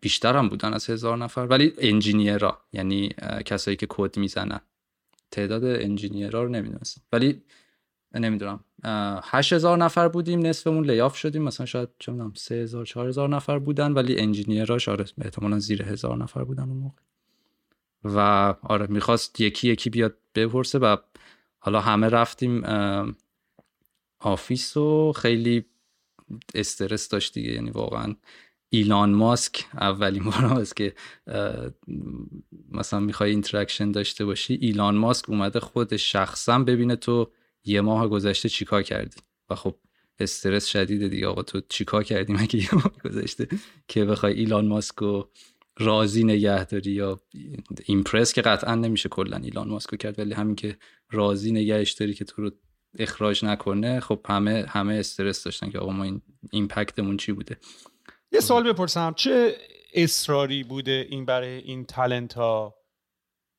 بیشتر 0.00 0.36
هم 0.36 0.48
بودن 0.48 0.74
از 0.74 0.90
هزار 0.90 1.18
نفر 1.18 1.40
ولی 1.40 1.72
engineer 1.78 2.49
ا 2.49 2.58
یعنی 2.72 3.08
کسایی 3.44 3.76
که 3.76 3.86
کد 3.88 4.18
می‌زنن. 4.18 4.60
تعداد 5.30 5.64
engineer 5.64 6.33
ا 6.33 6.42
رو 6.42 6.48
نمی‌دونستم. 6.48 7.02
ولی 7.12 7.42
نمی‌دونم. 8.14 8.64
هزار 9.24 9.78
نفر 9.78 10.08
بودیم 10.08 10.46
نصفمون 10.46 10.90
layoff 10.90 11.16
شدیم. 11.16 11.42
مثلا 11.42 11.66
شاید 11.66 11.88
چه 11.98 12.12
می‌دونم 12.12 12.32
3000 12.34 12.84
4000 12.84 13.28
نفر 13.28 13.58
بودن 13.58 13.92
ولی 13.92 14.20
engineer 14.20 14.74
اش 14.74 14.88
آره 14.88 15.04
احتمالاً 15.20 15.58
زیر 15.58 15.82
هزار 15.82 16.16
نفر 16.16 16.44
بودن 16.44 16.62
اون 16.62 16.76
موقع. 16.76 17.00
و 18.04 18.18
آره 18.62 18.86
می‌خواست 18.86 19.40
یکی 19.40 19.68
یکی 19.68 19.90
بیاد 19.90 20.16
بپرسه 20.34 20.78
و 20.78 20.96
حالا 21.58 21.80
همه 21.80 22.08
رفتیم 22.08 22.62
office 24.18 24.76
و 24.76 25.12
خیلی 25.12 25.64
استرس 26.54 27.08
داشت 27.08 27.34
دیگه. 27.34 27.52
یعنی 27.52 27.70
واقعا 27.70 28.16
ایلان 28.68 29.10
ماسک 29.10 29.64
اولین 29.74 30.24
بار 30.24 30.44
است 30.44 30.76
که 30.76 30.94
مثلا 32.70 33.00
می‌خوای 33.00 33.30
interaction 33.30 33.90
داشته 33.90 34.24
باشی 34.24 34.54
ایلان 34.54 34.96
ماسک 34.96 35.30
اومده 35.30 35.60
خود 35.60 35.96
شخصا 35.96 36.58
ببینه 36.58 36.96
تو 36.96 37.30
یه 37.64 37.80
ماه 37.80 38.08
گذشته 38.08 38.48
چیکار 38.48 38.82
کردی؟ 38.82 39.16
و 39.50 39.54
خب 39.54 39.74
استرس 40.18 40.66
شدیده 40.66 41.08
دیگه 41.08 41.26
آقا 41.26 41.42
تو 41.42 41.60
چیکار 41.68 42.02
کردی؟ 42.04 42.32
مگه 42.32 42.56
یه 42.56 42.74
ماه 42.74 42.92
گذشته 43.04 43.48
که 43.88 44.04
بخوای 44.04 44.32
ایلان 44.32 44.66
ماسک 44.66 44.94
رو 44.94 45.30
راضی 45.78 46.24
نگه 46.24 46.64
داری 46.64 46.90
یا 46.90 47.20
ایمپرس 47.84 48.32
که 48.32 48.42
قطعا 48.42 48.74
نمیشه 48.74 49.08
کلا 49.08 49.36
ایلان 49.36 49.68
ماسک 49.68 49.90
رو 49.90 49.98
کرد 49.98 50.18
ولی 50.18 50.34
همین 50.34 50.56
که 50.56 50.76
راضی 51.10 51.52
نگهش 51.52 51.92
داری 51.92 52.14
که 52.14 52.24
تو 52.24 52.42
رو 52.42 52.50
اخراج 52.98 53.44
نکنه 53.44 54.00
خب 54.00 54.20
همه 54.28 54.64
همه 54.68 54.94
استرس 54.94 55.44
داشتن 55.44 55.70
که 55.70 55.78
آقا 55.78 55.92
ما 55.92 56.04
این 56.04 56.22
ایمپکتمون 56.50 57.16
چی 57.16 57.32
بوده؟ 57.32 57.56
یه 58.32 58.40
سوال 58.40 58.72
بپرسم. 58.72 59.14
چه 59.16 59.56
اصراری 59.94 60.64
بوده 60.64 61.06
این 61.10 61.24
برای 61.24 61.58
این 61.58 61.84
تلنت 61.84 62.34
ها 62.34 62.74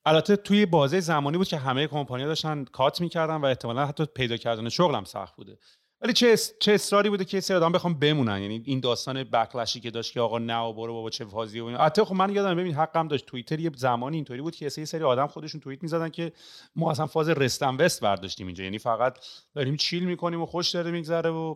البته 0.06 0.36
توی 0.36 0.66
بازه 0.66 1.00
زمانی 1.00 1.38
بود 1.38 1.48
که 1.48 1.58
همه 1.58 1.88
کمپانی 1.88 2.26
داشتن 2.26 2.64
کات 2.64 3.02
می‌کردن 3.02 3.36
و 3.36 3.46
احتمالا 3.46 3.86
حتی 3.86 4.06
پیدا 4.06 4.38
کردن 4.38 4.70
شغلم 4.70 5.04
سخت 5.04 5.36
بوده. 5.36 5.58
ولی 6.02 6.14
چه 6.14 6.38
چه 6.60 6.72
اصراری 6.72 7.10
بوده 7.10 7.26
که 7.26 7.40
سری 7.40 7.58
آدم 7.58 7.72
بخوام 7.72 8.00
بمونن؟ 8.00 8.42
یعنی 8.42 8.62
این 8.66 8.80
داستان 8.80 9.24
بکلشی 9.24 9.80
که 9.80 9.92
داشت 9.92 10.14
که 10.14 10.22
آقا 10.22 10.40
نه 10.40 10.58
و 10.58 10.74
برو 10.74 10.94
بابا 10.94 11.10
چه 11.10 11.26
فازی 11.26 11.60
و 11.60 11.66
البته 11.66 12.06
خب 12.06 12.16
من 12.16 12.36
یادم 12.36 12.56
ببین 12.56 12.74
حقم 12.74 13.08
داشت. 13.08 13.26
توییتر 13.26 13.60
یه 13.60 13.72
زمانی 13.76 14.18
اینطوری 14.18 14.42
بود 14.42 14.56
که 14.56 14.70
سری 14.70 15.04
آدم 15.04 15.28
خودشون 15.28 15.62
توییت 15.62 15.84
می‌زدن 15.84 16.10
که 16.10 16.32
ما 16.76 16.92
اصلا 16.92 17.08
فاز 17.08 17.30
رستن 17.30 17.76
وست 17.76 18.02
برداشتیم 18.02 18.48
اینجا. 18.48 18.64
یعنی 18.64 18.80
فقط 18.80 19.20
داریم 19.56 19.76
چیل 19.76 20.04
می‌کنیم 20.04 20.42
و 20.42 20.46
خوش 20.46 20.70
داره 20.70 20.92
میگذره 20.92 21.30
و 21.30 21.56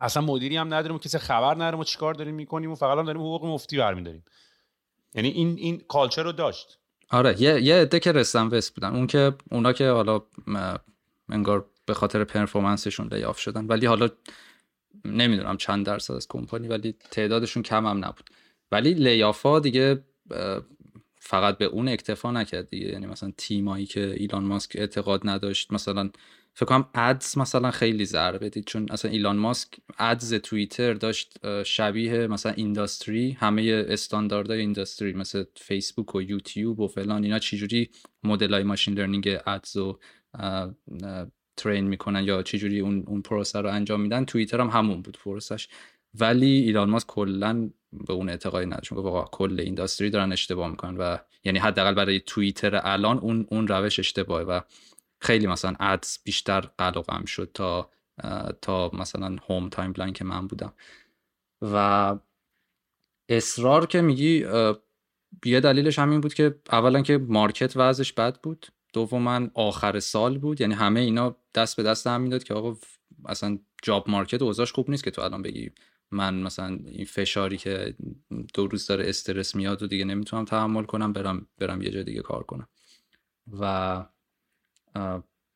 اصلا 0.00 0.22
مدیری 0.22 0.56
هم 0.56 0.74
نداریم 0.74 0.96
و 0.96 0.98
کسی 0.98 1.18
خبر 1.18 1.54
نداریم 1.54 1.78
و 1.80 1.84
چیکار 1.84 2.14
داریم 2.14 2.34
می‌کنیم 2.34 2.70
و 2.70 2.74
فقط 2.74 2.98
هم 2.98 3.04
داریم 3.04 3.20
حقوق 3.20 3.44
مفتی 3.44 3.78
برمیداریم. 3.78 4.24
یعنی 5.14 5.28
این 5.28 5.56
این 5.58 5.82
کالچر 5.88 6.22
رو 6.22 6.32
داشت. 6.32 6.78
آره 7.10 7.42
یه 7.42 7.62
یه 7.62 7.74
عده 7.74 8.00
که 8.00 8.12
رسن 8.12 8.46
وست 8.46 8.74
بودن. 8.74 8.94
اون 8.96 9.06
که 9.06 9.32
اونا 9.50 9.72
که 9.72 9.90
حالا 9.90 10.22
انگار 11.28 11.66
به 11.86 11.94
خاطر 11.94 12.24
پرفورمنسشون 12.24 13.08
لیاف 13.12 13.38
شدن. 13.38 13.66
ولی 13.66 13.86
حالا 13.86 14.08
نمی‌دونم 15.04 15.56
چند 15.56 15.86
درصد 15.86 16.14
از 16.14 16.28
کمپانی 16.28 16.68
ولی 16.68 16.94
تعدادشون 17.10 17.62
کم 17.62 17.86
هم 17.86 18.04
نبود. 18.04 18.30
ولی 18.72 18.94
لیافا 18.94 19.60
دیگه 19.60 20.04
فقط 21.20 21.58
به 21.58 21.64
اون 21.64 21.88
اکتفا 21.88 22.30
نکرد 22.30 22.68
دیگه. 22.68 22.86
یعنی 22.86 23.06
مثلا 23.06 23.32
تیمایی 23.36 23.86
که 23.86 24.14
ایلان 24.16 24.44
ماسک 24.44 24.72
اعتقاد 24.74 25.20
نداشت 25.24 25.72
مثلا 25.72 26.10
فکر 26.54 26.66
کنم 26.66 26.88
ادز 26.94 27.38
مثلا 27.38 27.70
خیلی 27.70 28.04
ضربه 28.04 28.48
دید 28.48 28.64
چون 28.64 28.86
اصلا 28.90 29.10
ایلان 29.10 29.36
ماسک 29.36 29.68
ادز 29.98 30.34
توییتر 30.34 30.94
داشت 30.94 31.62
شبیه 31.62 32.26
مثلا 32.26 32.52
اینداستری 32.52 33.30
همه 33.30 33.84
استانداردهای 33.88 34.60
اینداستری 34.60 35.12
مثل 35.12 35.44
فیسبوک 35.56 36.14
و 36.14 36.22
یوتیوب 36.22 36.80
و 36.80 36.88
فلان. 36.88 37.24
اینا 37.24 37.38
چجوری 37.38 37.90
مدل 38.22 38.54
های 38.54 38.62
machine 38.62 38.94
learning 38.94 39.38
ads 39.46 39.76
رو 39.76 40.00
train 41.56 41.84
می‌کنن 41.84 42.24
یا 42.24 42.42
چجوری 42.42 42.80
اون 42.80 43.04
اون 43.06 43.22
پروسه 43.22 43.60
رو 43.60 43.70
انجام 43.70 44.00
میدن. 44.00 44.24
توییتر 44.24 44.60
هم 44.60 44.68
همون 44.68 45.02
بود 45.02 45.18
پروسش 45.24 45.68
ولی 46.14 46.46
ایلان 46.46 46.90
ماسک 46.90 47.06
کلا 47.06 47.70
به 47.92 48.12
اون 48.12 48.28
اعتقادی 48.28 48.66
نداشت. 48.66 48.92
میگه 48.92 49.24
کل 49.32 49.60
industry 49.60 50.10
دارن 50.10 50.32
اشتباه 50.32 50.70
می‌کنن 50.70 50.96
و 50.96 51.18
یعنی 51.44 51.58
حداقل 51.58 51.94
برای 51.94 52.20
توییتر 52.20 52.80
الان 52.82 53.18
اون 53.18 53.46
اون 53.50 53.68
روش 53.68 53.98
اشتباهه 53.98 54.44
و 54.44 54.60
خیلی 55.20 55.46
مثلا 55.46 55.74
ads 55.80 56.18
بیشتر 56.24 56.60
قلقم 56.60 57.24
شد 57.24 57.50
تا 57.54 57.90
تا 58.62 58.90
مثلا 58.94 59.36
home 59.48 59.68
timeline 59.68 60.12
که 60.12 60.24
من 60.24 60.46
بودم. 60.46 60.72
و 61.62 62.16
اصرار 63.28 63.86
که 63.86 64.00
میگی 64.00 64.46
یه 65.44 65.60
دلیلش 65.60 65.98
همین 65.98 66.20
بود 66.20 66.34
که 66.34 66.60
اولا 66.72 67.02
که 67.02 67.18
market 67.18 67.72
وضعش 67.76 68.12
بد 68.12 68.40
بود 68.40 68.66
دوما 68.92 69.48
آخر 69.54 70.00
سال 70.00 70.38
بود. 70.38 70.60
یعنی 70.60 70.74
همه 70.74 71.00
اینا 71.00 71.36
دست 71.54 71.76
به 71.76 71.82
دست 71.82 72.06
هم 72.06 72.20
می‌داد 72.20 72.44
که 72.44 72.54
آقا 72.54 72.76
اصلا 73.26 73.58
job 73.82 74.10
market 74.10 74.42
اوضاعش 74.42 74.72
خوب 74.72 74.90
نیست 74.90 75.04
که 75.04 75.10
تو 75.10 75.22
الان 75.22 75.42
بگی 75.42 75.70
من 76.10 76.34
مثلا 76.34 76.78
این 76.84 77.04
فشاری 77.04 77.56
که 77.56 77.94
دو 78.54 78.66
روز 78.66 78.86
داره 78.86 79.08
استرس 79.08 79.54
میاد 79.54 79.82
و 79.82 79.86
دیگه 79.86 80.04
نمی‌تونم 80.04 80.44
تحمل 80.44 80.84
کنم 80.84 81.12
برم 81.12 81.46
برم 81.58 81.82
یه 81.82 81.90
جا 81.90 82.02
دیگه 82.02 82.22
کار 82.22 82.42
کنم. 82.42 82.68
و 83.60 84.04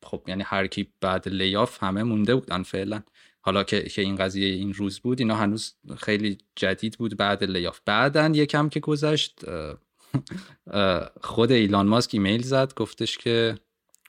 خب 0.03 0.21
یعنی 0.27 0.43
هر 0.43 0.67
کی 0.67 0.87
بعد 1.01 1.29
layoff 1.29 1.83
همه 1.83 2.03
مونده 2.03 2.35
بودن 2.35 2.63
فعلا. 2.63 3.03
حالا 3.41 3.63
که 3.63 3.81
که 3.83 4.01
این 4.01 4.15
قضیه 4.15 4.47
این 4.47 4.73
روز 4.73 4.99
بود 4.99 5.19
اینا 5.19 5.35
هنوز 5.35 5.73
خیلی 5.97 6.37
جدید 6.55 6.97
بود 6.97 7.17
بعد 7.17 7.43
لیاف 7.43 7.79
بعدا 7.85 8.27
یکم 8.27 8.69
که 8.69 8.79
گذشت 8.79 9.39
خود 11.21 11.51
ایلان 11.51 11.87
ماسک 11.87 12.09
ایمیل 12.13 12.41
زد 12.41 12.73
گفتش 12.73 13.17
که 13.17 13.57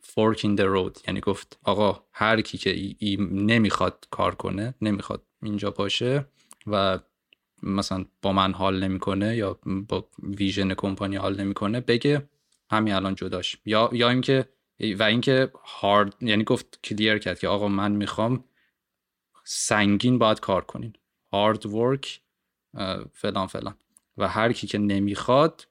fork 0.03 0.39
in 0.39 0.57
the 0.59 0.67
road. 0.77 1.01
یعنی 1.09 1.21
گفت 1.21 1.59
آقا 1.65 2.03
هر 2.13 2.41
کی 2.41 2.59
که 2.59 2.71
ای, 2.99 3.17
نمی‌خواد 3.31 4.09
کار 4.11 4.35
کنه 4.35 4.75
نمی‌خواد 4.81 5.23
اینجا 5.43 5.71
باشه 5.71 6.27
و 6.67 6.99
مثلا 7.63 8.05
با 8.23 8.33
من 8.33 8.53
حال 8.53 8.85
نمی‌کنه 8.85 9.37
یا 9.37 9.59
با 9.89 10.09
ویژن 10.23 10.75
کمپانی 10.75 11.17
حال 11.17 11.41
نمی‌کنه 11.41 11.81
بگه 11.81 12.29
همین 12.71 12.95
الان 12.95 13.15
جداش. 13.15 13.57
یا 13.67 13.91
یا 13.93 14.11
اینکه 14.11 14.49
و 14.81 15.03
اینکه 15.03 15.51
هارد 15.65 16.15
یعنی 16.21 16.45
گفت 16.45 16.79
clear 16.85 17.19
کرد 17.19 17.39
که 17.39 17.49
آقا 17.49 17.69
من 17.69 17.93
می‌خوام 17.93 18.45
سنگین 19.45 20.19
باید 20.19 20.41
کار 20.41 20.65
کنین. 20.65 20.93
hard 21.33 21.67
work 21.67 22.21
فلان 23.13 23.47
فلان. 23.47 23.75
و 24.17 24.29
هر 24.29 24.53
کی 24.53 24.67
که 24.67 24.79
نمی‌خواد 24.79 25.69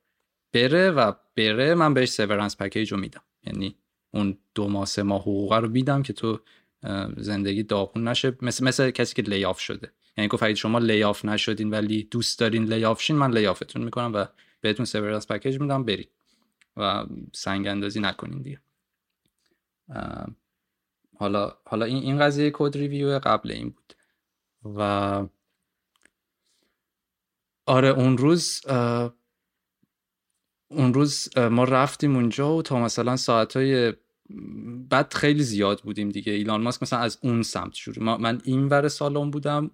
بره 0.54 0.92
و 0.92 1.12
بره 1.36 1.76
من 1.76 1.94
بهش 1.94 2.10
severance 2.10 2.58
package 2.58 2.92
رو 2.92 2.98
میدم. 2.98 3.24
یعنی 3.44 3.76
اون 4.12 4.38
دو 4.56 4.70
ماه 4.70 4.86
سه 4.86 5.04
ماه 5.04 5.22
حقوق 5.22 5.54
رو 5.54 5.70
میدم 5.70 6.04
که 6.04 6.14
تو 6.14 6.40
زندگی 7.18 7.64
داغون 7.64 8.08
نشه. 8.08 8.38
مثل 8.42 8.66
مثل 8.66 8.92
کسی 8.92 9.16
که 9.16 9.22
layoff 9.22 9.60
شده. 9.60 9.92
یعنی 10.18 10.28
گفت 10.28 10.44
اگه 10.44 10.56
شما 10.56 10.80
layoff 10.80 11.26
نشدین 11.26 11.70
ولی 11.70 12.04
دوست 12.04 12.40
دارین 12.40 12.74
layoff 12.74 13.02
شین 13.02 13.16
من 13.16 13.32
layoff 13.32 13.66
تون 13.66 13.84
می‌کنم 13.84 14.12
و 14.14 14.26
بهتون 14.62 14.86
severance 14.86 15.28
package 15.28 15.62
میدم 15.62 15.84
برید 15.86 16.10
و 16.78 17.06
سنگ 17.34 17.68
اندازی 17.68 18.00
نکنین 18.00 18.42
دیگه. 18.42 18.60
حالا 21.20 21.58
حالا 21.66 21.86
این 21.86 22.04
این 22.04 22.20
قضیه 22.20 22.52
code 22.54 22.78
review 22.78 23.20
قبل 23.20 23.52
این 23.52 23.70
بود. 23.70 23.94
و 24.78 25.28
آره 27.66 27.88
اون 27.88 28.18
روز 28.18 28.62
اون 30.68 30.94
روز 30.94 31.38
ما 31.38 31.64
رفتیم 31.64 32.16
اونجا 32.16 32.56
و 32.56 32.62
تا 32.62 32.80
مثلا 32.80 33.16
ساعتهای 33.18 33.94
بعد 34.90 35.14
خیلی 35.14 35.44
زیاد 35.44 35.82
بودیم 35.82 36.10
دیگه. 36.10 36.34
ایلان 36.34 36.62
ماسک 36.62 36.84
مثلا 36.84 37.00
از 37.00 37.20
اون 37.24 37.44
سمت 37.44 37.74
شروع. 37.74 38.04
ما 38.04 38.18
من 38.18 38.42
این 38.44 38.68
ور 38.68 38.88
سالن 38.88 39.32
بودم 39.32 39.72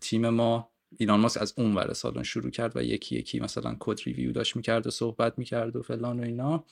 تیم 0.00 0.28
ما 0.28 0.70
ایلان 0.98 1.20
ماسک 1.20 1.42
از 1.42 1.54
اون 1.56 1.74
ور 1.74 1.92
سالن 1.92 2.22
شروع 2.22 2.50
کرد 2.50 2.76
و 2.76 2.82
یکی 2.82 3.16
یکی 3.16 3.40
مثلا 3.40 3.76
code 3.80 4.00
review 4.06 4.32
داشت 4.32 4.56
می‌کرد 4.56 4.86
و 4.86 4.90
صحبت 4.90 5.38
می‌کرد 5.38 5.76
و 5.76 5.82
فلان 5.82 6.20
و 6.20 6.22
اینا. 6.22 6.64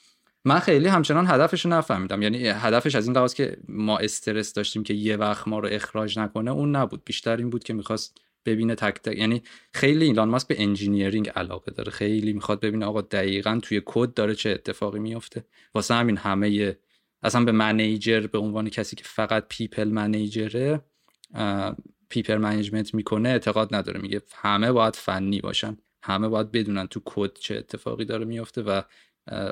من 0.44 0.58
خیلی 0.58 0.88
همچنان 0.88 1.26
هدفش 1.26 1.64
رو 1.64 1.70
نفهمیدم. 1.70 2.22
یعنی 2.22 2.46
هدفش 2.46 2.94
از 2.94 3.06
این 3.06 3.16
لحاظ 3.16 3.34
که 3.34 3.56
ما 3.68 3.98
استرس 3.98 4.52
داشتیم 4.52 4.82
که 4.82 4.94
یه 4.94 5.16
وقت 5.16 5.48
ما 5.48 5.58
رو 5.58 5.68
اخراج 5.72 6.18
نکنه 6.18 6.50
اون 6.50 6.76
نبود. 6.76 7.04
بیشتر 7.04 7.36
این 7.36 7.50
بود 7.50 7.64
که 7.64 7.72
می‌خواست 7.74 8.18
ببینه 8.46 8.74
تک 8.74 8.94
تک. 8.94 9.16
یعنی 9.16 9.42
خیلی 9.72 10.04
ایلان 10.04 10.28
ماسک 10.28 10.48
به 10.48 10.62
engineering 10.62 11.28
علاقه 11.28 11.72
داره. 11.72 11.92
خیلی 11.92 12.32
می‌خواد 12.32 12.60
ببینه 12.60 12.86
آقا 12.86 13.00
دقیقا 13.00 13.60
توی 13.62 13.82
کد 13.84 14.14
داره 14.14 14.34
چه 14.34 14.50
اتفاقی 14.50 14.98
میفته 14.98 15.44
واسه 15.74 15.94
همین 15.94 16.16
همه 16.16 16.76
اصلا 17.22 17.44
به 17.44 17.52
manager 17.52 18.26
به 18.26 18.38
عنوان 18.38 18.68
کسی 18.68 18.96
که 18.96 19.04
فقط 19.04 19.44
people 19.48 19.88
manager 19.88 20.69
ه 20.69 20.80
people 22.08 22.36
management 22.36 22.94
می‌کنه 22.94 23.28
اعتقاد 23.28 23.74
نداره. 23.74 24.00
میگه 24.00 24.22
همه 24.34 24.72
باید 24.72 24.96
فنی 24.96 25.40
باشن. 25.40 25.76
همه 26.02 26.28
باید 26.28 26.52
بدونن 26.52 26.86
تو 26.86 27.00
کد 27.04 27.32
چه 27.38 27.56
اتفاقی 27.56 28.04
داره 28.04 28.24
میفته 28.24 28.62
و 28.62 28.82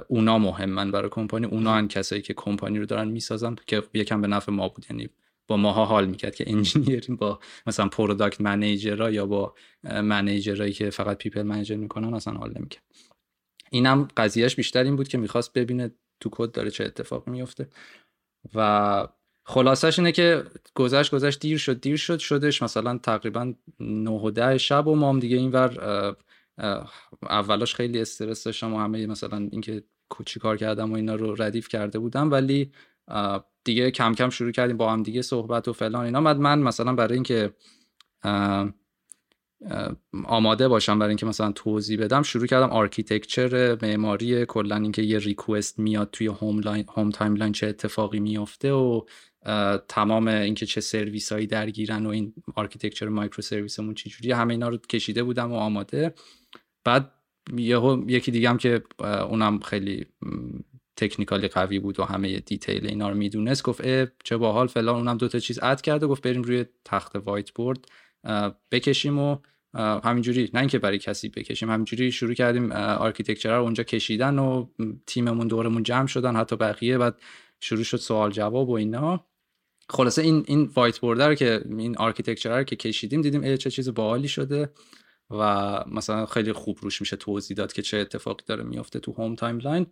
اونا 0.09 0.39
مهمن 0.39 0.91
برای 0.91 1.09
کمپانی. 1.09 1.47
اونان 1.47 1.89
کسایی 1.89 2.23
که 2.23 2.35
کمپانی 2.35 2.79
رو 2.79 2.87
دارن 2.87 3.09
می‌سازن 3.09 3.57
که 3.67 3.83
یکم 3.95 4.21
به 4.21 4.29
نفع 4.29 4.53
ما 4.53 4.69
بود. 4.69 4.87
یعنی 4.91 5.09
با 5.49 5.57
ماها 5.57 5.85
حال 5.85 6.07
می‌کرد 6.07 6.35
که 6.35 6.45
انجینیرین 6.51 7.17
با 7.17 7.41
مثلا 7.67 7.89
product 7.89 8.41
manager 8.41 9.02
ها 9.02 9.11
یا 9.11 9.27
با 9.27 9.55
manager 9.85 10.53
ایی 10.53 10.73
که 10.73 10.91
فقط 10.91 11.19
people 11.19 11.43
manager 11.43 11.77
می‌کنن 11.77 12.15
اصلا 12.15 12.35
حال 12.35 12.53
نمی‌کرد. 12.59 12.83
اینم 13.71 14.09
قضیهش 14.17 14.55
بیشتر 14.55 14.85
این 14.85 14.97
بود 14.97 15.09
که 15.09 15.19
می‌خواست 15.19 15.53
ببینه 15.53 15.91
تو 16.21 16.29
کد 16.33 16.51
داره 16.51 16.71
چه 16.71 16.85
اتفاقی 16.85 17.31
میفته 17.31 17.69
و 18.55 19.09
خلاصش 19.45 19.99
اینه 19.99 20.13
که 20.13 20.45
گذشت 20.75 21.15
گذشت 21.15 21.41
دیر 21.41 21.59
شد 21.59 21.81
دیر 21.81 21.97
شد 21.97 22.19
شدش 22.19 22.63
مثلا 22.63 22.99
تقریبا 22.99 23.55
9 23.81 24.11
و 24.11 24.31
10 24.31 24.59
شب 24.59 24.87
و 24.87 24.95
ما 24.95 25.09
هم 25.09 25.21
دیگه 25.21 25.37
اینور 25.37 26.17
اولاش 27.23 27.75
خیلی 27.75 28.01
استرس 28.01 28.45
داشتم 28.45 28.75
و 28.75 28.79
همه 28.79 29.07
مثلا 29.07 29.49
اینکه 29.53 29.83
چی 30.27 30.41
کار 30.41 30.57
کردم 30.57 30.93
و 30.93 30.95
اینا 30.95 31.15
رو 31.15 31.43
ردیف 31.43 31.69
کرده 31.69 31.99
بودم 31.99 32.31
ولی 32.31 32.73
دیگه 33.65 33.91
کم 33.91 34.15
کم 34.15 34.31
شروع 34.31 34.53
کردیم 34.53 34.77
با 34.77 34.93
هم 34.93 35.03
دیگه 35.03 35.23
صحبت 35.23 35.69
و 35.69 35.73
فلان 35.73 36.05
اینا. 36.05 36.21
بعد 36.21 36.37
من 36.37 36.59
مثلا 36.59 36.95
برای 36.95 37.15
اینکه 37.15 37.53
آماده 40.25 40.69
باشم 40.69 40.99
برای 40.99 41.11
اینکه 41.11 41.27
مثلا 41.27 41.53
توضیح 41.53 42.01
بدم 42.01 42.23
شروع 42.23 42.47
کردم 42.47 42.71
architecture 42.71 43.79
معماری 43.83 44.47
کلا 44.47 44.77
اینکه 44.77 45.03
یه 45.03 45.19
request 45.19 45.79
میاد 45.79 46.09
توی 46.13 46.27
home 46.27 46.61
line 46.61 46.85
home 46.97 47.11
timeline 47.11 47.53
چه 47.53 47.67
اتفاقی 47.67 48.21
میفته 48.21 48.73
و 48.73 49.03
تمام 49.89 50.29
اینکه 50.29 50.67
چه 50.67 50.81
سرویس 50.81 51.33
هایی 51.33 51.47
درگیرن 51.47 52.07
و 52.07 52.09
این 52.09 52.35
architecture 52.55 53.09
microservice 53.09 53.43
مون 53.43 53.95
چجوری 53.95 54.33
همه 54.33 54.55
اینا 54.55 54.69
رو 54.69 54.77
کشیده 54.77 55.23
بودم 55.23 55.53
و 55.53 55.57
آماده. 55.57 56.15
بعد 56.85 57.13
یکی 58.07 58.31
دیگه 58.31 58.51
هم 58.51 58.59
که 58.59 58.83
اونم 59.01 59.61
خیلی 59.61 60.07
technically 60.97 61.49
قوی 61.49 61.79
بود 61.79 62.01
و 62.01 62.05
همه 62.05 62.41
detail 62.41 62.87
اینا 62.87 63.09
رو 63.09 63.17
می‌دونست 63.17 63.63
گفت 63.63 63.81
اه 63.85 64.07
چه 64.25 64.37
باحال 64.37 64.67
فلان 64.67 64.95
اونم 64.95 65.17
دو 65.17 65.29
تا 65.29 65.39
چیز 65.39 65.59
add 65.63 65.81
کرده 65.81 66.07
گفت 66.07 66.23
بریم 66.23 66.43
روی 66.43 66.65
تخته 66.85 67.17
whiteboard 67.17 67.89
بکشیم 68.71 69.19
و 69.19 69.39
همینجوری 70.05 70.51
نه 70.55 70.61
اینکه 70.61 70.79
برای 70.79 70.99
کسی 70.99 71.29
بکشیم 71.29 71.71
همینجوری 71.71 72.13
شروع 72.13 72.35
کردیم 72.35 72.73
architecture 72.73 73.57
رو 73.57 73.63
اونجا 73.63 73.85
کشیدن 73.85 74.39
و 74.39 74.67
تیممون 75.07 75.49
دورمون 75.49 75.83
جمع 75.83 76.07
شدن 76.07 76.37
حتی 76.37 76.57
بقیه. 76.57 76.99
بعد 76.99 77.21
شروع 77.61 77.85
شد 77.85 77.97
سوال 77.97 78.31
جواب 78.31 78.69
و 78.69 78.73
اینا. 78.73 79.27
خلاصه 79.89 80.23
این 80.23 80.45
این 80.47 80.71
whiteboard 80.75 81.23
رو 81.23 81.35
که 81.35 81.65
این 81.79 81.97
architecture 81.97 82.59
رو 82.59 82.65
که 82.65 82.77
کشیدیم 82.77 83.23
دیدیم 83.23 83.43
ای 83.43 83.59
چه 83.59 83.71
چیز 83.71 83.95
باحالی 83.95 84.29
شده. 84.29 84.71
و 85.31 85.85
مثلا 85.87 86.27
خیلی 86.27 86.53
خوب 86.53 86.79
روش 86.83 87.01
میشه 87.01 87.17
توضیح 87.17 87.57
داد 87.57 87.73
که 87.73 87.83
چه 87.83 87.97
اتفاقی 87.99 88.45
داره 88.47 88.65
میفته 88.65 89.01
تو 89.01 89.13
home 89.13 89.35
timeline 89.35 89.87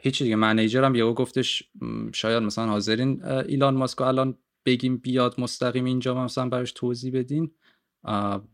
هیچ 0.00 0.22
دیگه. 0.22 0.36
manager 0.36 0.84
هم 0.84 0.94
یهو 0.94 1.14
گفتش 1.14 1.70
شاید 2.14 2.42
مثلا 2.42 2.66
حاضرین 2.66 3.24
ایلان 3.24 3.74
ماسک 3.74 4.00
الان 4.00 4.38
بگیم 4.66 4.96
بیاد 4.96 5.40
مستقیم 5.40 5.84
اینجا 5.84 6.24
مثلا 6.24 6.48
براش 6.48 6.72
توضیح 6.72 7.12
بدین. 7.18 7.50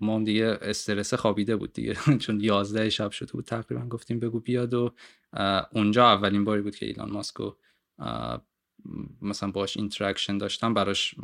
ما 0.01 0.23
دیگه 0.25 0.59
استرس 0.63 1.15
خوابیده 1.15 1.57
بود 1.57 1.73
دیگه. 1.73 1.97
چون 2.23 2.41
11 2.41 2.91
شب 2.91 3.11
شده 3.11 3.33
بود 3.33 3.45
تقریبا 3.45 3.87
گفتیم 3.87 4.21
بگو 4.21 4.41
بیاد 4.41 4.75
و 4.75 4.95
اونجا 5.73 6.07
اولین 6.07 6.45
باری 6.45 6.63
بود 6.63 6.77
که 6.77 6.87
ایلان 6.87 7.11
ماسکو 7.11 7.53
مثلا 9.23 9.51
باش 9.51 9.77
interaction 9.77 10.39
داشتم 10.39 10.75
براش 10.75 11.15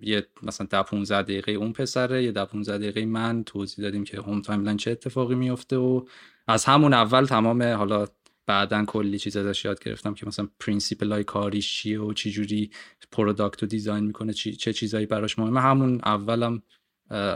یه 0.00 0.26
مثلا 0.42 0.66
ده 0.70 0.82
15 0.82 1.22
دقیقه 1.22 1.52
اون 1.52 1.72
پسره 1.72 2.24
یه 2.24 2.32
ده 2.32 2.44
15 2.44 2.78
دقیقه 2.78 3.06
من 3.06 3.44
توضیح 3.44 3.82
دادیم 3.84 4.04
که 4.04 4.20
home 4.20 4.42
timeline 4.42 4.76
چه 4.76 4.90
اتفاقی 4.90 5.34
میفته 5.34 5.76
و 5.76 6.04
از 6.46 6.64
همون 6.64 6.94
اول 6.94 7.24
تمام 7.24 7.62
حالا 7.62 8.06
بعدا 8.46 8.84
کلی 8.84 9.18
چیز 9.18 9.36
ازش 9.36 9.64
یاد 9.64 9.84
گرفتم 9.84 10.14
که 10.14 10.26
مثلا 10.26 10.48
principle 10.60 11.12
های 11.12 11.24
کاریش 11.24 11.76
چیه 11.78 12.00
و 12.00 12.12
چی 12.12 12.30
جوری 12.30 12.70
product 13.12 13.62
رو 13.62 13.68
design 13.68 14.04
می‌کنه 14.04 14.32
چی، 14.32 14.52
چه 14.52 14.72
چیزایی 14.72 15.06
براش 15.06 15.38
مهمه. 15.38 15.60
همون 15.60 16.00
اولم 16.04 16.62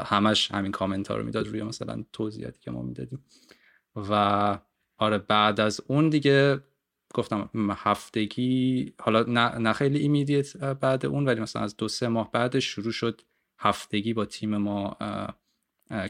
همش 0.05 0.51
همین 0.51 0.73
کامنت 0.73 1.09
ها 1.09 1.17
رو 1.17 1.25
می‌داد 1.25 1.47
روی 1.49 1.63
مثلا 1.63 2.05
توضیحاتی 2.13 2.61
که 2.61 2.71
ما 2.71 2.83
می‌دادیم. 2.83 3.25
و 3.97 4.59
آره 4.99 5.19
بعد 5.19 5.61
از 5.61 5.81
اون 5.87 6.09
دیگه 6.09 6.61
گفتم 7.15 7.51
هفتگی 7.71 8.93
حالا 9.01 9.23
نه, 9.23 9.59
نه 9.59 9.73
خیلی 9.73 9.99
immediate 9.99 10.57
بعد 10.57 11.07
اون 11.07 11.25
ولی 11.25 11.41
مثلا 11.41 11.63
از 11.63 11.77
دو 11.77 11.89
سه 11.89 12.09
ماه 12.09 12.31
بعدش 12.33 12.65
شروع 12.65 12.93
شد 12.93 13.21
هفتگی 13.59 14.15
با 14.15 14.25
تیم 14.25 14.57
ما 14.57 14.97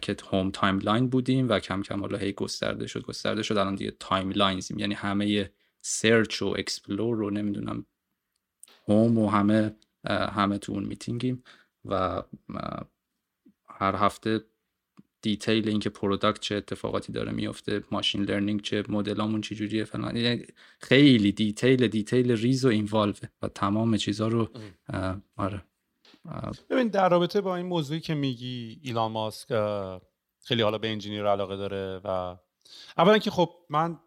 که 0.03 0.17
home 0.33 0.51
timeline 0.51 1.09
بودیم 1.09 1.49
و 1.49 1.59
کم 1.59 1.83
کم 1.83 2.01
حالا 2.01 2.19
هی 2.19 2.33
گسترده 2.33 2.87
شد 2.87 3.03
گسترده 3.03 3.43
شد. 3.43 3.57
الان 3.57 3.75
دیگه 3.75 3.91
timelines 4.01 4.65
یم 4.65 4.79
یعنی 4.79 4.95
همه 4.95 5.51
search 5.81 6.43
و 6.43 6.47
explore 6.59 7.17
رو 7.17 7.31
نمی‌دونم 7.31 7.87
home 8.89 9.19
و 9.19 9.29
همه 9.29 9.77
همه 10.09 10.59
تو 10.59 10.73
اون 10.73 10.85
میتینگیم 10.85 11.43
و 11.85 12.23
هر 13.69 13.97
هفته 13.97 14.45
detail 15.23 15.69
اینکه 15.69 15.91
product 15.91 16.41
چه 16.41 16.55
اتفاقاتی 16.55 17.13
داره 17.13 17.33
میفته 17.33 17.85
machine 17.91 18.23
learning 18.23 18.63
چه 18.63 18.85
مدلامون 18.89 19.41
چه 19.41 19.55
جوریه 19.55 19.85
فلان. 19.85 20.17
یعنی 20.17 20.45
خیلی 20.79 21.33
detail 21.33 21.89
detail 21.89 22.33
ریز 22.33 22.65
و 22.65 22.69
involve 22.69 23.13
و 23.43 23.49
تمام 23.49 23.97
چیزها 23.97 24.29
رو 24.29 24.49
آره. 25.37 25.65
ببین 26.71 26.89
در 26.89 27.09
رابطه 27.09 27.41
با 27.41 27.57
این 27.57 27.67
موضوعی 27.67 28.01
که 28.01 28.15
میگی 28.15 28.81
ایلان 28.83 29.13
ماسک 29.13 29.49
خیلی 30.41 30.63
حالا 30.63 30.79
به 30.79 30.89
engineer 30.89 31.27
علاقه 31.27 31.57
داره 31.57 32.01
و 32.05 32.37
اولا 32.97 33.19
که 33.19 33.31
خب 33.31 33.51
من 33.71 33.99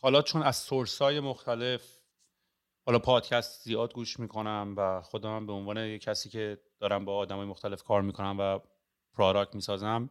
حالا 0.00 0.22
چون 0.22 0.42
از 0.42 0.56
source 0.56 1.02
های 1.02 1.20
مختلف 1.20 1.98
حالا 2.86 2.98
پادکست 2.98 3.62
زیاد 3.64 3.92
گوش 3.94 4.20
می‌کنم 4.20 4.74
و 4.76 5.02
خودم 5.02 5.46
به 5.46 5.52
عنوان 5.52 5.76
یه 5.76 5.98
کسی 5.98 6.28
که 6.28 6.58
دارم 6.80 7.04
با 7.04 7.16
آدم 7.16 7.36
های 7.36 7.46
مختلف 7.46 7.82
کار 7.82 8.02
می‌کنم 8.02 8.36
و 8.38 8.58
product 9.14 9.54
می‌سازم 9.54 10.10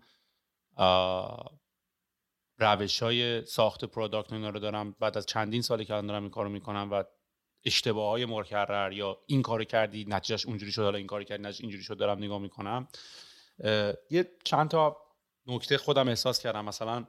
روش 2.58 3.04
های 3.04 3.46
ساخت 3.46 3.86
product 3.86 4.34
اینا 4.34 4.50
رو 4.50 4.60
دارم. 4.60 4.92
بعد 5.00 5.18
از 5.18 5.26
چندین 5.26 5.62
سالی 5.62 5.86
که 5.86 5.94
دارم 5.94 6.24
این 6.24 6.32
کارو 6.32 6.50
می‌کنم 6.50 6.90
و 6.92 7.04
اشتباه 7.66 8.10
های 8.10 8.26
مکرر 8.26 8.92
یا 8.92 9.22
این 9.28 9.42
کارو 9.42 9.64
کردی 9.64 10.06
نتیجهش 10.08 10.46
اونجوری 10.46 10.72
شد 10.72 10.82
حالا 10.82 10.98
این 10.98 11.08
کارو 11.08 11.24
کردی 11.24 11.44
نتیجهش 11.44 11.62
اینجوری 11.62 11.84
شد 11.84 11.98
دارم 11.98 12.18
نگاه 12.18 12.40
می‌کنم. 12.40 12.88
یه 14.10 14.32
چند 14.44 14.70
تا 14.70 14.98
نکته 15.48 15.78
خودم 15.78 16.08
احساس 16.08 16.40
کردم. 16.40 16.66
مثلا 16.66 17.08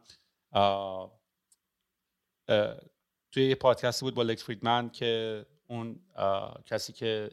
توی 3.32 3.48
یه 3.48 3.54
پادکستی 3.54 4.04
بود 4.04 4.14
با 4.14 4.22
لکس 4.22 4.44
فریدمن 4.44 4.90
که 4.90 5.46
اون 5.68 6.00
کسی 6.66 6.92
که 6.92 7.30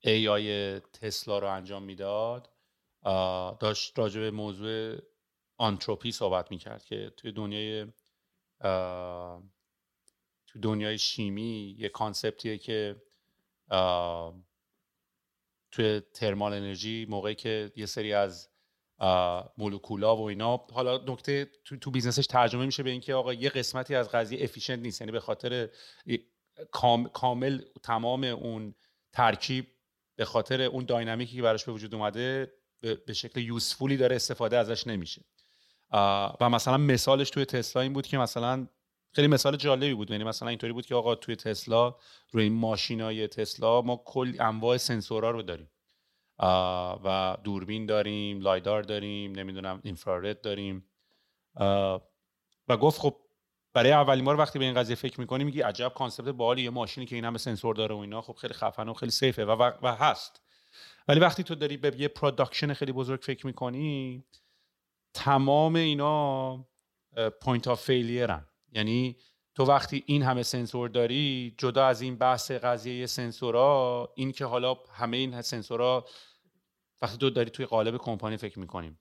AI 0.00 0.80
تسلا 0.80 1.38
رو 1.38 1.48
انجام 1.48 1.82
می‌داد. 1.82 2.53
داشت 3.60 3.98
راجع 3.98 4.20
به 4.20 4.30
موضوع 4.30 4.98
آنتروپی 5.56 6.12
صحبت 6.12 6.50
می‌کرد 6.50 6.84
که 6.84 7.12
توی 7.16 7.32
دنیای 7.32 7.86
توی 10.46 10.60
دنیای 10.62 10.98
شیمی 10.98 11.76
یه 11.78 11.88
concept 11.88 12.42
یه 12.42 12.58
که 12.58 13.02
توی 15.70 16.00
thermal 16.00 16.52
انرژی 16.52 17.06
موقعی 17.08 17.34
که 17.34 17.72
یه 17.76 17.86
سری 17.86 18.12
از 18.12 18.50
مولکولا 19.58 20.16
و 20.16 20.28
اینا 20.28 20.66
حالا 20.72 20.96
نکته 20.96 21.50
تو, 21.64 21.76
تو 21.76 21.90
business 21.90 22.19
ش 22.19 22.26
ترجمه 22.26 22.66
میشه 22.66 22.82
به 22.82 22.90
اینکه 22.90 23.14
آقا 23.14 23.34
یه 23.34 23.48
قسمتی 23.48 23.94
از 23.94 24.10
قضیه 24.10 24.44
efficient 24.44 24.78
نیست 24.78 25.00
یعنی 25.00 25.12
به 25.12 25.20
خاطر 25.20 25.68
کامل 27.12 27.60
تمام 27.82 28.24
اون 28.24 28.74
ترکیب 29.12 29.66
به 30.16 30.24
خاطر 30.24 30.62
اون 30.62 30.84
داینامیکی 30.84 31.36
که 31.36 31.42
براش 31.42 31.64
به 31.64 31.72
وجود 31.72 31.94
اومده 31.94 32.52
به 33.06 33.12
شکل 33.12 33.40
یوسفولی 33.40 33.96
داره 33.96 34.16
استفاده 34.16 34.58
ازش 34.58 34.86
نمیشه. 34.86 35.24
و 36.40 36.50
مثلا 36.50 36.76
مثالش 36.76 37.30
توی 37.30 37.44
تسلا 37.44 37.82
این 37.82 37.92
بود 37.92 38.06
که 38.06 38.18
مثلا 38.18 38.66
خیلی 39.12 39.28
مثال 39.28 39.56
جالبی 39.56 39.94
بود. 39.94 40.10
یعنی 40.10 40.24
مثلا 40.24 40.48
اینطوری 40.48 40.72
بود 40.72 40.86
که 40.86 40.94
آقا 40.94 41.14
توی 41.14 41.36
تسلا 41.36 41.94
روی 42.30 42.42
این 42.42 42.52
ماشینای 42.52 43.28
تسلا 43.28 43.82
ما 43.82 44.02
کل 44.06 44.36
انواع 44.40 44.76
سنسورا 44.76 45.30
رو 45.30 45.42
داریم. 45.42 45.70
و 47.04 47.36
دوربین 47.44 47.86
داریم 47.86 48.40
لایدار 48.40 48.82
داریم 48.82 49.32
نمی‌دونم 49.32 49.80
اینفرارد 49.84 50.40
داریم. 50.40 50.86
و 52.68 52.76
گفت 52.80 53.00
خب 53.00 53.16
برای 53.74 53.92
اولین 53.92 54.24
بار 54.24 54.38
وقتی 54.38 54.58
به 54.58 54.64
این 54.64 54.74
قضیه 54.74 54.96
فکر 54.96 55.20
می‌کنی 55.20 55.44
میگی 55.44 55.60
عجب 55.60 55.92
concept 55.94 56.28
باحالی 56.28 56.62
یه 56.62 56.70
ماشینی 56.70 57.06
که 57.06 57.16
این 57.16 57.24
همه 57.24 57.38
سنسور 57.38 57.74
داره 57.74 57.94
و 57.94 57.98
اینا 57.98 58.22
خب 58.22 58.32
خیلی 58.32 58.54
خفن 58.54 58.88
و 58.88 58.94
خیلی 58.94 59.12
safe 59.12 59.38
ه 59.38 59.44
و, 59.44 59.70
و 59.82 59.94
هست. 59.94 60.43
ولی 61.08 61.20
وقتی 61.20 61.42
تو 61.42 61.54
داری 61.54 61.76
به 61.76 62.00
یه 62.00 62.08
production 62.08 62.72
خیلی 62.72 62.92
بزرگ 62.92 63.20
فکر 63.20 63.46
می‌کنی 63.46 64.24
تمام 65.14 65.74
اینا 65.74 66.66
point 67.42 67.68
of 67.68 67.82
failure 67.82 68.40
ن 68.40 68.48
یعنی 68.72 69.16
تو 69.54 69.64
وقتی 69.64 70.02
این 70.06 70.22
همه 70.22 70.42
سنسور 70.42 70.88
داری 70.88 71.54
جدا 71.58 71.86
از 71.86 72.00
این 72.00 72.16
بحث 72.16 72.50
قضیه 72.50 73.06
سنسورا 73.06 74.12
این 74.16 74.32
که 74.32 74.44
حالا 74.44 74.76
همه 74.92 75.16
این 75.16 75.42
سنسورا 75.42 76.04
وقتی 77.02 77.18
تو 77.18 77.30
داری 77.30 77.50
توی 77.50 77.66
قالب 77.66 77.96
کمپانی 77.96 78.36
فکر 78.36 78.58
می‌کنیم. 78.58 78.98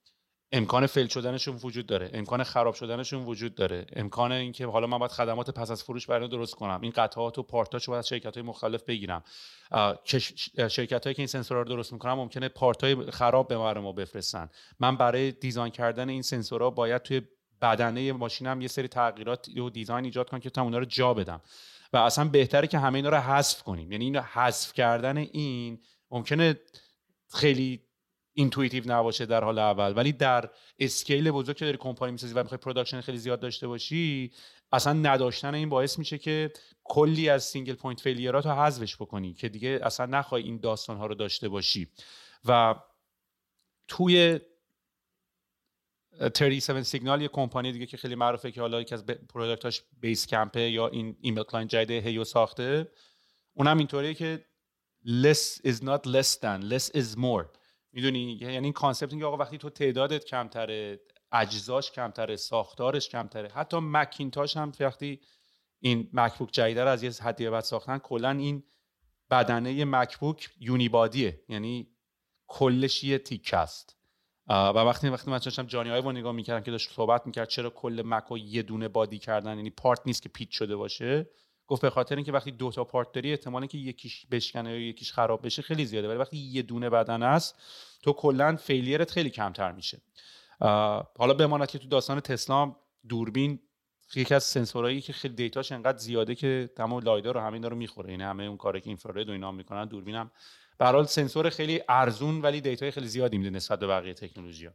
امکان 0.55 0.87
فیل 0.87 1.07
شدنشون 1.07 1.59
وجود 1.63 1.85
داره. 1.85 2.09
امکان 2.13 2.43
خراب 2.43 2.73
شدنشون 2.73 3.25
وجود 3.25 3.55
داره. 3.55 3.85
امکان 3.95 4.31
اینکه 4.31 4.67
حالا 4.67 4.87
من 4.87 4.97
باید 4.97 5.11
خدمات 5.11 5.49
پس 5.49 5.71
از 5.71 5.83
فروش 5.83 6.07
برای 6.07 6.27
درست 6.27 6.55
کنم. 6.55 6.79
این 6.81 6.91
قطعات 6.95 7.37
و 7.37 7.43
پارتاشو 7.43 7.91
باید 7.91 7.99
از 7.99 8.07
شرکت 8.07 8.37
های 8.37 8.45
مختلف 8.45 8.83
بگیرم. 8.83 9.23
شرکت 10.69 11.03
هایی 11.03 11.13
که 11.13 11.21
این 11.21 11.27
سنسورها 11.27 11.63
رو 11.63 11.69
درست 11.69 11.93
می‌کنم 11.93 12.13
ممکنه 12.13 12.49
پارت 12.49 12.83
های 12.83 13.11
خراب 13.11 13.47
به 13.47 13.57
ما 13.57 13.91
بفرستن. 13.91 14.49
من 14.79 14.97
برای 14.97 15.31
دیزاین 15.31 15.71
کردن 15.71 16.09
این 16.09 16.21
سنسورها 16.21 16.69
باید 16.69 17.01
توی 17.01 17.21
بدنه 17.61 18.11
ماشینم 18.11 18.61
یه 18.61 18.67
سری 18.67 18.87
تغییرات 18.87 19.47
و 19.57 19.69
دیزاین 19.69 20.05
ایجاد 20.05 20.29
کنم 20.29 20.39
که 20.39 20.49
تا 20.49 20.61
اونا 20.61 20.77
رو 20.77 20.85
جا 20.85 21.13
بدم. 21.13 21.41
و 21.93 21.97
اصلا 21.97 22.25
بهتره 22.25 22.67
که 22.67 22.79
همه 22.79 22.95
اینا 22.95 23.09
رو 23.09 23.17
حذف 23.17 23.63
کنیم. 23.63 23.91
یعنی 23.91 24.05
اینو 24.05 24.21
حذف 24.21 24.73
کردن 24.73 25.17
این 25.17 25.79
ممکنه 26.11 26.59
خیلی 27.33 27.81
intuitive 28.33 28.83
نباشه 28.85 29.25
در 29.25 29.43
حال 29.43 29.59
اول. 29.59 29.93
ولی 29.95 30.11
در 30.11 30.49
scale 30.79 31.31
بزرگ 31.31 31.55
که 31.55 31.65
داری 31.65 31.77
کمپانی 31.77 32.11
می‌سازی 32.11 32.33
و 32.33 32.43
می‌خوای 32.43 32.57
production 32.57 33.01
خیلی 33.01 33.17
زیاد 33.17 33.39
داشته 33.39 33.67
باشی 33.67 34.31
اصلا 34.71 34.93
نداشتن 34.93 35.55
این 35.55 35.69
باعث 35.69 35.99
میشه 35.99 36.17
که 36.17 36.51
کلی 36.83 37.29
از 37.29 37.43
single 37.43 37.73
point 37.73 38.01
failure 38.01 38.40
ات 38.40 38.45
رو 38.45 38.51
حذفش 38.51 38.95
بکنی 38.95 39.33
که 39.33 39.49
دیگه 39.49 39.79
اصلا 39.83 40.05
نخوای 40.05 40.43
این 40.43 40.59
داستان 40.59 40.97
ها 40.97 41.05
رو 41.05 41.15
داشته 41.15 41.49
باشی. 41.49 41.87
و 42.45 42.75
توی 43.87 44.39
37 46.35 46.81
signals 46.81 47.21
یه 47.21 47.27
کمپانی 47.27 47.71
دیگه 47.71 47.85
که 47.85 47.97
خیلی 47.97 48.15
معروفه 48.15 48.51
که 48.51 48.61
حالا 48.61 48.81
یکی 48.81 48.95
از 48.95 49.05
product 49.05 49.64
اش 49.64 49.81
Basecamp 49.99 50.27
ه 50.27 50.61
یا 50.61 50.87
این 50.87 51.17
email 51.21 51.43
client 51.43 51.69
جدید 51.69 52.05
هیو 52.05 52.23
ساخته. 52.23 52.91
اونم 53.53 53.77
اینطوریه 53.77 54.13
که 54.13 54.45
less 55.05 55.61
is 55.67 55.75
not 55.75 56.05
less 56.05 56.37
than 56.37 56.69
less 56.69 56.89
is 56.89 57.17
more. 57.17 57.62
می‌دونی؟ 57.93 58.37
یعنی 58.41 58.57
این 58.57 58.73
concept 58.73 59.11
اینکه 59.11 59.25
آقا 59.25 59.37
وقتی 59.37 59.57
تو 59.57 59.69
تعدادت 59.69 60.25
کمتره 60.25 60.99
اجزاش 61.31 61.91
کمتره 61.91 62.35
ساختارش 62.35 63.09
کمتره 63.09 63.49
حتی 63.49 63.77
مکینتاش 63.81 64.57
هم 64.57 64.71
وقتی 64.79 65.19
این 65.79 66.09
مکبوک 66.13 66.51
جدید 66.51 66.79
رو 66.79 66.87
از 66.87 67.03
یه 67.03 67.11
حدی 67.11 67.49
بعد 67.49 67.63
ساختن 67.63 67.97
کلا 67.97 68.29
این 68.29 68.63
بدنه 69.29 69.85
مکبوک 69.85 70.49
unibody 70.59 71.25
ه. 71.25 71.43
یعنی 71.49 71.87
کلش 72.47 73.03
یه 73.03 73.17
تیکه 73.17 73.53
است. 73.53 73.97
و 74.47 74.53
وقتی 74.73 75.09
وقتی 75.09 75.31
من 75.31 75.37
داشتم 75.37 75.63
جانی 75.63 75.89
آیو 75.89 76.01
نگاه 76.01 76.31
می‌کردم 76.31 76.63
که 76.63 76.71
داشت 76.71 76.91
صحبت 76.91 77.25
می‌کرد 77.25 77.47
چرا 77.47 77.69
کل 77.69 78.03
مک 78.05 78.31
یه 78.37 78.61
دونه 78.61 78.87
body 78.87 79.19
کردن؟ 79.19 79.57
یعنی 79.57 79.69
part 79.69 80.01
نیست 80.05 80.21
که 80.21 80.29
پیچ 80.29 80.57
شده 80.57 80.75
باشه. 80.75 81.29
گفت 81.67 81.81
به 81.81 81.89
خاطر 81.89 82.15
اینکه 82.15 82.31
وقتی 82.31 82.51
دو 82.51 82.71
تا 82.71 82.83
part 82.83 83.11
داری 83.11 83.31
احتمالی 83.31 83.67
که 83.67 83.77
یکیش 83.77 84.25
بشکنه 84.31 84.71
یا 84.71 84.87
یکیش 84.87 85.13
خراب 85.13 85.45
بشه 85.45 85.61
خیلی 85.61 85.85
زیاده. 85.85 86.07
ولی 86.07 86.17
وقتی 86.17 86.37
یه 86.37 86.61
دونه 86.61 86.89
بدن 86.89 87.23
است 87.23 87.61
تو 88.03 88.13
کلا 88.13 88.55
failure 88.55 89.04
ت 89.04 89.11
خیلی 89.11 89.29
کمتر 89.29 89.71
میشه. 89.71 90.01
حالا 91.17 91.33
بماند 91.33 91.67
که 91.67 91.79
تو 91.79 91.87
داستان 91.87 92.19
تسلا 92.19 92.75
دوربین 93.09 93.59
یکی 94.15 94.35
از 94.35 94.43
سنسورهایی 94.43 95.01
که 95.01 95.13
خیلی 95.13 95.33
دیتاش 95.33 95.71
انقدر 95.71 95.97
زیاده 95.97 96.35
که 96.35 96.69
تمام 96.75 97.03
lidar 97.03 97.33
رو 97.33 97.39
همین 97.39 97.63
رو 97.63 97.75
می‌خوره. 97.75 98.11
یعنی 98.11 98.23
همه 98.23 98.43
اون 98.43 98.57
کاری 98.57 98.81
که 98.81 98.87
infrared 98.87 99.29
و 99.29 99.31
اینا 99.31 99.51
می‌کنن 99.51 99.85
دوربین 99.85 100.15
هم 100.15 100.31
به 100.77 101.03
سنسور 101.03 101.49
خیلی 101.49 101.81
ارزون 101.89 102.41
ولی 102.41 102.61
دیتای 102.61 102.91
خیلی 102.91 103.07
زیادی 103.07 103.37
میده 103.37 103.49
نسبت 103.49 103.79
به 103.79 103.87
بقیه 103.87 104.13
تکنولوژی 104.13 104.69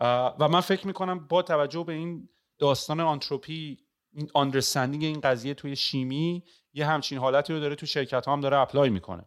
و 0.00 0.48
من 0.48 0.60
فکر 0.60 0.86
می‌کنم 0.86 1.26
با 1.26 1.42
توجه 1.42 1.84
به 1.84 1.92
این 1.92 2.28
داستان 2.58 3.00
آنتروپی 3.00 3.78
این 4.12 4.30
understanding 4.34 5.04
این 5.04 5.20
قضیه 5.20 5.54
توی 5.54 5.76
شیمی 5.76 6.42
یه 6.74 6.86
همچین 6.86 7.18
حالتی 7.18 7.52
رو 7.52 7.60
داره 7.60 7.74
تو 7.74 7.86
شرکت 7.86 8.26
ها 8.26 8.32
هم 8.32 8.40
داره 8.40 8.56
apply 8.56 8.90
می‌کنه. 8.90 9.24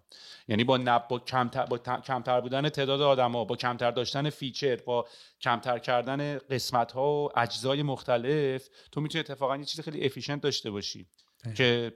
یعنی 0.48 0.64
با 0.64 0.78
نب 0.78 1.08
با 1.08 1.20
کمتر 1.20 1.66
با 1.66 1.78
کمتر 1.78 2.42
بودن 2.42 2.70
تعداد 2.70 3.02
آدما 3.02 3.46
با 3.46 3.56
کمتر 3.56 3.92
داشتن 3.92 4.30
feature 4.30 4.76
با 4.76 5.08
کمتر 5.42 5.80
کردن 5.80 6.38
قسمت 6.38 6.92
ها 6.92 7.12
و 7.12 7.40
اجزای 7.40 7.84
مختلف 7.84 8.70
تو 8.92 9.02
می‌تونی 9.02 9.20
اتفاقا 9.20 9.58
یه 9.58 9.66
چیز 9.66 9.82
خیلی 9.82 10.06
efficient 10.06 10.42
داشته 10.42 10.72
باشی 10.72 11.08
که 11.56 11.94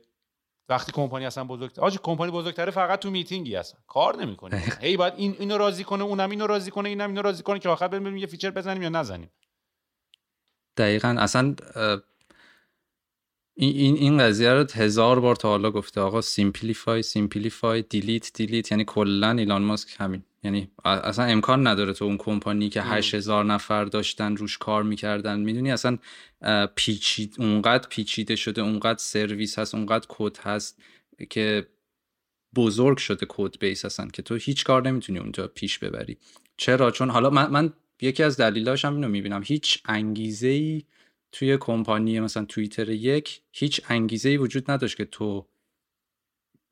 وقتی 0.70 0.92
کمپانی 0.92 1.26
اصلا 1.26 1.44
بزرگتر 1.44 1.82
آجی 1.82 2.00
کمپانی 2.04 2.32
بزرگتره 2.32 2.72
فقط 2.72 3.00
تو 3.00 3.10
میتینگی 3.10 3.56
هستن 3.56 3.78
کار 3.88 4.16
نمی‌کنه 4.16 4.64
هی 4.82 4.98
باید 4.98 5.14
این 5.18 5.36
اینو 5.40 5.58
راضی 5.58 5.84
کنه 5.84 6.04
اونم 6.04 6.30
اینو 6.30 6.48
راضی 6.48 6.72
کنه 6.72 6.90
اینم 6.90 7.10
اینو 7.10 7.22
راضی 7.22 7.44
کنه 7.44 7.60
که 7.60 7.70
آخر 7.70 7.88
بریم 7.88 8.18
یه 8.18 8.28
feature 8.28 8.52
بزنیم 8.52 8.82
یا 8.82 8.90
نزنیم. 8.90 9.32
دقیقا 10.78 11.16
اصلا 11.20 11.56
این 13.60 13.96
این 13.96 14.18
قضیه 14.18 14.54
رو 14.54 14.66
هزار 14.74 15.20
بار 15.20 15.36
تا 15.36 15.50
حالا 15.50 15.72
گفته. 15.72 16.02
آقا 16.02 16.22
simplify 16.22 17.02
simplify 17.02 17.82
delete 17.82 18.32
delete 18.34 18.72
یعنی 18.72 18.84
کلا 18.88 19.32
ایلان 19.32 19.62
ماسک 19.62 19.96
همین. 20.00 20.24
یعنی 20.44 20.70
اصلا 20.86 21.26
امکان 21.26 21.68
نداره 21.68 21.94
تو 21.94 22.06
اون 22.06 22.18
کمپانی 22.18 22.70
که 22.70 22.82
هزار 22.82 23.46
نفر 23.46 23.86
داشتن 23.86 24.38
روش 24.38 24.58
کار 24.58 24.84
می‌کردن. 24.84 25.40
می‌دونی 25.40 25.72
اصلا 25.72 25.98
پیچید 26.76 27.36
اونقدر 27.40 27.88
پیچیده 27.90 28.36
شده 28.36 28.62
اونقدر 28.62 29.00
سرویس 29.00 29.60
هست 29.60 29.76
اونقدر 29.76 30.06
کد 30.10 30.38
هست 30.38 30.80
که 31.30 31.68
بزرگ 32.56 32.98
شده 32.98 33.26
code 33.30 33.60
base 33.60 33.86
هستن 33.86 34.08
که 34.08 34.22
تو 34.22 34.36
هیچ 34.36 34.64
کار 34.64 34.88
نمی‌تونی 34.88 35.20
اونجا 35.20 35.48
پیش 35.48 35.80
ببری. 35.80 36.18
چرا؟ 36.58 36.92
چون 36.92 37.10
حالا 37.10 37.30
من, 37.30 37.52
من 37.52 37.74
یکی 38.02 38.24
از 38.24 38.38
دلیلاش 38.38 38.86
هم 38.86 38.96
اینو 38.96 39.08
می‌بینم. 39.08 39.42
هیچ 39.46 39.82
انگیزه 39.86 40.48
ای 40.48 40.84
توی 41.32 41.58
کمپانی 41.58 42.20
مثلا 42.20 42.46
توییتر 42.46 42.90
یک 42.90 43.42
هیچ 43.52 43.82
انگیزه 43.90 44.30
ای 44.30 44.38
وجود 44.38 44.72
نداشت 44.72 44.98
که 44.98 45.06
تو 45.06 45.46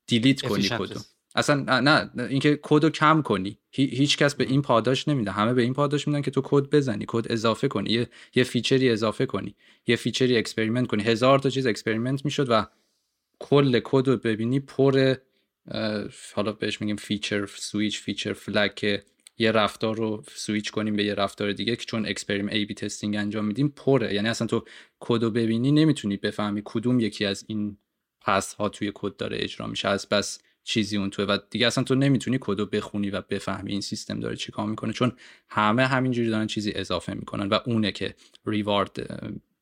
delete 0.06 0.42
کنی 0.42 0.68
کدو. 0.68 1.00
اصلا 1.34 1.80
نه 1.80 2.10
اینکه 2.28 2.58
کد 2.62 2.88
کم 2.92 3.22
کنی. 3.22 3.58
هیچ 3.70 4.16
کس 4.16 4.34
به 4.34 4.44
این 4.44 4.62
پاداش 4.62 5.08
نمیده. 5.08 5.30
همه 5.30 5.54
به 5.54 5.62
این 5.62 5.72
پاداش 5.72 6.08
میدن 6.08 6.22
که 6.22 6.30
تو 6.30 6.40
کد 6.44 6.70
بزنی 6.70 7.04
کد 7.08 7.32
اضافه 7.32 7.68
کنی. 7.68 7.90
یه 7.92 8.08
یه 8.34 8.44
feature 8.44 8.84
ی 8.84 8.90
اضافه 8.90 9.26
کنی. 9.26 9.54
یه 9.86 9.96
feature 9.96 10.36
ی 10.36 10.40
experiment 10.40 10.86
کنی. 10.86 11.02
هزار 11.02 11.38
تا 11.38 11.50
چیز 11.50 11.66
experiment 11.66 12.24
می‌شد 12.24 12.46
و 12.50 12.66
کل 13.38 13.80
کد 13.84 14.08
رو 14.08 14.16
ببینی 14.16 14.60
پر 14.60 15.14
حالا 16.34 16.52
بهش 16.52 16.80
میگیم 16.80 16.96
feature 16.96 17.46
switch 17.46 18.00
feature 18.00 18.32
flag 18.32 18.74
که 18.74 19.04
یه 19.38 19.52
رفتار 19.52 19.96
رو 19.96 20.24
سویچ 20.34 20.70
کنیم 20.70 20.96
به 20.96 21.04
یه 21.04 21.14
رفتار 21.14 21.52
دیگه 21.52 21.76
که 21.76 21.84
چون 21.84 22.06
experiment 22.06 22.48
A/B 22.48 22.74
testing 22.74 23.16
انجام 23.16 23.44
میدیم 23.44 23.68
پره. 23.68 24.14
یعنی 24.14 24.28
اصلا 24.28 24.46
تو 24.46 24.64
کد 25.00 25.22
رو 25.22 25.30
ببینی 25.30 25.72
نمی‌تونی 25.72 26.16
بفهمی 26.16 26.62
کدوم 26.64 27.00
یکی 27.00 27.24
از 27.24 27.44
این 27.48 27.76
path 28.20 28.54
ها 28.54 28.68
توی 28.68 28.92
کد 28.94 29.16
داره 29.16 29.36
اجرا 29.40 29.66
میشه. 29.66 29.88
از 29.88 30.08
بس 30.08 30.38
چیزی 30.64 30.96
اون 30.96 31.10
توه. 31.10 31.24
و 31.24 31.38
دیگه 31.50 31.66
اصلا 31.66 31.84
تو 31.84 31.94
نمی‌تونی 31.94 32.38
کد 32.40 32.58
رو 32.58 32.66
بخونی 32.66 33.10
و 33.10 33.20
بفهمی 33.20 33.72
این 33.72 33.80
سیستم 33.80 34.20
داره 34.20 34.36
چیکار 34.36 34.66
می‌کنه 34.66 34.92
چون 34.92 35.12
همه 35.48 35.86
همینجوری 35.86 36.28
دارن 36.28 36.46
چیزی 36.46 36.72
اضافه 36.74 37.14
می‌کنن 37.14 37.48
و 37.48 37.58
اونه 37.66 37.92
که 37.92 38.14
reward 38.46 38.96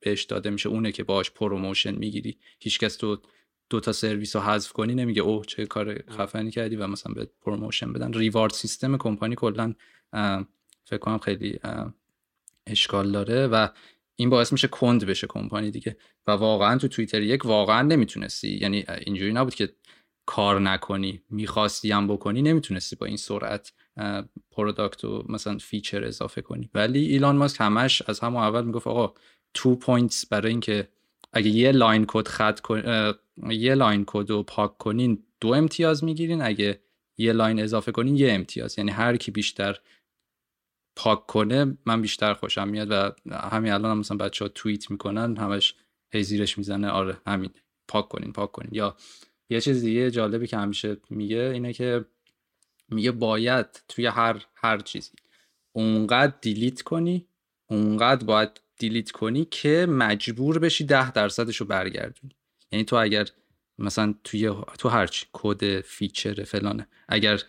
بهش 0.00 0.22
داده 0.22 0.50
میشه 0.50 0.68
اونه 0.68 0.92
که 0.92 1.04
باش 1.04 1.30
promotion 1.30 1.94
می‌گیری. 1.94 2.38
هیچکس 2.58 2.96
تو 2.96 3.18
دو 3.74 3.80
تا 3.80 3.92
سرویس 3.92 4.36
رو 4.36 4.42
حذف 4.42 4.72
کنی 4.72 4.94
نمیگه 4.94 5.22
اوه 5.22 5.44
چه 5.46 5.66
کار 5.66 6.02
خفنی 6.10 6.50
کردی 6.50 6.76
و 6.76 6.86
مثلا 6.86 7.14
به 7.14 7.30
promotion 7.42 7.92
بدن. 7.92 8.12
reward 8.12 8.52
system 8.52 8.96
کمپانی 8.96 9.34
کلا 9.34 9.74
فکر 10.84 10.98
کنم 11.00 11.18
خیلی 11.18 11.58
اشکال 12.66 13.12
داره 13.12 13.46
و 13.46 13.68
این 14.16 14.30
باعث 14.30 14.52
میشه 14.52 14.68
کند 14.68 15.04
بشه 15.04 15.26
کمپانی 15.26 15.70
دیگه. 15.70 15.96
و 16.26 16.30
واقعا 16.30 16.78
تو 16.78 16.88
توییتر 16.88 17.22
یک 17.22 17.46
واقعا 17.46 17.82
نمی‌تونستی 17.82 18.58
یعنی 18.60 18.84
اینجوری 19.06 19.32
نبود 19.32 19.54
که 19.54 19.74
کار 20.26 20.60
نکنی 20.60 21.22
می‌خواستی 21.30 21.92
هم 21.92 22.08
بکنی 22.08 22.42
نمی‌تونستی 22.42 22.96
با 22.96 23.06
این 23.06 23.16
سرعت 23.16 23.72
product 24.50 25.04
و 25.04 25.24
مثلا 25.28 25.58
feature 25.58 26.04
اضافه 26.04 26.42
کنی. 26.42 26.70
ولی 26.74 27.04
ایلان 27.04 27.36
ماسک 27.36 27.60
همش 27.60 28.02
از 28.06 28.20
همون 28.20 28.42
اول 28.42 28.64
می‌گفت 28.64 28.86
آقا 28.86 29.14
تو 29.54 29.76
پوینتس 29.76 30.26
برای 30.26 30.50
اینکه 30.50 30.88
اگه 31.34 31.48
یه 31.48 31.72
لاین 31.72 32.04
کد 32.08 32.28
خط 32.28 32.60
یه 33.50 33.74
لاین 33.74 34.04
کد 34.06 34.30
رو 34.30 34.42
پاک 34.42 34.78
کنین 34.78 35.22
دو 35.40 35.48
امتیاز 35.48 36.04
می‌گیرین. 36.04 36.42
اگه 36.42 36.80
یه 37.18 37.32
لاین 37.32 37.62
اضافه 37.62 37.92
کنین 37.92 38.16
یه 38.16 38.32
امتیاز. 38.32 38.78
یعنی 38.78 38.90
هر 38.90 39.16
کی 39.16 39.30
بیشتر 39.30 39.78
پاک 40.96 41.26
کنه 41.26 41.78
من 41.86 42.02
بیشتر 42.02 42.34
خوشم 42.34 42.68
میاد 42.68 42.88
و 42.90 43.10
همین 43.32 43.72
الان 43.72 43.90
هم 43.90 43.98
مثلا 43.98 44.16
بچه 44.16 44.44
ها 44.44 44.48
توییت 44.48 44.90
می‌کنن 44.90 45.36
همش 45.36 45.74
هزیرش 46.14 46.58
می‌زنه. 46.58 46.88
آره 46.88 47.16
همین. 47.26 47.50
پاک 47.88 48.08
کنین 48.08 48.32
پاک 48.32 48.52
کنین. 48.52 48.70
یا 48.72 48.96
یه 49.50 49.60
چیز 49.60 49.82
دیگه 49.82 50.10
جالبی 50.10 50.46
که 50.46 50.56
همیشه 50.56 50.96
میگه 51.10 51.50
اینه 51.54 51.72
که 51.72 52.04
میگه 52.88 53.10
باید 53.10 53.66
توی 53.88 54.06
هر 54.06 54.44
هر 54.54 54.78
چیزی 54.78 55.10
اونقدر 55.72 56.34
delete 56.40 56.82
کنی 56.82 57.26
اونقدر 57.70 58.26
باید 58.26 58.60
delete 58.84 59.10
کنی 59.10 59.44
که 59.44 59.86
مجبور 59.90 60.58
بشی 60.58 60.84
ده 60.84 61.10
درصدش 61.10 61.56
رو 61.56 61.66
برگردونی. 61.66 62.34
یعنی 62.72 62.84
تو 62.84 62.96
اگر 62.96 63.28
مثلا 63.78 64.14
توی 64.24 64.52
تو 64.78 64.88
هرچی 64.88 65.26
کد 65.32 65.80
feature 65.80 66.44
فلانه 66.44 66.86
اگر 67.08 67.42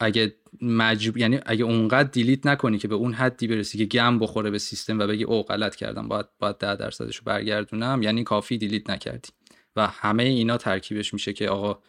اگه 0.00 0.34
مجبور 0.62 1.18
یعنی 1.18 1.40
اگه 1.46 1.64
اونقدر 1.64 2.08
delete 2.08 2.46
نکنی 2.46 2.78
که 2.78 2.88
به 2.88 2.94
اون 2.94 3.12
حدی 3.12 3.46
برسی 3.46 3.78
که 3.78 3.84
گم 3.84 4.18
بخوره 4.18 4.50
به 4.50 4.58
سیستم 4.58 4.98
و 4.98 5.06
بگی 5.06 5.24
او 5.24 5.42
غلط 5.42 5.76
کردم 5.76 6.08
باید 6.08 6.26
باید 6.38 6.58
ده 6.58 6.76
درصدش 6.76 7.16
رو 7.16 7.22
برگردونم. 7.24 8.00
یعنی 8.02 8.24
کافی 8.24 8.58
delete 8.58 8.90
نکردی. 8.90 9.28
و 9.76 9.86
همه 9.86 10.22
اینا 10.22 10.56
ترکیبش 10.56 11.14
میشه 11.14 11.32
که 11.32 11.48
آقا 11.48 11.82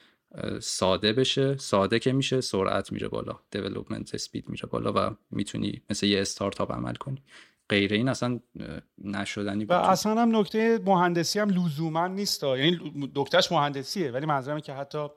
ساده 0.59 1.13
بشه 1.13 1.57
ساده 1.57 1.99
که 1.99 2.13
میشه 2.13 2.41
سرعت 2.41 2.91
میره 2.91 3.07
بالا 3.07 3.39
دیولپمنت 3.51 4.15
اسپید 4.15 4.49
میره 4.49 4.65
بالا 4.69 4.93
و 4.95 5.15
می‌تونی 5.31 5.81
مثل 5.89 6.05
یه 6.05 6.21
استارتاپ 6.21 6.71
عمل 6.71 6.95
کنی. 6.95 7.23
غیر 7.69 7.93
این 7.93 8.09
اصلا 8.09 8.39
نشدنی 8.97 9.65
و 9.65 9.73
اصلا 9.73 10.21
هم 10.21 10.37
نکته 10.37 10.79
مهندسی 10.85 11.39
هم 11.39 11.49
لزوما 11.49 12.07
نیست 12.07 12.43
یعنی 12.43 12.93
دکترش 13.15 13.51
مهندسیه 13.51 14.11
ولی 14.11 14.25
منظورم 14.25 14.59
که 14.59 14.73
حتی 14.73 15.07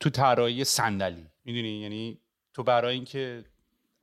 تو 0.00 0.10
طراحی 0.10 0.64
صندلی. 0.64 1.26
می‌دونی؟ 1.44 1.80
یعنی 1.80 2.20
تو 2.54 2.62
برای 2.62 2.94
اینکه 2.94 3.44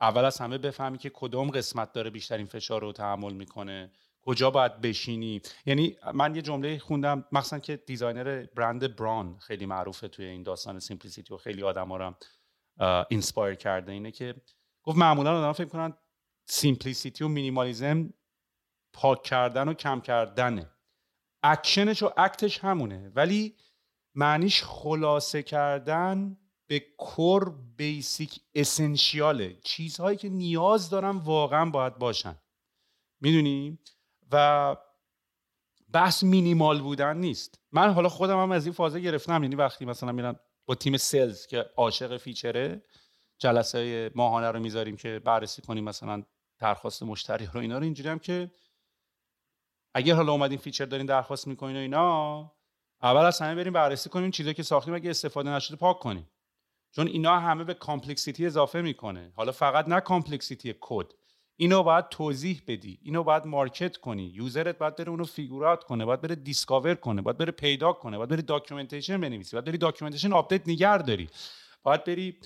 اول 0.01 0.25
از 0.25 0.37
همه 0.37 0.57
بفهمی 0.57 0.97
که 0.97 1.11
کدوم 1.13 1.49
قسمت 1.49 1.93
داره 1.93 2.09
بیشترین 2.09 2.45
فشار 2.45 2.81
رو 2.81 2.91
تحمل 2.91 3.33
می‌کنه 3.33 3.91
کجا 4.21 4.51
باید 4.51 4.81
بشینی. 4.81 5.41
یعنی 5.65 5.95
من 6.13 6.35
یه 6.35 6.41
جمله 6.41 6.79
خوندم 6.79 7.25
مخصوصا 7.31 7.59
که 7.59 7.77
دیزاینر 7.77 8.45
برند 8.55 8.95
بران 8.95 9.37
خیلی 9.39 9.65
معروفه 9.65 10.07
توی 10.07 10.25
این 10.25 10.43
داستان 10.43 10.79
سیمپلیسیتی 10.79 11.33
و 11.33 11.37
خیلی 11.37 11.63
آدما 11.63 11.97
رو 11.97 12.15
inspire 13.09 13.55
کرده. 13.55 13.91
اینه 13.91 14.11
که 14.11 14.35
گفت 14.83 14.97
معمولا 14.97 15.39
آدم 15.39 15.51
فکر 15.51 15.67
کنن 15.67 15.93
simplicity 16.49 17.23
و 17.23 17.27
minimalism 17.27 18.13
پاک 18.93 19.23
کردن 19.23 19.67
و 19.67 19.73
کم 19.73 20.01
کردنه. 20.01 20.69
اکشنش 21.43 22.03
و 22.03 22.11
act 22.17 22.42
ش 22.42 22.59
همونه 22.59 23.11
ولی 23.15 23.55
معنیش 24.15 24.63
خلاصه 24.63 25.43
کردن 25.43 26.37
به 26.67 26.79
core 26.97 27.49
basic 27.77 28.41
essential 28.55 29.39
ه. 29.39 29.57
چیزهایی 29.63 30.17
که 30.17 30.29
نیاز 30.29 30.89
دارم 30.89 31.17
واقعا 31.17 31.69
باید 31.69 31.97
باشن. 31.97 32.37
می‌دونی؟ 33.21 33.79
و 34.31 34.75
بحث 35.93 36.23
مینیمال 36.23 36.81
بودن 36.81 37.17
نیست. 37.17 37.59
من 37.71 37.93
حالا 37.93 38.09
خودم 38.09 38.41
هم 38.41 38.51
از 38.51 38.65
این 38.65 38.73
فازه 38.73 38.99
گرفتم. 38.99 39.43
یعنی 39.43 39.55
وقتی 39.55 39.85
مثلا 39.85 40.11
میرم 40.11 40.39
با 40.65 40.75
تیم 40.75 40.97
sales 40.97 41.47
که 41.47 41.65
عاشق 41.77 42.17
feature 42.17 42.73
ه 42.73 42.81
جلسه 43.37 44.11
ماهانه 44.15 44.51
رو 44.51 44.59
می‌ذاریم 44.59 44.97
که 44.97 45.19
بررسی 45.19 45.61
کنیم 45.61 45.83
مثلا 45.83 46.23
درخواست 46.59 47.03
مشتری 47.03 47.45
رو 47.45 47.59
اینا 47.59 47.77
رو 47.77 47.83
اینجوری 47.83 48.09
هم 48.09 48.19
که 48.19 48.51
اگر 49.93 50.15
حالا 50.15 50.31
اومدین 50.31 50.57
feature 50.57 50.85
دارین 50.85 51.05
درخواست 51.05 51.47
می‌کنین 51.47 51.75
و 51.75 51.79
اینا 51.79 52.51
اول 53.01 53.25
از 53.25 53.41
همه 53.41 53.55
بریم 53.55 53.73
بررسی 53.73 54.09
کنیم 54.09 54.31
چیزایی 54.31 54.53
که 54.53 54.63
ساختیم 54.63 54.93
اگه 54.93 55.09
استفاده 55.09 55.49
نشده 55.49 55.75
پاک 55.77 55.99
کنیم. 55.99 56.29
چون 56.91 57.07
اینا 57.07 57.39
همه 57.39 57.63
به 57.63 57.73
complexity 57.73 58.45
اضافه 58.45 58.81
می‌کنه. 58.81 59.33
حالا 59.35 59.51
فقط 59.51 59.87
نه 59.87 59.99
complexity 59.99 60.75
کد. 60.79 61.05
اینو 61.55 61.83
باید 61.83 62.09
توضیح 62.09 62.61
بدی. 62.67 62.99
اینو 63.01 63.23
باید 63.23 63.45
market 63.45 63.97
کنی. 63.97 64.23
user 64.23 64.66
ت 64.66 64.77
باید 64.77 64.95
بره 64.95 65.09
اونو 65.09 65.23
figure 65.23 65.63
out 65.63 65.83
کنه 65.83 66.05
باید 66.05 66.21
بره 66.21 66.35
discover 66.35 66.95
کنه 66.95 67.21
باید 67.21 67.37
بره 67.37 67.51
پیدا 67.51 67.93
کنه 67.93 68.17
باید 68.17 68.29
بری 68.29 68.41
documentation 68.41 69.21
بنویسی 69.21 69.55
باید 69.55 69.65
بری 69.65 69.77
documentation 69.77 70.33
update 70.33 70.67
نگه 70.67 70.97
داری 70.97 71.29
باید 71.83 72.03
بری 72.03 72.39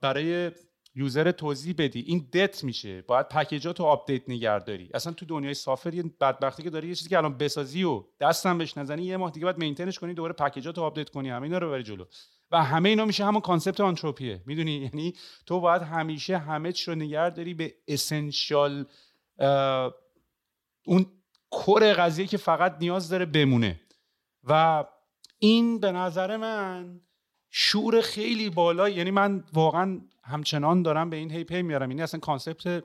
برای 0.00 0.50
user 0.94 1.30
توضیح 1.30 1.74
بدی. 1.78 2.00
این 2.00 2.28
دت 2.32 2.64
میشه. 2.64 3.02
باید 3.02 3.28
package 3.28 3.73
ات 3.73 3.80
رو 3.80 3.86
update 3.86 4.22
نگهداری 4.28 4.90
اصلا 4.94 5.12
تو 5.12 5.26
دنیای 5.26 5.54
software 5.54 5.94
یه 5.94 6.02
بدبختی 6.20 6.62
که 6.62 6.70
داری 6.70 6.88
یه 6.88 6.94
چیزی 6.94 7.10
که 7.10 7.18
الان 7.18 7.38
بسازی 7.38 7.84
و 7.84 8.04
دستم 8.20 8.58
بهش 8.58 8.78
نزنی 8.78 9.02
یه 9.04 9.16
ماه 9.16 9.30
دیگه 9.30 9.44
باید 9.44 9.58
maintain 9.58 9.90
ش 9.90 9.98
کنی 9.98 10.14
دوباره 10.14 10.32
package 10.32 10.72
ات 10.72 10.78
رو 10.78 10.84
update 10.84 11.10
کنی. 11.10 11.30
همه 11.30 11.42
اینا 11.42 11.58
رو 11.58 11.70
بری 11.70 11.82
جلو. 11.82 12.04
و 12.50 12.64
همه 12.64 12.88
اینا 12.88 13.04
میشه 13.04 13.24
همون 13.24 13.40
concept 13.40 13.80
آنتروپیه 13.80 14.42
می‌دونی؟ 14.46 14.72
یعنی 14.72 15.14
تو 15.46 15.60
باید 15.60 15.82
همیشه 15.82 16.38
همه 16.38 16.72
چی 16.72 16.90
رو 16.90 16.94
نگهداری 16.94 17.54
به 17.54 17.74
essential 17.88 18.84
اون 20.86 21.06
core 21.50 21.92
قضیه 21.92 22.26
که 22.26 22.36
فقط 22.36 22.76
نیاز 22.80 23.08
داره 23.08 23.26
بمونه. 23.26 23.80
و 24.44 24.84
این 25.38 25.80
به 25.80 25.92
نظر 25.92 26.36
من 26.36 27.00
شعور 27.54 28.00
خیلی 28.00 28.50
بالا 28.50 28.88
یعنی 28.88 29.10
من 29.10 29.44
واقعا 29.52 30.00
همچنان 30.22 30.82
دارم 30.82 31.10
به 31.10 31.16
این 31.16 31.30
هی 31.30 31.44
پی 31.44 31.62
می‌برم. 31.62 31.90
یعنی 31.90 32.02
اصلا 32.02 32.20
concept 32.20 32.84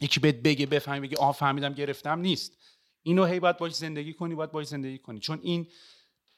یکی 0.00 0.20
بهت 0.20 0.34
بگه 0.34 0.66
بفهمی 0.66 1.00
بگه 1.00 1.16
آه 1.16 1.32
فهمیدم 1.32 1.74
گرفتم 1.74 2.20
نیست. 2.20 2.56
اینو 3.02 3.24
هی 3.24 3.40
باید 3.40 3.56
باش 3.58 3.74
زندگی 3.74 4.12
کنی 4.12 4.34
باید 4.34 4.52
باش 4.52 4.66
زندگی 4.66 4.98
کنی. 4.98 5.20
چون 5.20 5.38
این 5.42 5.66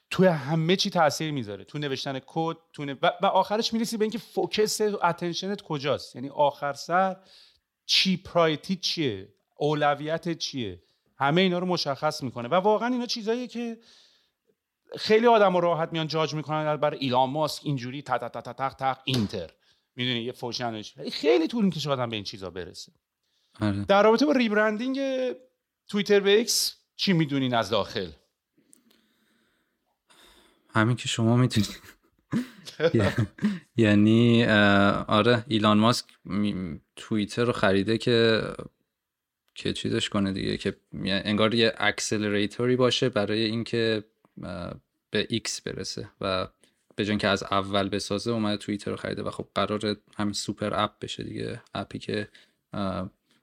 توی 0.09 0.27
همه 0.27 0.75
چی 0.75 0.89
تاثیر 0.89 1.31
می‌ذاره. 1.31 1.63
تو 1.63 1.77
نوشتن 1.77 2.19
کد 2.25 2.57
تو 2.73 2.85
و, 2.85 3.11
و 3.21 3.25
آخرش 3.25 3.73
می‌رسی 3.73 3.97
به 3.97 4.03
اینکه 4.03 4.17
focus 4.17 4.81
attention 4.81 5.53
ت 5.53 5.61
کجاست. 5.61 6.15
یعنی 6.15 6.29
آخر 6.29 6.73
سر 6.73 7.17
چی 7.85 8.17
priority 8.17 8.75
چیه؟ 8.75 9.33
اولویت 9.55 10.37
چیه؟ 10.37 10.83
همه 11.17 11.41
اینا 11.41 11.59
رو 11.59 11.65
مشخص 11.65 12.23
می‌کنه. 12.23 12.47
و 12.47 12.53
واقعا 12.53 12.87
اینا 12.87 13.05
چیزاییه 13.05 13.47
که 13.47 13.77
خیلی 14.99 15.27
آدم 15.27 15.57
راحت 15.57 15.89
میان 15.91 16.07
جاج 16.07 16.33
می‌کنن 16.33 16.77
برای 16.77 16.97
ایلان 16.99 17.29
ماسک 17.29 17.61
اینجوری 17.65 18.01
تا 18.01 18.17
تا 18.17 18.29
تا 18.29 18.53
تا 18.53 18.69
تا 18.69 18.97
اینتر. 19.03 19.49
می‌دونی 19.95 20.19
یه 20.19 20.31
فوشنش 20.31 20.95
خیلی 21.11 21.47
طول 21.47 21.65
می‌کشه 21.65 21.89
آدم 21.89 22.09
به 22.09 22.15
این 22.15 22.25
چیزا 22.25 22.49
برسه. 22.49 22.91
آره. 23.61 23.85
در 23.85 24.03
رابطه 24.03 24.25
با 24.25 24.31
ریبرندینگ 24.31 24.99
توییتر 25.87 26.19
به 26.19 26.37
ایکس 26.37 26.75
چی 26.95 27.13
می‌دونین 27.13 27.53
از 27.53 27.69
داخل؟ 27.69 28.09
همین 30.69 30.95
که 30.95 31.07
شما 31.07 31.37
می‌تونید 31.37 31.79
یعنی 33.77 34.45
آره 35.07 35.45
ایلان 35.47 35.77
ماسک 35.77 36.05
توییتر 36.95 37.43
رو 37.43 37.51
خریده 37.51 37.97
که 37.97 38.41
که 39.55 39.73
چیزش 39.73 40.09
کنه 40.09 40.33
دیگه 40.33 40.57
که 40.57 40.77
انگار 41.03 41.53
یه 41.53 41.73
accelerator 41.77 42.67
ی 42.67 42.75
باشه 42.75 43.09
برای 43.09 43.43
اینکه 43.43 44.03
به 45.11 45.27
ایکس 45.29 45.61
برسه 45.61 46.09
و 46.21 46.47
به 46.95 47.17
که 47.17 47.27
از 47.27 47.43
اول 47.43 47.89
بسازه 47.89 48.31
اومده 48.31 48.57
توییتر 48.57 48.91
رو 48.91 48.97
خریده 48.97 49.23
و 49.23 49.29
خب 49.29 49.47
قرار 49.55 49.97
همین 50.15 50.33
super 50.33 50.83
app 50.83 50.99
بشه 50.99 51.23
دیگه 51.23 51.61
app 51.73 51.93
ی 51.93 51.99
که 51.99 52.29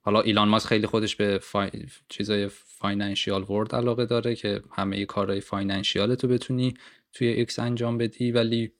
حالا 0.03 0.21
ایلان 0.21 0.49
ماسک 0.49 0.69
خیلی 0.69 0.87
خودش 0.87 1.17
به 1.17 1.39
فای... 1.39 1.71
چیزای 2.09 2.49
financial 2.49 3.43
world 3.43 3.75
علاقه 3.75 4.07
داره 4.07 4.35
که 4.35 4.63
همه 4.73 5.05
کارهای 5.05 5.41
financial 5.41 6.15
تو 6.15 6.29
بتونی 6.29 6.75
توی 7.13 7.29
ایکس 7.29 7.59
انجام 7.59 7.99
بدی 7.99 8.33
ولی 8.33 8.73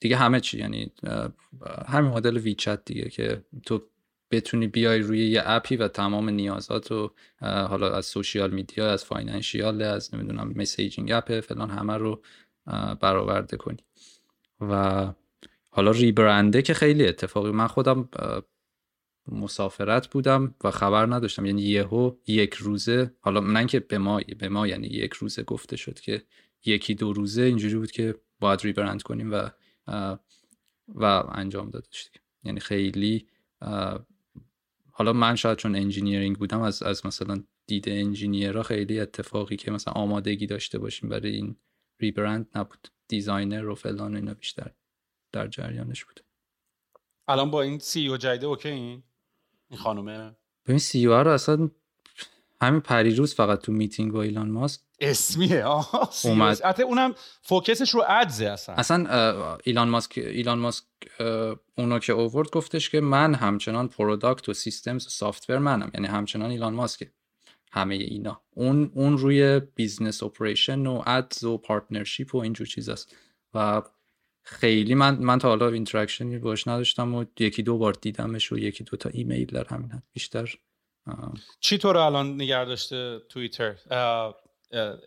دیگه 0.00 0.16
همه 0.16 0.40
چی 0.40 0.58
یعنی 0.58 0.92
همین 1.86 2.10
مدل 2.10 2.36
WeChat 2.36 2.84
دیگه 2.84 3.08
که 3.10 3.44
تو 3.66 3.82
بتونی 4.32 4.66
بیای 4.66 5.00
روی 5.00 5.28
یه 5.28 5.42
app 5.44 5.68
ی 5.68 5.76
و 5.76 5.88
تمام 5.88 6.28
نیازات 6.28 6.90
رو 6.90 7.14
حالا 7.40 7.96
از 7.96 8.06
social 8.06 8.50
media 8.50 8.92
از 8.92 9.04
financial 9.04 9.82
از 9.82 10.14
نمی‌دونم 10.14 10.52
messaging 10.56 11.12
app 11.12 11.40
فلان 11.40 11.70
همه 11.70 11.96
رو 11.96 12.22
برآورده 13.00 13.56
کنی. 13.56 13.78
و 14.60 15.06
حالا 15.70 15.90
rebrand 15.90 16.53
ه 16.53 16.62
که 16.62 16.74
خیلی 16.74 17.06
اتفاقی 17.06 17.50
من 17.50 17.66
خودم 17.66 18.08
مسافرت 19.28 20.06
بودم 20.08 20.54
و 20.64 20.70
خبر 20.70 21.06
نداشتم. 21.06 21.46
یعنی 21.46 21.62
یهو 21.62 22.16
یک 22.26 22.54
روزه 22.54 23.14
حالا 23.20 23.40
من 23.40 23.66
که 23.66 23.80
به 23.80 23.98
ما 23.98 24.20
به 24.38 24.48
ما 24.48 24.66
یعنی 24.66 24.86
یک 24.86 25.12
روزه 25.12 25.42
گفته 25.42 25.76
شد 25.76 26.00
که 26.00 26.22
یکی 26.64 26.94
دو 26.94 27.12
روزه 27.12 27.42
اینجوری 27.42 27.74
بود 27.74 27.90
که 27.90 28.14
باید 28.40 28.60
rebrand 28.60 29.02
کنیم 29.02 29.32
و 29.32 29.50
و 30.88 31.04
انجام 31.32 31.70
دادش 31.70 32.10
یعنی 32.44 32.60
خیلی 32.60 33.26
حالا 34.92 35.12
من 35.12 35.36
شاید 35.36 35.58
چون 35.58 35.76
engineering 35.76 36.38
بودم 36.38 36.60
از 36.60 36.82
از 36.82 37.06
مثلا 37.06 37.42
دید 37.66 37.88
engineer 37.88 38.54
ها 38.54 38.62
خیلی 38.62 39.00
اتفاقی 39.00 39.56
که 39.56 39.70
مثلا 39.70 39.94
آمادگی 39.94 40.46
داشته 40.46 40.78
باشیم 40.78 41.08
برای 41.08 41.30
این 41.30 41.56
rebrand 42.00 42.48
نبود. 42.54 42.88
designer 43.08 43.68
و 43.68 43.74
فلان 43.74 44.16
اینا 44.16 44.34
بیشتر 44.34 44.70
در 45.32 45.48
جریانش 45.48 46.04
بود. 46.04 46.20
الان 47.28 47.50
با 47.50 47.62
این 47.62 47.78
CEO 47.78 48.16
جدید 48.16 48.44
okay 48.44 48.68
این؟ 48.68 49.02
این 49.70 49.80
خانومه؟ 49.80 50.36
ببین 50.66 50.78
CEO 50.78 51.14
رو 51.14 51.30
اصلا 51.30 51.70
همین 52.60 52.80
پریروز 52.80 53.34
فقط 53.34 53.60
تو 53.60 53.72
میتینگ 53.72 54.12
با 54.12 54.22
ایلان 54.22 54.50
ماسک 54.50 54.80
اسمیه. 55.02 55.64
آه 55.64 56.10
اومد. 56.24 56.62
حتی 56.62 56.82
اونم 56.82 57.14
focus 57.42 57.76
ش 57.76 57.90
رو 57.90 58.04
ads 58.08 58.36
ه 58.36 58.46
اصلا. 58.46 58.74
اصلا 58.74 59.56
ایلان 59.64 59.88
ماسک 59.88 60.18
ایلان 60.18 60.58
ماسک 60.58 60.84
اونو 61.78 61.98
که 61.98 62.12
اوورد 62.12 62.50
گفتش 62.50 62.90
که 62.90 63.00
من 63.00 63.34
همچنان 63.34 63.88
product 63.88 64.48
و 64.48 64.54
systems 64.54 65.06
و 65.06 65.10
software 65.10 65.58
منم. 65.58 65.90
یعنی 65.94 66.06
همچنان 66.06 66.50
ایلان 66.50 66.74
ماسک 66.74 67.08
همه 67.72 67.94
اینا. 67.94 68.40
اون 68.50 68.92
اون 68.94 69.18
روی 69.18 69.60
business 69.60 70.22
operation 70.22 70.86
و 70.86 71.02
ads 71.06 71.44
و 71.44 71.58
partnership 71.58 72.34
و 72.34 72.38
اینجور 72.38 72.66
چیزاست 72.66 73.16
و 73.54 73.82
خیلی 74.42 74.94
من 74.94 75.14
من 75.14 75.38
تا 75.38 75.48
حالا 75.48 75.68
interaction 75.68 76.32
ی 76.32 76.38
باش 76.38 76.68
نداشتم 76.68 77.14
و 77.14 77.24
یکی 77.38 77.62
دو 77.62 77.78
بار 77.78 77.92
دیدمش 77.92 78.52
و 78.52 78.58
یکی 78.58 78.84
دو 78.84 78.96
تا 78.96 79.10
ایمیل 79.12 79.46
در 79.46 79.66
همین 79.68 80.02
بیشتر. 80.12 80.54
چی 81.60 81.78
تو 81.78 81.92
رو 81.92 82.00
الان 82.00 82.34
نگه 82.34 82.64
داشته 82.64 83.18
توییتر؟ 83.28 83.74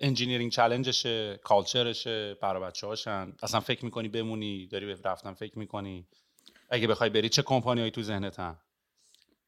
engineering 0.01 0.51
challenge 0.51 1.17
شه 1.17 1.39
culture 1.43 2.06
شه 2.06 2.33
برای 2.41 2.63
بچه 2.63 2.87
هاشن 2.87 3.33
اصلا 3.43 3.59
فکر 3.59 3.85
می‌کنی 3.85 4.07
بمونی 4.07 4.67
داری 4.67 4.85
به 4.85 4.97
رفتن 5.05 5.33
فکر 5.33 5.59
می‌کنی؟ 5.59 6.07
اگه 6.69 6.87
بخوای 6.87 7.09
بری 7.09 7.29
چه 7.29 7.41
کمپانی 7.41 7.79
هایی 7.79 7.91
تو 7.91 8.01
ذهنتن؟ 8.01 8.57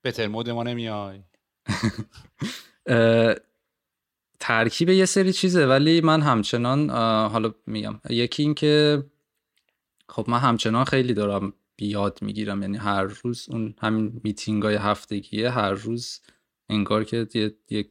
better 0.04 0.28
mode 0.28 0.50
ما 0.50 0.64
نمیای؟ 0.64 1.20
ترکیب 4.40 4.90
یه 4.90 5.06
سری 5.06 5.34
چیزه 5.34 5.66
ولی 5.66 6.02
من 6.02 6.22
همچنان 6.22 6.90
حالا 7.30 7.54
میگم. 7.66 8.02
یکی 8.10 8.44
این 8.44 8.54
که 8.54 9.04
خب 10.10 10.26
من 10.30 10.40
همچنان 10.40 10.86
خیلی 10.86 11.14
دارم 11.14 11.54
یاد 11.76 12.20
می‌گیرم. 12.22 12.62
یعنی 12.62 12.78
هر 12.78 13.04
روز 13.04 13.48
اون 13.50 13.76
همین 13.80 14.22
میتینگ 14.24 14.64
های 14.64 14.76
هفتگیه 14.76 15.50
هر 15.50 15.72
روز 15.72 16.22
انگار 16.70 17.04
که 17.04 17.28
یه, 17.70 17.86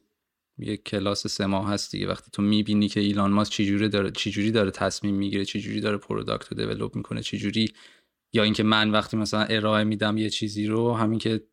یه, 0.59 0.77
کلاس 0.77 1.27
سه 1.27 1.45
ماه 1.45 1.69
هست 1.69 1.91
دیگه. 1.91 2.07
وقتی 2.07 2.31
تو 2.31 2.41
می‌بینی 2.41 2.87
که 2.89 2.99
ایلان 2.99 3.31
ماسک 3.31 3.51
چجوری 3.53 3.89
داره 3.89 4.11
چجوری 4.11 4.51
داره 4.51 4.71
تصمیم 4.71 5.15
می‌گیره 5.15 5.45
چجوری 5.45 5.81
داره 5.81 5.97
product 5.97 6.47
رو 6.47 6.57
develop 6.57 6.95
می‌کنه 6.95 7.21
چجوری 7.21 7.73
یا 8.33 8.43
اینکه 8.43 8.63
من 8.63 8.91
وقتی 8.91 9.17
مثلا 9.17 9.43
ارائه 9.43 9.83
میدم 9.83 10.17
یه 10.17 10.29
چیزی 10.29 10.65
رو 10.67 10.93
همین 10.93 11.19
که 11.19 11.43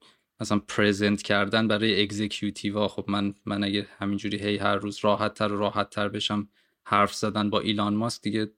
مثلا 0.40 0.58
present 0.58 1.22
کردن 1.22 1.68
برای 1.68 2.02
executive 2.02 2.80
ا 2.80 2.88
خب 2.88 3.04
من 3.08 3.34
من 3.46 3.64
اگه 3.64 3.86
همینجوری 3.98 4.38
هی 4.38 4.56
هر 4.56 4.76
روز 4.76 4.98
راحت 5.02 5.34
تر 5.34 5.52
و 5.52 5.58
راحت 5.58 5.90
تر 5.90 6.08
بشم 6.08 6.48
حرف 6.86 7.14
زدن 7.14 7.50
با 7.50 7.60
ایلان 7.60 7.94
ماسک 7.94 8.22
دیگه 8.22 8.50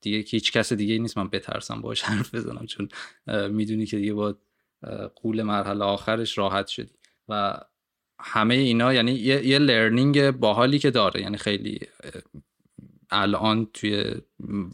دیگه 0.00 0.22
که 0.22 0.36
هیچ 0.36 0.52
کس 0.52 0.72
دیگه 0.72 0.98
نیست. 0.98 1.18
من 1.18 1.28
بترسم 1.28 1.80
باش 1.80 2.02
حرف 2.02 2.34
بزنم. 2.34 2.66
چون 2.66 2.88
می‌دونی 3.50 3.86
که 3.86 3.96
دیگه 3.96 4.14
به 4.14 4.38
قول 5.14 5.42
مرحله 5.42 5.84
آخرش 5.84 6.38
راحت 6.38 6.66
شدی. 6.66 6.92
و 7.28 7.60
همه 8.22 8.54
اینا 8.54 8.94
یعنی 8.94 9.12
یه, 9.12 9.46
یه 9.46 9.58
learning 9.58 10.30
باحالی 10.30 10.78
که 10.78 10.90
داره. 10.90 11.20
یعنی 11.20 11.36
خیلی 11.36 11.80
الان 13.10 13.68
توی 13.74 14.14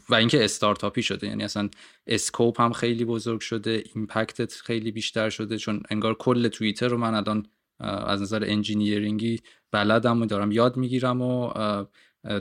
و 0.09 0.15
اینکه 0.15 0.45
استارتاپی 0.45 1.03
شده. 1.03 1.27
یعنی 1.27 1.45
اصلا 1.45 1.69
scope 2.07 2.61
هم 2.61 2.73
خیلی 2.73 3.05
بزرگ 3.05 3.41
شده. 3.41 3.85
impact 3.95 4.45
ت 4.45 4.53
خیلی 4.53 4.93
بیشتر 4.93 5.31
شده. 5.31 5.59
چون 5.59 5.83
انگار 5.91 6.15
کل 6.15 6.49
توییتر 6.49 6.89
رو 6.89 6.99
من 6.99 7.15
الان 7.15 7.47
از 7.81 8.23
نظر 8.23 8.45
engineering 8.47 9.33
ی 9.33 9.41
بلدم 9.71 10.23
و 10.23 10.27
دارم 10.27 10.53
یاد 10.53 10.77
می‌گیرم 10.77 11.23
و 11.23 11.53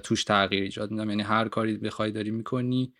توش 0.04 0.24
تغییر 0.24 0.64
ایجاد 0.64 0.92
میدم. 0.92 1.10
یعنی 1.10 1.24
هر 1.24 1.48
کاری 1.48 1.78
بخوای 1.78 2.12
داری 2.12 2.32
می‌کنی 2.32 2.94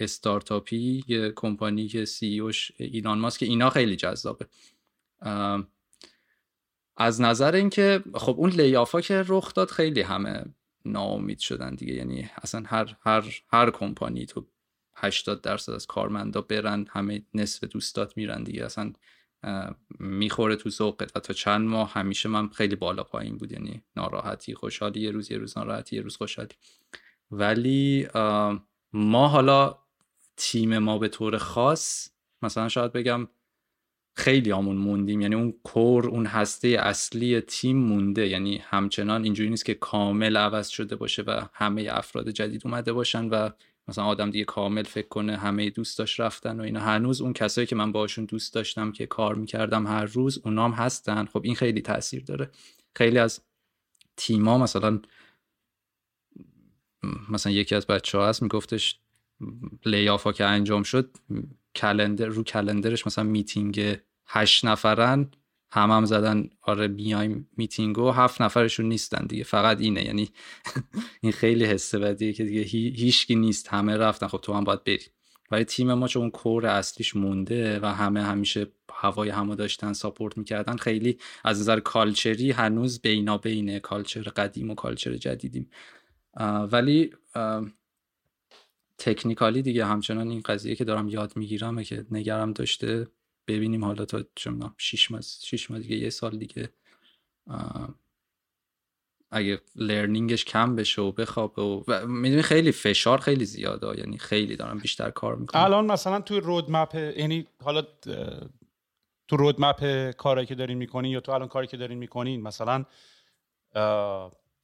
استارتاپی 0.00 1.04
یه 1.08 1.32
کمپانی 1.36 1.88
که 1.88 2.04
سی 2.04 2.40
اوش 2.40 2.72
ایلان 2.76 3.18
ماسک 3.18 3.42
اینا 3.42 3.70
خیلی 3.70 3.96
جذابه. 3.96 4.46
از 6.96 7.20
نظر 7.20 7.54
اینکه 7.54 8.02
خب 8.14 8.34
اون 8.38 8.50
لیافا 8.50 9.00
که 9.00 9.24
رخ 9.28 9.54
داد 9.54 9.70
خیلی 9.70 10.00
همه 10.00 10.44
ناامید 10.84 11.38
شدن 11.38 11.74
دیگه. 11.74 11.94
یعنی 11.94 12.30
اصلا 12.42 12.62
هر 12.66 12.96
هر 13.00 13.24
هر 13.52 13.70
کمپانی 13.70 14.26
تو 14.26 14.46
80 14.96 15.40
درصد 15.40 15.72
از 15.72 15.86
کارمندا 15.86 16.40
برن 16.40 16.86
همه 16.90 17.22
نصف 17.34 17.64
دوستات 17.64 18.16
میرن 18.16 18.42
دیگه. 18.42 18.64
اصلا 18.64 18.92
می‌خوره 19.98 20.56
تو 20.56 20.70
ذوقت. 20.70 21.16
و 21.16 21.20
تا 21.20 21.34
چند 21.34 21.68
ماه 21.68 21.92
همیشه 21.92 22.28
من 22.28 22.48
خیلی 22.48 22.76
بالا 22.76 23.02
پایین 23.04 23.36
بود. 23.38 23.52
یعنی 23.52 23.82
ناراحتی 23.96 24.54
خوشحالی 24.54 25.00
یه 25.00 25.10
روز 25.10 25.30
یه 25.30 25.38
روز 25.38 25.58
ناراحتی 25.58 25.96
یه 25.96 26.02
روز 26.02 26.16
خوشحالی. 26.16 26.54
ولی 27.30 28.08
ما 28.92 29.28
حالا 29.28 29.78
تیم 30.36 30.78
ما 30.78 30.98
به 30.98 31.08
طور 31.08 31.38
خاص 31.38 32.08
مثلا 32.42 32.68
شاید 32.68 32.92
بگم 32.92 33.28
خیلی 34.18 34.50
همون 34.50 34.76
موندیم. 34.76 35.20
یعنی 35.20 35.34
اون 35.34 35.54
کور 35.62 36.08
اون 36.08 36.26
هسته 36.26 36.68
اصلی 36.68 37.40
تیم 37.40 37.76
مونده. 37.76 38.28
یعنی 38.28 38.58
همچنان 38.64 39.24
اینجوری 39.24 39.50
نیست 39.50 39.64
که 39.64 39.74
کامل 39.74 40.36
عوض 40.36 40.68
شده 40.68 40.96
باشه 40.96 41.22
و 41.22 41.40
همه 41.52 41.88
افراد 41.90 42.30
جدید 42.30 42.62
اومده 42.64 42.92
باشن 42.92 43.28
و 43.28 43.50
مثلا 43.88 44.04
آدم 44.04 44.30
دیگه 44.30 44.44
کامل 44.44 44.82
فکر 44.82 45.08
کنه 45.08 45.36
همه 45.36 45.70
دوستاش 45.70 46.20
رفتن 46.20 46.60
و 46.60 46.62
اینا. 46.62 46.80
هنوز 46.80 47.20
اون 47.20 47.32
کسایی 47.32 47.66
که 47.66 47.76
من 47.76 47.92
باشون 47.92 48.24
دوست 48.24 48.54
داشتم 48.54 48.92
که 48.92 49.06
کار 49.06 49.34
می‌کردم 49.34 49.86
هر 49.86 50.04
روز 50.04 50.40
اونام 50.44 50.72
هستن. 50.72 51.24
خب 51.24 51.40
این 51.44 51.54
خیلی 51.54 51.80
تاثیر 51.80 52.24
داره. 52.24 52.50
خیلی 52.96 53.18
از 53.18 53.40
تیما 54.16 54.58
مثلا 54.58 55.00
مثلا 57.30 57.52
یکی 57.52 57.74
از 57.74 57.86
بچه 57.86 58.18
ها 58.18 58.28
هست 58.28 58.42
میگفتش 58.42 59.00
layoff 59.86 60.22
ها 60.22 60.32
که 60.32 60.44
انجام 60.44 60.82
شد 60.82 61.10
calendar 61.76 62.26
رو 62.26 62.42
calendar 62.42 62.93
ش 62.93 63.06
مثلا 63.06 63.24
میتینگ 63.24 63.98
هشت 64.26 64.64
نفرن 64.64 65.30
هم 65.70 65.90
هم 65.90 66.04
زدن 66.04 66.48
آره 66.62 66.88
بیایم 66.88 67.48
میتینگ 67.56 67.98
و 67.98 68.10
هفت 68.10 68.42
نفرشون 68.42 68.86
نیستن 68.86 69.26
دیگه 69.26 69.44
فقط 69.44 69.80
اینه. 69.80 70.04
یعنی 70.04 70.30
این 71.22 71.32
خیلی 71.32 71.64
حسه 71.64 71.98
بدیه 71.98 72.32
که 72.32 72.44
دیگه 72.44 72.60
هیچکی 72.90 73.34
نیست 73.34 73.68
همه 73.68 73.96
رفتن. 73.96 74.28
خب 74.28 74.38
تو 74.38 74.52
هم 74.52 74.64
باید 74.64 74.84
بری. 74.84 75.04
ولی 75.50 75.64
تیم 75.64 75.92
ما 75.92 76.08
چون 76.08 76.30
core 76.30 76.66
اصلیش 76.66 77.16
مونده 77.16 77.80
و 77.80 77.86
همه 77.86 78.22
همیشه 78.22 78.66
هوای 78.92 79.28
همو 79.28 79.54
داشتن 79.54 79.92
ساپورت 79.92 80.38
می‌کردن 80.38 80.76
خیلی 80.76 81.18
از 81.44 81.60
نظر 81.60 81.80
کالچری 81.80 82.50
هنوز 82.50 83.00
بینا 83.00 83.38
بینه. 83.38 83.80
کالچر 83.80 84.22
قدیم 84.22 84.70
و 84.70 84.74
کالچر 84.74 85.14
جدیدیم. 85.14 85.70
ولی 86.72 87.10
تکنیکالی 88.98 89.62
دیگه 89.62 89.86
همچنان 89.86 90.28
این 90.28 90.40
قضیه 90.40 90.74
که 90.74 90.84
دارم 90.84 91.08
یاد 91.08 91.36
می‌گیرم 91.36 91.82
که 91.82 92.06
نگرم 92.10 92.52
داشته 92.52 93.06
ببینیم 93.48 93.84
حالا 93.84 94.04
تا 94.04 94.24
چون 94.34 94.74
شیش 94.78 95.10
ماه 95.10 95.20
شیش 95.22 95.70
ماه 95.70 95.80
دیگه 95.80 95.96
یه 95.96 96.10
سال 96.10 96.38
دیگه 96.38 96.68
اگه 99.30 99.60
لرنینگش 99.76 100.44
کم 100.44 100.76
بشه 100.76 101.02
و 101.02 101.12
بخوابه 101.12 101.62
و, 101.62 101.82
و 101.88 102.06
می‌دونی 102.06 102.42
خیلی 102.42 102.72
فشار 102.72 103.18
خیلی 103.18 103.44
زیاده 103.44 103.98
یعنی 103.98 104.18
خیلی 104.18 104.56
دارم 104.56 104.78
بیشتر 104.78 105.10
کار 105.10 105.36
می‌کنم. 105.36 105.62
الان 105.62 105.86
مثلا 105.86 106.20
توی 106.20 106.40
roadmap 106.40 106.94
یعنی 106.94 107.46
حالا 107.62 107.82
تو 109.28 109.36
roadmap 109.36 110.10
کاری 110.10 110.46
که 110.46 110.54
دارین 110.54 110.78
می‌کنین 110.78 111.12
یا 111.12 111.20
تو 111.20 111.32
الان 111.32 111.48
کاری 111.48 111.66
که 111.66 111.76
دارین 111.76 111.98
می‌کنین 111.98 112.42
مثلا 112.42 112.84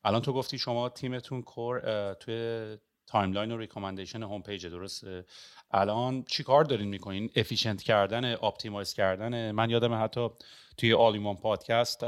الان 0.04 0.22
تو 0.22 0.32
گفتی 0.32 0.59
شما 0.59 0.88
تیمتون 0.88 1.42
core 1.42 2.14
توی 2.14 2.76
timeline 3.12 3.52
و 3.52 3.56
recommendation 3.56 4.22
home 4.22 4.42
page 4.42 4.66
درسته 4.66 5.24
الان 5.70 6.22
چی 6.22 6.43
کار 6.43 6.64
دارین 6.64 6.89
می‌کنین؟ 6.89 7.30
efficient 7.36 7.82
کردن 7.82 8.32
optimize 8.32 8.94
کردن؟ 8.94 9.51
من 9.51 9.70
یادم 9.70 10.05
حتی 10.05 10.28
توی 10.76 10.93
All-In 10.92 11.36
پادکست 11.36 12.02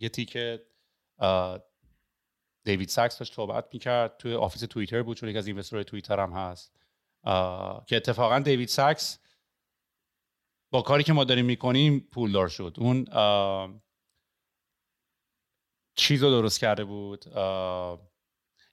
یه 0.00 0.08
تیکه 0.12 0.66
دیوید 2.64 2.88
ساکس 2.88 3.18
داشت 3.18 3.34
صحبت 3.34 3.68
می‌کرد. 3.72 4.16
توی 4.16 4.34
office 4.34 4.60
توییتر 4.60 5.02
بود 5.02 5.16
چون 5.16 5.28
یک 5.28 5.36
از 5.36 5.46
investor 5.46 5.76
های 5.76 5.84
توییتر 5.84 6.20
هم 6.20 6.32
هست. 6.32 6.76
که 7.86 7.96
اتفاقا 7.96 8.38
دیوید 8.38 8.68
ساکس 8.68 9.18
با 10.70 10.82
کاری 10.82 11.02
که 11.02 11.12
ما 11.12 11.24
داریم 11.24 11.44
می‌کنیم 11.44 12.08
پولدار 12.12 12.48
شد. 12.48 12.76
اون 12.78 13.04
چیز 15.94 16.22
رو 16.22 16.30
درست 16.30 16.60
کرده 16.60 16.84
بود. 16.84 17.24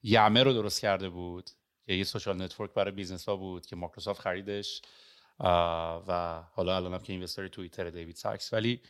Yammer 0.04 0.44
رو 0.44 0.54
درست 0.54 0.82
کرده 0.82 1.10
بود 1.10 1.50
که 1.86 1.94
یه 1.94 2.04
social 2.04 2.42
network 2.42 2.74
برای 2.74 2.92
business 2.92 3.30
ها 3.30 3.36
بود 3.36 3.66
که 3.66 3.76
مایکروسافت 3.76 4.22
خریدش 4.22 4.82
و 6.08 6.44
حالا 6.54 6.76
الان 6.76 6.94
هم 6.94 7.00
که 7.00 7.14
investor 7.14 7.48
توییتر 7.48 7.90
دیوید 7.90 8.16
ساکس. 8.16 8.54
ولی 8.54 8.82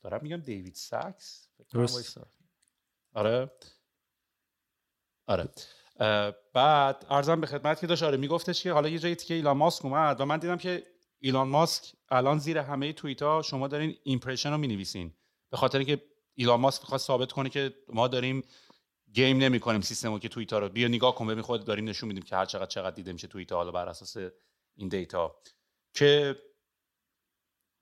دارم 0.00 0.20
میگم 0.22 0.36
دیوید 0.36 0.74
ساکس؟ 0.74 1.48
درست. 1.72 2.20
آره. 3.14 3.50
آره. 5.26 5.48
بعد 6.52 7.06
عرضم 7.10 7.40
به 7.40 7.46
خدمت 7.46 7.80
که 7.80 7.86
داشت 7.86 8.02
آره 8.02 8.16
میگفتش 8.16 8.62
که 8.62 8.72
حالا 8.72 8.88
یه 8.88 8.98
جایی 8.98 9.16
که 9.16 9.34
ایلان 9.34 9.56
ماسک 9.56 9.84
اومد 9.84 10.20
و 10.20 10.24
من 10.24 10.38
دیدم 10.38 10.56
که 10.56 10.86
ایلان 11.18 11.48
ماسک 11.48 11.92
الان 12.10 12.38
زیر 12.38 12.58
همه 12.58 12.92
توییت 12.92 13.22
ها 13.22 13.42
شما 13.42 13.68
دارین 13.68 13.96
impression 14.02 14.50
رو 14.50 14.58
می‌نویسین. 14.58 15.14
به 15.50 15.56
خاطر 15.56 15.78
اینکه 15.78 16.02
ایلان 16.34 16.60
ماسک 16.60 16.82
می‌خواد 16.82 17.00
ثابت 17.00 17.32
کنه 17.32 17.48
که 17.48 17.74
ما 17.88 18.08
داریم 18.08 18.42
game 19.12 19.38
نمی 19.38 19.60
کنیم 19.60 19.80
سیستمو 19.80 20.18
که 20.18 20.28
توییت 20.28 20.52
ها 20.52 20.58
رو. 20.58 20.68
بیا 20.68 20.88
نگاه 20.88 21.14
کن 21.14 21.26
ببین 21.26 21.42
خود 21.42 21.64
داریم 21.64 21.88
نشون 21.88 22.08
میدیم 22.08 22.22
که 22.22 22.36
هر 22.36 22.44
چقدر 22.44 22.66
چقدر 22.66 22.96
دیده 22.96 23.12
میشه 23.12 23.28
توییت 23.28 23.52
حالا 23.52 23.70
بر 23.70 23.88
اساس 23.88 24.16
این 24.76 24.88
data. 24.88 25.36
که 25.94 26.36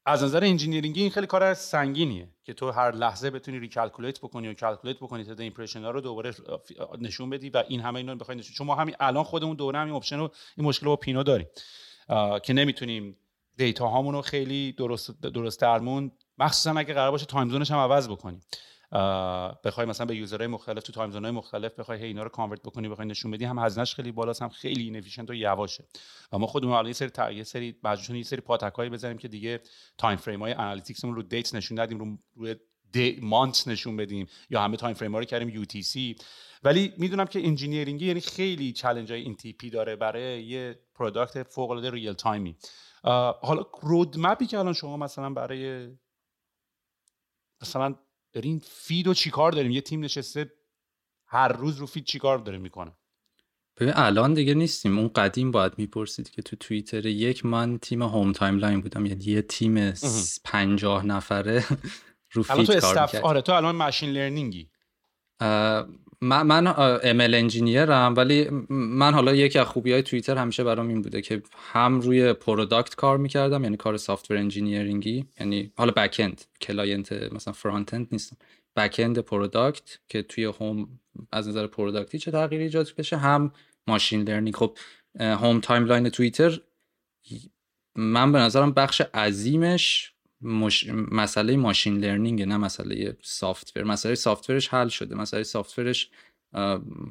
از 0.09 0.24
نظر 0.24 0.44
engineering 0.44 0.96
ی 0.96 1.01
این 1.01 1.11
خیلی 1.11 1.27
کار 1.27 1.55
سنگینیه 1.55 2.28
که 2.44 2.55
تو 2.55 2.70
هر 2.70 2.90
لحظه 2.90 3.31
بتونی 3.31 3.59
recalculate 3.59 4.19
بکنی 4.19 4.48
و 4.48 4.55
calculate 4.55 4.97
بکنی 4.97 5.23
تعداد 5.23 5.40
impression 5.40 5.85
ها 5.85 5.90
رو 5.90 6.01
دوباره 6.01 6.35
نشون 6.98 7.31
بدی 7.31 7.51
و 7.51 7.65
این 7.69 7.81
همه 7.81 7.97
اینا 7.97 8.12
رو 8.12 8.35
نشون 8.35 8.55
چون 8.55 8.66
ما 8.66 8.74
همین 8.74 8.97
الان 9.01 9.24
خودمون 9.24 9.57
دوره 9.57 9.78
همین 9.78 9.94
option 9.94 10.16
رو 10.16 10.31
این 10.57 10.66
مشکل 10.66 10.86
رو 10.86 10.93
با 10.93 10.97
پینو 10.97 11.23
داریم. 11.23 11.47
که 12.43 12.53
نمی‌تونیم 12.53 13.16
data 13.57 13.89
هامون 13.89 14.15
رو 14.15 14.23
خیلی 14.23 14.73
درست 14.73 15.20
درست 15.23 15.61
درمون 15.61 16.12
مخصوصا 16.39 16.78
اگه 16.78 16.94
قرار 16.94 17.11
باشه 17.11 17.27
time 17.27 17.51
zone 17.51 17.64
ش 17.64 17.70
هم 17.70 17.78
عوض 17.78 18.09
بکنیم. 18.09 18.40
بخوای 19.65 19.87
مثلا 19.87 20.07
به 20.07 20.17
user 20.16 20.36
های 20.36 20.47
مختلف 20.47 20.83
تو 20.83 20.93
time 20.93 21.11
zone 21.11 21.24
های 21.24 21.31
مختلف 21.31 21.79
بخوای 21.79 22.05
اینا 22.05 22.23
رو 22.23 22.29
convert 22.28 22.62
بکنی 22.63 22.89
بخوای 22.89 23.09
نشون 23.09 23.31
بدی 23.31 23.45
هم 23.45 23.59
هزینهش 23.59 23.95
خیلی 23.95 24.13
بالاست 24.13 24.43
هم 24.43 24.49
خیلی 24.49 24.83
inefficient 24.82 25.31
و 25.31 25.35
یواشه. 25.35 25.85
و 26.33 26.39
ما 26.39 26.47
خودمون 26.47 26.75
الان 26.75 26.87
یه 26.87 26.93
سری 26.93 27.09
تا... 27.09 27.33
یه 27.33 27.45
سری 27.45 27.77
مجبوریم 27.83 28.17
یه 28.17 28.23
سری 28.23 28.41
پاتکایی 28.41 28.91
بزنیم 28.91 29.19
که 29.19 29.29
دیگه 29.29 29.61
time 29.98 30.16
frame 30.16 30.40
های 30.41 30.53
analytics 30.53 30.99
مون 30.99 31.15
رو 31.15 31.23
date 31.23 31.55
نشون 31.55 31.81
ندیم 31.81 31.99
رو 31.99 32.19
روی 32.35 32.57
month 33.23 33.69
نشون 33.69 33.97
بدیم 33.97 34.27
یا 34.51 34.63
همه 34.63 34.77
time 34.77 34.94
frame 34.94 35.12
ها 35.13 35.19
رو 35.19 35.25
کردیم 35.25 35.49
U 35.48 35.65
ولی 36.63 36.93
می‌دونم 36.99 37.25
که 37.25 37.47
engineering 37.47 38.02
ی 38.02 38.07
یعنی 38.07 38.21
خیلی 38.21 38.73
چالش 38.73 39.11
های 39.11 39.21
این 39.21 39.37
تیپی 39.36 39.70
داره 39.71 39.97
برای 39.97 40.45
یه 40.45 40.81
product 40.94 41.43
فوق 41.43 41.71
العاده 41.71 41.91
real-time 41.90 42.12
ی 42.12 42.57
حالا 43.43 43.63
roadmap 43.82 44.39
ی 44.39 44.47
که 44.47 44.59
الان 44.59 44.73
شما 44.73 44.97
مثلا 44.97 45.31
برای 45.31 45.91
مثلا 47.63 47.95
دارین 48.37 48.63
feed 48.65 49.07
و 49.07 49.15
چیکار 49.15 49.53
داریم؟ 49.53 49.71
یه 49.71 49.81
تیم 49.81 50.05
نشسته 50.05 50.53
هر 51.27 51.49
روز 51.49 51.77
رو 51.77 51.87
feed 51.86 52.05
چیکار 52.05 52.39
داره 52.39 52.59
می‌کنه؟ 52.59 52.93
ببین 53.77 53.93
الان 53.97 54.35
دیگه 54.35 54.55
نیستیم. 54.55 54.99
اون 54.99 55.09
قدیم 55.09 55.51
باید 55.51 55.73
می‌پرسید 55.79 56.31
که 56.31 56.43
تو 56.43 56.57
توییتر 56.57 57.07
یک 57.07 57.47
من 57.47 57.79
تیم 57.79 58.03
home 58.03 58.32
timeline 58.32 58.81
بودم. 58.81 59.07
یعنی 59.07 59.25
یه 59.25 59.43
تیم 59.43 59.93
پنجاه 60.45 61.07
نفره 61.07 61.65
رو 62.33 62.43
feed 62.43 62.66
تو 62.67 62.81
کار 62.81 63.03
می‌کرد. 63.03 63.23
آره 63.23 63.41
تو 63.41 63.53
الان 63.53 63.77
machine 63.77 64.11
learning 64.11 64.59
ی. 64.59 64.70
من 66.20 66.43
ML 66.43 66.66
engineer 67.20 67.35
م 67.35 68.15
ولی 68.16 68.48
من 68.70 69.14
حالا 69.14 69.34
یکی 69.34 69.59
از 69.59 69.66
خوبی 69.66 69.93
های 69.93 70.02
توییتر 70.02 70.36
همیشه 70.36 70.64
برام 70.64 70.88
این 70.88 71.02
بوده 71.02 71.22
که 71.22 71.43
هم 71.72 72.01
روی 72.01 72.32
product 72.32 72.94
کار 72.94 73.18
می‌کردم 73.18 73.64
یعنی 73.64 73.76
کار 73.76 73.97
software 73.97 74.36
engineering 74.36 75.17
ی 75.17 75.24
یعنی 75.40 75.72
حالا 75.76 75.93
backend 75.97 76.44
client 76.61 77.12
مثلا 77.12 77.52
frontend 77.53 78.09
نیستم. 78.12 78.36
backend 78.77 79.19
product 79.19 79.98
که 80.09 80.22
توی 80.22 80.44
home 80.44 80.89
از 81.32 81.48
نظر 81.48 81.66
product 81.66 82.12
ی 82.12 82.19
چه 82.18 82.30
تغییری 82.30 82.64
ایجاد 82.64 82.88
بشه 82.98 83.16
هم 83.16 83.52
machine 83.86 84.23
learning 84.23 84.57
خب 84.56 84.76
home 85.20 85.61
timeline 85.61 86.09
توییتر 86.09 86.60
من 87.97 88.32
به 88.32 88.38
نظرم 88.38 88.72
بخش 88.72 89.01
عظیمش 89.01 90.12
مش... 90.41 90.89
مسئله 90.91 91.57
machine 91.57 91.98
learning 91.98 92.43
نه 92.43 92.57
مسئله 92.57 93.17
software 93.23 93.85
مسئله 93.85 94.15
software 94.15 94.58
ش 94.58 94.69
حل 94.69 94.89
شده. 94.89 95.15
مسئله 95.15 95.43
software 95.43 95.97
ش 95.97 96.11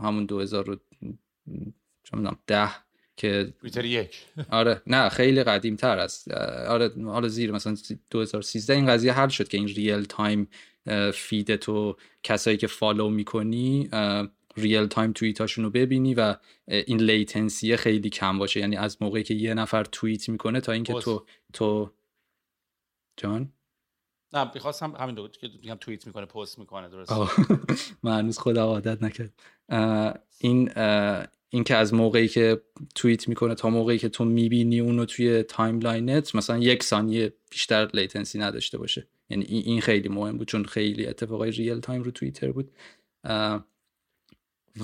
همون 0.01 0.25
2010 0.25 2.69
که 3.17 3.53
توییتر 3.59 3.85
یک. 3.85 4.17
آره. 4.49 4.81
نه 4.87 5.09
خیلی 5.09 5.43
قدیم 5.43 5.75
تر 5.75 5.99
است 5.99 6.31
آره 6.31 6.91
حالا 7.03 7.27
زیر 7.27 7.51
مثلا 7.51 7.75
2013 8.11 8.73
این 8.73 8.85
قضیه 8.85 9.13
حل 9.13 9.27
شد 9.27 9.47
که 9.47 9.57
این 9.57 9.67
real 9.67 10.03
time 10.03 10.47
feed 11.13 11.55
تو 11.55 11.97
کسایی 12.23 12.57
که 12.57 12.67
follow 12.67 13.09
می‌کنی 13.09 13.89
real 14.57 14.85
time 14.85 15.11
توییتاشون 15.11 15.63
رو 15.63 15.69
ببینی 15.69 16.13
و 16.13 16.35
این 16.67 17.01
latency 17.01 17.77
خیلی 17.77 18.09
کم 18.09 18.37
باشه. 18.37 18.59
یعنی 18.59 18.75
از 18.75 18.97
موقعی 19.01 19.23
که 19.23 19.33
یه 19.33 19.53
نفر 19.53 19.83
توییت 19.83 20.29
می‌کنه 20.29 20.61
تا 20.61 20.71
اینکه 20.71 20.93
تو 20.93 21.25
تو 21.53 21.91
جان؟ 23.17 23.53
نه 24.33 24.51
می‌خواستم 24.53 24.95
همین 24.95 25.15
دو 25.15 25.27
که 25.27 25.47
میگم 25.61 25.75
توییت 25.75 26.07
می‌کنه 26.07 26.25
پست 26.25 26.59
می‌کنه 26.59 26.89
درست 26.89 27.11
من 28.03 28.19
هنوز 28.19 28.39
خدا 28.39 28.65
عادت 28.65 29.03
نکرد. 29.03 29.33
این 30.39 30.71
این 31.49 31.63
که 31.63 31.75
از 31.75 31.93
موقعی 31.93 32.27
که 32.27 32.61
توییت 32.95 33.27
می‌کنه 33.27 33.55
تا 33.55 33.69
موقعی 33.69 33.97
که 33.97 34.09
تو 34.09 34.25
می‌بینی 34.25 34.79
اونو 34.79 35.05
توی 35.05 35.43
timeline 35.43 36.25
ت 36.25 36.35
مثلا 36.35 36.57
یک 36.57 36.83
ثانیه 36.83 37.33
بیشتر 37.51 37.89
latency 37.93 38.39
نداشته 38.39 38.77
باشه. 38.77 39.07
یعنی 39.29 39.45
این 39.45 39.81
خیلی 39.81 40.09
مهم 40.09 40.37
بود 40.37 40.47
چون 40.47 40.65
خیلی 40.65 41.07
اتفاقای 41.07 41.51
real 41.51 41.79
time 41.79 42.03
رو 42.03 42.11
توییتر 42.11 42.51
بود. 42.51 42.71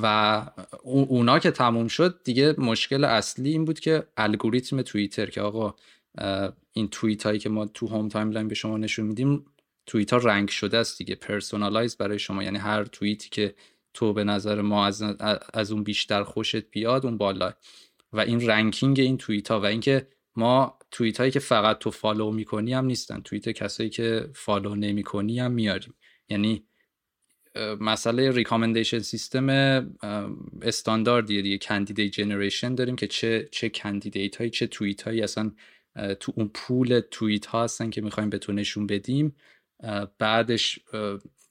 و 0.01 0.45
اونا 0.83 1.39
که 1.39 1.51
تموم 1.51 1.87
شد 1.87 2.23
دیگه 2.23 2.55
مشکل 2.57 3.03
اصلی 3.03 3.49
این 3.49 3.65
بود 3.65 3.79
که 3.79 4.03
الگوریتم 4.17 4.81
توییتر 4.81 5.25
که 5.25 5.41
آقا 5.41 5.75
این 6.73 6.87
توییت 6.87 7.23
هایی 7.23 7.39
که 7.39 7.49
ما 7.49 7.65
تو 7.65 7.87
home 7.87 8.09
timeline 8.09 8.47
به 8.47 8.55
شما 8.55 8.77
نشون 8.77 9.05
میدیم 9.05 9.45
توییت 9.85 10.13
ها 10.13 10.17
rank 10.17 10.49
شده 10.49 10.77
است 10.77 10.97
دیگه 10.97 11.15
personalize 11.15 11.97
برای 11.97 12.19
شما. 12.19 12.43
یعنی 12.43 12.57
هر 12.57 12.83
توییتی 12.83 13.29
که 13.29 13.55
تو 13.93 14.13
به 14.13 14.23
نظر 14.23 14.61
ما 14.61 14.85
از, 14.85 15.03
از 15.53 15.71
اون 15.71 15.83
بیشتر 15.83 16.23
خوشت 16.23 16.69
بیاد 16.71 17.05
اون 17.05 17.17
بالا. 17.17 17.53
و 18.13 18.19
این 18.19 18.47
ranking 18.47 18.99
این 18.99 19.17
توییت 19.17 19.51
ها 19.51 19.59
و 19.59 19.65
اینکه 19.65 20.07
ما 20.35 20.79
توییت 20.91 21.19
هایی 21.19 21.31
که 21.31 21.39
فقط 21.39 21.77
تو 21.79 21.91
follow 21.91 22.31
می‌کنی 22.31 22.73
هم 22.73 22.85
نیستن. 22.85 23.21
توییت 23.21 23.49
کسایی 23.49 23.89
که 23.89 24.29
follow 24.33 24.75
نمی‌کنی 24.75 25.39
هم 25.39 25.51
میاریم. 25.51 25.93
یعنی 26.29 26.65
مسئله 27.79 28.31
recommendation 28.31 28.99
system 28.99 29.49
استانداردیه 30.61 31.41
دیگه. 31.41 31.57
candidate 31.57 32.11
generation 32.11 32.75
داریم 32.75 32.95
که 32.95 33.07
چه 33.07 33.49
چه 33.51 33.69
candidate 33.69 34.35
هایی 34.35 34.49
چه 34.49 34.67
توییت 34.67 35.01
هایی 35.01 35.21
اصلا 35.21 35.51
تو 36.19 36.33
اون 36.35 36.51
pool 36.53 37.01
توییت 37.11 37.45
ها 37.45 37.63
هستن 37.63 37.89
که 37.89 38.01
می‌خوایم 38.01 38.29
به 38.29 38.37
تو 38.37 38.51
نشون 38.51 38.87
بدیم. 38.87 39.35
بعدش 40.19 40.79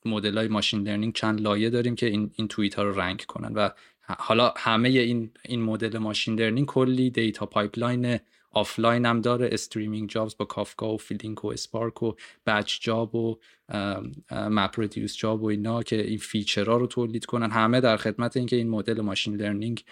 مدل 0.04 0.38
های 0.38 0.48
machine 0.48 0.82
learning 0.82 1.14
چند 1.14 1.40
لایه 1.40 1.70
داریم 1.70 1.94
که 1.94 2.06
این 2.06 2.30
این 2.34 2.48
توییت 2.48 2.74
ها 2.74 2.82
رو 2.82 3.00
rank 3.00 3.24
کنن. 3.24 3.52
و 3.52 3.70
حالا 4.18 4.54
همه 4.56 4.88
این 4.88 5.30
این 5.44 5.62
مدل 5.62 5.98
machine 5.98 6.40
learning 6.40 6.66
کلی 6.66 7.10
data 7.10 7.46
pipeline 7.46 8.18
offline 8.50 9.06
هم 9.06 9.20
داره 9.20 9.48
streaming 9.52 10.08
jobs 10.08 10.36
با 10.36 10.44
Kafka 10.44 10.94
و 10.94 10.96
Flink 10.96 11.44
و 11.44 11.48
Spark 11.48 12.02
و 12.02 12.14
batch 12.46 12.80
job 12.80 13.14
و 13.14 13.38
MapReduce 14.32 15.16
job 15.16 15.42
و 15.42 15.46
اینا 15.46 15.82
که 15.82 16.06
این 16.06 16.18
feature 16.18 16.69
ها 16.69 16.76
رو 16.76 16.86
تولید 16.86 17.24
کنن. 17.24 17.50
همه 17.50 17.80
در 17.80 17.96
خدمت 17.96 18.36
اینکه 18.36 18.56
این 18.56 18.68
مدل 18.68 19.00
machine 19.00 19.36
learning 19.36 19.84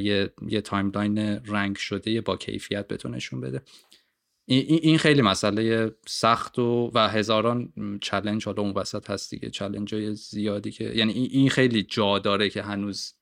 یه 0.00 0.32
یه 0.48 0.60
timeline 0.60 1.18
rank 1.18 1.76
شده 1.76 2.20
با 2.20 2.36
کیفیت 2.36 2.88
بهتون 2.88 3.14
نشون 3.14 3.40
بده. 3.40 3.62
این 4.50 4.98
خیلی 4.98 5.22
مسئله 5.22 5.90
سخت 6.06 6.58
و 6.58 6.90
و 6.94 7.08
هزاران 7.08 7.72
challenge 8.02 8.44
حالا 8.44 8.62
اون 8.62 8.72
وسط 8.72 9.10
هست 9.10 9.30
دیگه 9.30 9.50
challenge 9.50 9.94
های 9.94 10.14
زیادی 10.14 10.70
که 10.70 10.84
یعنی 10.84 11.12
این 11.12 11.50
خیلی 11.50 11.82
جا 11.82 12.18
داره 12.18 12.50
که 12.50 12.62
هنوز 12.62 13.14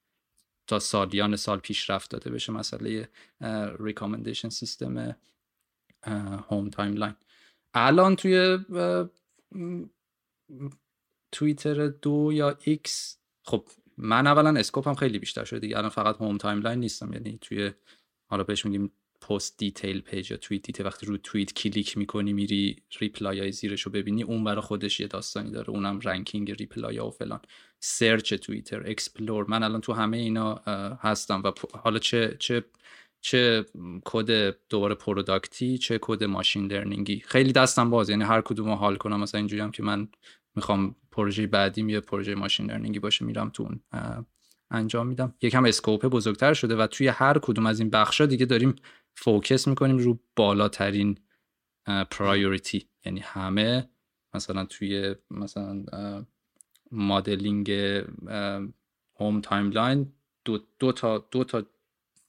تا 0.67 0.79
سالیان 0.79 1.37
سال 1.37 1.59
پیشرفت 1.59 2.11
داده 2.11 2.31
بشه 2.31 2.53
مسئله 2.53 3.09
recommendation 3.81 4.49
system 4.49 5.17
home 6.49 6.71
timeline 6.71 7.15
الان 7.75 8.17
توی 8.17 8.59
توییتر 11.33 11.87
دو 11.87 12.31
یا 12.33 12.59
X 12.65 13.19
خب 13.43 13.69
من 13.99 14.27
اولا 14.27 14.59
scope 14.59 14.89
م 14.89 14.95
خیلی 14.95 15.19
بیشتر 15.19 15.45
شده 15.45 15.59
دیگه. 15.59 15.79
الان 15.79 15.91
فقط 15.91 16.17
home 16.17 16.39
timeline 16.39 16.81
نیستم. 16.81 17.13
یعنی 17.13 17.39
توی 17.41 17.73
حالا 18.27 18.45
بهش 18.45 18.67
میگیم 18.67 18.93
post 19.29 19.59
detail 19.59 20.01
page 20.01 20.31
یا 20.31 20.37
tweet 20.37 20.63
detail 20.63 20.87
وقتی 20.87 21.07
رو 21.07 21.17
توییت 21.17 21.53
کلیک 21.53 21.99
می‌کنی 21.99 22.33
میری 22.33 22.83
reply 23.01 23.41
های 23.41 23.53
زیرش 23.53 23.83
رو 23.83 23.93
ببینی 23.93 24.23
اون 24.23 24.45
برای 24.45 24.61
خودش 24.61 25.01
یه 25.01 25.07
داستانی 25.07 25.51
داره 25.51 25.71
اونم 25.71 26.01
ranking 26.01 26.51
reply 26.51 26.99
و 26.99 27.11
فلان. 27.11 27.41
search 27.81 28.35
توییتر 28.35 28.83
explore. 28.87 29.45
من 29.49 29.63
الان 29.63 29.81
تو 29.81 29.93
همه 29.93 30.17
اینا 30.17 30.55
هستم 31.01 31.43
و 31.45 31.53
حالا 31.73 31.99
چه 31.99 32.37
چه 32.39 32.65
چه 33.21 33.65
کد 34.05 34.57
دوباره 34.69 34.95
product 34.95 35.68
ی 35.68 35.79
چه 35.79 35.99
کد 36.03 36.25
machine 36.25 36.67
learning 36.67 37.12
ی. 37.12 37.23
خیلی 37.27 37.53
دستم 37.53 37.91
باز 37.91 38.11
یعنی 38.11 38.25
هر 38.25 38.41
کدوم 38.41 38.69
رو 38.69 38.75
حال 38.75 38.97
کنم. 38.97 39.21
مثلا 39.21 39.39
اینجوری 39.39 39.63
هم 39.63 39.71
که 39.71 39.83
من 39.83 40.09
می‌خوام 40.55 40.97
پروژه 41.11 41.47
بعدیم 41.47 41.89
یه 41.89 42.01
پروژه 42.01 42.35
machine 42.35 42.71
learning 42.71 42.96
ی 42.96 42.99
باشه 42.99 43.25
میرم 43.25 43.51
تو 43.51 43.63
اون 43.63 43.81
انجام 44.71 45.07
میدم. 45.07 45.35
یکم 45.43 45.65
scope 45.65 46.07
بزرگتر 46.07 46.55
شده 46.55 46.77
و 46.77 46.87
توی 46.87 47.09
هر 47.09 47.39
کدوم 47.39 47.67
از 47.67 47.81
این 47.81 47.91
بخشا 47.91 48.27
دیگه 48.27 48.47
داریم 48.47 48.75
focus 49.17 49.69
می‌کنیم 49.69 49.99
رو 49.99 50.19
بالاترین 50.37 51.19
priority 52.11 52.89
یعنی 53.05 53.21
همه 53.21 53.89
مثلا 54.35 54.65
توی 54.65 55.15
مثلا 55.31 55.85
مدلینگ 56.93 57.71
home 59.21 59.41
timeline 59.43 60.13
دو, 60.45 60.59
دو 60.79 60.93
تا 60.93 61.19
دو 61.31 61.45
تا 61.45 61.67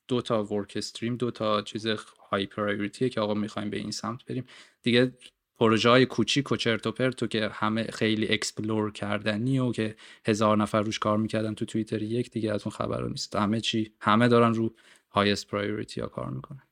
دو 0.07 0.21
تا 0.21 0.43
work 0.43 0.73
stream 0.75 1.15
دو 1.15 1.31
تا 1.31 1.61
چیز 1.61 1.87
های 2.29 2.45
priority 2.45 3.02
ه 3.02 3.09
که 3.09 3.21
آقا 3.21 3.33
می‌خوایم 3.33 3.69
به 3.69 3.77
این 3.77 3.91
سمت 3.91 4.25
بریم. 4.25 4.45
دیگه 4.83 5.13
پروژه 5.57 5.89
های 5.89 6.05
کوچیک 6.05 6.51
و 6.51 6.55
و 6.85 6.91
پرتو 6.91 7.27
که 7.27 7.49
همه 7.53 7.83
خیلی 7.83 8.27
explore 8.27 8.91
کردنی 8.91 9.59
و 9.59 9.71
که 9.71 9.95
هزار 10.25 10.57
نفر 10.57 10.81
روش 10.81 10.99
کار 10.99 11.17
می‌کردن 11.17 11.53
تو 11.53 11.65
توییتر 11.65 12.01
یک 12.01 12.31
دیگه 12.31 12.53
از 12.53 12.63
اون 12.63 12.71
خبر 12.71 13.07
نیست. 13.07 13.35
همه 13.35 13.61
چی 13.61 13.91
همه 14.01 14.27
دارن 14.27 14.53
رو 14.53 14.73
highest 15.11 15.47
priority 15.47 16.01
ها 16.01 16.07
کار 16.07 16.29
می‌کنن. 16.29 16.66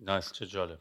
nice 0.00 0.32
چه 0.32 0.46
جالب. 0.46 0.80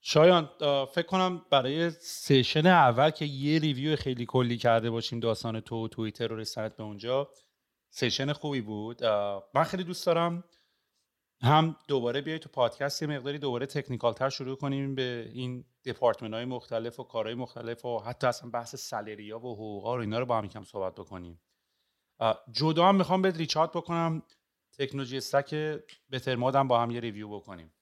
شایان 0.00 0.50
فکر 0.86 1.06
کنم 1.06 1.46
برای 1.50 1.90
سیشن 1.90 2.66
اول 2.66 3.10
که 3.10 3.24
یه 3.24 3.58
ریویو 3.58 3.96
خیلی 3.96 4.26
کلی 4.26 4.58
کرده 4.58 4.90
باشیم 4.90 5.20
داستان 5.20 5.60
تو 5.60 5.88
توییتر 5.88 6.26
رو 6.26 6.36
رسالت 6.36 6.76
به 6.76 6.82
اونجا 6.82 7.30
سیشن 7.90 8.32
خوبی 8.32 8.60
بود. 8.60 9.04
من 9.54 9.64
خیلی 9.64 9.84
دوست 9.84 10.06
دارم 10.06 10.44
هم 11.42 11.76
دوباره 11.88 12.20
بیای 12.20 12.38
تو 12.38 12.48
پادکست 12.48 13.02
یه 13.02 13.08
مقداری 13.08 13.38
دوباره 13.38 13.66
تکنیکال 13.66 14.12
تر 14.12 14.28
شروع 14.28 14.56
کنیم 14.56 14.94
به 14.94 15.30
این 15.32 15.64
دپارتمنت 15.84 16.34
های 16.34 16.44
مختلف 16.44 17.00
و 17.00 17.04
کارهای 17.04 17.34
مختلف 17.34 17.84
و 17.84 17.98
حتی 17.98 18.26
اصلا 18.26 18.50
بحث 18.50 18.74
سالریا 18.74 19.38
و 19.38 19.54
حقوقا 19.54 19.94
رو 19.94 20.00
اینا 20.00 20.18
رو 20.18 20.26
با 20.26 20.38
هم 20.38 20.44
یکم 20.44 20.64
صحبت 20.64 20.94
بکنیم. 20.94 21.40
جدا 22.52 22.86
هم 22.88 22.96
می‌خوام 22.96 23.22
به 23.22 23.30
ریچارد 23.30 23.70
بکنم. 23.70 24.22
تکنولوژی 24.80 25.16
استک 25.16 25.54
بترماد 26.12 26.62
با 26.62 26.80
هم 26.80 26.90
یه 26.90 27.00
review 27.00 27.28
بکنیم. 27.28 27.72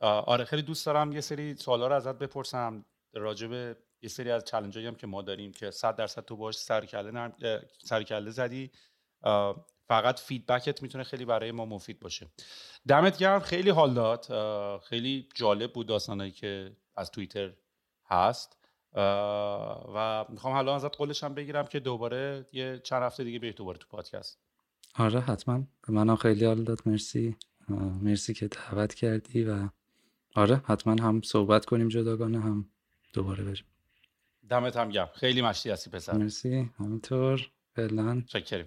آره 0.00 0.44
خیلی 0.44 0.62
دوست 0.62 0.86
دارم 0.86 1.12
یه 1.12 1.20
سری 1.20 1.54
سوالا 1.54 1.86
رو 1.86 1.94
ازت 1.94 2.18
بپرسم. 2.18 2.84
راجع 3.12 3.46
به 3.46 3.76
یه 4.02 4.08
سری 4.08 4.30
از 4.30 4.44
چالش 4.44 4.76
هام 4.76 4.94
که 4.94 5.06
ما 5.06 5.22
داریم 5.22 5.52
که 5.52 5.70
100 5.70 5.96
درصد 5.96 6.24
تو 6.24 6.36
باش 6.36 6.56
سرکله 6.56 7.32
سرکله 7.78 8.30
زدی. 8.30 8.70
فقط 9.88 10.20
feedback 10.20 10.75
ت 10.75 10.82
می‌تونه 10.82 11.04
خیلی 11.04 11.24
برای 11.24 11.52
ما 11.52 11.64
مفید 11.64 12.00
باشه. 12.00 12.26
دمت 12.88 13.18
گرم 13.18 13.40
خیلی 13.40 13.70
حال 13.70 13.94
داد. 13.94 14.26
خیلی 14.82 15.28
جالب 15.34 15.72
بود 15.72 15.86
داستانایی 15.86 16.30
که 16.32 16.76
از 16.96 17.10
توییتر 17.10 17.52
هست. 18.06 18.56
و 19.94 20.24
می‌خوام 20.28 20.54
حالا 20.54 20.74
ازت 20.74 20.96
قولش 20.96 21.24
هم 21.24 21.34
بگیرم 21.34 21.66
که 21.66 21.80
دوباره 21.80 22.46
یه 22.52 22.78
چند 22.78 23.02
هفته 23.02 23.24
دیگه 23.24 23.38
بیای 23.38 23.52
دوباره 23.52 23.78
تو 23.78 23.86
پادکست. 23.88 24.49
آره 24.94 25.20
حتما. 25.20 25.58
به 25.58 25.92
منم 25.92 26.16
خیلی 26.16 26.44
حال 26.44 26.64
داد. 26.64 26.80
مرسی. 26.86 27.36
مرسی 28.02 28.34
که 28.34 28.48
دعوت 28.48 28.94
کردی 28.94 29.44
و 29.44 29.68
آره 30.34 30.56
حتما 30.64 30.92
هم 31.02 31.20
صحبت 31.24 31.64
کنیم 31.64 31.88
جداگانه 31.88 32.40
هم 32.40 32.70
دوباره 33.12 33.44
بریم. 33.44 33.64
دمت 34.48 34.76
هم 34.76 34.88
گرم. 34.88 35.10
خیلی 35.14 35.42
مشتی 35.42 35.70
هستی 35.70 35.90
پسر. 35.90 36.12
مرسی. 36.18 36.70
همینطور. 36.78 37.50
فعلا. 37.76 38.22
شکریم 38.28 38.66